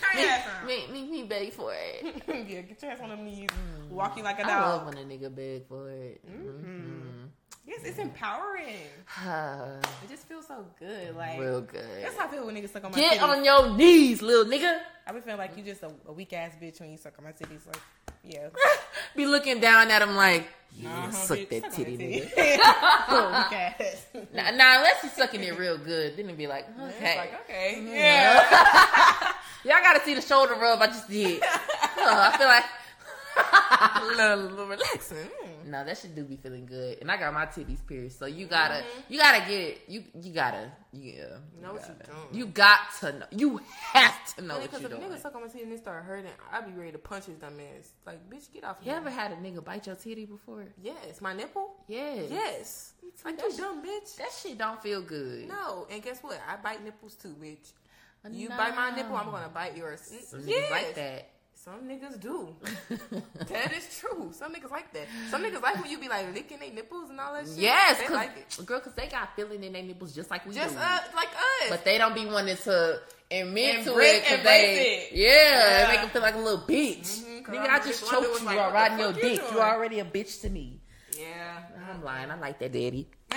Shut 0.00 0.14
your 0.20 0.20
ass 0.20 0.20
up. 0.20 0.20
Turn 0.20 0.20
your 0.22 0.30
ass 0.30 0.46
around. 0.46 0.66
Make, 0.66 0.90
make 0.92 1.10
me 1.10 1.22
beg 1.24 1.52
for 1.52 1.72
it. 1.74 2.22
yeah, 2.28 2.60
get 2.62 2.82
your 2.82 2.90
ass 2.92 3.00
on 3.02 3.08
them 3.10 3.24
knees. 3.24 3.48
Walk 3.90 4.16
you 4.16 4.22
like 4.22 4.38
a 4.38 4.42
Mm. 4.42 4.46
I 4.50 4.60
love 4.70 4.84
dog. 4.86 4.94
when 4.94 5.04
a 5.04 5.06
nigga 5.06 5.34
beg 5.34 5.66
for 5.68 5.90
it. 5.90 6.20
Mhm. 6.30 7.28
Yes, 7.66 7.80
it's 7.84 7.98
empowering. 7.98 8.86
Ah, 9.18 9.64
It 10.04 10.08
just 10.08 10.28
feels 10.28 10.46
so 10.46 10.64
good. 10.78 11.16
Like 11.16 11.40
Real 11.40 11.60
good. 11.62 11.84
that's 12.02 12.16
how 12.16 12.26
I 12.26 12.28
feel 12.28 12.46
when 12.46 12.54
niggas 12.54 12.70
suck 12.72 12.84
on 12.84 12.92
my 12.92 12.98
Get 12.98 13.18
titties. 13.18 13.22
on 13.28 13.44
your 13.44 13.76
knees, 13.76 14.22
little 14.22 14.44
nigga. 14.44 14.78
I 15.06 15.12
be 15.12 15.20
feeling 15.20 15.38
like 15.38 15.56
you 15.56 15.64
just 15.64 15.82
a, 15.82 15.90
a 16.06 16.12
weak 16.12 16.32
ass 16.32 16.52
bitch 16.62 16.80
when 16.80 16.90
you 16.90 16.96
suck 16.96 17.14
on 17.18 17.24
my 17.24 17.32
titties. 17.32 17.66
Like, 17.66 17.80
yeah. 18.24 18.48
Be 19.16 19.24
looking 19.26 19.60
down 19.60 19.88
at 19.90 20.02
him 20.02 20.16
like, 20.16 20.48
yeah, 20.76 20.90
Uh-huh, 20.90 21.10
suck 21.12 21.38
bitch, 21.38 21.48
that 21.62 21.72
suck 21.72 21.78
on 21.80 21.84
titty, 21.96 21.96
nigga. 21.96 22.58
Ass. 22.58 24.06
Nah, 24.34 24.50
nah, 24.50 24.76
unless 24.78 25.02
he's 25.02 25.12
sucking 25.12 25.42
it 25.42 25.56
real 25.58 25.78
good, 25.78 26.16
then 26.16 26.24
it'd 26.26 26.36
be 26.36 26.46
like, 26.48 26.66
okay. 26.80 27.16
like, 27.18 27.40
okay. 27.44 27.82
Yeah. 27.86 29.32
Y'all 29.66 29.82
gotta 29.82 30.04
see 30.04 30.14
the 30.14 30.22
shoulder 30.22 30.54
rub 30.54 30.80
I 30.80 30.86
just 30.86 31.08
did. 31.08 31.42
I 31.42 32.36
feel 32.38 32.46
like. 32.46 32.64
a 33.38 34.04
little, 34.16 34.48
little 34.50 34.66
relaxing. 34.66 35.18
Mm. 35.18 35.66
no, 35.66 35.84
that 35.84 35.98
should 35.98 36.14
do 36.14 36.24
be 36.24 36.36
feeling 36.36 36.64
good, 36.64 36.96
and 37.02 37.10
I 37.12 37.18
got 37.18 37.34
my 37.34 37.44
titties 37.44 37.86
pierced, 37.86 38.18
so 38.18 38.24
you 38.24 38.46
gotta, 38.46 38.76
Mm-hmm. 38.76 39.12
you 39.12 39.18
gotta 39.18 39.40
get 39.40 39.60
it. 39.60 39.82
You, 39.88 40.04
you 40.22 40.32
gotta, 40.32 40.72
yeah. 40.92 41.24
No, 41.62 41.74
what 41.74 41.82
you 41.82 41.94
gotta. 41.98 42.10
don't. 42.12 42.34
You 42.34 42.46
got 42.46 42.78
to 43.00 43.12
know. 43.12 43.26
You 43.30 43.60
have 43.92 44.34
to 44.36 44.42
know 44.42 44.54
what 44.54 44.62
Because 44.70 44.80
you're 44.80 44.90
if 44.92 44.98
a 44.98 45.00
nigga 45.02 45.20
suck 45.20 45.34
on 45.34 45.42
my 45.42 45.48
titty 45.48 45.64
and 45.64 45.72
they 45.72 45.76
start 45.76 46.04
hurting, 46.04 46.30
I'd 46.50 46.64
be 46.64 46.72
ready 46.80 46.92
to 46.92 46.98
punch 46.98 47.26
his 47.26 47.36
dumb 47.36 47.60
ass. 47.60 47.90
Like, 48.06 48.26
bitch, 48.30 48.50
get 48.54 48.64
off 48.64 48.78
You 48.82 48.92
me. 48.92 48.96
ever 48.96 49.10
had 49.10 49.32
a 49.32 49.36
nigga 49.36 49.62
bite 49.62 49.86
your 49.86 49.96
titty 49.96 50.24
before? 50.24 50.64
Yes, 50.82 51.20
my 51.20 51.34
nipple. 51.34 51.74
Yes. 51.88 52.28
Yes. 52.30 52.92
Like 53.22 53.36
That 53.36 53.50
you 53.50 53.58
dumb 53.58 53.84
bitch. 53.84 54.16
That 54.16 54.30
shit 54.32 54.56
don't 54.56 54.82
feel 54.82 55.02
good. 55.02 55.46
No, 55.48 55.86
and 55.90 56.02
guess 56.02 56.20
what? 56.22 56.40
I 56.48 56.56
bite 56.56 56.82
nipples 56.82 57.16
too, 57.16 57.34
bitch. 57.42 57.72
You 58.30 58.48
bite 58.48 58.74
my 58.74 58.90
nipple, 58.94 59.16
I'm 59.16 59.30
gonna 59.30 59.48
bite 59.48 59.76
yours. 59.76 60.00
Some 60.28 60.40
Mm, 60.40 60.44
niggas 60.44 60.48
yes. 60.48 60.70
like 60.70 60.94
that. 60.96 61.28
Some 61.54 61.82
niggas 61.88 62.20
do. 62.20 62.54
that 63.48 63.72
is 63.72 63.98
true. 63.98 64.30
Some 64.32 64.52
niggas 64.54 64.70
like 64.70 64.92
that. 64.92 65.06
Some 65.30 65.42
niggas 65.42 65.62
like 65.62 65.80
when 65.82 65.90
you 65.90 65.98
be 65.98 66.08
like 66.08 66.32
licking 66.34 66.58
their 66.60 66.70
nipples 66.72 67.10
and 67.10 67.18
all 67.20 67.32
that 67.34 67.46
shit. 67.46 67.56
yes, 67.58 67.98
they 67.98 68.04
cause, 68.06 68.14
like 68.16 68.30
it. 68.36 68.66
girl, 68.66 68.78
because 68.78 68.94
they 68.94 69.06
got 69.08 69.34
feeling 69.36 69.62
in 69.64 69.72
their 69.72 69.82
nipples 69.82 70.12
just 70.14 70.30
like 70.30 70.44
we 70.46 70.54
Just 70.54 70.74
do. 70.74 70.80
uh, 70.80 70.98
like 71.14 71.28
us. 71.28 71.70
but 71.70 71.84
they 71.84 71.98
don't 71.98 72.14
be 72.14 72.26
wanting 72.26 72.56
to 72.56 73.00
admit 73.30 73.84
to 73.84 73.96
it 73.98 74.22
because 74.22 74.42
they, 74.44 75.08
it. 75.10 75.16
yeah, 75.16 75.82
Yeah. 75.82 75.88
make 75.92 76.00
them 76.02 76.10
feel 76.10 76.22
like 76.22 76.34
a 76.34 76.38
little 76.38 76.60
bitch. 76.66 77.20
Mhm, 77.24 77.44
'cause 77.44 77.54
Nigga, 77.56 77.68
I 77.68 77.78
just 77.80 78.08
choked 78.10 78.40
you 78.40 78.46
like, 78.46 78.56
while 78.56 78.72
riding 78.72 78.98
your 78.98 79.08
you 79.12 79.14
dick. 79.20 79.40
doing? 79.40 79.52
You 79.54 79.60
already 79.60 79.98
a 80.00 80.04
bitch 80.04 80.40
to 80.42 80.50
me. 80.50 80.80
yeah. 81.18 81.62
I'm 81.90 82.02
lying. 82.04 82.30
I 82.30 82.38
like 82.38 82.58
that 82.60 82.72
daddy. 82.72 83.08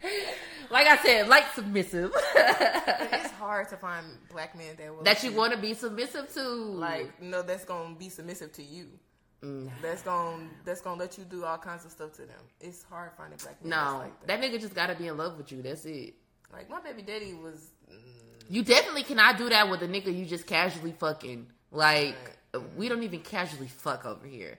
like 0.70 0.86
I 0.86 0.96
said, 0.98 1.28
like 1.28 1.44
submissive. 1.54 2.12
it's 2.36 3.30
hard 3.32 3.68
to 3.70 3.76
find 3.76 4.04
black 4.30 4.56
men 4.56 4.74
that 4.78 4.94
will 4.94 5.02
that 5.02 5.22
you 5.24 5.32
want 5.32 5.52
to 5.52 5.58
be 5.58 5.74
submissive 5.74 6.32
to. 6.34 6.42
like 6.42 7.20
no 7.22 7.42
that's 7.42 7.64
gonna 7.64 7.94
be 7.94 8.08
submissive 8.08 8.52
to 8.54 8.62
you. 8.62 8.86
Mm. 9.42 9.70
That's 9.80 10.02
gonna 10.02 10.48
that's 10.64 10.80
gonna 10.82 11.00
let 11.00 11.16
you 11.16 11.24
do 11.24 11.44
all 11.44 11.58
kinds 11.58 11.84
of 11.84 11.90
stuff 11.90 12.12
to 12.14 12.22
them. 12.22 12.40
It's 12.60 12.82
hard 12.82 13.10
finding 13.16 13.38
black 13.42 13.62
men. 13.64 13.70
no, 13.70 13.98
like 13.98 14.20
that. 14.26 14.40
that 14.40 14.40
nigga 14.40 14.60
just 14.60 14.74
gotta 14.74 14.94
be 14.94 15.06
in 15.08 15.16
love 15.16 15.36
with 15.38 15.50
you. 15.50 15.62
That's 15.62 15.84
it. 15.86 16.14
like 16.52 16.68
my 16.68 16.80
baby 16.80 17.02
daddy 17.02 17.32
was. 17.34 17.70
mm, 17.90 17.96
You 18.50 18.62
definitely 18.62 19.02
cannot 19.04 19.38
do 19.38 19.48
that 19.48 19.70
with 19.70 19.82
a 19.82 19.88
nigga 19.88 20.14
you 20.16 20.26
just 20.26 20.46
casually 20.46 20.92
fucking. 20.92 21.46
Like 21.72 22.16
we 22.76 22.88
don't 22.88 23.02
even 23.02 23.20
casually 23.20 23.68
fuck 23.68 24.04
over 24.04 24.26
here. 24.26 24.58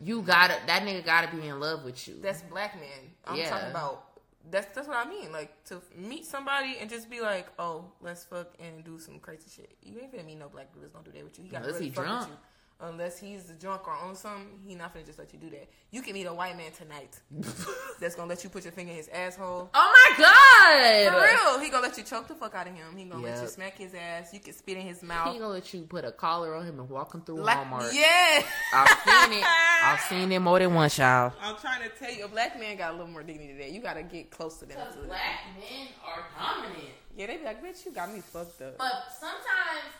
You 0.00 0.22
gotta 0.22 0.54
that 0.68 0.82
nigga 0.84 1.04
gotta 1.04 1.34
be 1.36 1.44
in 1.48 1.58
love 1.58 1.84
with 1.84 2.06
you. 2.06 2.18
That's 2.22 2.42
black 2.42 2.76
men. 2.76 3.10
I'm 3.26 3.36
Yeah. 3.36 3.50
talking 3.50 3.70
about. 3.70 4.04
That's 4.50 4.74
that's 4.74 4.88
what 4.88 4.96
I 4.96 5.08
mean. 5.08 5.32
Like 5.32 5.64
to 5.66 5.80
meet 5.96 6.26
somebody 6.26 6.76
and 6.80 6.90
just 6.90 7.08
be 7.10 7.20
like, 7.20 7.46
oh, 7.58 7.84
let's 8.00 8.24
fuck 8.24 8.48
and 8.58 8.84
do 8.84 8.98
some 8.98 9.18
crazy 9.18 9.48
shit. 9.54 9.76
You 9.82 9.98
ain't 10.00 10.12
gonna 10.12 10.24
meet 10.24 10.38
no 10.38 10.48
black 10.48 10.72
dude 10.72 10.82
that's 10.82 10.92
gonna 10.92 11.04
do 11.04 11.12
that 11.12 11.24
with 11.24 11.38
you. 11.38 11.44
He 11.44 11.50
got 11.50 11.62
Unless 11.62 11.74
really 11.74 11.86
he 11.86 11.90
fuck 11.92 12.04
drunk. 12.04 12.20
with 12.20 12.28
you. 12.30 12.36
Unless 12.84 13.20
he's 13.20 13.48
a 13.48 13.52
drunk 13.54 13.86
or 13.86 13.92
on 13.94 14.16
something, 14.16 14.58
he 14.66 14.74
not 14.74 14.92
gonna 14.92 15.06
just 15.06 15.16
let 15.18 15.32
you 15.32 15.38
do 15.38 15.48
that. 15.50 15.68
You 15.92 16.02
can 16.02 16.14
meet 16.14 16.26
a 16.26 16.34
white 16.34 16.56
man 16.56 16.72
tonight 16.72 17.20
that's 18.00 18.16
gonna 18.16 18.28
let 18.28 18.42
you 18.42 18.50
put 18.50 18.64
your 18.64 18.72
finger 18.72 18.90
in 18.90 18.96
his 18.96 19.08
asshole. 19.08 19.70
oh 19.72 19.92
my 20.18 20.18
god! 20.18 21.12
For 21.12 21.20
real, 21.20 21.60
he 21.60 21.70
gonna 21.70 21.86
let 21.86 21.96
you 21.96 22.02
choke 22.02 22.26
the 22.26 22.34
fuck 22.34 22.54
out 22.56 22.66
of 22.66 22.74
him. 22.74 22.96
He 22.96 23.04
gonna 23.04 23.22
let 23.22 23.40
you 23.40 23.46
smack 23.48 23.78
his 23.78 23.94
ass. 23.94 24.34
You 24.34 24.40
can 24.40 24.52
spit 24.52 24.76
in 24.78 24.82
his 24.82 25.00
mouth. 25.02 25.32
He 25.32 25.38
gonna 25.38 25.52
let 25.52 25.72
you 25.72 25.82
put 25.82 26.04
a 26.04 26.10
collar 26.10 26.54
on 26.56 26.66
him 26.66 26.80
and 26.80 26.88
walk 26.90 27.14
him 27.14 27.20
through 27.20 27.36
Like, 27.42 27.58
Walmart. 27.58 27.92
yeah. 27.94 28.42
I've 28.74 28.88
seen 29.28 29.38
it. 29.38 29.44
I've 29.84 30.00
seen 30.00 30.32
it 30.32 30.40
more 30.40 30.58
than 30.58 30.74
once, 30.74 30.98
y'all. 30.98 31.32
I'm 31.40 31.56
trying 31.56 31.82
to 31.82 31.88
tell 31.96 32.12
you, 32.12 32.24
a 32.24 32.28
black 32.28 32.58
man 32.58 32.76
got 32.76 32.90
a 32.90 32.96
little 32.96 33.06
more 33.12 33.22
dignity 33.22 33.48
than 33.52 33.58
that. 33.58 33.70
You 33.70 33.80
gotta 33.80 34.02
get 34.02 34.30
close 34.32 34.58
to 34.58 34.66
them. 34.66 34.76
to- 34.92 35.06
black 35.06 35.40
men 35.56 35.86
are 36.04 36.24
dominant. 36.36 36.88
Yeah, 37.16 37.26
they 37.26 37.36
be 37.36 37.44
like, 37.44 37.62
bitch, 37.62 37.84
you 37.84 37.92
got 37.92 38.12
me 38.12 38.20
fucked 38.20 38.60
up. 38.62 38.78
But 38.78 38.92
sometimes, 39.20 39.92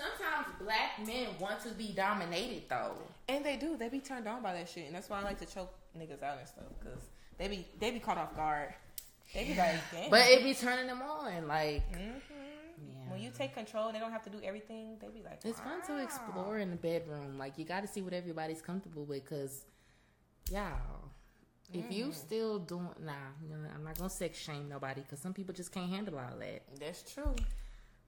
sometimes 0.00 0.46
black 0.60 1.04
men 1.06 1.28
want 1.38 1.60
to 1.62 1.70
be 1.70 1.92
dominated 1.92 2.62
though. 2.68 2.96
And 3.28 3.44
they 3.44 3.56
do. 3.56 3.76
They 3.76 3.88
be 3.88 4.00
turned 4.00 4.26
on 4.26 4.42
by 4.42 4.52
that 4.54 4.68
shit, 4.68 4.86
and 4.86 4.94
that's 4.94 5.08
why 5.10 5.20
I 5.20 5.22
like 5.22 5.38
to 5.40 5.46
choke 5.46 5.72
niggas 5.98 6.22
out 6.22 6.38
and 6.38 6.48
stuff, 6.48 6.64
cause 6.82 7.02
they 7.38 7.48
be 7.48 7.66
they 7.78 7.90
be 7.90 8.00
caught 8.00 8.18
off 8.18 8.34
guard. 8.36 8.72
They 9.34 9.44
be 9.44 9.54
like, 9.54 9.76
damn. 9.92 10.10
But 10.10 10.26
it 10.28 10.42
be 10.42 10.54
turning 10.54 10.86
them 10.88 11.02
on. 11.02 11.46
Like, 11.46 11.88
Mhm. 11.92 12.14
yeah. 12.28 13.10
when 13.10 13.20
you 13.20 13.30
take 13.30 13.54
control, 13.54 13.92
they 13.92 13.98
don't 14.00 14.10
have 14.10 14.24
to 14.24 14.30
do 14.30 14.40
everything. 14.42 14.96
They 15.00 15.06
be 15.08 15.22
like, 15.22 15.40
It's 15.44 15.60
fun 15.60 15.80
to 15.86 16.02
explore 16.02 16.58
in 16.58 16.70
the 16.70 16.76
bedroom. 16.76 17.38
Like 17.38 17.56
you 17.58 17.64
got 17.64 17.82
to 17.82 17.86
see 17.88 18.02
what 18.02 18.12
everybody's 18.12 18.60
comfortable 18.60 19.04
with, 19.04 19.24
cause 19.24 19.64
y'all, 20.50 21.10
if 21.72 21.84
Mm. 21.84 21.92
you 21.92 22.12
still 22.12 22.58
doing 22.58 22.88
nah, 23.00 23.12
you 23.40 23.48
know, 23.50 23.68
I'm 23.72 23.84
not 23.84 23.96
gonna 23.96 24.10
sex 24.10 24.36
shame 24.36 24.68
nobody, 24.68 25.02
cause 25.08 25.20
some 25.20 25.32
people 25.34 25.54
just 25.54 25.70
can't 25.70 25.88
handle 25.88 26.18
all 26.18 26.36
that. 26.40 26.62
That's 26.80 27.02
true. 27.14 27.36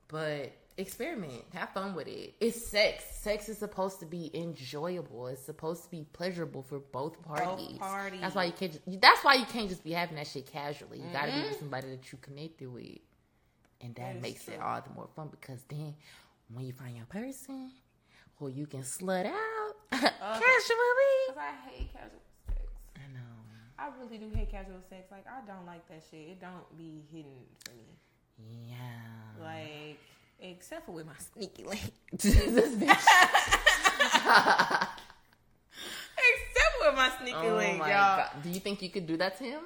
But 0.08 0.52
experiment, 0.76 1.44
have 1.54 1.70
fun 1.70 1.94
with 1.94 2.06
it. 2.08 2.34
It's 2.40 2.66
sex. 2.66 3.04
Sex 3.20 3.48
is 3.48 3.58
supposed 3.58 4.00
to 4.00 4.06
be 4.06 4.30
enjoyable. 4.34 5.26
It's 5.28 5.42
supposed 5.44 5.84
to 5.84 5.90
be 5.90 6.04
pleasurable 6.12 6.62
for 6.62 6.78
both 6.80 7.20
parties. 7.22 7.78
parties. 7.78 8.20
That's 8.20 8.34
why 8.34 8.44
you 8.44 8.52
can't. 8.52 8.72
Just, 8.72 9.00
that's 9.00 9.22
why 9.24 9.34
you 9.34 9.44
can't 9.46 9.68
just 9.68 9.84
be 9.84 9.92
having 9.92 10.16
that 10.16 10.26
shit 10.26 10.46
casually. 10.46 10.98
You 10.98 11.04
got 11.12 11.26
to 11.26 11.32
be 11.32 11.38
Mhm. 11.38 11.48
with 11.50 11.58
somebody 11.58 11.88
that 11.90 12.10
you 12.12 12.18
connected 12.18 12.68
with, 12.72 12.98
and 13.80 13.94
that, 13.96 14.14
That 14.14 14.22
makes 14.22 14.48
it 14.48 14.60
all 14.60 14.80
the 14.80 14.90
more 14.90 15.08
fun 15.14 15.28
because 15.28 15.62
then 15.64 15.94
when 16.52 16.64
you 16.66 16.72
find 16.72 16.96
your 16.96 17.06
person 17.06 17.72
who 18.36 18.48
you 18.48 18.66
can 18.66 18.80
slut 18.82 19.26
out 19.26 19.74
casually. 19.90 21.18
Cause 21.28 21.36
I 21.38 21.52
hate 21.68 21.92
casual 21.92 22.20
sex. 22.48 22.60
I 22.96 23.12
know. 23.12 23.20
I 23.78 23.88
really 24.00 24.18
do 24.18 24.28
hate 24.34 24.50
casual 24.50 24.80
sex. 24.90 25.10
Like 25.10 25.24
I 25.26 25.46
don't 25.46 25.64
like 25.66 25.86
that 25.88 26.02
shit. 26.10 26.28
It 26.30 26.40
don't 26.40 26.76
be 26.76 27.02
hidden 27.12 27.32
for 27.64 27.72
me. 27.72 27.84
Yeah. 28.68 28.76
Like 29.40 29.98
except 30.42 30.86
for 30.86 30.92
with 30.92 31.06
my 31.06 31.12
sneaky 31.32 31.64
link. 31.64 31.92
except 32.12 32.34
with 36.80 36.96
my 36.96 37.10
sneaky 37.20 37.36
oh 37.36 37.56
link, 37.56 37.78
my 37.78 37.88
y'all. 37.88 38.16
god. 38.18 38.30
Do 38.42 38.50
you 38.50 38.60
think 38.60 38.82
you 38.82 38.90
could 38.90 39.06
do 39.06 39.16
that 39.16 39.38
to 39.38 39.44
him? 39.44 39.62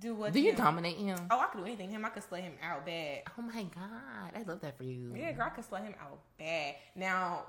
Do 0.00 0.14
what? 0.14 0.32
Do 0.32 0.40
you 0.40 0.50
him? 0.50 0.56
dominate 0.56 0.96
him? 0.96 1.18
Oh, 1.30 1.40
I 1.40 1.46
could 1.46 1.58
do 1.58 1.64
anything. 1.64 1.90
Him, 1.90 2.04
I 2.04 2.10
could 2.10 2.24
slay 2.24 2.42
him 2.42 2.52
out 2.62 2.84
bad. 2.84 3.22
Oh 3.38 3.42
my 3.42 3.62
god, 3.62 4.32
I 4.34 4.42
love 4.46 4.60
that 4.60 4.76
for 4.76 4.84
you. 4.84 5.12
Yeah, 5.16 5.32
girl, 5.32 5.46
I 5.46 5.50
could 5.50 5.64
slay 5.64 5.82
him 5.82 5.94
out 6.00 6.18
bad. 6.38 6.74
Now, 6.94 7.44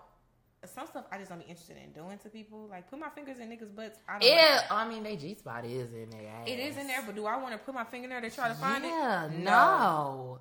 some 0.65 0.87
stuff 0.87 1.05
I 1.11 1.17
just 1.17 1.29
don't 1.29 1.39
be 1.39 1.45
interested 1.45 1.77
in 1.77 1.91
doing 1.91 2.17
to 2.19 2.29
people. 2.29 2.67
Like 2.69 2.89
put 2.89 2.99
my 2.99 3.09
fingers 3.09 3.39
in 3.39 3.49
niggas' 3.49 3.75
butts. 3.75 3.99
I 4.07 4.19
don't. 4.19 4.29
Yeah, 4.29 4.61
like 4.69 4.71
I 4.71 4.87
mean, 4.87 5.03
they 5.03 5.17
G 5.17 5.35
spot 5.35 5.65
is 5.65 5.91
in 5.93 6.09
there. 6.09 6.43
it 6.45 6.59
is 6.59 6.77
in 6.77 6.87
there, 6.87 7.01
but 7.05 7.15
do 7.15 7.25
I 7.25 7.37
want 7.37 7.53
to 7.53 7.57
put 7.57 7.73
my 7.73 7.83
finger 7.83 8.05
in 8.05 8.09
there 8.11 8.21
to 8.21 8.29
try 8.29 8.47
to 8.47 8.55
find 8.55 8.83
yeah, 8.83 9.25
it? 9.25 9.39
no. 9.39 10.39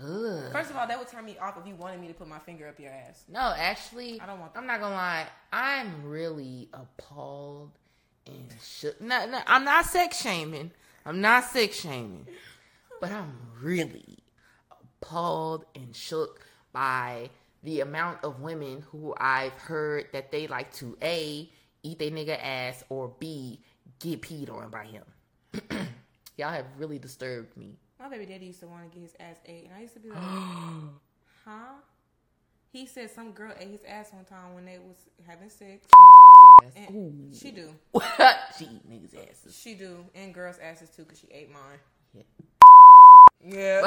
Ugh. 0.00 0.52
First 0.52 0.70
of 0.70 0.76
all, 0.76 0.86
that 0.86 0.98
would 0.98 1.08
turn 1.08 1.24
me 1.24 1.36
off 1.38 1.56
if 1.56 1.66
you 1.66 1.74
wanted 1.76 2.00
me 2.00 2.08
to 2.08 2.14
put 2.14 2.26
my 2.26 2.40
finger 2.40 2.66
up 2.66 2.80
your 2.80 2.90
ass. 2.90 3.24
no, 3.28 3.54
actually, 3.56 4.20
I 4.20 4.26
don't 4.26 4.40
want 4.40 4.54
that. 4.54 4.60
I'm 4.60 4.66
not 4.66 4.80
gonna 4.80 4.94
lie. 4.94 5.26
I'm 5.52 6.04
really 6.04 6.68
appalled 6.72 7.70
and 8.26 8.52
shook. 8.62 9.00
No, 9.00 9.26
no, 9.26 9.40
I'm 9.46 9.64
not 9.64 9.84
sex 9.86 10.20
shaming. 10.20 10.72
I'm 11.06 11.20
not 11.20 11.44
sex 11.44 11.80
shaming, 11.80 12.26
but 13.00 13.12
I'm 13.12 13.36
really 13.62 14.18
appalled 14.70 15.64
and 15.74 15.94
shook 15.94 16.40
by 16.72 17.30
the 17.62 17.80
amount 17.80 18.24
of 18.24 18.40
women 18.40 18.82
who 18.90 19.14
I've 19.18 19.52
heard 19.52 20.08
that 20.12 20.32
they 20.32 20.46
like 20.46 20.72
to 20.74 20.96
a 21.02 21.48
eat 21.82 21.98
their 21.98 22.10
nigga 22.10 22.38
ass 22.42 22.82
or 22.88 23.12
b 23.18 23.60
get 24.00 24.22
peed 24.22 24.52
on 24.52 24.70
by 24.70 24.84
him. 24.84 25.04
Y'all 26.36 26.50
have 26.50 26.66
really 26.78 26.98
disturbed 26.98 27.56
me. 27.56 27.76
My 28.04 28.10
baby 28.10 28.26
daddy 28.26 28.44
used 28.44 28.60
to 28.60 28.66
want 28.66 28.82
to 28.82 28.94
get 28.94 29.02
his 29.02 29.14
ass 29.18 29.36
ate, 29.46 29.64
and 29.64 29.72
I 29.74 29.80
used 29.80 29.94
to 29.94 30.00
be 30.00 30.10
like, 30.10 30.18
huh? 31.46 31.72
He 32.70 32.84
said 32.84 33.10
some 33.10 33.32
girl 33.32 33.54
ate 33.58 33.70
his 33.70 33.80
ass 33.88 34.12
one 34.12 34.26
time 34.26 34.52
when 34.54 34.66
they 34.66 34.76
was 34.76 34.98
having 35.26 35.48
sex. 35.48 35.86
yes. 36.76 37.40
She 37.40 37.50
do. 37.50 37.70
she 38.58 38.66
eat 38.66 38.90
niggas' 38.90 39.30
asses. 39.30 39.58
She 39.58 39.72
do. 39.72 40.04
And 40.14 40.34
girls' 40.34 40.58
asses 40.62 40.90
too, 40.90 41.04
because 41.04 41.18
she 41.18 41.28
ate 41.32 41.50
mine. 41.50 41.78
Yeah. 42.12 42.24
Yeah. 43.42 43.80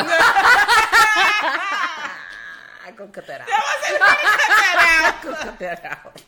I 2.87 2.91
go 2.97 3.05
cut 3.09 3.27
that 3.27 3.41
out. 3.41 3.47
that 3.47 5.19
Go 5.21 5.33
cut 5.35 5.59
that 5.59 5.85
out. 5.85 6.23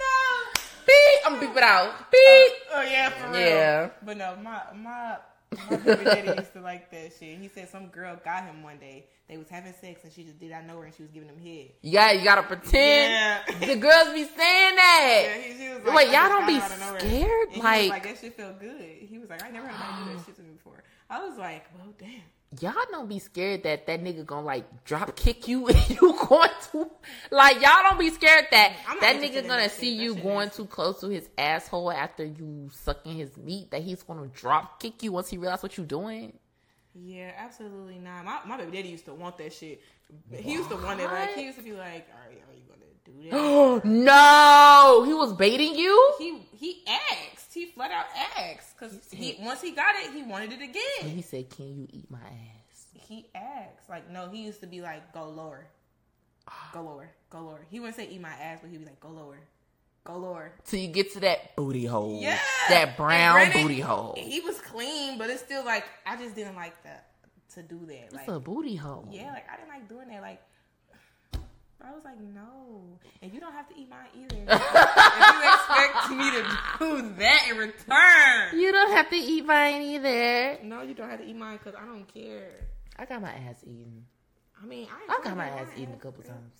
no. 0.00 0.06
Beep. 0.86 1.26
I'm 1.26 1.34
gonna 1.34 1.46
beep 1.48 1.56
it 1.58 1.62
out. 1.62 2.10
Beep. 2.10 2.52
Uh, 2.65 2.65
Oh 2.78 2.82
yeah, 2.82 3.10
for 3.10 3.30
real. 3.30 3.40
Yeah. 3.40 3.90
But 4.02 4.16
no, 4.16 4.36
my 4.42 4.60
my 4.74 5.16
my 5.70 5.76
baby 5.76 6.04
daddy 6.04 6.28
used 6.38 6.52
to 6.54 6.60
like 6.60 6.90
that 6.90 7.12
shit. 7.18 7.38
He 7.38 7.48
said 7.48 7.68
some 7.68 7.86
girl 7.88 8.18
got 8.24 8.44
him 8.44 8.62
one 8.62 8.78
day. 8.78 9.06
They 9.28 9.36
was 9.38 9.48
having 9.48 9.72
sex 9.80 10.04
and 10.04 10.12
she 10.12 10.22
just 10.24 10.38
did 10.38 10.50
not 10.50 10.66
know 10.66 10.78
her 10.78 10.84
and 10.84 10.94
she 10.94 11.02
was 11.02 11.10
giving 11.10 11.28
him 11.28 11.38
head. 11.38 11.70
Yeah. 11.82 12.12
You 12.12 12.22
gotta 12.24 12.42
pretend. 12.42 13.12
Yeah. 13.50 13.66
The 13.66 13.76
girls 13.76 14.08
be 14.14 14.24
saying 14.24 14.76
that. 14.76 15.22
Yeah, 15.24 15.42
he, 15.42 15.58
she 15.58 15.68
was 15.84 15.94
Wait, 15.94 16.10
y'all 16.12 16.28
don't 16.28 16.46
be 16.46 16.54
her 16.54 16.60
out 16.62 16.70
of 16.72 16.78
nowhere. 16.80 17.00
scared? 17.00 17.48
And 17.48 17.50
he 17.52 17.56
was 17.58 17.64
Like- 17.64 17.90
like 17.90 18.02
that 18.04 18.18
shit 18.20 18.36
felt 18.36 18.60
good. 18.60 18.80
He 19.00 19.18
was 19.18 19.28
like, 19.30 19.42
I 19.44 19.50
never 19.50 19.66
heard 19.66 19.74
anybody 19.74 20.10
do 20.12 20.16
that 20.18 20.26
shit 20.26 20.36
to 20.36 20.42
me 20.42 20.50
before. 20.50 20.82
I 21.10 21.26
was 21.26 21.36
like, 21.38 21.64
well, 21.76 21.92
damn. 21.98 22.10
Y'all 22.60 22.72
don't 22.90 23.08
be 23.08 23.18
scared 23.18 23.64
that 23.64 23.86
that 23.86 24.02
nigga 24.02 24.24
gonna 24.24 24.46
like 24.46 24.84
drop 24.84 25.14
kick 25.16 25.48
you 25.48 25.66
and 25.68 25.90
you 25.90 26.16
going 26.28 26.48
to 26.72 26.88
like 27.30 27.60
y'all 27.60 27.82
don't 27.82 27.98
be 27.98 28.08
scared 28.10 28.46
that 28.50 28.72
that 29.00 29.16
nigga 29.16 29.46
gonna 29.46 29.68
see 29.68 29.92
you 29.92 30.14
going 30.14 30.48
too 30.50 30.64
close 30.64 31.00
to 31.00 31.08
his 31.08 31.28
asshole 31.36 31.90
after 31.90 32.24
you 32.24 32.70
sucking 32.72 33.16
his 33.16 33.36
meat 33.36 33.70
that 33.72 33.82
he's 33.82 34.02
gonna 34.02 34.28
drop 34.28 34.80
kick 34.80 35.02
you 35.02 35.12
once 35.12 35.28
he 35.28 35.36
realize 35.38 35.62
what 35.62 35.76
you're 35.76 35.86
doing. 35.86 36.32
Yeah, 36.94 37.32
absolutely 37.36 37.98
not. 37.98 38.24
My 38.24 38.38
my 38.46 38.56
baby 38.56 38.76
daddy 38.76 38.88
used 38.90 39.04
to 39.06 39.14
want 39.14 39.36
that 39.38 39.52
shit. 39.52 39.82
He 40.32 40.52
used 40.52 40.70
to 40.70 40.76
want 40.76 41.00
it. 41.00 41.04
Like 41.04 41.34
he 41.34 41.44
used 41.44 41.58
to 41.58 41.64
be 41.64 41.72
like, 41.72 42.06
"Are 42.14 42.32
you, 42.32 42.38
are 42.38 42.54
you 42.54 42.62
gonna 42.68 42.86
do 43.04 43.80
that?" 43.80 43.84
no, 43.84 45.02
he 45.04 45.12
was 45.12 45.32
baiting 45.34 45.74
you. 45.74 46.14
he 46.18 46.38
he 46.56 46.84
asked. 46.86 47.35
He 47.56 47.66
flat 47.66 47.90
out 47.90 48.04
asked 48.38 48.78
because 48.78 48.98
he 49.10 49.36
once 49.40 49.62
he 49.62 49.70
got 49.72 49.94
it, 49.96 50.12
he 50.12 50.22
wanted 50.22 50.52
it 50.52 50.60
And 50.60 50.70
again. 50.70 51.16
he 51.16 51.22
said, 51.22 51.48
"Can 51.48 51.74
you 51.74 51.88
eat 51.90 52.10
my 52.10 52.18
ass?" 52.18 52.86
He 52.92 53.26
asked. 53.34 53.88
Like 53.88 54.10
no, 54.10 54.28
he 54.28 54.44
used 54.44 54.60
to 54.60 54.66
be 54.66 54.80
like, 54.82 55.12
"Go 55.14 55.28
lower, 55.30 55.66
go 56.74 56.82
lower, 56.82 57.10
go 57.30 57.40
lower." 57.40 57.64
He 57.70 57.80
wouldn't 57.80 57.96
say 57.96 58.08
"eat 58.08 58.20
my 58.20 58.28
ass," 58.34 58.58
but 58.60 58.70
he'd 58.70 58.78
be 58.80 58.84
like, 58.84 59.00
"Go 59.00 59.08
lower, 59.08 59.38
go 60.04 60.18
lower." 60.18 60.52
Till 60.66 60.80
you 60.80 60.88
get 60.88 61.12
to 61.14 61.20
that 61.20 61.56
booty 61.56 61.86
hole. 61.86 62.18
Yeah, 62.20 62.38
that 62.68 62.96
brown 62.98 63.32
granted, 63.34 63.62
booty 63.62 63.80
hole. 63.80 64.14
He 64.18 64.40
was 64.40 64.60
clean, 64.60 65.16
but 65.18 65.30
it's 65.30 65.42
still 65.42 65.64
like 65.64 65.84
I 66.04 66.16
just 66.16 66.34
didn't 66.34 66.56
like 66.56 66.80
that 66.84 67.06
to 67.54 67.62
do 67.62 67.78
that. 67.86 68.04
It's 68.06 68.14
Like, 68.14 68.28
a 68.28 68.38
booty 68.40 68.76
hole. 68.76 69.08
yeah, 69.10 69.32
like 69.32 69.46
I 69.50 69.56
didn't 69.56 69.70
like 69.70 69.88
doing 69.88 70.08
that. 70.08 70.20
Like, 70.20 70.42
I 71.86 71.94
was 71.94 72.04
like, 72.04 72.20
no, 72.20 72.98
and 73.22 73.32
you 73.32 73.38
don't 73.40 73.52
have 73.52 73.68
to 73.68 73.74
eat 73.78 73.88
mine 73.88 74.08
either. 74.14 74.42
if 74.48 74.60
you 75.32 75.52
expect 75.54 76.10
me 76.10 76.30
to 76.32 76.58
do 76.78 77.14
that 77.18 77.46
in 77.50 77.56
return, 77.56 78.58
You 78.60 78.72
don't 78.72 78.92
have 78.92 79.08
to 79.10 79.16
eat 79.16 79.44
mine 79.46 79.82
either. 79.82 80.58
no, 80.64 80.82
you 80.82 80.94
don't 80.94 81.08
have 81.10 81.20
to 81.20 81.26
eat 81.26 81.36
mine 81.36 81.58
because 81.62 81.74
I 81.80 81.84
don't 81.86 82.06
care. 82.12 82.50
I 82.98 83.04
got 83.04 83.22
my 83.22 83.30
ass 83.30 83.62
eaten. 83.62 84.04
I 84.62 84.66
mean, 84.66 84.88
I, 84.90 85.12
I 85.12 85.20
got 85.22 85.36
my 85.36 85.48
ass 85.48 85.68
eaten 85.76 85.94
a 85.94 85.98
couple 85.98 86.22
times. 86.24 86.54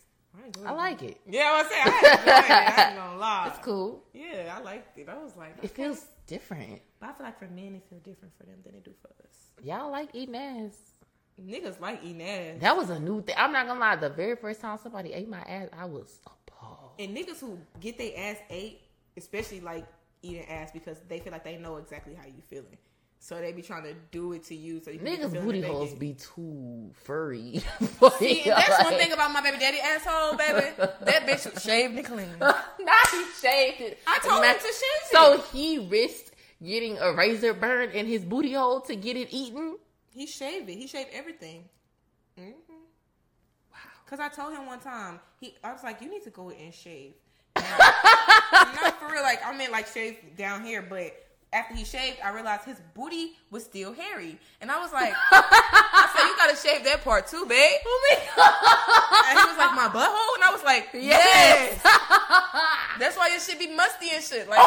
I, 0.64 0.68
I 0.68 0.72
like 0.72 1.02
it. 1.02 1.18
Yeah, 1.26 1.50
I 1.50 1.62
was 1.62 1.72
saying 1.72 1.82
I 1.86 1.88
enjoyed 1.88 2.28
it. 2.28 2.50
I 2.78 2.88
ain't 2.88 2.96
gonna 2.96 3.16
lie. 3.18 3.46
It's 3.48 3.64
cool. 3.64 4.04
Yeah, 4.12 4.54
I 4.56 4.60
liked 4.62 4.98
it. 4.98 5.08
I 5.08 5.16
was 5.16 5.34
like, 5.36 5.56
It 5.62 5.70
feels 5.70 6.04
different. 6.26 6.82
But 7.00 7.08
I 7.08 7.12
feel 7.14 7.24
like 7.26 7.38
for 7.38 7.48
men, 7.48 7.74
it 7.74 7.82
feels 7.88 8.02
different 8.02 8.34
for 8.36 8.44
them 8.44 8.56
than 8.64 8.74
it 8.74 8.84
do 8.84 8.92
for 9.00 9.08
us. 9.24 9.34
Y'all 9.64 9.90
like 9.90 10.10
eating 10.12 10.36
ass. 10.36 10.76
Niggas 11.42 11.80
like 11.80 12.00
eating 12.02 12.22
ass. 12.22 12.56
That 12.60 12.76
was 12.76 12.88
a 12.90 12.98
new 12.98 13.22
thing. 13.22 13.34
I'm 13.38 13.52
not 13.52 13.66
gonna 13.66 13.80
lie. 13.80 13.96
The 13.96 14.08
very 14.08 14.36
first 14.36 14.60
time 14.60 14.78
somebody 14.82 15.12
ate 15.12 15.28
my 15.28 15.40
ass, 15.40 15.68
I 15.78 15.84
was 15.84 16.18
appalled. 16.26 16.92
And 16.98 17.14
niggas 17.16 17.40
who 17.40 17.58
get 17.80 17.98
their 17.98 18.12
ass 18.16 18.36
ate, 18.48 18.80
especially 19.16 19.60
like 19.60 19.86
eating 20.22 20.46
ass 20.46 20.70
because 20.72 20.96
they 21.08 21.18
feel 21.18 21.32
like 21.32 21.44
they 21.44 21.58
know 21.58 21.76
exactly 21.76 22.14
how 22.14 22.26
you 22.26 22.42
feeling. 22.48 22.78
So 23.18 23.40
they 23.40 23.52
be 23.52 23.62
trying 23.62 23.82
to 23.84 23.94
do 24.12 24.32
it 24.32 24.44
to 24.44 24.54
you 24.54 24.80
so 24.80 24.90
you 24.90 24.98
can 24.98 25.06
get 25.06 25.20
the 25.20 25.38
Niggas 25.38 25.42
booty 25.42 25.62
holes 25.62 25.94
be 25.94 26.14
too 26.14 26.90
furry. 26.94 27.62
See, 28.18 28.42
that's 28.46 28.84
one 28.84 28.94
thing 28.94 29.12
about 29.12 29.32
my 29.32 29.40
baby 29.42 29.58
daddy 29.58 29.78
asshole, 29.80 30.36
baby. 30.36 30.66
That 30.78 31.26
bitch 31.26 31.62
shaved 31.62 31.96
and 31.96 32.04
clean. 32.06 32.28
now 32.38 32.54
he 33.10 33.24
shaved 33.40 33.80
it. 33.80 33.98
I 34.06 34.18
told 34.20 34.42
Ma- 34.42 34.48
him 34.48 34.56
to 34.56 34.62
shave 34.62 35.10
So 35.10 35.40
he 35.52 35.78
risked 35.78 36.32
getting 36.62 36.98
a 36.98 37.12
razor 37.12 37.52
burn 37.52 37.90
in 37.90 38.06
his 38.06 38.24
booty 38.24 38.52
hole 38.52 38.80
to 38.82 38.96
get 38.96 39.16
it 39.16 39.28
eaten. 39.30 39.76
He 40.16 40.26
shaved 40.26 40.70
it. 40.70 40.76
He 40.76 40.86
shaved 40.86 41.10
everything. 41.12 41.64
hmm 42.38 42.44
Wow. 43.70 43.78
Cause 44.08 44.18
I 44.18 44.28
told 44.30 44.54
him 44.54 44.64
one 44.66 44.80
time, 44.80 45.20
he 45.38 45.54
I 45.62 45.72
was 45.72 45.82
like, 45.84 46.00
you 46.00 46.10
need 46.10 46.22
to 46.24 46.30
go 46.30 46.48
and 46.48 46.72
shave. 46.72 47.12
Not 47.56 48.98
for 48.98 49.12
real, 49.12 49.22
like 49.22 49.44
I 49.44 49.54
meant 49.54 49.72
like 49.72 49.86
shave 49.86 50.16
down 50.38 50.64
here, 50.64 50.80
but 50.80 51.12
after 51.52 51.74
he 51.74 51.84
shaved, 51.84 52.18
I 52.24 52.30
realized 52.32 52.64
his 52.64 52.80
booty 52.94 53.32
was 53.50 53.64
still 53.64 53.92
hairy, 53.92 54.38
and 54.60 54.70
I 54.70 54.80
was 54.80 54.92
like, 54.92 55.12
I 55.32 56.10
said, 56.14 56.26
you 56.26 56.36
gotta 56.36 56.56
shave 56.56 56.84
that 56.84 57.04
part 57.04 57.26
too, 57.26 57.44
babe. 57.46 57.80
Oh 57.84 58.00
my 58.10 59.30
And 59.30 59.38
he 59.38 59.44
was 59.46 59.58
like, 59.58 59.74
my 59.74 59.88
butthole, 59.88 60.34
and 60.34 60.44
I 60.44 60.50
was 60.52 60.64
like, 60.64 60.88
yes. 60.94 61.80
That's 62.98 63.16
why 63.16 63.28
your 63.28 63.40
shit 63.40 63.58
be 63.58 63.74
musty 63.74 64.08
and 64.14 64.24
shit. 64.24 64.48
Like, 64.48 64.60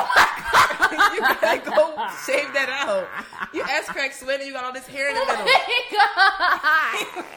you 1.13 1.21
gotta 1.21 1.59
go 1.59 1.95
shave 2.25 2.53
that 2.53 2.69
out. 2.69 3.07
You 3.53 3.61
ass 3.63 3.85
crack 3.87 4.13
sweating, 4.13 4.47
you 4.47 4.53
got 4.53 4.63
all 4.65 4.73
this 4.73 4.87
hair 4.87 5.09
in 5.09 5.15
the 5.15 5.25
middle. 5.25 5.45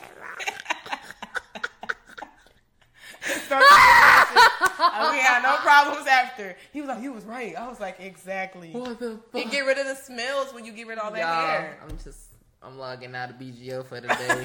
Start 3.46 3.62
oh, 3.70 5.11
we 5.12 5.18
had 5.18 5.42
no 5.42 5.57
problems 5.59 6.09
after. 6.09 6.57
He 6.72 6.80
was 6.80 6.88
like, 6.88 7.00
he 7.00 7.09
was 7.09 7.24
right. 7.24 7.55
I 7.57 7.68
was 7.68 7.78
like, 7.78 8.00
exactly. 8.00 8.70
what 8.72 8.98
the 8.98 9.20
And 9.34 9.48
get 9.50 9.61
rid 9.61 9.78
of 9.78 9.86
the 9.86 9.94
smells 9.94 10.53
when 10.53 10.64
you 10.64 10.72
get 10.72 10.88
rid 10.88 10.98
of 10.98 11.05
all 11.05 11.12
that 11.12 11.20
Y'all, 11.20 11.46
hair. 11.46 11.78
I'm 11.82 11.96
just 11.98 12.18
I'm 12.62 12.78
logging 12.78 13.14
out 13.14 13.30
of 13.30 13.36
BGO 13.36 13.86
for 13.86 14.00
the 14.00 14.09
day. 14.09 14.42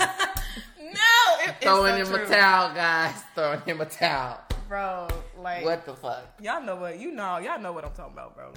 No, 0.79 0.93
it, 1.41 1.55
Throwing 1.61 1.99
it's 1.99 2.09
him 2.09 2.15
so 2.15 2.23
a 2.23 2.27
towel, 2.27 2.73
guys. 2.73 3.15
Throwing 3.35 3.61
him 3.61 3.81
a 3.81 3.85
towel. 3.85 4.39
bro. 4.67 5.07
Like, 5.41 5.65
What 5.65 5.85
the 5.85 5.95
fuck? 5.95 6.23
y'all 6.41 6.61
know 6.61 6.75
what 6.75 6.99
you 6.99 7.11
know. 7.11 7.37
Y'all 7.39 7.59
know 7.59 7.71
what 7.73 7.83
I'm 7.83 7.91
talking 7.93 8.13
about, 8.13 8.35
bro. 8.35 8.53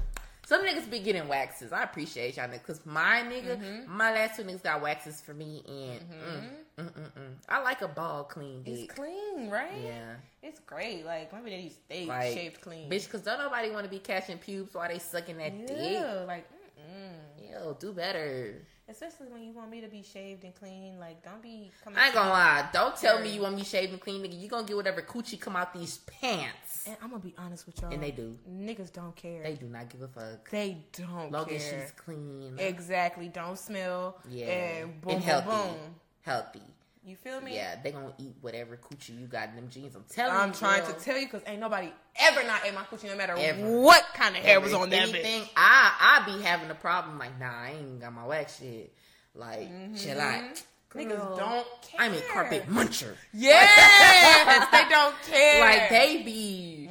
Some 0.50 0.66
niggas 0.66 0.90
be 0.90 0.98
getting 0.98 1.28
waxes. 1.28 1.72
I 1.72 1.84
appreciate 1.84 2.36
y'all 2.36 2.48
niggas. 2.48 2.64
Cause 2.66 2.80
my 2.84 3.22
nigga, 3.22 3.56
Mm-hmm. 3.56 3.96
my 3.96 4.12
last 4.12 4.34
two 4.34 4.42
niggas 4.42 4.64
got 4.64 4.82
waxes 4.82 5.20
for 5.20 5.32
me, 5.32 5.62
and 5.64 6.00
mm, 6.00 6.84
mm, 6.86 6.92
mm, 6.92 7.12
mm. 7.12 7.34
I 7.48 7.62
like 7.62 7.82
a 7.82 7.86
ball 7.86 8.24
clean 8.24 8.64
dick. 8.64 8.74
It's 8.74 8.92
clean, 8.92 9.48
right? 9.48 9.80
Yeah, 9.80 10.14
It's 10.42 10.58
great. 10.58 11.04
Like 11.06 11.32
my 11.32 11.38
baby 11.40 11.72
stay 11.86 12.04
like 12.04 12.32
shaved 12.32 12.60
clean. 12.62 12.90
bitch. 12.90 13.08
Cause 13.08 13.20
don't 13.20 13.38
nobody 13.38 13.70
want 13.70 13.84
to 13.84 13.90
be 13.90 14.00
catching 14.00 14.38
pubes 14.38 14.74
while 14.74 14.88
they 14.88 14.98
sucking 14.98 15.38
that 15.38 15.68
dick. 15.68 16.02
like 16.26 16.48
mm-mm. 16.50 17.52
Yo, 17.52 17.76
do 17.78 17.92
better. 17.92 18.66
Especially 18.90 19.28
when 19.28 19.42
you 19.42 19.52
want 19.52 19.70
me 19.70 19.80
to 19.80 19.88
be 19.88 20.02
shaved 20.02 20.44
and 20.44 20.54
clean. 20.54 20.98
Like 20.98 21.22
don't 21.24 21.40
be 21.42 21.70
coming. 21.82 21.98
I 21.98 22.06
ain't 22.06 22.14
gonna 22.14 22.30
lie. 22.30 22.68
Don't 22.72 22.96
tell 22.96 23.20
me 23.20 23.30
you 23.30 23.42
want 23.42 23.56
me 23.56 23.64
shaved 23.64 23.92
and 23.92 24.00
clean, 24.00 24.22
nigga. 24.22 24.38
You 24.40 24.48
gonna 24.48 24.66
get 24.66 24.76
whatever 24.76 25.02
coochie 25.02 25.40
come 25.40 25.56
out 25.56 25.72
these 25.72 25.98
pants, 25.98 26.86
And 26.86 26.96
I'm 27.02 27.10
gonna 27.10 27.22
be 27.22 27.34
honest 27.38 27.66
with 27.66 27.80
y'all. 27.80 27.92
and 27.92 28.02
they 28.02 28.10
do. 28.10 28.36
Niggas 28.50 28.92
don't 28.92 29.14
care. 29.16 29.42
They 29.42 29.54
do 29.54 29.66
not 29.66 29.88
give 29.88 30.02
a 30.02 30.08
fuck. 30.08 30.50
They 30.50 30.78
don't 30.92 31.30
Long 31.32 31.46
care. 31.46 31.56
as 31.56 31.62
she's 31.64 31.92
clean, 31.96 32.56
Exactly. 32.58 33.28
Don't 33.28 33.58
smell. 33.58 34.18
yeah, 34.28 34.46
And 34.46 35.00
boom, 35.00 35.12
and 35.14 35.20
boom, 35.20 35.28
healthy, 35.28 35.46
boom. 35.48 35.76
healthy. 36.22 36.62
You 37.02 37.16
feel 37.16 37.40
me? 37.40 37.54
Yeah, 37.54 37.76
they 37.82 37.92
gonna 37.92 38.12
eat 38.18 38.36
whatever 38.42 38.76
coochie 38.76 39.18
you 39.18 39.26
got 39.26 39.48
in 39.48 39.56
them 39.56 39.68
jeans. 39.70 39.96
I'm 39.96 40.04
telling 40.10 40.34
you. 40.34 40.40
I'm 40.40 40.52
trying 40.52 40.82
girl. 40.84 40.92
to 40.92 41.00
tell 41.00 41.16
you 41.16 41.26
because 41.26 41.42
ain't 41.46 41.60
nobody 41.60 41.90
ever 42.16 42.42
not 42.44 42.60
ate 42.64 42.74
my 42.74 42.82
coochie, 42.82 43.04
no 43.08 43.16
matter 43.16 43.34
Ever. 43.38 43.80
what 43.80 44.04
kind 44.12 44.36
of 44.36 44.42
hair 44.42 44.60
was 44.60 44.74
on 44.74 44.90
that 44.90 45.08
anything, 45.08 45.42
bitch. 45.42 45.48
I 45.56 46.20
I 46.22 46.26
be 46.26 46.42
having 46.42 46.70
a 46.70 46.74
problem. 46.74 47.18
Like, 47.18 47.38
nah, 47.40 47.46
I 47.46 47.74
ain't 47.78 48.00
got 48.00 48.12
my 48.12 48.26
wax 48.26 48.58
shit. 48.58 48.92
Like, 49.34 49.96
chill 49.96 50.20
out. 50.20 50.42
Mm-hmm. 50.42 50.98
Niggas 50.98 51.38
don't 51.38 51.66
care. 51.82 52.00
I'm 52.00 52.14
a 52.14 52.20
carpet 52.32 52.68
muncher. 52.68 53.14
Yes, 53.32 54.68
they 54.72 54.88
don't 54.90 55.14
care. 55.26 55.60
Like 55.60 55.88
they 55.88 56.22
be 56.22 56.90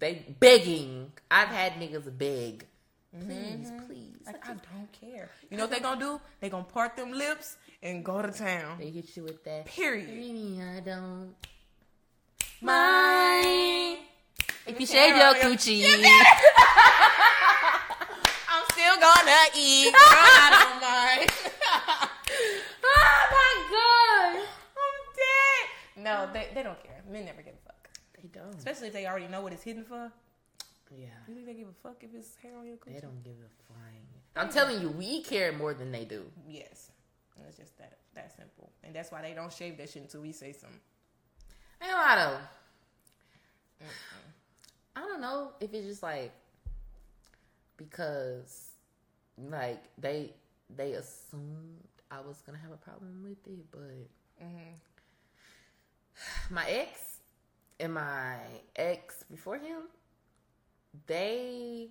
they 0.00 0.24
begging. 0.40 1.12
I've 1.30 1.48
had 1.48 1.74
niggas 1.74 2.16
beg. 2.18 2.66
Please, 3.12 3.70
please. 3.86 4.16
Like, 4.26 4.44
I 4.44 4.54
don't 4.54 4.90
care. 4.92 5.30
You 5.50 5.56
know 5.56 5.64
what 5.64 5.72
they 5.72 5.80
gonna 5.80 6.00
do? 6.00 6.20
They 6.40 6.48
gonna 6.48 6.64
part 6.64 6.96
them 6.96 7.12
lips 7.12 7.56
and 7.82 8.04
go 8.04 8.22
to 8.22 8.30
town. 8.30 8.76
They 8.78 8.90
hit 8.90 9.16
you 9.16 9.24
with 9.24 9.42
that. 9.44 9.66
Period. 9.66 10.06
Baby, 10.08 10.60
I 10.62 10.80
don't 10.80 11.34
Mine. 12.62 13.96
If 14.66 14.78
you 14.78 14.86
shave 14.86 15.16
your 15.16 15.32
coochie, 15.34 15.82
I'm 18.48 18.64
still 18.72 18.96
gonna 19.00 19.32
eat. 19.56 19.92
Girl, 19.92 20.02
I 20.02 20.48
don't 20.52 20.80
mind. 20.82 21.30
oh 22.84 23.20
my 23.32 23.52
god, 23.72 24.44
I'm 24.76 24.96
dead. 25.16 25.64
No, 26.04 26.28
they, 26.32 26.48
they 26.54 26.62
don't 26.62 26.82
care. 26.82 27.02
Men 27.10 27.24
never 27.24 27.40
give 27.42 27.54
a 27.54 27.66
fuck. 27.66 27.88
they 28.20 28.28
don't. 28.28 28.54
Especially 28.56 28.88
if 28.88 28.92
they 28.92 29.06
already 29.06 29.28
know 29.28 29.40
what 29.40 29.52
it's 29.54 29.62
hidden 29.62 29.84
for. 29.84 30.12
Yeah, 30.94 31.06
You 31.28 31.34
think 31.34 31.46
they 31.46 31.54
give 31.54 31.68
a 31.68 31.72
fuck 31.82 31.96
if 32.02 32.10
it's 32.14 32.36
hair 32.42 32.52
on 32.58 32.66
your 32.66 32.76
coochie? 32.76 32.94
they 32.94 33.00
don't 33.00 33.22
give 33.24 33.34
a 33.34 33.48
flying. 33.72 34.06
I'm 34.36 34.50
telling 34.50 34.82
you, 34.82 34.90
we 34.90 35.22
care 35.22 35.52
more 35.52 35.72
than 35.72 35.92
they 35.92 36.04
do. 36.04 36.24
Yes. 36.48 36.90
It's 37.48 37.58
just 37.58 37.76
that 37.78 37.98
that 38.14 38.34
simple. 38.36 38.70
And 38.84 38.94
that's 38.94 39.10
why 39.10 39.22
they 39.22 39.34
don't 39.34 39.52
shave 39.52 39.76
that 39.78 39.90
shit 39.90 40.02
until 40.02 40.22
we 40.22 40.32
say 40.32 40.52
something. 40.52 40.80
Ain't 41.82 41.92
a 41.92 41.94
lot 41.94 42.18
of. 42.18 42.40
I 44.96 45.00
don't 45.00 45.20
know 45.20 45.52
if 45.60 45.72
it's 45.72 45.86
just 45.86 46.02
like 46.02 46.32
because 47.76 48.68
like 49.38 49.82
they 49.98 50.34
they 50.76 50.92
assumed 50.92 51.78
I 52.10 52.20
was 52.20 52.42
gonna 52.44 52.58
have 52.58 52.72
a 52.72 52.76
problem 52.76 53.22
with 53.22 53.46
it, 53.46 53.64
but 53.70 54.44
mm-hmm. 54.44 54.74
my 56.54 56.68
ex 56.68 57.18
and 57.78 57.94
my 57.94 58.36
ex 58.76 59.24
before 59.30 59.56
him, 59.56 59.82
they 61.06 61.88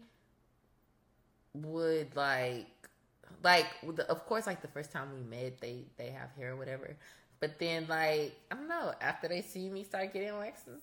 would 1.53 2.15
like 2.15 2.78
like 3.43 3.65
of 4.09 4.25
course 4.25 4.47
like 4.47 4.61
the 4.61 4.67
first 4.67 4.91
time 4.91 5.07
we 5.13 5.21
met 5.23 5.59
they 5.59 5.83
they 5.97 6.09
have 6.09 6.29
hair 6.37 6.53
or 6.53 6.55
whatever 6.55 6.95
but 7.39 7.57
then 7.59 7.85
like 7.87 8.35
i 8.51 8.55
don't 8.55 8.67
know 8.67 8.91
after 9.01 9.27
they 9.27 9.41
see 9.41 9.69
me 9.69 9.83
start 9.83 10.11
getting 10.13 10.37
waxes 10.37 10.81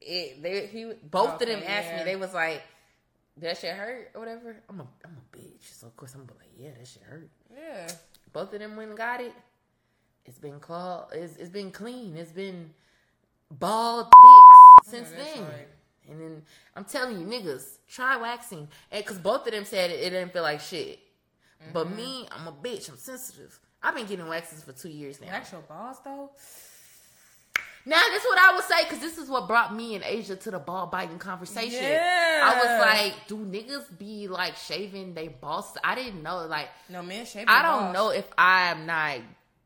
it 0.00 0.42
they 0.42 0.66
he 0.66 0.92
both 1.10 1.40
of 1.40 1.48
them 1.48 1.62
asked 1.66 1.88
yeah. 1.88 1.98
me 1.98 2.04
they 2.04 2.16
was 2.16 2.32
like 2.34 2.62
that 3.36 3.56
shit 3.58 3.74
hurt 3.74 4.10
or 4.14 4.20
whatever 4.20 4.56
i'm 4.68 4.80
a 4.80 4.86
i'm 5.04 5.16
a 5.16 5.36
bitch 5.36 5.72
so 5.72 5.86
of 5.86 5.96
course 5.96 6.14
i'm 6.14 6.26
like 6.38 6.50
yeah 6.56 6.70
that 6.78 6.86
shit 6.86 7.02
hurt 7.02 7.28
Yeah. 7.54 7.88
both 8.32 8.52
of 8.52 8.60
them 8.60 8.76
went 8.76 8.90
and 8.90 8.98
got 8.98 9.20
it 9.20 9.32
it's 10.24 10.38
been 10.38 10.60
called 10.60 11.06
it's, 11.12 11.36
it's 11.36 11.50
been 11.50 11.70
clean 11.70 12.16
it's 12.16 12.32
been 12.32 12.70
bald 13.50 14.06
dicks 14.06 14.90
since 14.90 15.08
Oh, 15.12 15.22
then 15.22 15.46
and 16.08 16.20
then 16.20 16.42
I'm 16.74 16.84
telling 16.84 17.20
you, 17.20 17.26
niggas, 17.26 17.78
try 17.88 18.16
waxing. 18.16 18.68
And 18.90 19.04
cause 19.06 19.18
both 19.18 19.46
of 19.46 19.52
them 19.52 19.64
said 19.64 19.90
it, 19.90 20.00
it 20.00 20.10
didn't 20.10 20.32
feel 20.32 20.42
like 20.42 20.60
shit. 20.60 20.98
But 21.72 21.86
Mm-hmm. 21.86 21.96
me, 21.96 22.28
I'm 22.32 22.48
a 22.48 22.52
bitch. 22.52 22.88
I'm 22.90 22.96
sensitive. 22.96 23.58
I've 23.82 23.94
been 23.94 24.06
getting 24.06 24.26
waxes 24.28 24.62
for 24.62 24.72
two 24.72 24.88
years 24.90 25.20
now. 25.20 25.28
Wax 25.28 25.52
your 25.52 25.60
balls 25.62 25.98
though? 26.04 26.30
Now, 27.84 28.00
this 28.12 28.22
is 28.22 28.28
what 28.28 28.38
I 28.38 28.54
would 28.54 28.64
say, 28.64 28.84
because 28.84 29.00
this 29.00 29.18
is 29.18 29.28
what 29.28 29.48
brought 29.48 29.74
me 29.74 29.96
and 29.96 30.04
Asia 30.04 30.36
to 30.36 30.50
the 30.52 30.60
ball 30.60 30.86
biting 30.86 31.18
conversation. 31.18 31.82
Yeah. 31.82 32.40
I 32.44 32.56
was 32.56 32.80
like, 32.80 33.26
do 33.26 33.38
niggas 33.38 33.98
be 33.98 34.28
like 34.28 34.54
shaving 34.56 35.14
they 35.14 35.26
balls? 35.26 35.76
I 35.82 35.96
didn't 35.96 36.22
know. 36.22 36.46
Like, 36.46 36.68
No 36.88 37.02
man 37.02 37.26
shave. 37.26 37.46
I 37.48 37.60
don't 37.62 37.92
balls. 37.92 37.94
know 37.94 38.10
if 38.10 38.26
I'm 38.38 38.86
not 38.86 39.16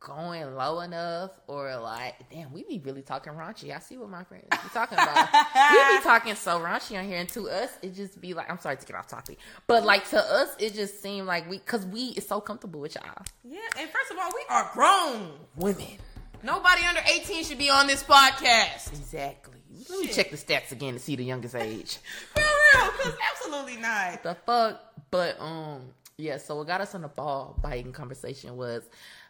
going 0.07 0.55
low 0.55 0.81
enough 0.81 1.33
or 1.49 1.77
like 1.79 2.15
damn 2.31 2.53
we 2.53 2.63
be 2.63 2.79
really 2.79 3.03
talking 3.03 3.33
raunchy. 3.33 3.75
I 3.75 3.81
see 3.81 3.97
what 3.99 4.09
my 4.09 4.23
friends 4.23 4.45
be 4.51 4.69
talking 4.73 4.97
about. 4.99 5.29
We 5.33 5.97
be 5.99 6.03
talking 6.05 6.35
so 6.37 6.61
raunchy 6.61 6.97
on 6.97 7.05
here 7.07 7.19
and 7.19 7.29
to 7.31 7.49
us 7.51 7.71
it 7.83 7.93
just 7.95 8.21
be 8.21 8.33
like 8.33 8.49
i'm 8.49 8.59
sorry 8.59 8.77
to 8.77 8.87
get 8.87 8.95
off 8.95 9.09
topic 9.09 9.39
but 9.67 9.85
like 9.85 10.09
to 10.11 10.19
us 10.19 10.55
it 10.61 10.75
just 10.75 11.03
seemed 11.03 11.27
like 11.27 11.51
we 11.51 11.59
because 11.59 11.85
we 11.87 12.05
is 12.11 12.27
so 12.27 12.41
comfortable 12.41 12.81
with 12.81 12.95
y'all. 12.95 13.25
Yeah, 13.45 13.59
and 13.79 13.91
first 13.91 14.11
of 14.13 14.19
all, 14.19 14.31
we 14.33 14.43
are 14.49 14.71
grown. 14.73 15.33
women. 15.57 15.99
Nobody 16.43 16.83
under 16.85 17.01
18 17.13 17.45
should 17.45 17.59
be 17.59 17.71
on 17.71 17.87
this 17.89 18.03
podcast. 18.05 18.93
exactly. 18.93 19.55
Let 19.91 20.01
me 20.01 20.07
check 20.09 20.31
the 20.31 20.37
stats 20.37 20.71
again 20.73 20.95
to 20.95 21.01
see 21.01 21.17
the 21.17 21.25
youngest 21.25 21.55
age. 21.57 21.99
For 22.35 22.41
real, 22.43 22.93
because 22.93 23.15
absolutely 23.33 23.77
not. 23.81 24.23
the 24.23 24.37
fuck? 24.47 24.81
But 25.11 25.41
um 25.41 25.83
yeah 26.19 26.39
so 26.39 26.57
what 26.57 26.67
got 26.67 26.81
us 26.81 26.95
on 26.95 27.03
the 27.03 27.09
ball 27.09 27.59
biting 27.63 27.93
conversation 27.93 28.57
was 28.57 28.89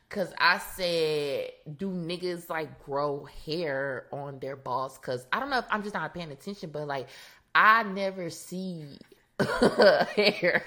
because 0.08 0.32
i 0.38 0.58
said 0.58 1.50
do 1.76 1.90
niggas 1.90 2.48
like 2.48 2.84
grow 2.84 3.26
hair 3.46 4.06
on 4.12 4.38
their 4.40 4.56
balls 4.56 4.98
because 4.98 5.26
i 5.32 5.40
don't 5.40 5.50
know 5.50 5.58
if 5.58 5.64
i'm 5.70 5.82
just 5.82 5.94
not 5.94 6.12
paying 6.14 6.30
attention 6.30 6.70
but 6.70 6.86
like 6.86 7.08
i 7.54 7.82
never 7.82 8.30
see 8.30 8.98
hair 10.16 10.62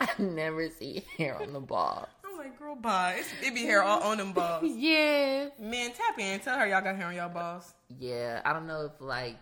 i 0.00 0.08
never 0.18 0.68
see 0.70 1.04
hair 1.16 1.40
on 1.40 1.52
the 1.52 1.60
balls. 1.60 2.06
I'm 2.26 2.36
like, 2.38 2.58
girl, 2.58 2.74
bye. 2.74 3.16
It's, 3.18 3.28
it 3.42 3.54
be 3.54 3.62
hair 3.62 3.82
all 3.82 4.02
on 4.02 4.18
them 4.18 4.32
balls. 4.34 4.64
yeah 4.64 5.48
Man, 5.58 5.92
tap 5.92 6.18
in. 6.18 6.40
Tell 6.40 6.58
her 6.58 6.66
y'all 6.66 6.82
got 6.82 6.96
hair 6.96 7.06
on 7.06 7.14
y'all 7.14 7.28
balls. 7.28 7.72
yeah 7.98 8.40
i 8.44 8.52
don't 8.52 8.66
know 8.66 8.82
if 8.86 9.00
like 9.00 9.36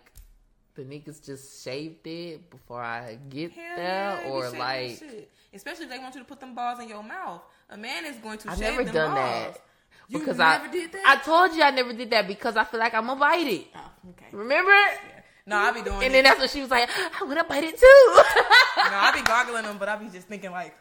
the 0.74 0.82
niggas 0.82 1.24
just 1.24 1.62
shaved 1.64 2.06
it 2.06 2.48
before 2.50 2.80
i 2.82 3.18
get 3.28 3.50
Hell 3.52 3.76
there 3.76 4.22
yeah, 4.24 4.30
or 4.30 4.50
like. 4.50 5.02
Especially 5.54 5.84
if 5.84 5.90
they 5.90 5.98
want 5.98 6.14
you 6.14 6.20
to 6.22 6.26
put 6.26 6.40
them 6.40 6.54
balls 6.54 6.80
in 6.80 6.88
your 6.88 7.02
mouth. 7.02 7.42
A 7.72 7.76
man 7.76 8.04
is 8.06 8.16
going 8.16 8.38
to 8.38 8.50
I've 8.50 8.58
shave 8.58 8.70
never 8.70 8.84
them 8.84 8.94
done 8.94 9.14
balls. 9.14 9.54
that. 9.54 9.60
You 10.08 10.18
because 10.18 10.36
never 10.38 10.66
I 10.66 10.70
did 10.70 10.92
that? 10.92 11.02
I 11.06 11.16
told 11.24 11.56
you 11.56 11.62
I 11.62 11.70
never 11.70 11.92
did 11.94 12.10
that 12.10 12.26
because 12.28 12.56
I 12.56 12.64
feel 12.64 12.80
like 12.80 12.92
I'm 12.94 13.06
gonna 13.06 13.18
bite 13.18 13.46
it. 13.46 13.66
Oh, 13.74 13.90
okay. 14.10 14.26
Remember? 14.32 14.70
Yeah. 14.70 15.20
No, 15.46 15.56
I'll 15.56 15.72
be 15.72 15.80
doing 15.82 15.98
that. 15.98 16.04
And 16.04 16.12
it. 16.12 16.12
then 16.12 16.24
that's 16.24 16.38
when 16.38 16.48
she 16.50 16.60
was 16.60 16.70
like, 16.70 16.88
I 17.20 17.24
wanna 17.24 17.44
bite 17.44 17.64
it 17.64 17.78
too. 17.78 17.84
no, 18.90 18.98
I 18.98 19.12
be 19.14 19.22
goggling 19.22 19.62
them, 19.64 19.78
but 19.78 19.88
I 19.88 19.96
be 19.96 20.08
just 20.10 20.28
thinking 20.28 20.50
like, 20.50 20.76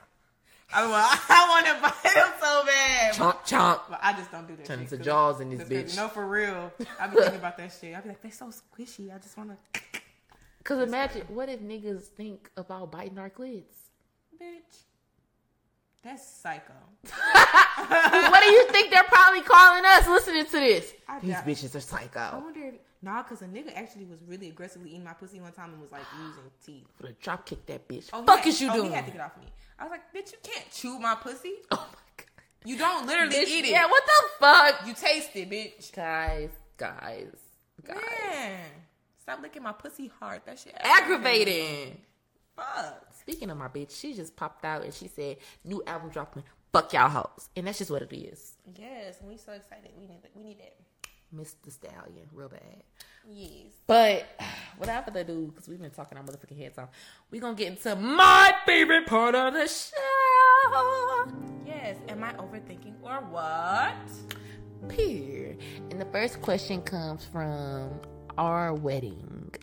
I, 0.74 0.84
want- 0.88 1.20
I 1.30 1.48
want 1.50 1.66
to 1.66 1.82
bite 1.82 2.14
them 2.14 2.30
so 2.40 2.64
bad. 2.66 3.14
chomp 3.14 3.46
chomp. 3.46 3.80
But 3.90 4.00
I 4.04 4.14
just 4.14 4.32
don't 4.32 4.48
do 4.48 4.56
that. 4.58 4.66
Turn 4.66 4.80
shit, 4.80 4.92
into 4.92 5.04
Jaws 5.04 5.40
in 5.42 5.50
this 5.50 5.68
bitch. 5.68 5.96
No, 5.98 6.08
for 6.10 6.26
real. 6.28 6.72
I 7.00 7.08
be 7.08 7.16
thinking 7.20 7.36
about 7.40 7.58
that 7.58 7.74
shit. 7.80 7.96
I 7.96 8.02
be 8.02 8.10
like, 8.10 8.22
they 8.22 8.30
so 8.30 8.48
squishy. 8.52 9.14
I 9.14 9.18
just 9.18 9.38
want 9.38 9.52
to, 9.74 9.82
Cause 10.64 10.80
imagine 10.88 11.24
what 11.30 11.50
if 11.50 11.60
niggas 11.60 12.04
think 12.04 12.50
about 12.58 12.92
biting 12.92 13.18
our 13.18 13.30
clits? 13.30 13.64
bitch. 14.42 14.84
That's 16.04 16.26
psycho. 16.28 16.74
what 17.04 18.44
do 18.44 18.50
you 18.50 18.66
think 18.72 18.90
they're 18.92 19.04
probably 19.04 19.42
calling 19.42 19.84
us 19.86 20.08
listening 20.08 20.46
to 20.46 20.52
this? 20.52 20.94
I 21.08 21.20
These 21.20 21.32
doubt- 21.32 21.46
bitches 21.46 21.76
are 21.76 21.80
psycho. 21.80 22.20
I 22.20 22.30
psycho. 22.32 22.40
wonder 22.44 22.60
if 22.60 22.74
nah, 23.04 23.22
cause 23.24 23.42
a 23.42 23.46
nigga 23.46 23.76
actually 23.76 24.06
was 24.06 24.20
really 24.28 24.50
aggressively 24.50 24.90
eating 24.92 25.04
my 25.04 25.14
pussy 25.14 25.40
one 25.40 25.52
time 25.52 25.72
and 25.74 25.82
was 25.82 25.92
like 25.92 26.02
using 26.18 26.44
teeth. 26.66 26.88
Would 27.02 27.10
have 27.10 27.20
drop 27.20 27.46
kick 27.46 27.66
that 27.68 27.88
bitch. 27.88 28.10
Oh, 28.14 28.22
he 28.22 28.26
Fuck 28.28 28.40
had- 28.40 28.48
is 28.48 28.62
you 28.62 28.70
oh, 28.72 28.74
doing? 28.76 28.90
He 28.90 28.96
had 28.96 29.06
to 29.06 29.12
get 29.12 29.22
off 29.22 29.38
me. 29.38 29.46
I 29.78 29.84
was 29.84 29.92
like, 29.92 30.14
bitch, 30.14 30.32
you 30.32 30.38
can't 30.44 30.72
chew 30.72 31.00
my 31.00 31.16
pussy. 31.16 31.54
Oh 31.72 31.88
my 31.88 32.00
god. 32.18 32.28
You 32.66 32.78
don't 32.78 33.08
literally 33.08 33.34
Bitch, 33.36 33.48
eat 33.48 33.66
it. 33.66 33.72
Yeah, 33.72 33.88
what 33.88 34.04
the 34.06 34.30
fuck? 34.40 34.88
You 34.88 34.94
taste 34.94 35.32
it, 35.36 35.50
bitch. 35.50 35.92
Guys, 35.94 36.50
guys, 36.78 37.36
guys. 37.84 37.98
Man, 38.30 38.60
stop 39.20 39.42
licking 39.42 39.64
my 39.64 39.72
pussy 39.72 40.12
hard. 40.20 40.42
That 40.46 40.60
shit 40.60 40.76
Aggravating. 40.80 41.98
Fuck. 42.56 43.11
Speaking 43.22 43.52
of 43.52 43.58
my 43.58 43.68
bitch, 43.68 44.00
she 44.00 44.14
just 44.16 44.36
popped 44.36 44.66
out 44.66 44.84
and 44.84 44.92
she 44.94 45.08
said, 45.08 45.38
"New 45.64 45.84
album 45.86 46.10
dropping, 46.10 46.44
fuck 46.74 46.92
y'all 46.92 47.08
hoes," 47.08 47.50
and 47.56 47.68
that's 47.68 47.78
just 47.78 47.92
what 47.92 48.02
it 48.02 48.12
is. 48.12 48.58
Yes, 48.76 49.20
and 49.20 49.30
we 49.30 49.38
so 49.38 49.52
excited. 49.52 49.92
We 49.96 50.08
need 50.08 50.24
that. 50.24 50.32
We 50.36 50.44
need 50.44 50.60
that. 50.60 50.76
Miss 51.32 51.54
the 51.64 51.70
stallion, 51.72 52.28
real 52.34 52.50
bad. 52.50 52.84
Yes. 53.30 53.68
But 53.86 54.26
without 54.80 55.06
further 55.06 55.20
ado, 55.20 55.52
because 55.54 55.70
we've 55.70 55.80
been 55.80 55.92
talking 55.92 56.18
our 56.18 56.24
motherfucking 56.24 56.58
heads 56.58 56.80
off, 56.80 56.90
we 57.30 57.40
gonna 57.40 57.54
get 57.56 57.68
into 57.68 57.96
my 57.96 58.54
favorite 58.66 59.06
part 59.06 59.36
of 59.36 59.54
the 59.54 59.68
show. 59.68 61.32
Yes. 61.66 61.98
Am 62.10 62.24
I 62.24 62.34
overthinking 62.34 62.96
or 63.04 63.22
what? 63.30 64.90
Period. 64.90 65.60
And 65.92 66.02
the 66.02 66.06
first 66.06 66.42
question 66.42 66.82
comes 66.82 67.24
from 67.24 67.92
our 68.38 68.74
wedding. 68.74 69.54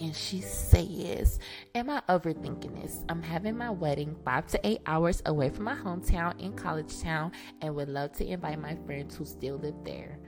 And 0.00 0.14
she 0.14 0.40
says, 0.40 1.38
Am 1.74 1.88
I 1.88 2.02
overthinking 2.08 2.82
this? 2.82 3.04
I'm 3.08 3.22
having 3.22 3.56
my 3.56 3.70
wedding 3.70 4.16
five 4.24 4.46
to 4.48 4.66
eight 4.66 4.80
hours 4.86 5.22
away 5.26 5.50
from 5.50 5.64
my 5.64 5.74
hometown 5.74 6.38
in 6.40 6.52
College 6.54 7.00
Town 7.00 7.32
and 7.60 7.74
would 7.76 7.88
love 7.88 8.12
to 8.14 8.26
invite 8.26 8.60
my 8.60 8.76
friends 8.86 9.16
who 9.16 9.24
still 9.24 9.56
live 9.56 9.76
there. 9.84 10.18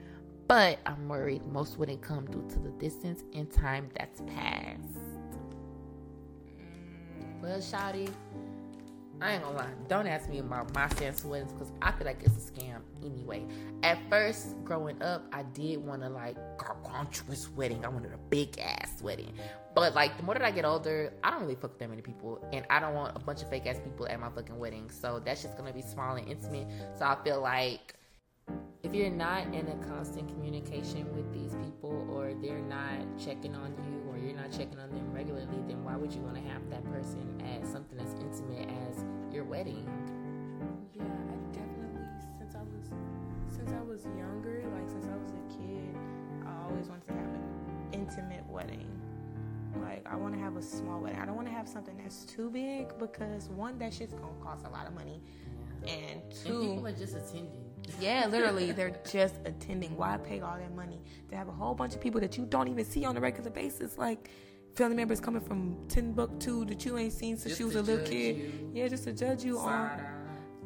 But 0.46 0.78
I'm 0.86 1.08
worried 1.08 1.44
most 1.46 1.78
wouldn't 1.78 2.02
come 2.02 2.26
due 2.26 2.46
to 2.50 2.58
the 2.60 2.70
distance 2.78 3.24
and 3.34 3.50
time 3.50 3.88
that's 3.98 4.20
passed. 4.22 4.80
Well, 7.42 7.58
Shotty, 7.58 8.08
I 9.20 9.32
ain't 9.32 9.42
gonna 9.42 9.56
lie. 9.56 9.70
Don't 9.88 10.06
ask 10.06 10.28
me 10.28 10.38
about 10.40 10.74
my 10.74 10.88
stance 10.88 11.22
to 11.22 11.28
weddings 11.28 11.52
because 11.52 11.72
I 11.80 11.92
feel 11.92 12.06
like 12.06 12.22
it's 12.22 12.36
a 12.36 12.52
scam 12.52 12.80
anyway. 13.02 13.46
At 13.82 13.98
first, 14.10 14.62
growing 14.62 15.00
up, 15.02 15.24
I 15.32 15.42
did 15.42 15.78
want 15.78 16.02
to 16.02 16.10
like 16.10 16.36
gargantuous 16.58 17.48
wedding. 17.50 17.84
I 17.84 17.88
wanted 17.88 18.12
a 18.12 18.18
big 18.28 18.58
ass 18.58 19.00
wedding. 19.02 19.32
But 19.74 19.94
like 19.94 20.18
the 20.18 20.22
more 20.22 20.34
that 20.34 20.42
I 20.42 20.50
get 20.50 20.66
older, 20.66 21.14
I 21.24 21.30
don't 21.30 21.40
really 21.40 21.54
fuck 21.54 21.70
with 21.70 21.78
that 21.78 21.88
many 21.88 22.02
people, 22.02 22.46
and 22.52 22.66
I 22.68 22.78
don't 22.78 22.94
want 22.94 23.16
a 23.16 23.20
bunch 23.20 23.42
of 23.42 23.48
fake 23.48 23.66
ass 23.66 23.80
people 23.82 24.06
at 24.06 24.20
my 24.20 24.28
fucking 24.28 24.58
wedding. 24.58 24.90
So 24.90 25.20
that's 25.24 25.42
just 25.42 25.56
gonna 25.56 25.72
be 25.72 25.82
small 25.82 26.16
and 26.16 26.28
intimate. 26.28 26.68
So 26.98 27.06
I 27.06 27.16
feel 27.24 27.40
like 27.40 27.94
if 28.86 28.94
you're 28.94 29.10
not 29.10 29.42
in 29.52 29.66
a 29.66 29.86
constant 29.88 30.28
communication 30.28 31.12
with 31.16 31.32
these 31.32 31.56
people 31.56 32.06
or 32.12 32.34
they're 32.40 32.62
not 32.62 33.02
checking 33.18 33.54
on 33.56 33.74
you 33.84 34.08
or 34.08 34.16
you're 34.16 34.36
not 34.36 34.52
checking 34.52 34.78
on 34.78 34.88
them 34.90 35.12
regularly 35.12 35.58
then 35.66 35.82
why 35.82 35.96
would 35.96 36.12
you 36.12 36.20
want 36.20 36.36
to 36.36 36.42
have 36.42 36.68
that 36.70 36.84
person 36.84 37.42
at 37.52 37.66
something 37.66 37.98
as 37.98 38.14
intimate 38.14 38.68
as 38.88 39.04
your 39.34 39.42
wedding 39.42 39.84
Yeah, 40.94 41.02
I 41.02 41.52
definitely 41.52 42.06
since 42.38 42.54
I 42.54 42.60
was 42.60 42.86
since 43.48 43.72
I 43.72 43.82
was 43.82 44.04
younger, 44.16 44.62
like 44.72 44.88
since 44.88 45.06
I 45.06 45.16
was 45.16 45.32
a 45.32 45.58
kid, 45.58 45.96
I 46.46 46.70
always 46.70 46.86
wanted 46.86 47.06
to 47.08 47.12
have 47.14 47.26
an 47.26 47.88
intimate 47.92 48.46
wedding. 48.48 48.88
Like 49.82 50.06
I 50.06 50.14
want 50.16 50.34
to 50.34 50.40
have 50.40 50.56
a 50.56 50.62
small 50.62 51.00
wedding. 51.00 51.18
I 51.18 51.26
don't 51.26 51.36
want 51.36 51.48
to 51.48 51.54
have 51.54 51.68
something 51.68 51.96
that's 51.98 52.24
too 52.24 52.50
big 52.50 52.96
because 52.98 53.48
one, 53.48 53.78
that 53.80 53.92
shit's 53.92 54.14
gonna 54.14 54.32
cost 54.42 54.64
a 54.64 54.70
lot 54.70 54.86
of 54.86 54.94
money, 54.94 55.20
and 55.88 56.22
two, 56.30 56.60
and 56.60 56.70
people 56.70 56.86
are 56.86 56.92
just 56.92 57.16
attending 57.16 57.65
yeah, 58.00 58.26
literally, 58.26 58.72
they're 58.72 58.96
just 59.10 59.36
attending. 59.44 59.96
Why 59.96 60.16
pay 60.18 60.40
all 60.40 60.56
that 60.56 60.74
money 60.74 61.00
to 61.30 61.36
have 61.36 61.48
a 61.48 61.52
whole 61.52 61.74
bunch 61.74 61.94
of 61.94 62.00
people 62.00 62.20
that 62.20 62.36
you 62.36 62.44
don't 62.46 62.68
even 62.68 62.84
see 62.84 63.04
on 63.04 63.16
a 63.16 63.20
regular 63.20 63.50
basis? 63.50 63.96
Like 63.98 64.30
family 64.74 64.96
members 64.96 65.20
coming 65.20 65.40
from 65.40 65.76
Timbuktu 65.88 66.64
that 66.66 66.84
you 66.84 66.98
ain't 66.98 67.12
seen 67.12 67.36
since 67.36 67.56
Just 67.56 67.60
you 67.60 67.66
was 67.66 67.76
a 67.76 67.82
little 67.82 68.04
kid. 68.06 68.36
you. 68.36 68.70
Yeah, 68.74 68.88
just 68.88 69.04
to 69.04 69.12
judge 69.12 69.44
you 69.44 69.58
on 69.58 69.90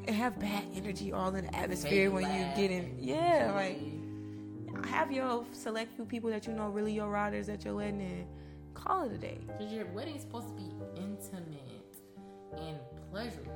and 0.06 0.16
have 0.16 0.38
bad 0.40 0.64
energy 0.74 1.12
all 1.12 1.28
in 1.34 1.44
the 1.44 1.52
fake 1.52 1.60
atmosphere 1.60 2.10
when 2.10 2.22
you 2.24 2.28
laugh, 2.44 2.56
get 2.56 2.70
in. 2.70 2.96
Yeah, 2.98 3.52
like 3.54 3.78
joy. 3.78 4.88
have 4.88 5.12
your 5.12 5.44
select 5.52 5.94
few 5.94 6.04
people 6.06 6.30
that 6.30 6.46
you 6.46 6.52
know 6.52 6.68
really 6.68 6.92
your 6.92 7.08
riders 7.10 7.48
at 7.48 7.64
your 7.64 7.74
wedding 7.76 8.00
and 8.00 8.26
call 8.74 9.04
it 9.04 9.12
a 9.12 9.18
day. 9.18 9.38
Because 9.58 9.72
your 9.72 9.86
wedding 9.86 10.16
is 10.16 10.22
supposed 10.22 10.48
to 10.48 10.54
be 10.54 10.70
intimate 10.96 11.96
and 12.58 12.78
pleasurable. 13.10 13.52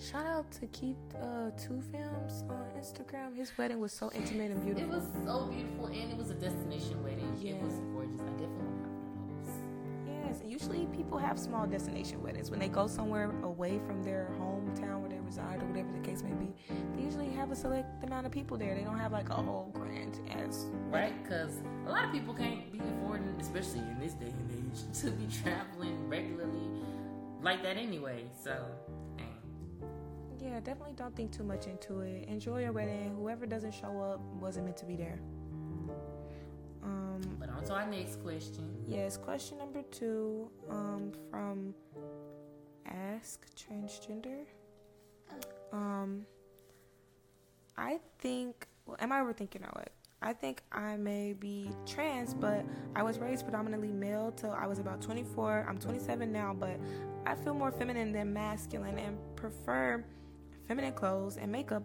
Shout 0.00 0.24
out 0.24 0.50
to 0.52 0.66
Keith 0.68 0.96
uh, 1.20 1.50
Two 1.58 1.82
Films 1.92 2.42
on 2.48 2.64
Instagram. 2.80 3.36
His 3.36 3.52
wedding 3.58 3.80
was 3.80 3.92
so 3.92 4.10
intimate 4.14 4.50
and 4.50 4.64
beautiful. 4.64 4.90
It 4.90 4.96
was 4.96 5.06
so 5.26 5.46
beautiful 5.52 5.86
and 5.86 6.10
it 6.10 6.16
was 6.16 6.30
a 6.30 6.34
destination 6.34 7.02
wedding. 7.04 7.36
Yeah. 7.38 7.52
It 7.52 7.62
was 7.62 7.74
gorgeous. 7.92 8.18
I 8.22 8.30
definitely 8.30 8.64
want 8.64 8.82
to 8.82 8.88
have 8.88 8.96
one 8.96 9.28
of 9.28 9.44
those. 9.44 9.54
Yes, 10.24 10.40
and 10.40 10.50
usually 10.50 10.86
people 10.96 11.18
have 11.18 11.38
small 11.38 11.66
destination 11.66 12.22
weddings 12.22 12.50
when 12.50 12.60
they 12.60 12.68
go 12.68 12.86
somewhere 12.86 13.30
away 13.42 13.78
from 13.86 14.02
their 14.02 14.30
hometown 14.40 15.00
where 15.00 15.10
they 15.10 15.20
reside 15.20 15.62
or 15.62 15.66
whatever 15.66 15.92
the 15.92 16.08
case 16.08 16.22
may 16.22 16.32
be. 16.32 16.50
They 16.96 17.02
usually 17.02 17.28
have 17.32 17.50
a 17.50 17.56
select 17.56 18.02
amount 18.02 18.24
of 18.24 18.32
people 18.32 18.56
there. 18.56 18.74
They 18.74 18.84
don't 18.84 18.98
have 18.98 19.12
like 19.12 19.28
a 19.28 19.34
whole 19.34 19.70
grand 19.74 20.18
ass 20.30 20.64
right? 20.88 21.12
Because 21.22 21.60
a 21.86 21.90
lot 21.90 22.06
of 22.06 22.12
people 22.12 22.32
can't 22.32 22.72
be 22.72 22.78
affording, 22.78 23.36
especially 23.38 23.80
in 23.80 24.00
this 24.00 24.14
day 24.14 24.32
and 24.32 24.50
age, 24.50 24.98
to 25.02 25.10
be 25.10 25.26
traveling 25.42 26.08
regularly 26.08 26.70
like 27.42 27.62
that 27.62 27.76
anyway. 27.76 28.24
So. 28.42 28.64
Yeah, 30.40 30.58
definitely 30.60 30.94
don't 30.96 31.14
think 31.14 31.32
too 31.32 31.42
much 31.42 31.66
into 31.66 32.00
it. 32.00 32.26
Enjoy 32.28 32.62
your 32.62 32.72
wedding. 32.72 33.14
Whoever 33.14 33.44
doesn't 33.44 33.74
show 33.74 34.00
up 34.00 34.20
wasn't 34.40 34.64
meant 34.64 34.78
to 34.78 34.86
be 34.86 34.96
there. 34.96 35.20
Um, 36.82 37.20
but 37.38 37.50
on 37.50 37.62
to 37.64 37.74
our 37.74 37.86
next 37.86 38.22
question. 38.22 38.74
yes, 38.88 39.18
question 39.18 39.58
number 39.58 39.82
two, 39.90 40.50
um, 40.70 41.12
from 41.30 41.74
Ask 42.86 43.44
Transgender. 43.54 44.46
Um, 45.72 46.24
I 47.76 48.00
think, 48.18 48.66
well, 48.86 48.96
am 48.98 49.12
I 49.12 49.20
overthinking 49.20 49.62
or 49.62 49.70
what? 49.72 49.90
I 50.22 50.32
think 50.32 50.62
I 50.72 50.96
may 50.96 51.32
be 51.32 51.70
trans, 51.86 52.34
but 52.34 52.64
I 52.94 53.02
was 53.02 53.18
raised 53.18 53.44
predominantly 53.44 53.92
male 53.92 54.32
till 54.32 54.52
I 54.52 54.66
was 54.66 54.78
about 54.78 55.00
24. 55.00 55.66
I'm 55.68 55.78
27 55.78 56.30
now, 56.30 56.54
but 56.58 56.78
I 57.26 57.34
feel 57.34 57.54
more 57.54 57.70
feminine 57.70 58.12
than 58.12 58.32
masculine 58.32 58.98
and 58.98 59.18
prefer 59.36 60.04
feminine 60.70 60.92
clothes 60.92 61.36
and 61.36 61.50
makeup 61.50 61.82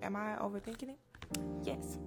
am 0.00 0.16
I 0.16 0.36
overthinking 0.40 0.88
it? 0.88 0.98
Yes. 1.62 1.98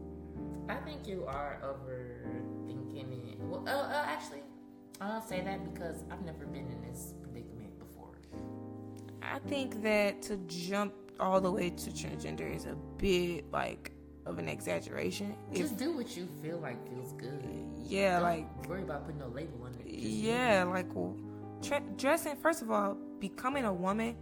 I 0.68 0.74
think 0.78 1.07
you 1.07 1.24
are 1.28 1.60
overthinking 1.64 3.34
it. 3.34 3.39
Well, 3.41 3.64
uh, 3.68 3.72
uh, 3.72 4.05
actually, 4.07 4.41
I 4.99 5.07
don't 5.07 5.24
say 5.30 5.41
that 5.41 5.72
because 5.72 6.03
I've 6.10 6.26
never 6.26 6.47
been 6.47 6.66
in 6.66 6.82
this 6.82 7.14
predicament 7.22 7.78
before. 7.78 8.18
I 9.22 9.38
think 9.49 9.84
that 9.84 10.24
to 10.24 10.38
jump 10.47 10.93
all 11.20 11.39
the 11.39 11.51
way 11.51 11.70
to 11.70 11.91
transgender 11.91 12.55
is 12.55 12.66
a 12.66 12.76
bit 12.97 13.51
like 13.51 13.91
of 14.26 14.39
an 14.39 14.49
exaggeration. 14.49 15.36
Just 15.53 15.78
do 15.78 15.95
what 15.95 16.18
you 16.18 16.28
feel 16.41 16.57
like 16.57 16.78
feels 16.89 17.14
good. 17.14 17.43
yeah, 17.86 18.14
Don't 18.14 18.24
like 18.24 18.68
worry 18.68 18.82
about 18.82 19.05
putting 19.05 19.20
no 19.20 19.28
label 19.28 19.62
on 19.64 19.76
it. 19.76 19.86
Just 19.88 20.07
yeah, 20.07 20.64
like 20.64 20.88
well, 20.95 21.16
tra- 21.62 21.84
dressing. 21.97 22.36
First 22.36 22.64
of 22.64 22.72
all, 22.72 22.97
becoming 23.20 23.66
a 23.66 23.74
woman 23.74 24.16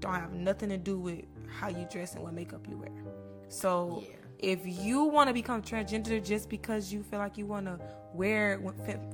don't 0.00 0.14
have 0.14 0.32
nothing 0.32 0.68
to 0.70 0.76
do 0.78 0.98
with 0.98 1.20
how 1.48 1.68
you 1.68 1.86
dress 1.90 2.14
and 2.14 2.22
what 2.22 2.34
makeup 2.34 2.66
you 2.68 2.76
wear. 2.76 2.90
So 3.48 4.02
Yeah. 4.02 4.14
if 4.38 4.60
you 4.64 5.04
want 5.04 5.28
to 5.28 5.34
become 5.34 5.62
transgender 5.62 6.22
just 6.22 6.48
because 6.48 6.92
you 6.92 7.02
feel 7.02 7.18
like 7.18 7.38
you 7.38 7.46
want 7.46 7.66
to 7.66 7.78
wear 8.14 8.60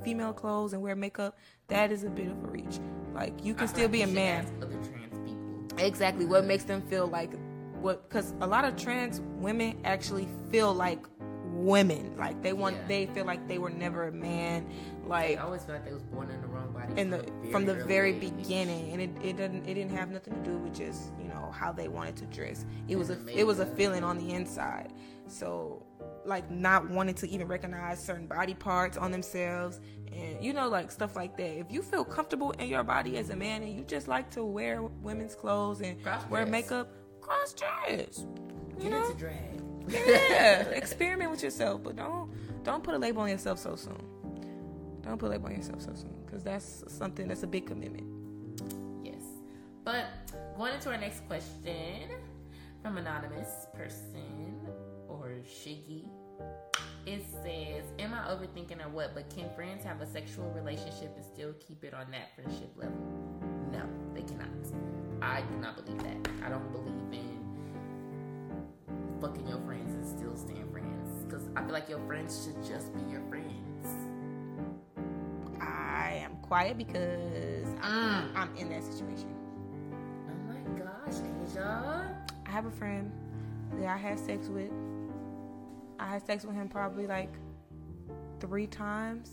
female 0.04 0.32
clothes 0.32 0.72
and 0.72 0.82
wear 0.82 0.96
makeup, 0.96 1.38
that 1.68 1.90
is 1.92 2.04
a 2.04 2.10
bit 2.10 2.28
of 2.28 2.42
a 2.44 2.48
reach. 2.48 2.78
Like 3.14 3.44
you 3.44 3.54
can 3.54 3.66
feel 3.68 3.74
still 3.76 3.88
be 3.88 4.02
a 4.02 4.06
man. 4.06 4.44
ask 4.44 4.52
Other 4.62 4.74
trans 4.82 5.18
people. 5.30 5.66
Exactly. 5.78 6.26
What 6.26 6.44
makes 6.44 6.64
them 6.64 6.82
feel 6.82 7.06
like 7.06 7.32
what? 7.80 8.08
Because 8.08 8.34
a 8.40 8.46
lot 8.46 8.64
of 8.64 8.76
trans 8.76 9.20
women 9.38 9.78
actually 9.84 10.28
feel 10.50 10.72
like 10.74 11.00
women. 11.64 12.16
Like 12.16 12.42
they 12.42 12.52
want. 12.52 12.76
Yeah. 12.76 12.86
They 12.88 13.06
feel 13.06 13.24
like 13.24 13.46
they 13.48 13.58
were 13.58 13.70
never 13.70 14.04
a 14.08 14.12
man. 14.12 14.66
Like 15.06 15.38
I 15.38 15.42
always 15.42 15.62
felt 15.64 15.78
like 15.78 15.84
they 15.86 15.92
was 15.94 16.02
born 16.04 16.30
in 16.30 16.40
the 16.40 16.46
wrong 16.46 16.72
body. 16.72 17.00
in 17.00 17.10
the 17.10 17.18
from 17.50 17.50
from 17.50 17.64
the 17.66 17.74
very 17.74 18.14
age. 18.14 18.20
beginning, 18.36 18.92
and 18.92 19.02
it, 19.02 19.10
it 19.22 19.36
didn't 19.36 19.66
it 19.68 19.74
didn't 19.74 19.90
have 19.96 20.10
nothing 20.10 20.34
to 20.34 20.40
do 20.50 20.58
with 20.58 20.74
just 20.74 21.12
you 21.20 21.28
know 21.28 21.50
how 21.52 21.72
they 21.72 21.88
wanted 21.88 22.16
to 22.16 22.26
dress. 22.26 22.64
It 22.88 22.96
was 22.96 23.10
a 23.10 23.14
And 23.14 23.28
it 23.30 23.46
was 23.46 23.58
a 23.60 23.66
feeling 23.66 24.04
on 24.04 24.18
the 24.18 24.30
inside. 24.32 24.92
So 25.26 25.84
like 26.26 26.50
not 26.50 26.88
wanting 26.90 27.14
to 27.16 27.28
even 27.28 27.46
recognize 27.48 28.02
certain 28.02 28.26
body 28.26 28.54
parts 28.54 28.96
on 28.96 29.10
themselves 29.10 29.80
and 30.12 30.42
you 30.42 30.52
know 30.54 30.68
like 30.68 30.90
stuff 30.90 31.16
like 31.16 31.36
that. 31.36 31.58
If 31.58 31.70
you 31.70 31.82
feel 31.82 32.04
comfortable 32.04 32.52
in 32.52 32.68
your 32.68 32.82
body 32.84 33.16
as 33.18 33.30
a 33.30 33.36
man 33.36 33.62
and 33.62 33.74
you 33.74 33.84
just 33.84 34.08
like 34.08 34.30
to 34.30 34.44
wear 34.44 34.82
women's 34.82 35.34
clothes 35.34 35.80
and 35.82 36.02
Cross 36.02 36.24
wear 36.30 36.42
dress. 36.44 36.52
makeup, 36.52 36.88
cross 37.20 37.52
dress. 37.54 38.26
You 38.78 38.82
Get 38.84 38.90
know? 38.90 39.04
into 39.06 39.18
drag. 39.18 39.53
Yeah, 39.88 40.62
experiment 40.70 41.30
with 41.30 41.42
yourself, 41.42 41.82
but 41.82 41.96
don't 41.96 42.30
don't 42.64 42.82
put 42.82 42.94
a 42.94 42.98
label 42.98 43.22
on 43.22 43.28
yourself 43.28 43.58
so 43.58 43.76
soon. 43.76 44.02
Don't 45.02 45.18
put 45.18 45.26
a 45.26 45.30
label 45.30 45.46
on 45.46 45.56
yourself 45.56 45.82
so 45.82 45.92
soon, 45.94 46.14
because 46.24 46.42
that's 46.42 46.84
something 46.88 47.28
that's 47.28 47.42
a 47.42 47.46
big 47.46 47.66
commitment. 47.66 48.06
Yes. 49.04 49.22
But 49.84 50.06
going 50.56 50.74
into 50.74 50.90
our 50.90 50.96
next 50.96 51.26
question 51.26 52.10
from 52.82 52.98
anonymous 52.98 53.66
person 53.74 54.58
or 55.08 55.36
Shiggy. 55.46 56.04
It 57.06 57.22
says, 57.42 57.84
Am 57.98 58.14
I 58.14 58.30
overthinking 58.30 58.84
or 58.84 58.88
what? 58.88 59.14
But 59.14 59.34
can 59.34 59.48
friends 59.54 59.84
have 59.84 60.00
a 60.00 60.06
sexual 60.06 60.50
relationship 60.50 61.12
and 61.16 61.24
still 61.24 61.54
keep 61.66 61.84
it 61.84 61.94
on 61.94 62.10
that 62.10 62.34
friendship 62.34 62.70
level? 62.76 62.96
No, 63.72 63.82
they 64.14 64.22
cannot. 64.22 64.48
I 65.22 65.42
do 65.42 65.56
not 65.56 65.84
believe 65.84 66.02
that. 66.02 66.28
I 66.44 66.48
don't 66.48 66.70
believe 66.72 66.94
in 67.12 67.33
fucking 69.24 69.48
your 69.48 69.60
friends 69.60 69.94
and 69.94 70.06
still 70.06 70.36
staying 70.36 70.70
friends. 70.70 71.24
Because 71.24 71.48
I 71.56 71.62
feel 71.62 71.72
like 71.72 71.88
your 71.88 72.00
friends 72.06 72.44
should 72.44 72.62
just 72.62 72.92
be 72.94 73.00
your 73.10 73.22
friends. 73.30 73.88
I 75.60 76.20
am 76.22 76.36
quiet 76.42 76.76
because 76.76 77.66
I'm, 77.80 78.28
mm. 78.28 78.36
I'm 78.36 78.56
in 78.56 78.68
that 78.68 78.84
situation. 78.84 79.34
Oh 80.28 80.52
my 80.52 80.78
gosh, 80.78 81.14
Asia. 81.48 82.26
I 82.46 82.50
have 82.50 82.66
a 82.66 82.70
friend 82.70 83.10
that 83.78 83.88
I 83.88 83.96
had 83.96 84.18
sex 84.18 84.48
with. 84.48 84.70
I 85.98 86.06
had 86.06 86.26
sex 86.26 86.44
with 86.44 86.54
him 86.54 86.68
probably 86.68 87.06
like 87.06 87.32
three 88.40 88.66
times, 88.66 89.30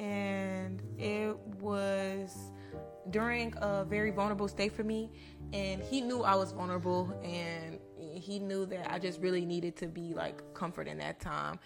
and 0.00 0.82
it 0.98 1.36
was 1.60 2.36
during 3.10 3.54
a 3.58 3.84
very 3.84 4.10
vulnerable 4.10 4.48
state 4.48 4.72
for 4.72 4.82
me. 4.82 5.10
And 5.52 5.80
he 5.82 6.00
knew 6.00 6.22
I 6.22 6.34
was 6.34 6.50
vulnerable, 6.50 7.16
and 7.22 7.73
he 8.24 8.38
knew 8.38 8.64
that 8.66 8.90
I 8.90 8.98
just 8.98 9.20
really 9.20 9.44
needed 9.44 9.76
to 9.76 9.86
be 9.86 10.14
like 10.14 10.54
comfort 10.54 10.88
in 10.88 10.98
that 10.98 11.20
time. 11.20 11.58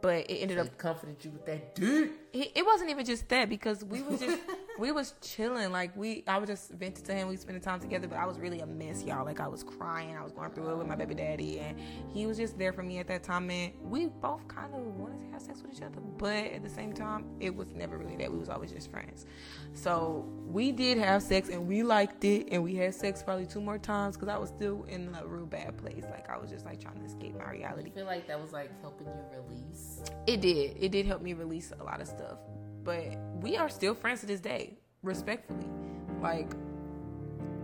But 0.00 0.30
it 0.30 0.38
ended 0.38 0.58
up 0.58 0.76
comforted 0.78 1.22
you 1.24 1.30
with 1.30 1.46
that 1.46 1.74
dick. 1.74 2.10
It, 2.32 2.52
it 2.56 2.66
wasn't 2.66 2.90
even 2.90 3.04
just 3.04 3.28
that 3.28 3.48
because 3.48 3.84
we 3.84 4.02
was 4.02 4.20
just 4.20 4.38
we 4.78 4.92
was 4.92 5.14
chilling. 5.20 5.72
Like 5.72 5.96
we 5.96 6.24
I 6.26 6.38
was 6.38 6.48
just 6.48 6.70
venting 6.72 7.04
to 7.04 7.14
him. 7.14 7.28
We 7.28 7.36
spending 7.36 7.62
time 7.62 7.80
together 7.80 8.06
but 8.06 8.18
I 8.18 8.26
was 8.26 8.38
really 8.38 8.60
a 8.60 8.66
mess 8.66 9.02
y'all. 9.02 9.24
Like 9.24 9.40
I 9.40 9.48
was 9.48 9.62
crying. 9.62 10.16
I 10.16 10.22
was 10.22 10.32
going 10.32 10.50
through 10.50 10.70
it 10.70 10.76
with 10.76 10.86
my 10.86 10.94
baby 10.94 11.14
daddy 11.14 11.60
and 11.60 11.78
he 12.12 12.26
was 12.26 12.36
just 12.36 12.58
there 12.58 12.72
for 12.72 12.82
me 12.82 12.98
at 12.98 13.08
that 13.08 13.22
time 13.22 13.50
and 13.50 13.72
we 13.82 14.06
both 14.06 14.46
kind 14.48 14.74
of 14.74 14.80
wanted 14.96 15.20
to 15.20 15.26
have 15.32 15.42
sex 15.42 15.62
with 15.62 15.74
each 15.74 15.82
other 15.82 16.00
but 16.18 16.52
at 16.52 16.62
the 16.62 16.68
same 16.68 16.92
time 16.92 17.24
it 17.40 17.54
was 17.54 17.72
never 17.72 17.96
really 17.96 18.16
that. 18.16 18.30
We 18.30 18.38
was 18.38 18.48
always 18.48 18.72
just 18.72 18.90
friends. 18.90 19.26
So 19.72 20.26
we 20.46 20.72
did 20.72 20.98
have 20.98 21.22
sex 21.22 21.48
and 21.48 21.66
we 21.66 21.82
liked 21.82 22.24
it 22.24 22.48
and 22.50 22.62
we 22.62 22.74
had 22.74 22.94
sex 22.94 23.22
probably 23.22 23.46
two 23.46 23.60
more 23.60 23.78
times 23.78 24.16
because 24.16 24.28
I 24.28 24.38
was 24.38 24.50
still 24.50 24.84
in 24.88 25.16
a 25.20 25.26
real 25.26 25.46
bad 25.46 25.76
place. 25.78 26.04
Like 26.10 26.28
I 26.28 26.36
was 26.36 26.50
just 26.50 26.66
like 26.66 26.80
trying 26.80 26.98
to 26.98 27.04
escape 27.04 27.36
my 27.38 27.50
reality. 27.50 27.90
I 27.90 27.94
feel 27.94 28.06
like 28.06 28.26
that 28.28 28.40
was 28.40 28.52
like 28.52 28.70
helping 28.82 29.06
you 29.06 29.40
release. 29.48 30.00
it 30.26 30.40
did. 30.40 30.76
It 30.78 30.90
did 30.90 31.06
help 31.06 31.22
me 31.22 31.32
release 31.32 31.72
a 31.78 31.84
lot 31.84 32.00
of 32.00 32.06
stuff. 32.08 32.17
But 32.84 33.18
we 33.40 33.56
are 33.56 33.68
still 33.68 33.94
friends 33.94 34.20
to 34.20 34.26
this 34.26 34.40
day, 34.40 34.78
respectfully. 35.02 35.68
Like 36.22 36.50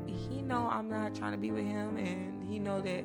he 0.07 0.43
know 0.43 0.69
I'm 0.71 0.89
not 0.89 1.15
trying 1.15 1.33
to 1.33 1.39
be 1.39 1.51
with 1.51 1.65
him 1.65 1.97
and 1.97 2.45
he 2.45 2.59
know 2.59 2.81
that 2.81 3.05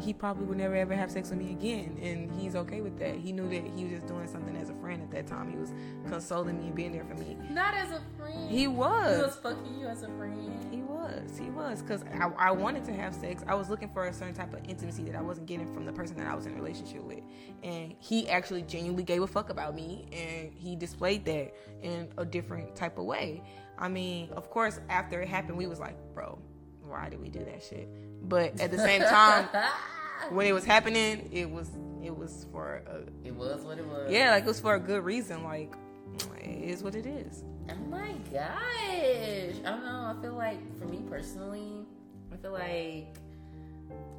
he 0.00 0.12
probably 0.12 0.44
would 0.46 0.58
never 0.58 0.74
ever 0.76 0.94
have 0.94 1.10
sex 1.10 1.30
with 1.30 1.38
me 1.38 1.50
again 1.50 1.98
and 2.02 2.30
he's 2.40 2.54
okay 2.56 2.80
with 2.80 2.98
that. 2.98 3.16
He 3.16 3.32
knew 3.32 3.48
that 3.48 3.64
he 3.76 3.84
was 3.84 3.92
just 3.94 4.06
doing 4.06 4.26
something 4.26 4.56
as 4.56 4.70
a 4.70 4.74
friend 4.74 5.02
at 5.02 5.10
that 5.10 5.26
time. 5.26 5.50
He 5.50 5.56
was 5.56 5.72
consoling 6.08 6.58
me 6.58 6.66
and 6.66 6.74
being 6.74 6.92
there 6.92 7.04
for 7.04 7.14
me. 7.14 7.36
Not 7.50 7.74
as 7.74 7.90
a 7.90 8.00
friend. 8.16 8.50
He 8.50 8.66
was 8.66 9.16
He 9.16 9.22
was. 9.22 9.36
fucking 9.42 9.78
you 9.78 9.86
as 9.86 10.02
a 10.02 10.08
friend. 10.16 10.66
He 10.70 10.82
was. 10.82 11.38
He 11.38 11.50
was. 11.50 11.82
Because 11.82 12.02
I, 12.14 12.30
I 12.38 12.50
wanted 12.50 12.84
to 12.86 12.92
have 12.92 13.14
sex. 13.14 13.42
I 13.46 13.54
was 13.54 13.68
looking 13.70 13.88
for 13.88 14.06
a 14.06 14.12
certain 14.12 14.34
type 14.34 14.52
of 14.54 14.60
intimacy 14.68 15.02
that 15.04 15.16
I 15.16 15.22
wasn't 15.22 15.46
getting 15.46 15.72
from 15.74 15.84
the 15.84 15.92
person 15.92 16.16
that 16.18 16.26
I 16.26 16.34
was 16.34 16.46
in 16.46 16.52
a 16.52 16.56
relationship 16.56 17.02
with. 17.02 17.20
And 17.62 17.94
he 17.98 18.28
actually 18.28 18.62
genuinely 18.62 19.02
gave 19.04 19.22
a 19.22 19.26
fuck 19.26 19.50
about 19.50 19.74
me. 19.74 20.06
And 20.12 20.52
he 20.54 20.76
displayed 20.76 21.24
that 21.24 21.54
in 21.82 22.08
a 22.18 22.24
different 22.24 22.76
type 22.76 22.98
of 22.98 23.04
way. 23.04 23.42
I 23.78 23.88
mean, 23.88 24.30
of 24.32 24.50
course, 24.50 24.80
after 24.88 25.20
it 25.20 25.28
happened, 25.28 25.56
we 25.56 25.66
was 25.66 25.78
like, 25.80 25.96
bro, 26.14 26.38
why 26.82 27.08
did 27.08 27.20
we 27.20 27.28
do 27.28 27.44
that 27.44 27.62
shit? 27.62 27.88
But 28.22 28.60
at 28.60 28.70
the 28.70 28.78
same 28.78 29.02
time, 29.02 29.48
when 30.30 30.46
it 30.46 30.52
was 30.52 30.64
happening, 30.64 31.28
it 31.32 31.50
was 31.50 31.70
it 32.02 32.16
was 32.16 32.46
for 32.52 32.82
a, 32.86 33.26
it 33.26 33.34
was 33.34 33.62
what 33.62 33.78
it 33.78 33.86
was. 33.86 34.10
yeah, 34.10 34.30
like 34.30 34.44
it 34.44 34.46
was 34.46 34.60
for 34.60 34.74
a 34.74 34.80
good 34.80 35.04
reason. 35.04 35.44
Like 35.44 35.74
it 36.40 36.70
is 36.70 36.82
what 36.82 36.94
it 36.94 37.06
is. 37.06 37.44
Oh 37.70 37.74
my 37.90 38.12
gosh. 38.32 38.50
I 38.50 39.52
don't 39.64 39.84
know. 39.84 40.14
I 40.16 40.22
feel 40.22 40.34
like 40.34 40.78
for 40.78 40.86
me 40.86 41.02
personally, 41.08 41.86
I 42.32 42.36
feel 42.36 42.52
like 42.52 43.16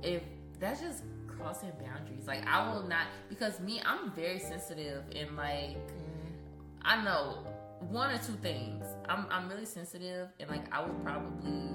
if 0.03 0.23
that's 0.59 0.81
just 0.81 1.03
crossing 1.27 1.71
boundaries. 1.81 2.27
Like 2.27 2.45
I 2.47 2.71
will 2.71 2.83
not 2.83 3.07
because 3.29 3.59
me, 3.59 3.81
I'm 3.85 4.11
very 4.11 4.39
sensitive 4.39 5.03
and 5.15 5.35
like 5.35 5.77
mm-hmm. 5.77 6.81
I 6.81 7.03
know 7.03 7.45
one 7.89 8.11
or 8.11 8.17
two 8.17 8.33
things. 8.41 8.85
I'm 9.07 9.25
I'm 9.29 9.49
really 9.49 9.65
sensitive 9.65 10.29
and 10.39 10.49
like 10.49 10.71
I 10.73 10.81
would 10.81 11.03
probably 11.03 11.69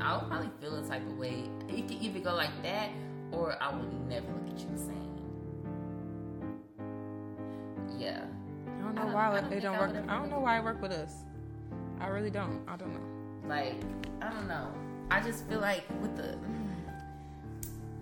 I 0.00 0.16
would 0.16 0.28
probably 0.28 0.50
feel 0.60 0.76
a 0.76 0.86
type 0.88 1.06
of 1.06 1.18
way. 1.18 1.44
It 1.68 1.88
could 1.88 2.00
either 2.02 2.20
go 2.20 2.34
like 2.34 2.62
that 2.62 2.90
or 3.32 3.60
I 3.62 3.74
would 3.74 3.92
never 4.08 4.26
look 4.26 4.54
at 4.54 4.58
you 4.60 4.66
the 4.72 4.78
same. 4.78 5.04
Yeah. 7.98 8.24
I 8.66 8.82
don't 8.82 8.94
know 8.94 9.02
I 9.02 9.04
don't- 9.04 9.14
why 9.14 9.40
don't 9.40 9.52
it 9.52 9.60
don't 9.60 9.78
work. 9.78 10.04
I 10.08 10.18
don't 10.18 10.30
know 10.30 10.40
why 10.40 10.58
it 10.58 10.64
worked 10.64 10.80
with 10.80 10.92
us. 10.92 11.12
I 12.00 12.06
really 12.08 12.30
don't. 12.30 12.62
I 12.68 12.76
don't 12.76 12.94
know. 12.94 13.48
Like, 13.48 13.82
I 14.22 14.30
don't 14.30 14.46
know. 14.46 14.72
I 15.10 15.20
just 15.20 15.46
feel 15.48 15.60
like 15.60 15.84
with 16.00 16.16
the. 16.16 16.22
Mm, 16.22 16.68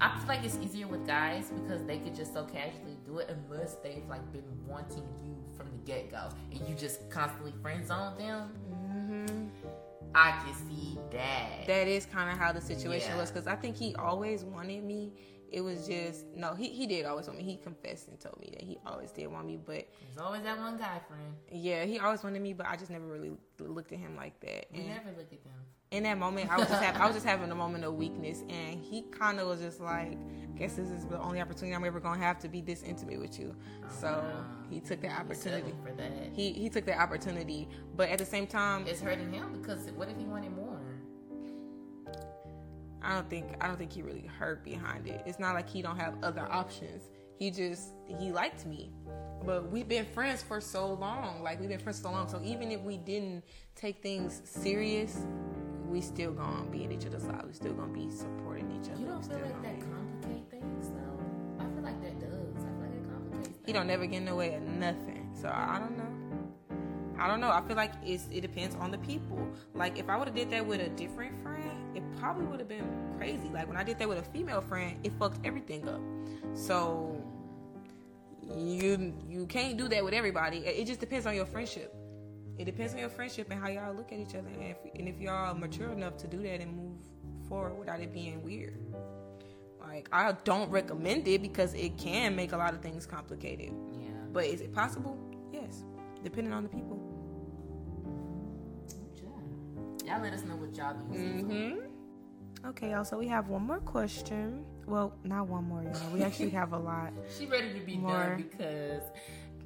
I 0.00 0.18
feel 0.18 0.28
like 0.28 0.44
it's 0.44 0.58
easier 0.62 0.86
with 0.86 1.06
guys 1.06 1.50
because 1.50 1.82
they 1.84 1.98
could 1.98 2.14
just 2.14 2.34
so 2.34 2.44
casually 2.44 2.98
do 3.06 3.18
it 3.18 3.30
unless 3.30 3.74
they've 3.76 4.04
like 4.08 4.30
been 4.32 4.42
wanting 4.68 5.04
you 5.24 5.34
from 5.56 5.70
the 5.70 5.78
get 5.90 6.10
go 6.10 6.28
and 6.50 6.60
you 6.68 6.74
just 6.74 7.08
constantly 7.08 7.54
friend 7.62 7.86
zone 7.86 8.18
them. 8.18 8.50
I 10.16 10.32
can 10.42 10.54
see 10.54 10.98
that. 11.12 11.66
That 11.66 11.86
is 11.88 12.06
kind 12.06 12.30
of 12.30 12.38
how 12.38 12.52
the 12.52 12.60
situation 12.60 13.10
Yeah. 13.10 13.20
was 13.20 13.30
because 13.30 13.46
I 13.46 13.54
think 13.56 13.76
he 13.76 13.94
always 13.96 14.44
wanted 14.44 14.82
me. 14.82 15.12
It 15.50 15.60
was 15.60 15.86
just 15.86 16.26
no, 16.34 16.54
he 16.54 16.68
he 16.70 16.86
did 16.86 17.06
always 17.06 17.26
want 17.26 17.38
me. 17.38 17.44
He 17.44 17.56
confessed 17.56 18.08
and 18.08 18.18
told 18.18 18.40
me 18.40 18.50
that 18.52 18.62
he 18.62 18.78
always 18.86 19.12
did 19.12 19.28
want 19.28 19.46
me, 19.46 19.56
but 19.56 19.86
There's 20.00 20.18
always 20.18 20.42
that 20.42 20.58
one 20.58 20.76
guy 20.76 21.00
friend. 21.06 21.34
yeah, 21.50 21.84
he 21.84 21.98
always 22.00 22.24
wanted 22.24 22.42
me. 22.42 22.52
But 22.52 22.66
I 22.66 22.76
just 22.76 22.90
never 22.90 23.06
really 23.06 23.32
looked 23.60 23.92
at 23.92 23.98
him 23.98 24.16
like 24.16 24.40
that. 24.40 24.66
We 24.72 24.78
And 24.80 24.88
never 24.88 25.10
look 25.16 25.32
at 25.32 25.44
them. 25.44 25.52
In 25.90 26.02
that 26.02 26.18
moment, 26.18 26.50
I 26.50 26.58
was 26.58 26.68
just 26.68 26.82
have, 26.82 27.00
I 27.00 27.06
was 27.06 27.14
just 27.14 27.26
having 27.26 27.50
a 27.50 27.54
moment 27.54 27.84
of 27.84 27.94
weakness, 27.94 28.42
and 28.48 28.80
he 28.80 29.02
kind 29.02 29.38
of 29.38 29.46
was 29.46 29.60
just 29.60 29.80
like, 29.80 30.18
"Guess 30.56 30.74
this 30.74 30.90
is 30.90 31.06
the 31.06 31.18
only 31.20 31.40
opportunity 31.40 31.74
I'm 31.74 31.84
ever 31.84 32.00
gonna 32.00 32.22
have 32.22 32.38
to 32.40 32.48
be 32.48 32.60
this 32.60 32.82
intimate 32.82 33.20
with 33.20 33.38
you." 33.38 33.54
So 33.88 34.08
wow. 34.08 34.44
he 34.68 34.80
took 34.80 35.00
that 35.02 35.20
opportunity. 35.20 35.72
settling 35.72 35.82
for 35.84 35.92
that. 35.92 36.32
He 36.32 36.52
he 36.52 36.68
took 36.68 36.86
that 36.86 36.98
opportunity, 36.98 37.68
but 37.96 38.08
at 38.08 38.18
the 38.18 38.26
same 38.26 38.46
time, 38.46 38.86
It's 38.86 39.00
hurting 39.00 39.32
him 39.32 39.60
because 39.60 39.90
what 39.92 40.08
if 40.08 40.16
he 40.16 40.24
wanted 40.24 40.54
more? 40.56 40.80
I 43.02 43.14
don't 43.14 43.30
think 43.30 43.56
I 43.60 43.68
don't 43.68 43.78
think 43.78 43.92
he 43.92 44.02
really 44.02 44.26
hurt 44.26 44.64
behind 44.64 45.06
it. 45.06 45.22
It's 45.24 45.38
not 45.38 45.54
like 45.54 45.68
he 45.68 45.82
don't 45.82 45.98
have 45.98 46.14
other 46.24 46.48
options. 46.50 47.04
He 47.38 47.52
just 47.52 47.92
he 48.06 48.32
liked 48.32 48.66
me. 48.66 48.90
But 49.44 49.70
we've 49.70 49.86
been 49.86 50.06
friends 50.06 50.42
for 50.42 50.60
so 50.60 50.94
long. 50.94 51.42
Like 51.44 51.60
we've 51.60 51.68
been 51.68 51.78
friends 51.78 52.02
so 52.02 52.10
long. 52.10 52.28
So 52.28 52.40
even 52.42 52.72
if 52.72 52.80
we 52.80 52.96
didn't 52.96 53.44
take 53.76 54.02
things 54.02 54.42
serious, 54.44 55.24
we 55.88 56.00
still 56.00 56.32
gonna 56.32 56.68
be 56.70 56.84
at 56.84 56.92
each 56.92 57.06
other's 57.06 57.22
side. 57.22 57.42
We 57.46 57.52
still 57.52 57.72
gonna 57.72 57.92
be 57.92 58.10
supporting 58.10 58.70
each 58.70 58.90
other. 58.90 59.00
You 59.00 59.06
don't 59.06 59.24
feel 59.24 59.38
like 59.38 59.62
that 59.62 59.80
complicate 59.80 60.50
things 60.50 60.90
though? 60.90 61.64
I 61.64 61.68
feel 61.68 61.82
like 61.82 62.02
that 62.02 62.20
does. 62.20 62.64
I 62.64 62.68
feel 62.68 62.80
like 62.80 62.94
it 62.94 63.10
complicates 63.10 63.48
things. 63.48 63.66
He 63.66 63.72
don't 63.72 63.86
never 63.86 64.06
get 64.06 64.18
in 64.18 64.24
the 64.26 64.34
way 64.34 64.54
of 64.54 64.62
nothing. 64.62 65.30
So 65.40 65.48
I 65.48 65.78
don't 65.78 65.96
know. 65.96 66.16
I 67.18 67.28
don't 67.28 67.40
know. 67.40 67.50
I 67.50 67.62
feel 67.62 67.76
like 67.76 67.92
it's 68.04 68.28
it 68.30 68.42
depends 68.42 68.76
on 68.76 68.90
the 68.90 68.98
people. 68.98 69.38
Like 69.74 69.98
if 69.98 70.08
I 70.08 70.16
would 70.16 70.28
have 70.28 70.36
did 70.36 70.50
that 70.50 70.66
with 70.66 70.80
a 70.80 70.90
different 70.90 71.40
friend, 71.42 71.96
it 71.96 72.02
probably 72.18 72.46
would 72.46 72.60
have 72.60 72.68
been 72.68 72.86
crazy. 73.16 73.48
Like 73.52 73.68
when 73.68 73.76
I 73.76 73.84
did 73.84 73.98
that 73.98 74.08
with 74.08 74.18
a 74.18 74.30
female 74.30 74.60
friend, 74.60 74.98
it 75.02 75.12
fucked 75.18 75.44
everything 75.44 75.88
up. 75.88 76.00
So 76.54 77.22
you 78.42 79.14
you 79.28 79.46
can't 79.46 79.76
do 79.76 79.88
that 79.88 80.04
with 80.04 80.14
everybody. 80.14 80.58
It 80.58 80.86
just 80.86 81.00
depends 81.00 81.26
on 81.26 81.34
your 81.34 81.46
friendship. 81.46 81.94
It 82.58 82.64
depends 82.64 82.94
on 82.94 83.00
your 83.00 83.10
friendship 83.10 83.48
and 83.50 83.60
how 83.60 83.68
y'all 83.68 83.94
look 83.94 84.12
at 84.12 84.18
each 84.18 84.34
other, 84.34 84.48
and 84.48 84.62
if, 84.62 84.76
and 84.94 85.08
if 85.08 85.20
y'all 85.20 85.54
mature 85.54 85.90
enough 85.92 86.16
to 86.18 86.26
do 86.26 86.42
that 86.42 86.60
and 86.60 86.74
move 86.74 86.96
forward 87.48 87.78
without 87.78 88.00
it 88.00 88.12
being 88.12 88.42
weird. 88.42 88.78
Like 89.80 90.08
I 90.12 90.32
don't 90.44 90.70
recommend 90.70 91.28
it 91.28 91.42
because 91.42 91.74
it 91.74 91.96
can 91.96 92.34
make 92.34 92.52
a 92.52 92.56
lot 92.56 92.74
of 92.74 92.80
things 92.80 93.06
complicated. 93.06 93.72
Yeah. 93.92 94.08
But 94.32 94.46
is 94.46 94.60
it 94.60 94.72
possible? 94.74 95.18
Yes, 95.52 95.84
depending 96.24 96.52
on 96.52 96.62
the 96.62 96.68
people. 96.68 96.98
Yeah. 100.04 100.14
Y'all 100.14 100.22
let 100.22 100.32
us 100.32 100.44
know 100.44 100.56
what 100.56 100.74
y'all 100.76 100.94
be 100.94 101.18
using. 101.18 101.44
Mm-hmm. 101.44 102.68
Okay, 102.68 102.90
y'all. 102.90 103.04
So 103.04 103.16
we 103.16 103.28
have 103.28 103.48
one 103.48 103.62
more 103.62 103.78
question. 103.78 104.64
Well, 104.86 105.14
not 105.22 105.46
one 105.46 105.68
more, 105.68 105.82
y'all. 105.82 106.10
We 106.12 106.22
actually 106.22 106.50
have 106.50 106.72
a 106.72 106.78
lot. 106.78 107.12
She 107.38 107.46
ready 107.46 107.72
to 107.78 107.80
be 107.84 107.96
More. 107.96 108.12
done 108.12 108.36
because 108.36 109.02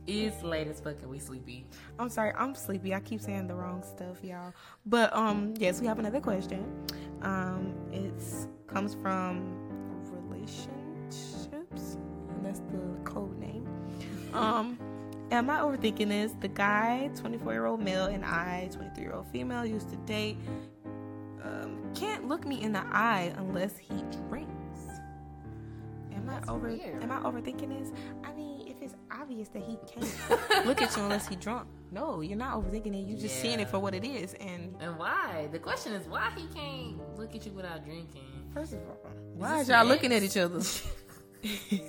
it's 0.07 0.43
late 0.43 0.67
as 0.67 0.81
fuck 0.81 1.01
and 1.03 1.11
we 1.11 1.19
sleepy. 1.19 1.67
I'm 1.99 2.09
sorry, 2.09 2.33
I'm 2.37 2.55
sleepy. 2.55 2.95
I 2.95 3.01
keep 3.01 3.21
saying 3.21 3.47
the 3.47 3.55
wrong 3.55 3.83
stuff, 3.83 4.19
y'all. 4.23 4.53
But 4.87 5.15
um, 5.15 5.55
yes, 5.59 5.81
we 5.81 5.87
have 5.87 5.99
another 5.99 6.21
question. 6.21 6.65
Um, 7.23 7.75
it's 7.93 8.49
comes 8.67 8.95
from 8.95 9.57
relationships, 10.31 11.97
and 12.29 12.45
that's 12.45 12.61
the 12.71 12.81
code 13.05 13.39
name. 13.39 13.67
Um, 14.33 14.79
am 15.31 15.51
I 15.51 15.59
overthinking 15.59 16.09
this? 16.09 16.33
The 16.41 16.49
guy, 16.49 17.11
24 17.17 17.53
year 17.53 17.67
old 17.67 17.81
male, 17.81 18.07
and 18.07 18.25
I, 18.25 18.69
23 18.73 19.03
year 19.03 19.13
old 19.13 19.27
female, 19.29 19.65
used 19.67 19.91
to 19.91 19.97
date. 19.97 20.37
Um, 21.43 21.79
can't 21.95 22.29
look 22.29 22.47
me 22.47 22.63
in 22.63 22.73
the 22.73 22.85
eye 22.93 23.33
unless 23.39 23.77
he 23.77 23.95
drinks. 24.29 24.51
Am 26.15 26.27
That's 26.27 26.49
I 26.49 26.53
over? 26.53 26.69
weird. 26.69 27.03
Am 27.03 27.11
I 27.11 27.17
overthinking 27.21 27.79
this? 27.79 27.93
I 28.25 28.33
mean, 28.33 28.40
if 28.40 28.40
it's 28.40 28.40
obvious 29.31 29.49
that 29.51 29.63
he 29.63 29.79
can't 29.87 30.67
look 30.67 30.83
at 30.83 30.97
you 30.97 31.03
unless 31.03 31.29
he 31.29 31.37
drunk. 31.37 31.69
No, 31.93 32.21
you're 32.21 32.37
not 32.39 32.57
overthinking 32.57 32.95
it. 32.95 33.09
You're 33.09 33.19
just 33.19 33.41
seeing 33.41 33.61
it 33.61 33.69
for 33.69 33.79
what 33.79 33.95
it 33.95 34.05
is. 34.05 34.35
And 34.35 34.75
And 34.81 34.99
why? 34.99 35.49
The 35.53 35.59
question 35.59 35.93
is 35.93 36.07
why 36.09 36.31
he 36.37 36.47
can't 36.55 36.99
look 37.19 37.35
at 37.35 37.47
you 37.47 37.53
without 37.53 37.85
drinking. 37.85 38.25
first 38.53 38.73
of 38.73 38.81
all, 38.81 39.11
why 39.35 39.61
is 39.61 39.69
y'all 39.69 39.85
looking 39.87 40.13
at 40.13 40.23
each 40.23 40.37
other? 40.37 40.61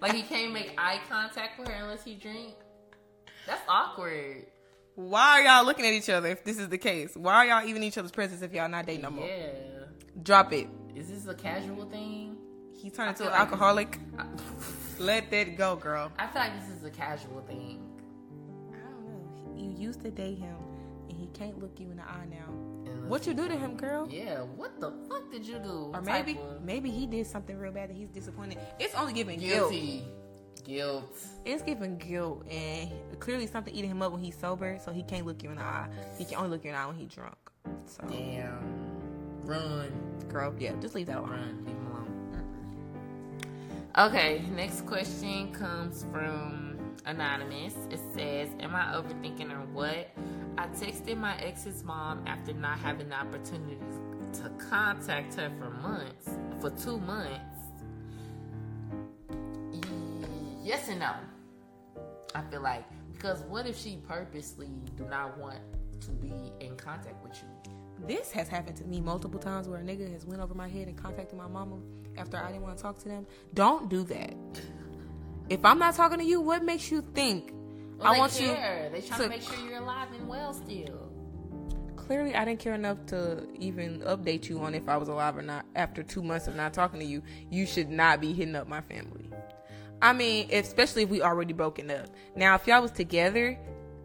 Like 0.00 0.12
he 0.12 0.22
can't 0.22 0.52
make 0.52 0.74
eye 0.76 1.00
contact 1.08 1.58
with 1.58 1.68
her 1.68 1.82
unless 1.82 2.04
he 2.04 2.14
drink. 2.14 2.52
That's 3.46 3.62
awkward. 3.66 4.44
why 4.96 5.40
are 5.40 5.42
y'all 5.44 5.64
looking 5.64 5.86
at 5.86 5.94
each 5.94 6.10
other 6.10 6.28
if 6.28 6.44
this 6.44 6.58
is 6.58 6.68
the 6.68 6.76
case? 6.76 7.12
Why 7.16 7.36
are 7.36 7.46
y'all 7.46 7.66
even 7.66 7.76
in 7.80 7.88
each 7.88 7.96
other's 7.96 8.10
presence 8.10 8.42
if 8.42 8.52
y'all 8.52 8.68
not 8.68 8.84
dating 8.84 9.00
no 9.02 9.10
more? 9.12 9.26
Yeah. 9.26 9.46
Drop 10.22 10.52
it. 10.52 10.68
Is 10.94 11.08
this 11.08 11.26
a 11.26 11.34
casual 11.34 11.86
thing? 11.86 12.36
He 12.76 12.90
turned 12.90 13.10
into 13.10 13.22
an 13.24 13.30
like- 13.30 13.40
alcoholic. 13.40 13.98
I, 14.18 14.26
Let 14.98 15.30
that 15.30 15.56
go, 15.56 15.76
girl. 15.76 16.12
I 16.18 16.26
feel 16.28 16.42
like 16.42 16.60
this 16.60 16.68
is 16.70 16.84
a 16.84 16.90
casual 16.90 17.40
thing. 17.42 17.82
I 18.72 18.76
don't 18.90 19.04
know. 19.06 19.54
You 19.56 19.70
used 19.70 20.02
to 20.02 20.10
date 20.10 20.38
him, 20.38 20.56
and 21.08 21.18
he 21.18 21.26
can't 21.28 21.58
look 21.60 21.78
you 21.80 21.90
in 21.90 21.96
the 21.96 22.02
eye 22.04 22.26
now. 22.30 22.52
What 23.08 23.26
you 23.26 23.34
do 23.34 23.48
to 23.48 23.54
him, 23.56 23.76
girl? 23.76 24.08
Yeah, 24.10 24.38
what 24.40 24.80
the 24.80 24.90
fuck 25.08 25.30
did 25.30 25.46
you 25.46 25.58
do? 25.58 25.90
Or 25.92 26.00
maybe, 26.00 26.38
of- 26.38 26.62
maybe 26.64 26.90
he 26.90 27.06
did 27.06 27.26
something 27.26 27.58
real 27.58 27.72
bad 27.72 27.90
that 27.90 27.96
he's 27.96 28.08
disappointed. 28.08 28.58
It's 28.80 28.94
only 28.94 29.12
giving 29.12 29.38
guilt. 29.38 29.70
guilty. 29.72 30.04
Guilt. 30.64 31.18
It's 31.44 31.62
giving 31.62 31.98
guilt, 31.98 32.46
and 32.50 32.90
clearly 33.20 33.46
something 33.46 33.74
eating 33.74 33.90
him 33.90 34.00
up 34.00 34.12
when 34.12 34.22
he's 34.22 34.38
sober, 34.38 34.78
so 34.82 34.90
he 34.92 35.02
can't 35.02 35.26
look 35.26 35.42
you 35.42 35.50
in 35.50 35.56
the 35.56 35.62
eye. 35.62 35.88
He 36.16 36.24
can 36.24 36.36
only 36.38 36.48
look 36.50 36.64
you 36.64 36.70
in 36.70 36.76
the 36.76 36.80
eye 36.80 36.86
when 36.86 36.96
he's 36.96 37.10
drunk. 37.10 37.36
So, 37.86 38.02
Damn. 38.08 39.42
Run. 39.44 39.92
girl, 40.30 40.54
yeah, 40.58 40.72
just 40.80 40.94
leave 40.94 41.06
that 41.08 41.18
alone. 41.18 41.30
Run. 41.30 41.83
Okay, 43.96 44.42
next 44.50 44.86
question 44.86 45.52
comes 45.52 46.04
from 46.10 46.76
Anonymous. 47.06 47.74
It 47.92 48.00
says, 48.12 48.48
Am 48.58 48.74
I 48.74 48.92
overthinking 48.92 49.52
or 49.52 49.64
what? 49.72 50.10
I 50.58 50.66
texted 50.66 51.16
my 51.16 51.36
ex's 51.36 51.84
mom 51.84 52.26
after 52.26 52.52
not 52.54 52.80
having 52.80 53.10
the 53.10 53.14
opportunity 53.14 53.78
to 54.32 54.50
contact 54.68 55.34
her 55.34 55.48
for 55.60 55.70
months, 55.70 56.28
for 56.60 56.70
two 56.70 56.98
months. 56.98 57.40
Yes 60.64 60.88
and 60.88 60.98
no. 60.98 61.12
I 62.34 62.42
feel 62.50 62.62
like 62.62 62.84
because 63.12 63.42
what 63.42 63.68
if 63.68 63.78
she 63.78 64.00
purposely 64.08 64.70
do 64.96 65.04
not 65.04 65.38
want 65.38 65.60
to 66.00 66.10
be 66.10 66.32
in 66.58 66.76
contact 66.76 67.22
with 67.22 67.36
you? 67.36 67.63
This 68.06 68.30
has 68.32 68.48
happened 68.48 68.76
to 68.78 68.84
me 68.84 69.00
multiple 69.00 69.40
times 69.40 69.68
where 69.68 69.80
a 69.80 69.82
nigga 69.82 70.10
has 70.12 70.26
went 70.26 70.40
over 70.42 70.54
my 70.54 70.68
head 70.68 70.88
and 70.88 70.96
contacted 70.96 71.38
my 71.38 71.46
mama 71.46 71.76
after 72.16 72.36
I 72.36 72.48
didn't 72.48 72.62
want 72.62 72.76
to 72.76 72.82
talk 72.82 72.98
to 72.98 73.08
them. 73.08 73.26
Don't 73.54 73.88
do 73.88 74.02
that. 74.04 74.34
If 75.48 75.64
I'm 75.64 75.78
not 75.78 75.94
talking 75.94 76.18
to 76.18 76.24
you, 76.24 76.40
what 76.40 76.64
makes 76.64 76.90
you 76.90 77.02
think 77.14 77.52
Well, 77.98 78.12
I 78.14 78.18
want 78.18 78.32
care. 78.32 78.90
They 78.92 79.00
trying 79.00 79.18
to- 79.18 79.24
to 79.24 79.28
make 79.30 79.42
sure 79.42 79.56
you're 79.68 79.78
alive 79.80 80.08
and 80.12 80.28
well 80.28 80.52
still. 80.52 81.10
Clearly, 81.96 82.34
I 82.34 82.44
didn't 82.44 82.60
care 82.60 82.74
enough 82.74 82.98
to 83.06 83.46
even 83.54 84.00
update 84.00 84.48
you 84.50 84.58
on 84.60 84.74
if 84.74 84.88
I 84.88 84.96
was 84.98 85.08
alive 85.08 85.38
or 85.38 85.42
not. 85.42 85.64
After 85.74 86.02
two 86.02 86.22
months 86.22 86.46
of 86.46 86.54
not 86.54 86.74
talking 86.74 87.00
to 87.00 87.06
you, 87.06 87.22
you 87.50 87.64
should 87.64 87.88
not 87.88 88.20
be 88.20 88.34
hitting 88.34 88.56
up 88.56 88.68
my 88.68 88.82
family. 88.82 89.30
I 90.02 90.12
mean, 90.12 90.48
especially 90.52 91.04
if 91.04 91.08
we 91.08 91.22
already 91.22 91.54
broken 91.54 91.90
up. 91.90 92.06
Now, 92.36 92.56
if 92.56 92.66
y'all 92.66 92.82
was 92.82 92.90
together, 92.90 93.58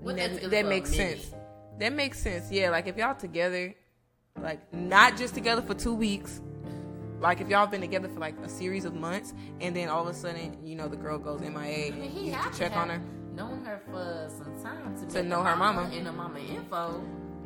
that, 0.05 0.17
if 0.17 0.37
it 0.37 0.41
was 0.43 0.51
that 0.51 0.65
makes 0.67 0.95
sense. 0.95 1.33
That 1.79 1.93
makes 1.93 2.19
sense. 2.19 2.51
Yeah, 2.51 2.69
like 2.69 2.87
if 2.87 2.97
y'all 2.97 3.15
together, 3.15 3.73
like 4.41 4.73
not 4.73 5.17
just 5.17 5.33
together 5.33 5.61
for 5.61 5.73
two 5.73 5.93
weeks. 5.93 6.41
Like 7.21 7.41
if 7.41 7.49
y'all 7.49 7.67
been 7.67 7.81
together 7.81 8.07
for 8.07 8.19
like 8.19 8.35
a 8.43 8.47
series 8.49 8.85
of 8.85 8.93
months, 8.93 9.33
and 9.59 9.75
then 9.75 9.89
all 9.89 10.07
of 10.07 10.15
a 10.15 10.17
sudden, 10.17 10.57
you 10.65 10.75
know, 10.75 10.87
the 10.87 10.95
girl 10.95 11.17
goes 11.17 11.41
MIA. 11.41 11.87
I 11.87 11.91
mean, 11.91 12.09
he 12.09 12.27
you 12.27 12.31
have 12.33 12.51
to 12.51 12.57
check 12.57 12.71
have 12.71 12.83
on 12.83 12.89
her. 12.89 13.01
known 13.35 13.65
her 13.65 13.81
for 13.91 14.29
some 14.37 14.61
time 14.63 14.95
to, 14.97 15.05
To 15.15 15.23
know 15.23 15.43
her 15.43 15.55
mama. 15.57 15.89
and 15.93 16.05
the 16.05 16.13
mama 16.13 16.39
info. 16.39 17.03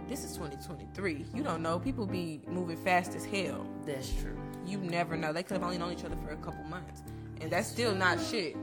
This 0.08 0.24
is 0.24 0.34
2023. 0.34 1.26
You 1.34 1.44
don't 1.44 1.64
know. 1.64 1.80
People 1.80 2.06
be 2.06 2.42
moving 2.48 2.78
fast 2.78 3.16
as 3.16 3.26
hell. 3.26 3.66
That's 3.86 4.12
true. 4.22 4.38
You 4.66 4.78
never 4.78 5.16
know. 5.18 5.34
They 5.34 5.42
could 5.42 5.54
have 5.56 5.64
only 5.64 5.78
known 5.80 5.92
each 5.94 6.04
other 6.06 6.18
for 6.24 6.32
a 6.34 6.38
couple 6.38 6.64
months, 6.66 7.02
and 7.42 7.50
that's 7.50 7.68
still 7.68 7.96
not 7.96 8.20
shit. 8.22 8.56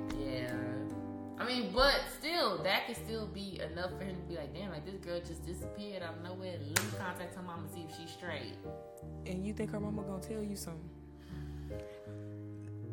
I 1.41 1.47
mean, 1.47 1.73
but 1.75 2.03
still, 2.19 2.63
that 2.65 2.87
could 2.87 2.97
still 2.97 3.27
be 3.27 3.59
enough 3.73 3.93
for 3.97 4.05
him 4.05 4.15
to 4.15 4.23
be 4.29 4.37
like, 4.37 4.55
damn, 4.55 4.71
like 4.71 4.85
this 4.85 4.97
girl 4.97 5.19
just 5.21 5.45
disappeared 5.47 6.03
out 6.03 6.17
of 6.17 6.23
nowhere. 6.23 6.59
Let 6.61 6.85
me 6.85 6.91
contact 6.99 7.35
her 7.35 7.43
mom 7.43 7.61
and 7.61 7.71
see 7.71 7.87
if 7.89 7.97
she's 7.97 8.15
straight. 8.15 8.57
And 9.25 9.47
you 9.47 9.55
think 9.55 9.71
her 9.71 9.81
mama 9.81 10.03
gonna 10.03 10.23
tell 10.23 10.43
you 10.43 10.55
something? 10.55 10.91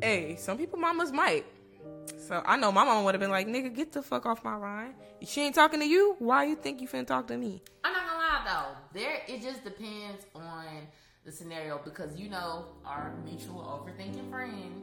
Hey, 0.00 0.36
some 0.36 0.56
people 0.56 0.78
mamas 0.78 1.12
might. 1.12 1.44
So 2.16 2.42
I 2.46 2.56
know 2.56 2.72
my 2.72 2.84
mama 2.84 3.02
would 3.04 3.14
have 3.14 3.20
been 3.20 3.30
like, 3.30 3.46
"Nigga, 3.46 3.74
get 3.74 3.92
the 3.92 4.02
fuck 4.02 4.24
off 4.24 4.42
my 4.42 4.56
ride. 4.56 4.94
She 5.22 5.42
ain't 5.42 5.54
talking 5.54 5.80
to 5.80 5.86
you. 5.86 6.16
Why 6.18 6.44
you 6.44 6.56
think 6.56 6.80
you 6.80 6.88
finna 6.88 7.06
talk 7.06 7.26
to 7.26 7.36
me?" 7.36 7.62
I'm 7.84 7.92
not 7.92 8.06
gonna 8.06 8.18
lie 8.18 8.42
though. 8.46 8.98
There, 8.98 9.20
it 9.28 9.42
just 9.42 9.62
depends 9.62 10.24
on 10.34 10.86
the 11.24 11.32
scenario 11.32 11.80
because 11.84 12.16
you 12.16 12.30
know 12.30 12.66
our 12.86 13.14
mutual 13.24 13.60
overthinking 13.60 14.30
friend. 14.30 14.82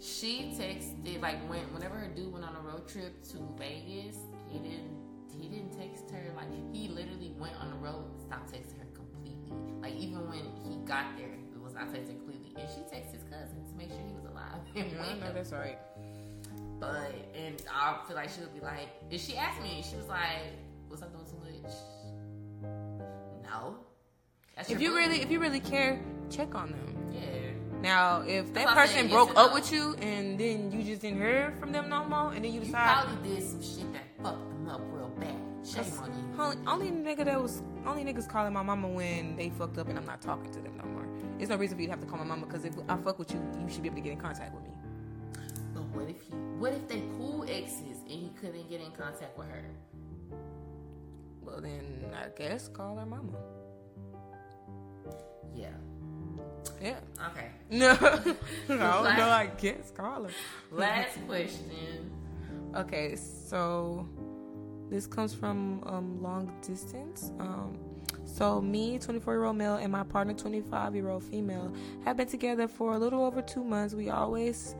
She 0.00 0.54
texted 0.56 1.20
like 1.20 1.38
when 1.50 1.60
whenever 1.74 1.96
her 1.96 2.08
dude 2.08 2.32
went 2.32 2.44
on 2.44 2.54
a 2.56 2.60
road 2.60 2.86
trip 2.88 3.22
to 3.32 3.38
Vegas, 3.58 4.16
he 4.48 4.58
didn't 4.58 4.96
he 5.40 5.48
didn't 5.48 5.76
text 5.78 6.10
her 6.10 6.32
like 6.36 6.48
he 6.72 6.88
literally 6.88 7.34
went 7.38 7.54
on 7.60 7.70
the 7.70 7.76
road, 7.76 8.04
stopped 8.20 8.52
texting 8.52 8.78
her 8.78 8.86
completely. 8.94 9.52
Like 9.82 9.94
even 9.94 10.28
when 10.28 10.42
he 10.64 10.78
got 10.86 11.16
there, 11.16 11.26
it 11.52 11.60
was 11.62 11.74
not 11.74 11.88
texting 11.88 12.16
completely, 12.24 12.54
and 12.60 12.68
she 12.70 12.80
texted 12.94 13.12
his 13.14 13.22
cousin 13.24 13.64
to 13.68 13.74
make 13.76 13.88
sure 13.90 14.00
he 14.06 14.14
was 14.14 14.24
alive. 14.24 14.60
And 14.76 14.92
Yeah, 14.92 15.02
I 15.02 15.14
know 15.18 15.32
that's 15.32 15.52
right. 15.52 15.78
but 16.78 17.12
and 17.34 17.60
I 17.72 17.98
feel 18.06 18.14
like 18.16 18.30
she 18.30 18.40
would 18.40 18.54
be 18.54 18.60
like, 18.60 18.88
if 19.10 19.20
she 19.20 19.36
asked 19.36 19.60
me, 19.62 19.82
she 19.88 19.96
was 19.96 20.06
like, 20.06 20.54
"Was 20.88 21.02
I 21.02 21.06
doing 21.08 21.26
too 21.26 21.38
much?" 21.42 21.72
No. 23.42 23.76
That's 24.54 24.70
If 24.70 24.80
you 24.80 24.90
boo. 24.90 24.96
really, 24.96 25.22
if 25.22 25.30
you 25.30 25.40
really 25.40 25.60
care, 25.60 26.00
check 26.30 26.54
on 26.54 26.70
them. 26.70 26.96
yeah, 27.12 27.50
Now, 27.82 28.22
if 28.22 28.52
that 28.54 28.68
person 28.74 29.08
broke 29.08 29.36
up 29.36 29.54
with 29.54 29.72
you 29.72 29.94
and 30.00 30.38
then 30.38 30.72
you 30.72 30.82
just 30.82 31.02
didn't 31.02 31.18
hear 31.18 31.54
from 31.60 31.70
them 31.72 31.88
no 31.88 32.04
more, 32.04 32.32
and 32.32 32.44
then 32.44 32.52
you 32.52 32.60
you 32.60 32.66
decide, 32.66 33.04
probably 33.04 33.36
did 33.36 33.48
some 33.48 33.62
shit 33.62 33.92
that 33.92 34.02
fucked 34.22 34.48
them 34.50 34.68
up 34.68 34.80
real 34.90 35.08
bad. 35.20 35.34
Shame 35.64 35.84
on 36.00 36.10
you. 36.12 36.42
Only, 36.42 36.56
only 36.66 37.14
nigga 37.14 37.24
that 37.24 37.40
was 37.40 37.62
only 37.86 38.04
niggas 38.04 38.28
calling 38.28 38.52
my 38.52 38.62
mama 38.62 38.88
when 38.88 39.36
they 39.36 39.50
fucked 39.50 39.78
up 39.78 39.88
and 39.88 39.98
I'm 39.98 40.06
not 40.06 40.20
talking 40.20 40.50
to 40.52 40.60
them 40.60 40.76
no 40.76 40.84
more. 40.84 41.06
There's 41.36 41.50
no 41.50 41.56
reason 41.56 41.76
for 41.76 41.82
you 41.82 41.88
to 41.88 41.92
have 41.92 42.00
to 42.00 42.06
call 42.06 42.18
my 42.18 42.24
mama 42.24 42.46
because 42.46 42.64
if 42.64 42.74
I 42.88 42.96
fuck 42.96 43.18
with 43.18 43.32
you, 43.32 43.40
you 43.60 43.68
should 43.70 43.82
be 43.82 43.88
able 43.88 43.96
to 43.96 44.02
get 44.02 44.12
in 44.12 44.18
contact 44.18 44.54
with 44.54 44.64
me. 44.64 44.70
But 45.72 45.84
what 45.94 46.08
if 46.08 46.20
he? 46.20 46.32
What 46.58 46.72
if 46.72 46.88
they 46.88 47.02
cool 47.16 47.44
exes 47.44 48.00
and 48.02 48.10
he 48.10 48.32
couldn't 48.40 48.68
get 48.68 48.80
in 48.80 48.90
contact 48.90 49.38
with 49.38 49.48
her? 49.48 49.64
Well 51.42 51.60
then, 51.60 52.12
I 52.14 52.28
guess 52.36 52.68
call 52.68 52.96
her 52.96 53.06
mama. 53.06 53.32
Yeah. 55.54 55.68
Yeah. 56.82 56.96
Okay. 57.30 57.48
No, 57.70 57.92
no, 58.68 58.76
no. 58.76 58.76
Last- 59.02 59.20
I 59.20 59.46
guess 59.60 59.90
call 59.90 60.24
her. 60.24 60.30
Last 60.70 61.18
question. 61.26 62.10
Okay, 62.74 63.14
so 63.16 64.08
this 64.88 65.06
comes 65.06 65.34
from 65.34 65.82
um, 65.84 66.22
long 66.22 66.50
distance. 66.66 67.30
Um, 67.38 67.76
so 68.24 68.62
me, 68.62 68.98
24 68.98 69.34
year 69.34 69.44
old 69.44 69.56
male, 69.56 69.74
and 69.76 69.92
my 69.92 70.02
partner, 70.02 70.32
25 70.32 70.94
year 70.94 71.08
old 71.10 71.24
female, 71.24 71.74
have 72.06 72.16
been 72.16 72.28
together 72.28 72.68
for 72.68 72.94
a 72.94 72.98
little 72.98 73.22
over 73.24 73.42
two 73.42 73.64
months. 73.64 73.92
We 73.94 74.08
always 74.08 74.74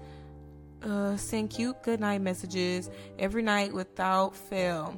uh, 0.83 1.16
send 1.18 1.51
cute 1.51 1.83
goodnight 1.83 2.22
messages 2.22 2.91
every 3.18 3.43
night 3.43 3.74
without 3.74 4.35
fail. 4.35 4.95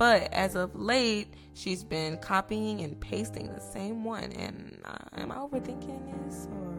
But 0.00 0.32
as 0.32 0.54
of 0.54 0.74
late, 0.74 1.28
she's 1.52 1.84
been 1.84 2.16
copying 2.16 2.80
and 2.80 2.98
pasting 2.98 3.52
the 3.52 3.60
same 3.60 4.02
one. 4.02 4.32
And 4.32 4.80
uh, 4.82 4.96
am 5.20 5.30
I 5.30 5.34
overthinking 5.34 6.24
this 6.24 6.48
or 6.50 6.74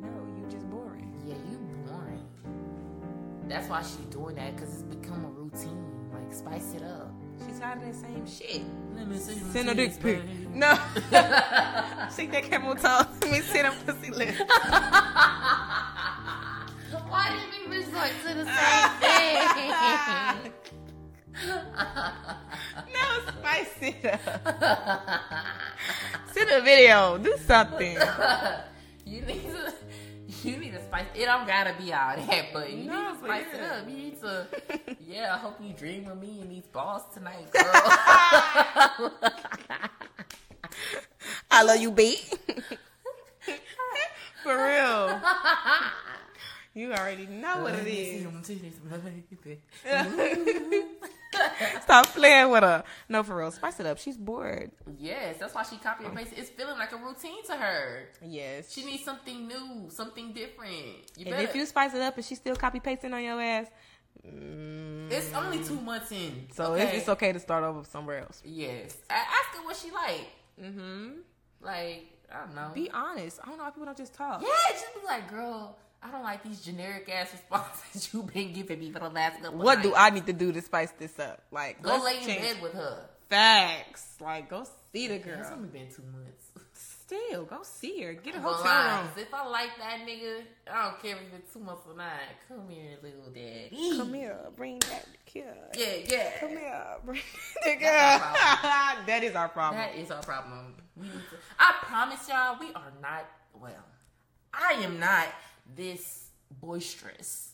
no? 0.00 0.08
You 0.38 0.46
just 0.48 0.70
boring. 0.70 1.12
Yeah, 1.26 1.34
you 1.50 1.58
boring. 1.88 2.24
That's 3.48 3.68
why 3.68 3.82
she's 3.82 3.96
doing 4.10 4.36
that 4.36 4.54
because 4.54 4.74
it's 4.74 4.82
become 4.84 5.24
a 5.24 5.28
routine. 5.28 5.84
Like 6.14 6.32
spice 6.32 6.74
it 6.74 6.84
up. 6.84 7.12
She's 7.44 7.58
tired 7.58 7.82
of 7.82 7.88
the 7.88 7.92
same 7.92 8.24
shit. 8.24 8.62
Let 8.94 9.08
me 9.08 9.18
see 9.18 9.40
Send 9.40 9.68
a 9.68 9.74
dick 9.74 10.00
pic. 10.00 10.22
No. 10.54 10.72
Shake 12.16 12.30
that 12.30 12.44
camel 12.48 12.76
toe. 12.76 13.02
Let 13.22 13.32
me 13.32 13.40
see 13.40 13.62
them 13.62 13.74
pussy 13.84 14.12
lips. 14.12 14.38
Why 17.08 17.30
did 17.34 17.68
we 17.68 17.76
resort 17.76 18.10
to 18.24 18.34
the 18.34 18.44
same 18.44 19.72
no, 23.58 23.64
spice 23.64 23.94
it 24.02 24.04
up. 24.04 25.20
Send 26.32 26.50
a 26.50 26.60
video. 26.60 27.18
Do 27.18 27.36
something. 27.46 27.96
you 29.06 29.22
need 29.22 29.42
to. 29.44 29.72
You 30.42 30.56
need 30.58 30.72
to 30.72 30.82
spice. 30.82 31.06
It 31.14 31.24
don't 31.24 31.46
gotta 31.46 31.74
be 31.78 31.92
all 31.92 32.16
that, 32.16 32.46
but 32.52 32.72
you 32.72 32.84
No, 32.84 33.12
need 33.12 33.18
to 33.18 33.24
spice 33.24 33.44
it 33.54 33.60
up. 33.60 33.88
You 33.88 33.96
need 33.96 34.20
to. 34.20 34.46
Yeah, 35.08 35.34
I 35.34 35.38
hope 35.38 35.58
you 35.62 35.72
dream 35.72 36.08
of 36.08 36.20
me 36.20 36.40
and 36.42 36.50
these 36.50 36.66
balls 36.66 37.02
tonight, 37.14 37.50
girl. 37.52 37.64
I 41.50 41.62
love 41.62 41.78
you, 41.80 41.92
B. 41.92 42.18
For 44.42 44.52
real. 44.66 45.20
You 46.76 46.92
already 46.92 47.26
know 47.26 47.62
what 47.62 47.74
it 47.74 47.86
is. 47.86 48.26
Stop 51.82 52.06
playing 52.08 52.50
with 52.50 52.64
her. 52.64 52.84
No, 53.08 53.22
for 53.22 53.38
real. 53.38 53.50
Spice 53.50 53.80
it 53.80 53.86
up. 53.86 53.96
She's 53.96 54.18
bored. 54.18 54.72
yes, 54.98 55.38
that's 55.40 55.54
why 55.54 55.62
she 55.62 55.78
copy 55.78 56.04
and 56.04 56.14
paste. 56.14 56.34
It's 56.36 56.50
feeling 56.50 56.76
like 56.76 56.92
a 56.92 56.98
routine 56.98 57.42
to 57.46 57.54
her. 57.54 58.10
Yes. 58.22 58.70
She 58.70 58.84
needs 58.84 59.02
something 59.02 59.48
new, 59.48 59.88
something 59.88 60.34
different. 60.34 60.98
You 61.16 61.32
and 61.32 61.42
if 61.42 61.56
you 61.56 61.64
spice 61.64 61.94
it 61.94 62.02
up 62.02 62.14
and 62.14 62.26
she's 62.26 62.36
still 62.36 62.56
copy 62.56 62.78
pasting 62.78 63.14
on 63.14 63.24
your 63.24 63.40
ass, 63.40 63.68
mm, 64.26 65.10
it's 65.10 65.32
only 65.32 65.64
two 65.64 65.80
months 65.80 66.12
in, 66.12 66.46
so 66.52 66.74
okay? 66.74 66.82
it's, 66.82 66.98
it's 66.98 67.08
okay 67.08 67.32
to 67.32 67.40
start 67.40 67.64
over 67.64 67.84
somewhere 67.84 68.20
else. 68.20 68.42
Yes, 68.44 68.98
I 69.08 69.14
ask 69.14 69.56
her 69.56 69.64
what 69.64 69.76
she 69.76 69.90
like. 69.90 70.28
Mm-hmm. 70.62 71.20
Like 71.62 72.04
I 72.30 72.44
don't 72.44 72.54
know. 72.54 72.70
Be 72.74 72.90
honest. 72.90 73.40
I 73.42 73.48
don't 73.48 73.56
know 73.56 73.64
why 73.64 73.70
people 73.70 73.86
don't 73.86 73.96
just 73.96 74.14
talk. 74.14 74.42
yeah, 74.42 74.72
just 74.72 74.94
be 74.94 75.00
like, 75.06 75.30
girl. 75.30 75.78
I 76.06 76.12
don't 76.12 76.22
like 76.22 76.44
these 76.44 76.60
generic 76.60 77.08
ass 77.12 77.32
responses 77.32 78.10
you've 78.14 78.32
been 78.32 78.52
giving 78.52 78.78
me 78.78 78.92
for 78.92 79.00
the 79.00 79.08
last 79.08 79.42
couple. 79.42 79.58
What 79.58 79.82
do. 79.82 79.94
I 79.94 80.10
need 80.10 80.26
to 80.26 80.32
do 80.32 80.52
to 80.52 80.62
spice 80.62 80.92
this 80.98 81.18
up? 81.18 81.42
Like, 81.50 81.82
Go 81.82 82.00
lay 82.04 82.20
in 82.20 82.26
bed 82.26 82.62
with 82.62 82.74
her. 82.74 83.08
Facts. 83.28 84.14
Like, 84.20 84.48
go 84.48 84.64
see 84.92 85.08
the 85.08 85.18
girl. 85.18 85.40
It's 85.40 85.50
only 85.50 85.68
been 85.68 85.88
two 85.88 86.02
months. 86.12 86.44
Still, 86.72 87.44
go 87.44 87.58
see 87.62 88.02
her. 88.02 88.14
Get 88.14 88.34
a 88.36 88.40
hotel 88.40 89.00
room. 89.02 89.08
If 89.16 89.32
I 89.32 89.46
like 89.48 89.70
that 89.78 90.00
nigga, 90.06 90.42
I 90.72 90.90
don't 90.90 91.02
care 91.02 91.16
if 91.16 91.34
it's 91.38 91.52
two 91.52 91.60
months 91.60 91.82
or 91.88 91.96
not. 91.96 92.10
Come 92.48 92.68
here, 92.68 92.98
little 93.02 93.30
daddy. 93.32 93.96
Come 93.96 94.14
here, 94.14 94.36
bring 94.56 94.78
that 94.90 95.06
kid. 95.24 95.44
Yeah, 95.76 95.86
yeah. 96.08 96.30
Come 96.40 96.50
here, 96.50 96.84
bring 97.04 97.20
the 97.64 97.76
girl. 97.76 98.22
That 99.06 99.20
is 99.22 99.34
our 99.36 99.48
problem. 99.48 99.80
That 99.80 99.94
is 99.96 100.10
our 100.10 100.22
problem. 100.22 100.74
We 100.96 101.04
need 101.04 101.12
to, 101.12 101.36
I 101.60 101.74
promise 101.82 102.28
y'all, 102.28 102.58
we 102.58 102.72
are 102.74 102.92
not. 103.00 103.24
Well, 103.54 103.84
I 104.52 104.72
am 104.82 104.98
not 104.98 105.28
this 105.74 106.30
boisterous 106.60 107.52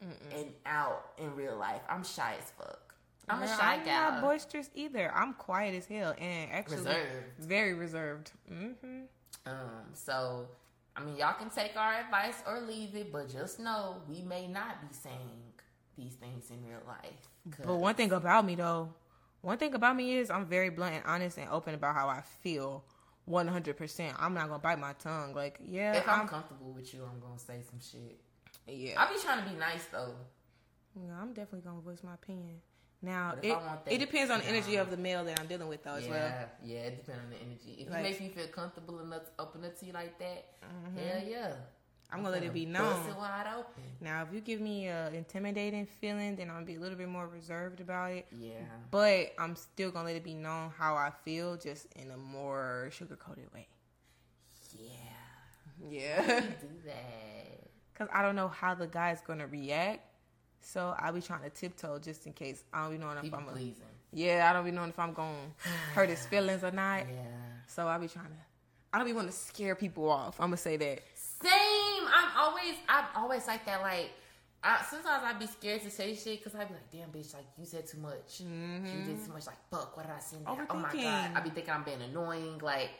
and 0.00 0.52
out 0.66 1.12
in 1.18 1.34
real 1.34 1.56
life. 1.56 1.80
I'm 1.88 2.04
shy 2.04 2.34
as 2.38 2.50
fuck. 2.58 2.94
I'm 3.28 3.42
a 3.42 3.46
Girl, 3.46 3.56
shy 3.56 3.74
I'm 3.76 3.84
gal. 3.84 4.10
not 4.12 4.20
boisterous 4.22 4.68
either. 4.74 5.10
I'm 5.14 5.32
quiet 5.34 5.74
as 5.74 5.86
hell 5.86 6.14
and 6.18 6.50
actually 6.52 6.76
Reserved. 6.78 7.24
very 7.38 7.72
reserved. 7.74 8.32
Mm-hmm. 8.52 9.02
Um, 9.46 9.56
so 9.94 10.46
I 10.96 11.02
mean, 11.02 11.16
y'all 11.16 11.32
can 11.34 11.50
take 11.50 11.76
our 11.76 11.94
advice 11.94 12.36
or 12.46 12.60
leave 12.60 12.94
it, 12.94 13.10
but 13.10 13.28
just 13.32 13.58
know 13.58 13.96
we 14.08 14.20
may 14.22 14.46
not 14.46 14.80
be 14.82 14.94
saying 14.94 15.40
these 15.96 16.14
things 16.14 16.50
in 16.50 16.62
real 16.68 16.82
life. 16.86 17.28
'Cause- 17.50 17.66
But 17.66 17.76
one 17.76 17.94
thing 17.94 18.12
about 18.12 18.44
me 18.44 18.54
though, 18.56 18.92
one 19.40 19.56
thing 19.58 19.74
about 19.74 19.96
me 19.96 20.18
is 20.18 20.30
I'm 20.30 20.44
very 20.46 20.68
blunt 20.68 20.94
and 20.96 21.04
honest 21.06 21.38
and 21.38 21.48
open 21.50 21.74
about 21.74 21.94
how 21.94 22.08
I 22.08 22.20
feel. 22.20 22.84
One 23.26 23.48
hundred 23.48 23.76
percent. 23.76 24.16
I'm 24.18 24.34
not 24.34 24.48
gonna 24.48 24.58
bite 24.58 24.78
my 24.78 24.92
tongue. 24.94 25.34
Like, 25.34 25.58
yeah, 25.66 25.94
if 25.94 26.08
I'm, 26.08 26.22
I'm, 26.22 26.28
comfortable 26.28 26.72
with 26.72 26.92
you, 26.92 27.02
I'm 27.04 27.20
gonna 27.20 27.38
say 27.38 27.62
some 27.68 27.80
shit. 27.80 28.18
yeah, 28.66 29.02
I 29.02 29.12
be 29.12 29.18
trying 29.18 29.42
to 29.42 29.50
be 29.50 29.56
nice 29.56 29.84
though. 29.90 30.14
Yeah, 30.94 31.12
I'm 31.20 31.28
definitely 31.28 31.62
gonna 31.62 31.80
voice 31.80 32.02
my 32.02 32.14
opinion. 32.14 32.60
Now 33.02 33.34
it 33.42 33.48
that- 33.48 33.82
it 33.86 33.98
depends 33.98 34.30
on 34.30 34.40
the 34.40 34.46
energy 34.46 34.76
of 34.76 34.90
the 34.90 34.96
male 34.96 35.24
that 35.24 35.38
I'm 35.38 35.46
dealing 35.46 35.68
with 35.68 35.84
though 35.84 35.94
as 35.94 36.04
yeah, 36.04 36.10
well. 36.10 36.48
yeah, 36.64 36.78
it 36.78 36.96
depends 36.96 37.22
on 37.22 37.30
the 37.30 37.36
energy. 37.36 37.82
If 37.82 37.90
Like- 37.90 38.00
it 38.00 38.02
makes 38.02 38.20
me 38.20 38.28
feel 38.28 38.46
comfortable 38.48 39.00
enough 39.00 39.24
to 39.24 39.30
open 39.38 39.64
up 39.64 39.78
to 39.78 39.86
you 39.86 39.92
like 39.92 40.18
that, 40.18 40.44
hell 40.60 40.70
mm-hmm. 41.04 41.30
yeah. 41.30 41.54
I'm 42.14 42.22
gonna 42.22 42.34
let 42.34 42.42
it 42.44 42.52
be 42.52 42.66
known. 42.66 43.08
it 43.08 43.16
wide 43.16 43.46
open. 43.58 43.82
Now, 44.00 44.22
if 44.22 44.32
you 44.32 44.40
give 44.40 44.60
me 44.60 44.86
a 44.88 45.10
intimidating 45.10 45.86
feeling, 45.86 46.36
then 46.36 46.48
I'm 46.48 46.54
gonna 46.56 46.66
be 46.66 46.76
a 46.76 46.80
little 46.80 46.96
bit 46.98 47.08
more 47.08 47.26
reserved 47.28 47.80
about 47.80 48.12
it. 48.12 48.26
Yeah. 48.38 48.52
But 48.90 49.32
I'm 49.38 49.56
still 49.56 49.90
gonna 49.90 50.06
let 50.06 50.16
it 50.16 50.24
be 50.24 50.34
known 50.34 50.70
how 50.78 50.94
I 50.94 51.10
feel, 51.24 51.56
just 51.56 51.86
in 51.94 52.10
a 52.10 52.16
more 52.16 52.88
sugar 52.92 53.16
coated 53.16 53.52
way. 53.52 53.66
Yeah. 54.78 54.88
Yeah, 55.90 56.40
Do 56.40 56.68
that. 56.86 57.60
because 57.92 58.08
I 58.12 58.22
don't 58.22 58.36
know 58.36 58.48
how 58.48 58.74
the 58.74 58.86
guy's 58.86 59.20
gonna 59.20 59.46
react. 59.46 60.00
So 60.60 60.94
I'll 60.98 61.12
be 61.12 61.20
trying 61.20 61.42
to 61.42 61.50
tiptoe 61.50 61.98
just 61.98 62.26
in 62.26 62.32
case. 62.32 62.64
I 62.72 62.82
don't 62.84 62.92
be 62.92 62.98
knowing 62.98 63.16
if 63.18 63.22
People 63.24 63.40
I'm. 63.40 63.48
A, 63.48 63.52
pleasing. 63.52 63.82
yeah, 64.12 64.48
I 64.48 64.52
don't 64.54 64.64
be 64.64 64.70
knowing 64.70 64.88
if 64.90 64.98
I'm 64.98 65.12
gonna 65.12 65.36
hurt 65.94 66.08
his 66.08 66.24
feelings 66.26 66.62
or 66.64 66.70
not. 66.70 67.00
Yeah. 67.08 67.22
So 67.66 67.86
I'll 67.88 67.98
be 67.98 68.08
trying 68.08 68.26
to. 68.26 68.32
I 68.92 68.98
don't 68.98 69.06
be 69.06 69.12
wanting 69.12 69.32
to 69.32 69.36
scare 69.36 69.74
people 69.74 70.08
off. 70.08 70.40
I'm 70.40 70.46
gonna 70.46 70.56
say 70.56 70.76
that. 70.76 71.00
Same. 71.14 71.50
Always, 72.44 72.74
I'm 72.88 73.04
always 73.16 73.46
like 73.46 73.64
that. 73.64 73.80
Like, 73.80 74.10
I, 74.62 74.82
sometimes 74.90 75.22
I'd 75.24 75.38
be 75.38 75.46
scared 75.46 75.82
to 75.82 75.90
say 75.90 76.14
shit 76.14 76.42
because 76.42 76.58
I'd 76.58 76.68
be 76.68 76.74
like, 76.74 76.90
damn, 76.90 77.08
bitch, 77.08 77.32
like, 77.32 77.46
you 77.58 77.64
said 77.64 77.86
too 77.86 77.98
much. 77.98 78.40
You 78.40 79.04
did 79.04 79.24
too 79.24 79.32
much. 79.32 79.46
Like, 79.46 79.56
fuck, 79.70 79.96
what 79.96 80.06
did 80.06 80.14
I 80.14 80.20
say? 80.20 80.36
Oh 80.46 80.56
my 80.74 80.92
God. 80.92 81.30
I'd 81.34 81.44
be 81.44 81.50
thinking 81.50 81.72
I'm 81.72 81.84
being 81.84 82.02
annoying. 82.02 82.58
Like, 82.58 82.90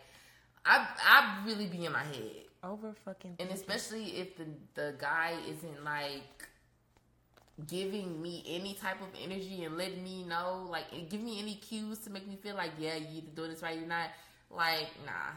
I, 0.64 0.86
I 1.05 1.42
really 1.47 1.66
be 1.66 1.84
in 1.84 1.92
my 1.92 2.05
head. 2.05 2.45
Over 2.62 2.95
fucking. 3.05 3.36
And 3.38 3.51
especially 3.51 4.16
if 4.16 4.36
the, 4.38 4.47
the 4.74 4.95
guy 4.99 5.34
isn't 5.47 5.84
like 5.84 6.49
giving 7.66 8.20
me 8.22 8.42
any 8.49 8.74
type 8.74 9.01
of 9.03 9.09
energy 9.22 9.64
and 9.64 9.76
letting 9.76 10.03
me 10.03 10.24
know, 10.24 10.66
like, 10.70 10.86
give 11.11 11.20
me 11.20 11.38
any 11.38 11.57
cues 11.57 11.99
to 11.99 12.11
make 12.11 12.26
me 12.26 12.36
feel 12.36 12.57
like, 12.57 12.72
yeah, 12.78 12.97
you 12.97 13.18
either 13.18 13.30
doing 13.34 13.51
this 13.51 13.62
right, 13.62 13.78
you're 13.78 13.86
not. 13.86 14.09
Like, 14.51 14.88
nah. 15.05 15.32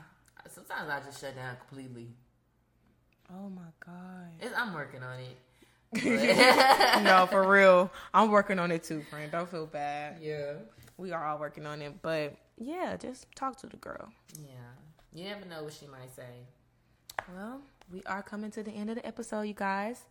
Sometimes 0.50 0.90
I 0.90 1.00
just 1.06 1.20
shut 1.20 1.36
down 1.36 1.58
completely. 1.68 2.08
Oh 3.32 3.50
my 3.50 3.62
god. 3.86 4.30
It's, 4.40 4.54
I'm 4.56 4.74
working 4.74 5.02
on 5.04 5.20
it. 5.20 5.38
no, 7.04 7.28
for 7.28 7.48
real. 7.52 7.92
I'm 8.14 8.30
working 8.32 8.60
on 8.60 8.72
it 8.72 8.84
too, 8.84 9.02
friend. 9.10 9.32
Don't 9.32 9.50
feel 9.50 9.66
bad. 9.66 10.18
yeah. 10.22 10.54
We 10.98 11.12
are 11.12 11.24
all 11.26 11.38
working 11.38 11.66
on 11.68 11.82
it, 11.84 11.94
but 12.02 12.36
yeah, 12.58 12.98
just 12.98 13.28
talk 13.36 13.56
to 13.58 13.68
the 13.68 13.78
girl. 13.78 14.10
Yeah. 14.42 14.54
You 15.14 15.26
never 15.26 15.46
know 15.46 15.64
what 15.64 15.74
she 15.74 15.86
might 15.86 16.14
say. 16.16 16.46
Well, 17.36 17.62
we 17.94 18.02
are 18.08 18.24
coming 18.24 18.50
to 18.52 18.64
the 18.64 18.72
end 18.72 18.90
of 18.90 18.96
the 18.96 19.06
episode, 19.06 19.42
you 19.44 19.54
guys. 19.54 20.06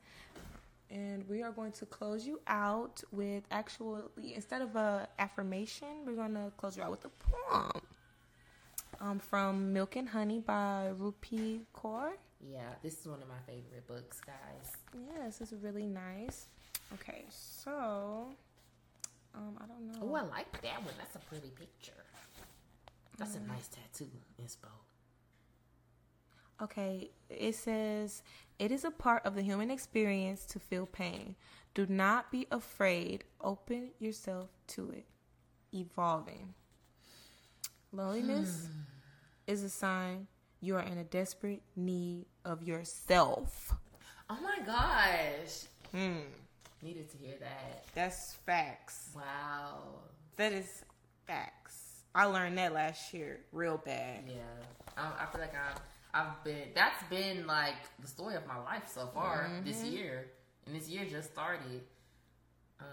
And 0.88 1.28
we 1.28 1.42
are 1.42 1.50
going 1.50 1.72
to 1.72 1.86
close 1.86 2.24
you 2.24 2.40
out 2.46 3.02
with 3.10 3.42
actually 3.50 4.02
instead 4.34 4.62
of 4.62 4.76
a 4.76 5.08
affirmation, 5.18 5.88
we're 6.06 6.14
gonna 6.14 6.52
close 6.56 6.76
you 6.76 6.84
out 6.84 6.92
with 6.92 7.04
a 7.04 7.08
poem. 7.08 7.70
Um, 9.00 9.18
from 9.18 9.72
Milk 9.72 9.96
and 9.96 10.08
Honey 10.08 10.38
by 10.38 10.92
Rupi 10.96 11.62
Kaur. 11.74 12.12
Yeah, 12.52 12.60
this 12.82 13.00
is 13.00 13.06
one 13.06 13.20
of 13.22 13.28
my 13.28 13.40
favorite 13.46 13.86
books, 13.86 14.20
guys. 14.20 14.72
Yeah, 14.94 15.26
this 15.26 15.40
is 15.40 15.54
really 15.62 15.86
nice. 15.86 16.46
Okay, 16.94 17.24
so 17.30 18.28
um, 19.34 19.58
I 19.58 19.66
don't 19.66 19.92
know. 19.92 19.98
Oh, 20.02 20.14
I 20.14 20.22
like 20.22 20.62
that 20.62 20.84
one. 20.84 20.94
That's 20.98 21.16
a 21.16 21.18
pretty 21.18 21.48
picture. 21.48 21.92
That's 23.18 23.34
a 23.36 23.40
nice 23.40 23.68
tattoo, 23.68 24.10
inspo. 24.42 24.68
Okay, 26.62 27.10
it 27.28 27.54
says 27.54 28.22
it 28.58 28.70
is 28.70 28.84
a 28.84 28.90
part 28.90 29.24
of 29.26 29.34
the 29.34 29.42
human 29.42 29.70
experience 29.70 30.44
to 30.46 30.58
feel 30.58 30.86
pain. 30.86 31.34
Do 31.74 31.86
not 31.86 32.30
be 32.30 32.46
afraid. 32.50 33.24
Open 33.40 33.90
yourself 33.98 34.48
to 34.68 34.90
it. 34.90 35.06
Evolving. 35.74 36.54
Loneliness 37.92 38.68
is 39.46 39.62
a 39.62 39.70
sign 39.70 40.26
you 40.60 40.76
are 40.76 40.82
in 40.82 40.98
a 40.98 41.04
desperate 41.04 41.62
need 41.74 42.26
of 42.46 42.62
yourself. 42.62 43.74
Oh 44.30 44.38
my 44.42 44.64
gosh. 44.64 45.64
Hmm. 45.92 46.20
Needed 46.82 47.10
to 47.10 47.18
hear 47.18 47.34
that. 47.40 47.84
That's 47.94 48.34
facts. 48.46 49.10
Wow. 49.14 49.78
That 50.36 50.52
is 50.52 50.84
facts. 51.26 52.02
I 52.14 52.24
learned 52.24 52.56
that 52.58 52.72
last 52.72 53.12
year 53.12 53.40
real 53.52 53.78
bad. 53.84 54.24
Yeah. 54.26 54.34
I, 54.96 55.24
I 55.24 55.26
feel 55.32 55.40
like 55.40 55.54
I've 55.54 55.80
I've 56.14 56.44
been 56.44 56.68
that's 56.74 57.02
been 57.10 57.46
like 57.46 57.74
the 58.00 58.08
story 58.08 58.36
of 58.36 58.46
my 58.46 58.58
life 58.58 58.84
so 58.86 59.10
far 59.12 59.50
this 59.64 59.82
year, 59.82 60.28
and 60.66 60.74
this 60.74 60.88
year 60.88 61.04
just 61.04 61.32
started. 61.32 61.82
Um, 62.80 62.86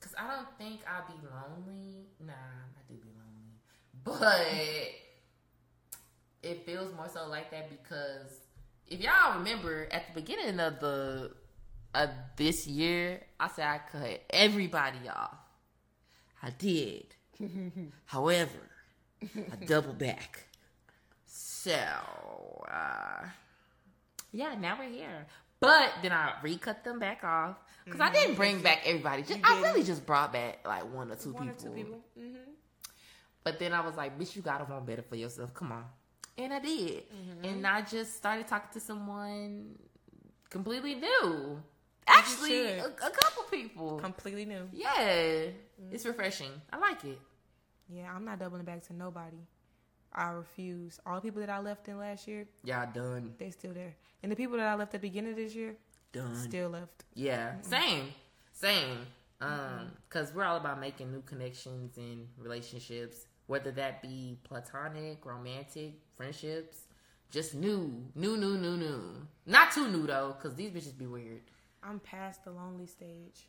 cause 0.00 0.14
I 0.18 0.34
don't 0.34 0.48
think 0.56 0.80
I'll 0.88 1.06
be 1.06 1.20
lonely. 1.26 2.06
Nah, 2.24 2.32
I 2.32 2.80
do 2.88 2.94
be 2.94 3.10
lonely, 3.18 3.52
but 4.04 4.46
it 6.42 6.64
feels 6.64 6.94
more 6.94 7.08
so 7.12 7.28
like 7.28 7.50
that 7.50 7.68
because 7.68 8.40
if 8.88 9.00
y'all 9.00 9.38
remember 9.38 9.88
at 9.90 10.08
the 10.14 10.20
beginning 10.20 10.60
of 10.60 10.80
the 10.80 11.32
of 11.94 12.10
this 12.36 12.66
year, 12.66 13.20
I 13.38 13.48
said 13.48 13.66
I 13.66 13.80
cut 13.90 14.22
everybody 14.30 15.08
off. 15.08 15.36
I 16.42 16.50
did. 16.50 17.04
However, 18.06 18.58
I 19.22 19.64
double 19.64 19.92
back. 19.92 20.44
So, 21.26 21.72
uh, 22.70 23.26
yeah, 24.32 24.54
now 24.58 24.76
we're 24.78 24.88
here. 24.88 25.26
But 25.60 25.92
then 26.02 26.12
I 26.12 26.32
recut 26.42 26.82
them 26.82 26.98
back 26.98 27.22
off 27.22 27.56
because 27.84 28.00
I 28.00 28.10
didn't 28.10 28.34
bring 28.34 28.60
back 28.62 28.80
everybody. 28.84 29.22
Just, 29.22 29.40
I 29.44 29.60
really 29.62 29.84
just 29.84 30.04
brought 30.04 30.32
back 30.32 30.66
like 30.66 30.92
one 30.92 31.12
or 31.12 31.14
two 31.16 31.32
One 31.32 31.48
or 31.48 31.52
people. 31.52 31.70
two 31.70 31.76
people. 31.76 31.98
Mm-hmm. 32.18 32.36
But 33.44 33.58
then 33.60 33.72
I 33.72 33.80
was 33.80 33.96
like, 33.96 34.18
bitch, 34.18 34.34
you 34.34 34.42
gotta 34.42 34.64
want 34.64 34.86
better 34.86 35.02
for 35.02 35.14
yourself. 35.16 35.54
Come 35.54 35.70
on. 35.72 35.84
And 36.38 36.52
I 36.52 36.58
did. 36.60 37.04
Mm-hmm. 37.10 37.44
And 37.44 37.66
I 37.66 37.82
just 37.82 38.16
started 38.16 38.46
talking 38.48 38.70
to 38.72 38.80
someone 38.80 39.76
completely 40.50 40.94
new. 40.94 41.62
Actually, 42.06 42.64
a, 42.78 42.86
a 42.86 43.10
couple 43.10 43.44
people. 43.50 43.98
Completely 43.98 44.44
new. 44.44 44.68
yeah. 44.72 45.46
It's 45.90 46.04
refreshing. 46.04 46.50
I 46.72 46.78
like 46.78 47.04
it. 47.04 47.18
Yeah, 47.88 48.10
I'm 48.14 48.24
not 48.24 48.38
doubling 48.38 48.64
back 48.64 48.82
to 48.86 48.92
nobody. 48.94 49.36
I 50.14 50.30
refuse. 50.30 50.98
All 51.06 51.16
the 51.16 51.20
people 51.20 51.40
that 51.40 51.50
I 51.50 51.58
left 51.60 51.88
in 51.88 51.98
last 51.98 52.26
year, 52.28 52.46
Y'all 52.64 52.86
done. 52.92 53.34
they 53.38 53.50
still 53.50 53.72
there. 53.72 53.94
And 54.22 54.30
the 54.30 54.36
people 54.36 54.56
that 54.56 54.66
I 54.66 54.74
left 54.74 54.94
at 54.94 55.00
the 55.00 55.08
beginning 55.08 55.30
of 55.32 55.36
this 55.36 55.54
year, 55.54 55.74
Done. 56.12 56.34
still 56.36 56.70
left. 56.70 57.04
Yeah, 57.14 57.54
same, 57.62 58.08
same. 58.52 58.98
Um, 59.40 59.90
cause 60.08 60.32
we're 60.34 60.44
all 60.44 60.56
about 60.58 60.78
making 60.80 61.10
new 61.10 61.22
connections 61.22 61.96
and 61.96 62.28
relationships, 62.38 63.26
whether 63.46 63.70
that 63.72 64.02
be 64.02 64.38
platonic, 64.44 65.24
romantic, 65.24 65.94
friendships, 66.16 66.86
just 67.30 67.54
new, 67.54 68.04
new, 68.14 68.36
new, 68.36 68.56
new, 68.58 68.76
new. 68.76 69.02
Not 69.46 69.72
too 69.72 69.88
new 69.88 70.06
though, 70.06 70.36
cause 70.40 70.54
these 70.54 70.70
bitches 70.70 70.96
be 70.96 71.06
weird. 71.06 71.42
I'm 71.82 71.98
past 72.00 72.44
the 72.44 72.50
lonely 72.50 72.86
stage. 72.86 73.48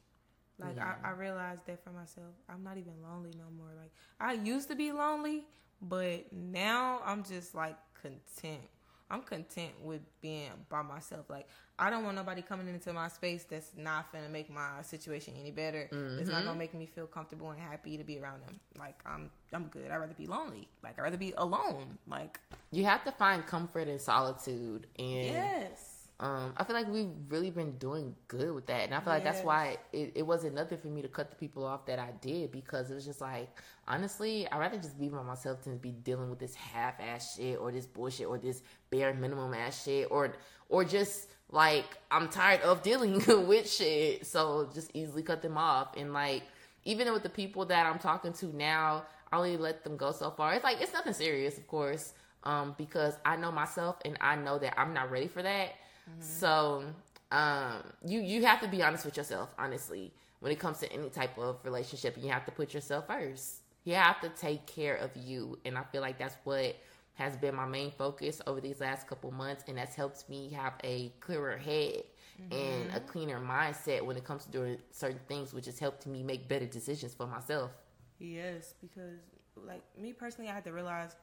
Like 0.59 0.75
Yeah. 0.75 0.93
I, 1.03 1.09
I 1.09 1.11
realized 1.11 1.65
that 1.67 1.83
for 1.83 1.91
myself. 1.91 2.33
I'm 2.49 2.63
not 2.63 2.77
even 2.77 2.93
lonely 3.03 3.31
no 3.37 3.45
more. 3.57 3.71
Like 3.77 3.91
I 4.19 4.33
used 4.33 4.69
to 4.69 4.75
be 4.75 4.91
lonely, 4.91 5.45
but 5.81 6.31
now 6.31 7.01
I'm 7.05 7.23
just 7.23 7.53
like 7.55 7.75
content. 8.01 8.61
I'm 9.09 9.21
content 9.21 9.71
with 9.81 10.01
being 10.21 10.49
by 10.69 10.81
myself. 10.81 11.29
Like 11.29 11.47
I 11.77 11.89
don't 11.89 12.03
want 12.03 12.15
nobody 12.15 12.41
coming 12.41 12.67
into 12.67 12.93
my 12.93 13.07
space 13.07 13.43
that's 13.43 13.71
not 13.77 14.11
gonna 14.11 14.29
make 14.29 14.49
my 14.49 14.81
situation 14.81 15.33
any 15.39 15.51
better. 15.51 15.89
It's 16.19 16.29
not 16.29 16.39
gonna 16.39 16.51
mm-hmm. 16.51 16.59
make 16.59 16.73
me 16.73 16.85
feel 16.85 17.07
comfortable 17.07 17.51
and 17.51 17.59
happy 17.59 17.97
to 17.97 18.03
be 18.03 18.19
around 18.19 18.41
them. 18.41 18.59
Like 18.77 18.99
I'm 19.05 19.29
I'm 19.51 19.65
good. 19.65 19.91
I'd 19.91 19.97
rather 19.97 20.13
be 20.13 20.27
lonely. 20.27 20.67
Like 20.83 20.99
I'd 20.99 21.03
rather 21.03 21.17
be 21.17 21.33
alone. 21.37 21.97
Like 22.07 22.39
You 22.71 22.85
have 22.85 23.03
to 23.05 23.11
find 23.11 23.45
comfort 23.45 23.87
in 23.87 23.99
solitude, 23.99 24.87
and 24.97 25.25
yes. 25.25 25.92
Um, 26.19 26.53
I 26.55 26.63
feel 26.63 26.75
like 26.75 26.87
we've 26.87 27.09
really 27.29 27.49
been 27.49 27.77
doing 27.77 28.15
good 28.27 28.53
with 28.53 28.67
that, 28.67 28.85
and 28.85 28.93
I 28.93 28.99
feel 28.99 29.13
like 29.13 29.23
that's 29.23 29.41
why 29.41 29.77
it, 29.91 30.13
it 30.15 30.21
wasn't 30.21 30.55
nothing 30.55 30.77
for 30.77 30.87
me 30.87 31.01
to 31.01 31.07
cut 31.07 31.29
the 31.29 31.35
people 31.35 31.65
off 31.65 31.85
that 31.87 31.99
I 31.99 32.11
did 32.21 32.51
because 32.51 32.91
it 32.91 32.93
was 32.93 33.05
just 33.05 33.19
like 33.19 33.49
honestly, 33.87 34.47
I'd 34.49 34.59
rather 34.59 34.77
just 34.77 34.99
be 34.99 35.09
by 35.09 35.23
myself 35.23 35.63
than 35.63 35.77
be 35.77 35.91
dealing 35.91 36.29
with 36.29 36.39
this 36.39 36.55
half 36.55 36.99
ass 36.99 37.35
shit 37.35 37.59
or 37.59 37.71
this 37.71 37.85
bullshit 37.85 38.27
or 38.27 38.37
this 38.37 38.61
bare 38.89 39.13
minimum 39.13 39.53
ass 39.53 39.83
shit 39.83 40.07
or 40.11 40.33
or 40.69 40.85
just 40.85 41.29
like 41.51 41.85
I'm 42.09 42.29
tired 42.29 42.61
of 42.61 42.83
dealing 42.83 43.15
with 43.47 43.69
shit, 43.69 44.25
so 44.25 44.69
just 44.73 44.91
easily 44.93 45.23
cut 45.23 45.41
them 45.41 45.57
off 45.57 45.97
and 45.97 46.13
like 46.13 46.43
even 46.85 47.11
with 47.13 47.23
the 47.23 47.29
people 47.29 47.65
that 47.65 47.85
I'm 47.85 47.99
talking 47.99 48.33
to 48.33 48.55
now, 48.55 49.05
I 49.31 49.37
only 49.37 49.57
let 49.57 49.83
them 49.83 49.97
go 49.97 50.11
so 50.11 50.31
far. 50.31 50.53
It's 50.53 50.63
like 50.63 50.81
it's 50.81 50.93
nothing 50.93 51.13
serious, 51.13 51.57
of 51.57 51.67
course, 51.67 52.13
um, 52.43 52.75
because 52.77 53.15
I 53.25 53.35
know 53.35 53.51
myself 53.51 53.97
and 54.05 54.17
I 54.21 54.35
know 54.35 54.59
that 54.59 54.79
I'm 54.79 54.93
not 54.93 55.11
ready 55.11 55.27
for 55.27 55.41
that. 55.41 55.73
Mm-hmm. 56.09 56.21
So 56.21 56.83
um, 57.31 57.83
you 58.05 58.19
you 58.21 58.45
have 58.45 58.61
to 58.61 58.67
be 58.67 58.83
honest 58.83 59.05
with 59.05 59.17
yourself, 59.17 59.49
honestly, 59.57 60.13
when 60.39 60.51
it 60.51 60.59
comes 60.59 60.79
to 60.79 60.91
any 60.91 61.09
type 61.09 61.37
of 61.37 61.57
relationship. 61.63 62.17
You 62.21 62.29
have 62.29 62.45
to 62.45 62.51
put 62.51 62.73
yourself 62.73 63.07
first. 63.07 63.61
You 63.85 63.95
have 63.95 64.21
to 64.21 64.29
take 64.29 64.65
care 64.65 64.95
of 64.95 65.11
you, 65.15 65.59
and 65.65 65.77
I 65.77 65.83
feel 65.83 66.01
like 66.01 66.17
that's 66.17 66.35
what 66.43 66.77
has 67.15 67.37
been 67.37 67.55
my 67.55 67.65
main 67.65 67.91
focus 67.91 68.41
over 68.47 68.59
these 68.61 68.79
last 68.79 69.07
couple 69.07 69.31
months, 69.31 69.63
and 69.67 69.77
that's 69.77 69.95
helped 69.95 70.27
me 70.29 70.49
have 70.51 70.73
a 70.83 71.11
clearer 71.19 71.57
head 71.57 72.03
mm-hmm. 72.41 72.53
and 72.53 72.95
a 72.95 72.99
cleaner 72.99 73.39
mindset 73.39 74.01
when 74.01 74.17
it 74.17 74.23
comes 74.23 74.45
to 74.45 74.51
doing 74.51 74.77
certain 74.91 75.19
things, 75.27 75.53
which 75.53 75.65
has 75.65 75.79
helped 75.79 76.07
me 76.07 76.23
make 76.23 76.47
better 76.47 76.65
decisions 76.65 77.13
for 77.13 77.27
myself. 77.27 77.71
Yes, 78.19 78.73
because 78.81 79.19
like 79.55 79.83
me 79.99 80.13
personally, 80.13 80.49
I 80.49 80.53
had 80.53 80.63
to 80.65 80.71
realize 80.71 81.15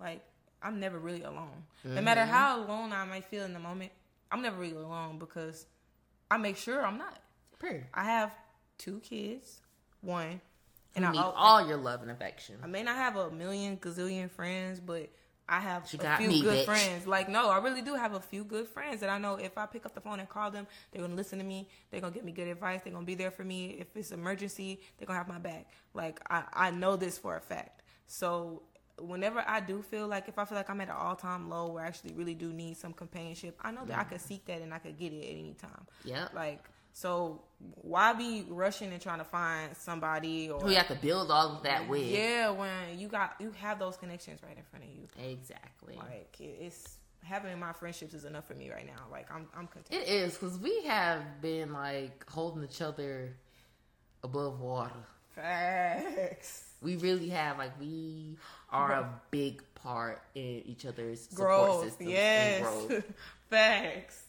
like 0.00 0.22
I'm 0.62 0.80
never 0.80 0.98
really 0.98 1.22
alone. 1.22 1.62
No 1.84 2.00
matter 2.00 2.22
mm-hmm. 2.22 2.30
how 2.30 2.64
alone 2.64 2.92
I 2.92 3.04
might 3.04 3.24
feel 3.24 3.44
in 3.44 3.52
the 3.52 3.58
moment, 3.58 3.92
I'm 4.30 4.42
never 4.42 4.56
really 4.58 4.72
alone 4.76 5.18
because 5.18 5.66
I 6.30 6.36
make 6.36 6.56
sure 6.56 6.84
I'm 6.84 6.98
not. 6.98 7.18
Period. 7.58 7.84
I 7.94 8.04
have 8.04 8.32
two 8.78 9.00
kids, 9.00 9.60
one, 10.00 10.40
and 10.96 11.02
You 11.04 11.08
I, 11.08 11.12
need 11.12 11.18
al- 11.18 11.32
all 11.32 11.66
your 11.66 11.76
love 11.76 12.02
and 12.02 12.10
affection. 12.10 12.56
I 12.62 12.66
may 12.66 12.82
not 12.82 12.96
have 12.96 13.16
a 13.16 13.30
million 13.30 13.76
gazillion 13.76 14.30
friends, 14.30 14.80
but 14.80 15.08
I 15.48 15.60
have 15.60 15.86
She 15.88 15.98
a 15.98 16.00
got 16.00 16.18
few 16.18 16.28
me, 16.28 16.40
good 16.42 16.60
bitch. 16.60 16.64
friends. 16.64 17.06
Like, 17.06 17.28
no, 17.28 17.50
I 17.50 17.58
really 17.58 17.82
do 17.82 17.94
have 17.94 18.14
a 18.14 18.20
few 18.20 18.44
good 18.44 18.66
friends 18.66 19.00
that 19.00 19.10
I 19.10 19.18
know 19.18 19.34
if 19.36 19.56
I 19.58 19.66
pick 19.66 19.84
up 19.86 19.94
the 19.94 20.00
phone 20.00 20.18
and 20.18 20.28
call 20.28 20.50
them, 20.50 20.66
they're 20.90 21.02
gonna 21.02 21.14
listen 21.14 21.38
to 21.38 21.44
me. 21.44 21.68
They're 21.90 22.00
gonna 22.00 22.14
give 22.14 22.24
me 22.24 22.32
good 22.32 22.48
advice. 22.48 22.80
They're 22.82 22.92
gonna 22.94 23.04
be 23.06 23.14
there 23.14 23.30
for 23.30 23.44
me 23.44 23.76
if 23.78 23.88
it's 23.94 24.10
emergency. 24.10 24.80
They're 24.98 25.06
gonna 25.06 25.18
have 25.18 25.28
my 25.28 25.38
back. 25.38 25.66
Like, 25.92 26.20
I 26.30 26.44
I 26.52 26.70
know 26.70 26.96
this 26.96 27.18
for 27.18 27.36
a 27.36 27.40
fact. 27.40 27.82
So 28.06 28.62
whenever 28.98 29.44
I 29.46 29.60
do 29.60 29.82
feel 29.82 30.06
like 30.06 30.28
if 30.28 30.38
I 30.38 30.44
feel 30.44 30.56
like 30.56 30.70
I'm 30.70 30.80
at 30.80 30.88
an 30.88 30.94
all 30.96 31.16
time 31.16 31.48
low 31.48 31.68
where 31.72 31.84
I 31.84 31.88
actually 31.88 32.14
really 32.14 32.34
do 32.34 32.52
need 32.52 32.76
some 32.76 32.92
companionship, 32.92 33.56
I 33.60 33.70
know 33.70 33.84
that 33.86 33.98
I 33.98 34.04
mm. 34.04 34.10
could 34.10 34.20
seek 34.20 34.44
that 34.46 34.62
and 34.62 34.72
I 34.72 34.78
could 34.78 34.98
get 34.98 35.12
it 35.12 35.18
at 35.24 35.30
any 35.30 35.56
time. 35.60 35.86
Yeah. 36.04 36.28
Like. 36.34 36.64
So 36.96 37.42
why 37.58 38.12
be 38.12 38.46
rushing 38.48 38.92
and 38.92 39.02
trying 39.02 39.18
to 39.18 39.24
find 39.24 39.76
somebody 39.76 40.48
or 40.48 40.60
Who 40.60 40.70
you 40.70 40.76
have 40.76 40.86
to 40.86 40.94
build 40.94 41.28
all 41.28 41.56
of 41.56 41.64
that 41.64 41.88
with. 41.88 42.04
yeah, 42.04 42.50
when 42.50 42.96
you 42.96 43.08
got 43.08 43.34
you 43.40 43.50
have 43.58 43.80
those 43.80 43.96
connections 43.96 44.40
right 44.44 44.56
in 44.56 44.62
front 44.62 44.84
of 44.84 44.90
you. 44.92 45.08
Exactly. 45.32 45.96
Like 45.96 46.36
it's 46.38 46.98
having 47.24 47.58
my 47.58 47.72
friendships 47.72 48.14
is 48.14 48.24
enough 48.24 48.46
for 48.46 48.54
me 48.54 48.70
right 48.70 48.86
now. 48.86 49.06
Like 49.10 49.28
I'm 49.32 49.48
I'm 49.56 49.66
content. 49.66 50.02
It 50.02 50.08
is 50.08 50.34
because 50.34 50.58
we 50.58 50.84
have 50.84 51.40
been 51.40 51.72
like 51.72 52.24
holding 52.30 52.62
each 52.62 52.80
other 52.80 53.34
above 54.22 54.60
water. 54.60 54.94
Facts. 55.34 56.64
We 56.82 56.96
really 56.96 57.28
have 57.30 57.58
like 57.58 57.78
we 57.80 58.36
are 58.70 58.92
a 58.92 59.20
big 59.30 59.62
part 59.74 60.22
in 60.34 60.62
each 60.66 60.84
other's 60.86 61.22
support 61.22 61.48
Growth. 61.48 61.84
systems 61.84 62.00
and 62.00 62.10
Yes. 62.10 62.60
growth. 62.62 63.04
Facts. 63.50 64.20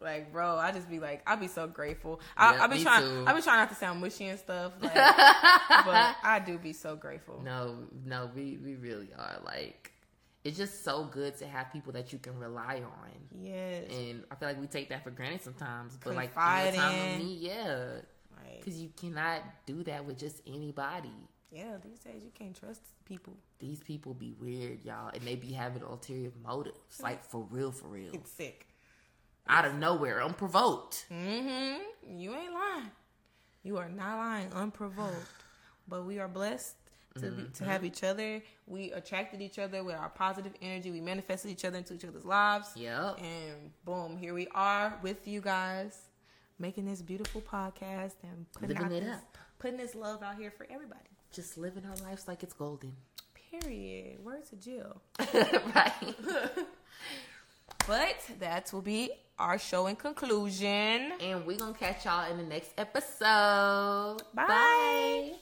Like, 0.00 0.32
bro, 0.32 0.56
I 0.56 0.72
just 0.72 0.88
be 0.88 0.98
like, 0.98 1.22
I 1.26 1.36
be 1.36 1.46
so 1.46 1.66
grateful. 1.66 2.20
I, 2.34 2.54
Yeah, 2.54 2.64
I 2.64 2.66
be 2.68 2.82
trying, 2.82 3.02
too. 3.02 3.24
I 3.26 3.34
be 3.34 3.42
trying 3.42 3.58
not 3.58 3.68
to 3.68 3.74
sound 3.74 4.00
mushy 4.00 4.28
and 4.28 4.38
stuff, 4.38 4.72
like, 4.80 4.94
but 4.94 6.16
I 6.24 6.42
do 6.44 6.56
be 6.56 6.72
so 6.72 6.96
grateful. 6.96 7.42
No, 7.44 7.76
no, 8.06 8.30
we 8.34 8.58
we 8.64 8.76
really 8.76 9.10
are 9.18 9.40
like. 9.44 9.92
It's 10.42 10.56
just 10.56 10.84
so 10.84 11.04
good 11.04 11.36
to 11.40 11.46
have 11.46 11.70
people 11.70 11.92
that 11.92 12.14
you 12.14 12.18
can 12.18 12.38
rely 12.38 12.76
on, 12.82 13.10
Yes, 13.44 13.84
and 13.90 14.24
I 14.30 14.36
feel 14.36 14.48
like 14.48 14.58
we 14.58 14.66
take 14.68 14.88
that 14.88 15.04
for 15.04 15.10
granted 15.10 15.42
sometimes. 15.42 15.98
But 16.02 16.16
like 16.16 16.30
in 16.34 16.72
the 16.72 16.78
time 16.78 17.12
of 17.12 17.18
need, 17.18 17.40
yeah, 17.40 17.86
like, 18.50 18.58
because 18.64 18.80
you 18.80 18.90
cannot 19.00 19.42
do 19.66 19.82
that 19.84 20.04
with 20.04 20.18
just 20.18 20.40
anybody. 20.46 21.12
yeah, 21.50 21.76
these 21.82 21.98
days 22.00 22.22
you 22.24 22.30
can't 22.34 22.58
trust 22.58 22.82
people. 23.04 23.34
These 23.58 23.80
people 23.80 24.14
be 24.14 24.34
weird, 24.40 24.84
y'all, 24.84 25.10
and 25.12 25.22
they 25.22 25.34
be 25.36 25.52
having 25.52 25.82
ulterior 25.82 26.30
motives, 26.44 26.78
like 27.02 27.24
for 27.24 27.46
real, 27.50 27.72
for 27.72 27.88
real, 27.88 28.10
It's 28.14 28.30
sick. 28.30 28.66
out 29.48 29.64
of 29.64 29.74
nowhere, 29.74 30.22
unprovoked. 30.22 31.06
Mm-hmm. 31.12 32.18
You 32.18 32.34
ain't 32.34 32.52
lying. 32.54 32.90
You 33.62 33.76
are 33.78 33.88
not 33.88 34.16
lying 34.16 34.52
unprovoked. 34.52 35.14
but 35.88 36.04
we 36.06 36.18
are 36.18 36.28
blessed 36.28 36.76
to 37.18 37.30
be, 37.32 37.42
to 37.54 37.64
have 37.64 37.84
each 37.84 38.04
other. 38.04 38.40
We 38.68 38.92
attracted 38.92 39.42
each 39.42 39.58
other 39.58 39.82
with 39.82 39.96
our 39.96 40.08
positive 40.10 40.52
energy. 40.62 40.92
We 40.92 41.00
manifested 41.00 41.50
each 41.50 41.64
other 41.64 41.78
into 41.78 41.94
each 41.94 42.04
other's 42.04 42.24
lives. 42.24 42.68
Yep. 42.76 43.18
And 43.20 43.72
boom, 43.84 44.16
here 44.16 44.32
we 44.32 44.46
are 44.54 44.96
with 45.02 45.26
you 45.26 45.40
guys, 45.40 45.98
making 46.60 46.84
this 46.86 47.02
beautiful 47.02 47.40
podcast 47.40 48.12
and 48.22 48.46
putting 48.52 48.76
Living 48.76 48.92
it 48.96 49.00
this, 49.04 49.14
up. 49.16 49.38
putting 49.58 49.76
this 49.78 49.94
love 49.94 50.22
out 50.22 50.36
here 50.36 50.50
for 50.50 50.66
everybody. 50.70 51.00
Just 51.32 51.56
living 51.58 51.84
our 51.86 51.96
lives 52.08 52.28
like 52.28 52.42
it's 52.42 52.52
golden. 52.52 52.92
Period. 53.50 54.22
Word 54.24 54.44
to 54.50 54.56
Jill. 54.56 55.00
right. 55.74 56.14
But 57.86 58.16
that 58.38 58.72
will 58.72 58.82
be 58.82 59.10
our 59.38 59.58
show 59.58 59.86
in 59.86 59.96
conclusion. 59.96 61.12
And 61.20 61.46
we're 61.46 61.56
going 61.56 61.72
to 61.72 61.78
catch 61.78 62.04
y'all 62.04 62.30
in 62.30 62.36
the 62.36 62.44
next 62.44 62.70
episode. 62.78 64.18
Bye. 64.34 64.46
Bye. 64.46 65.32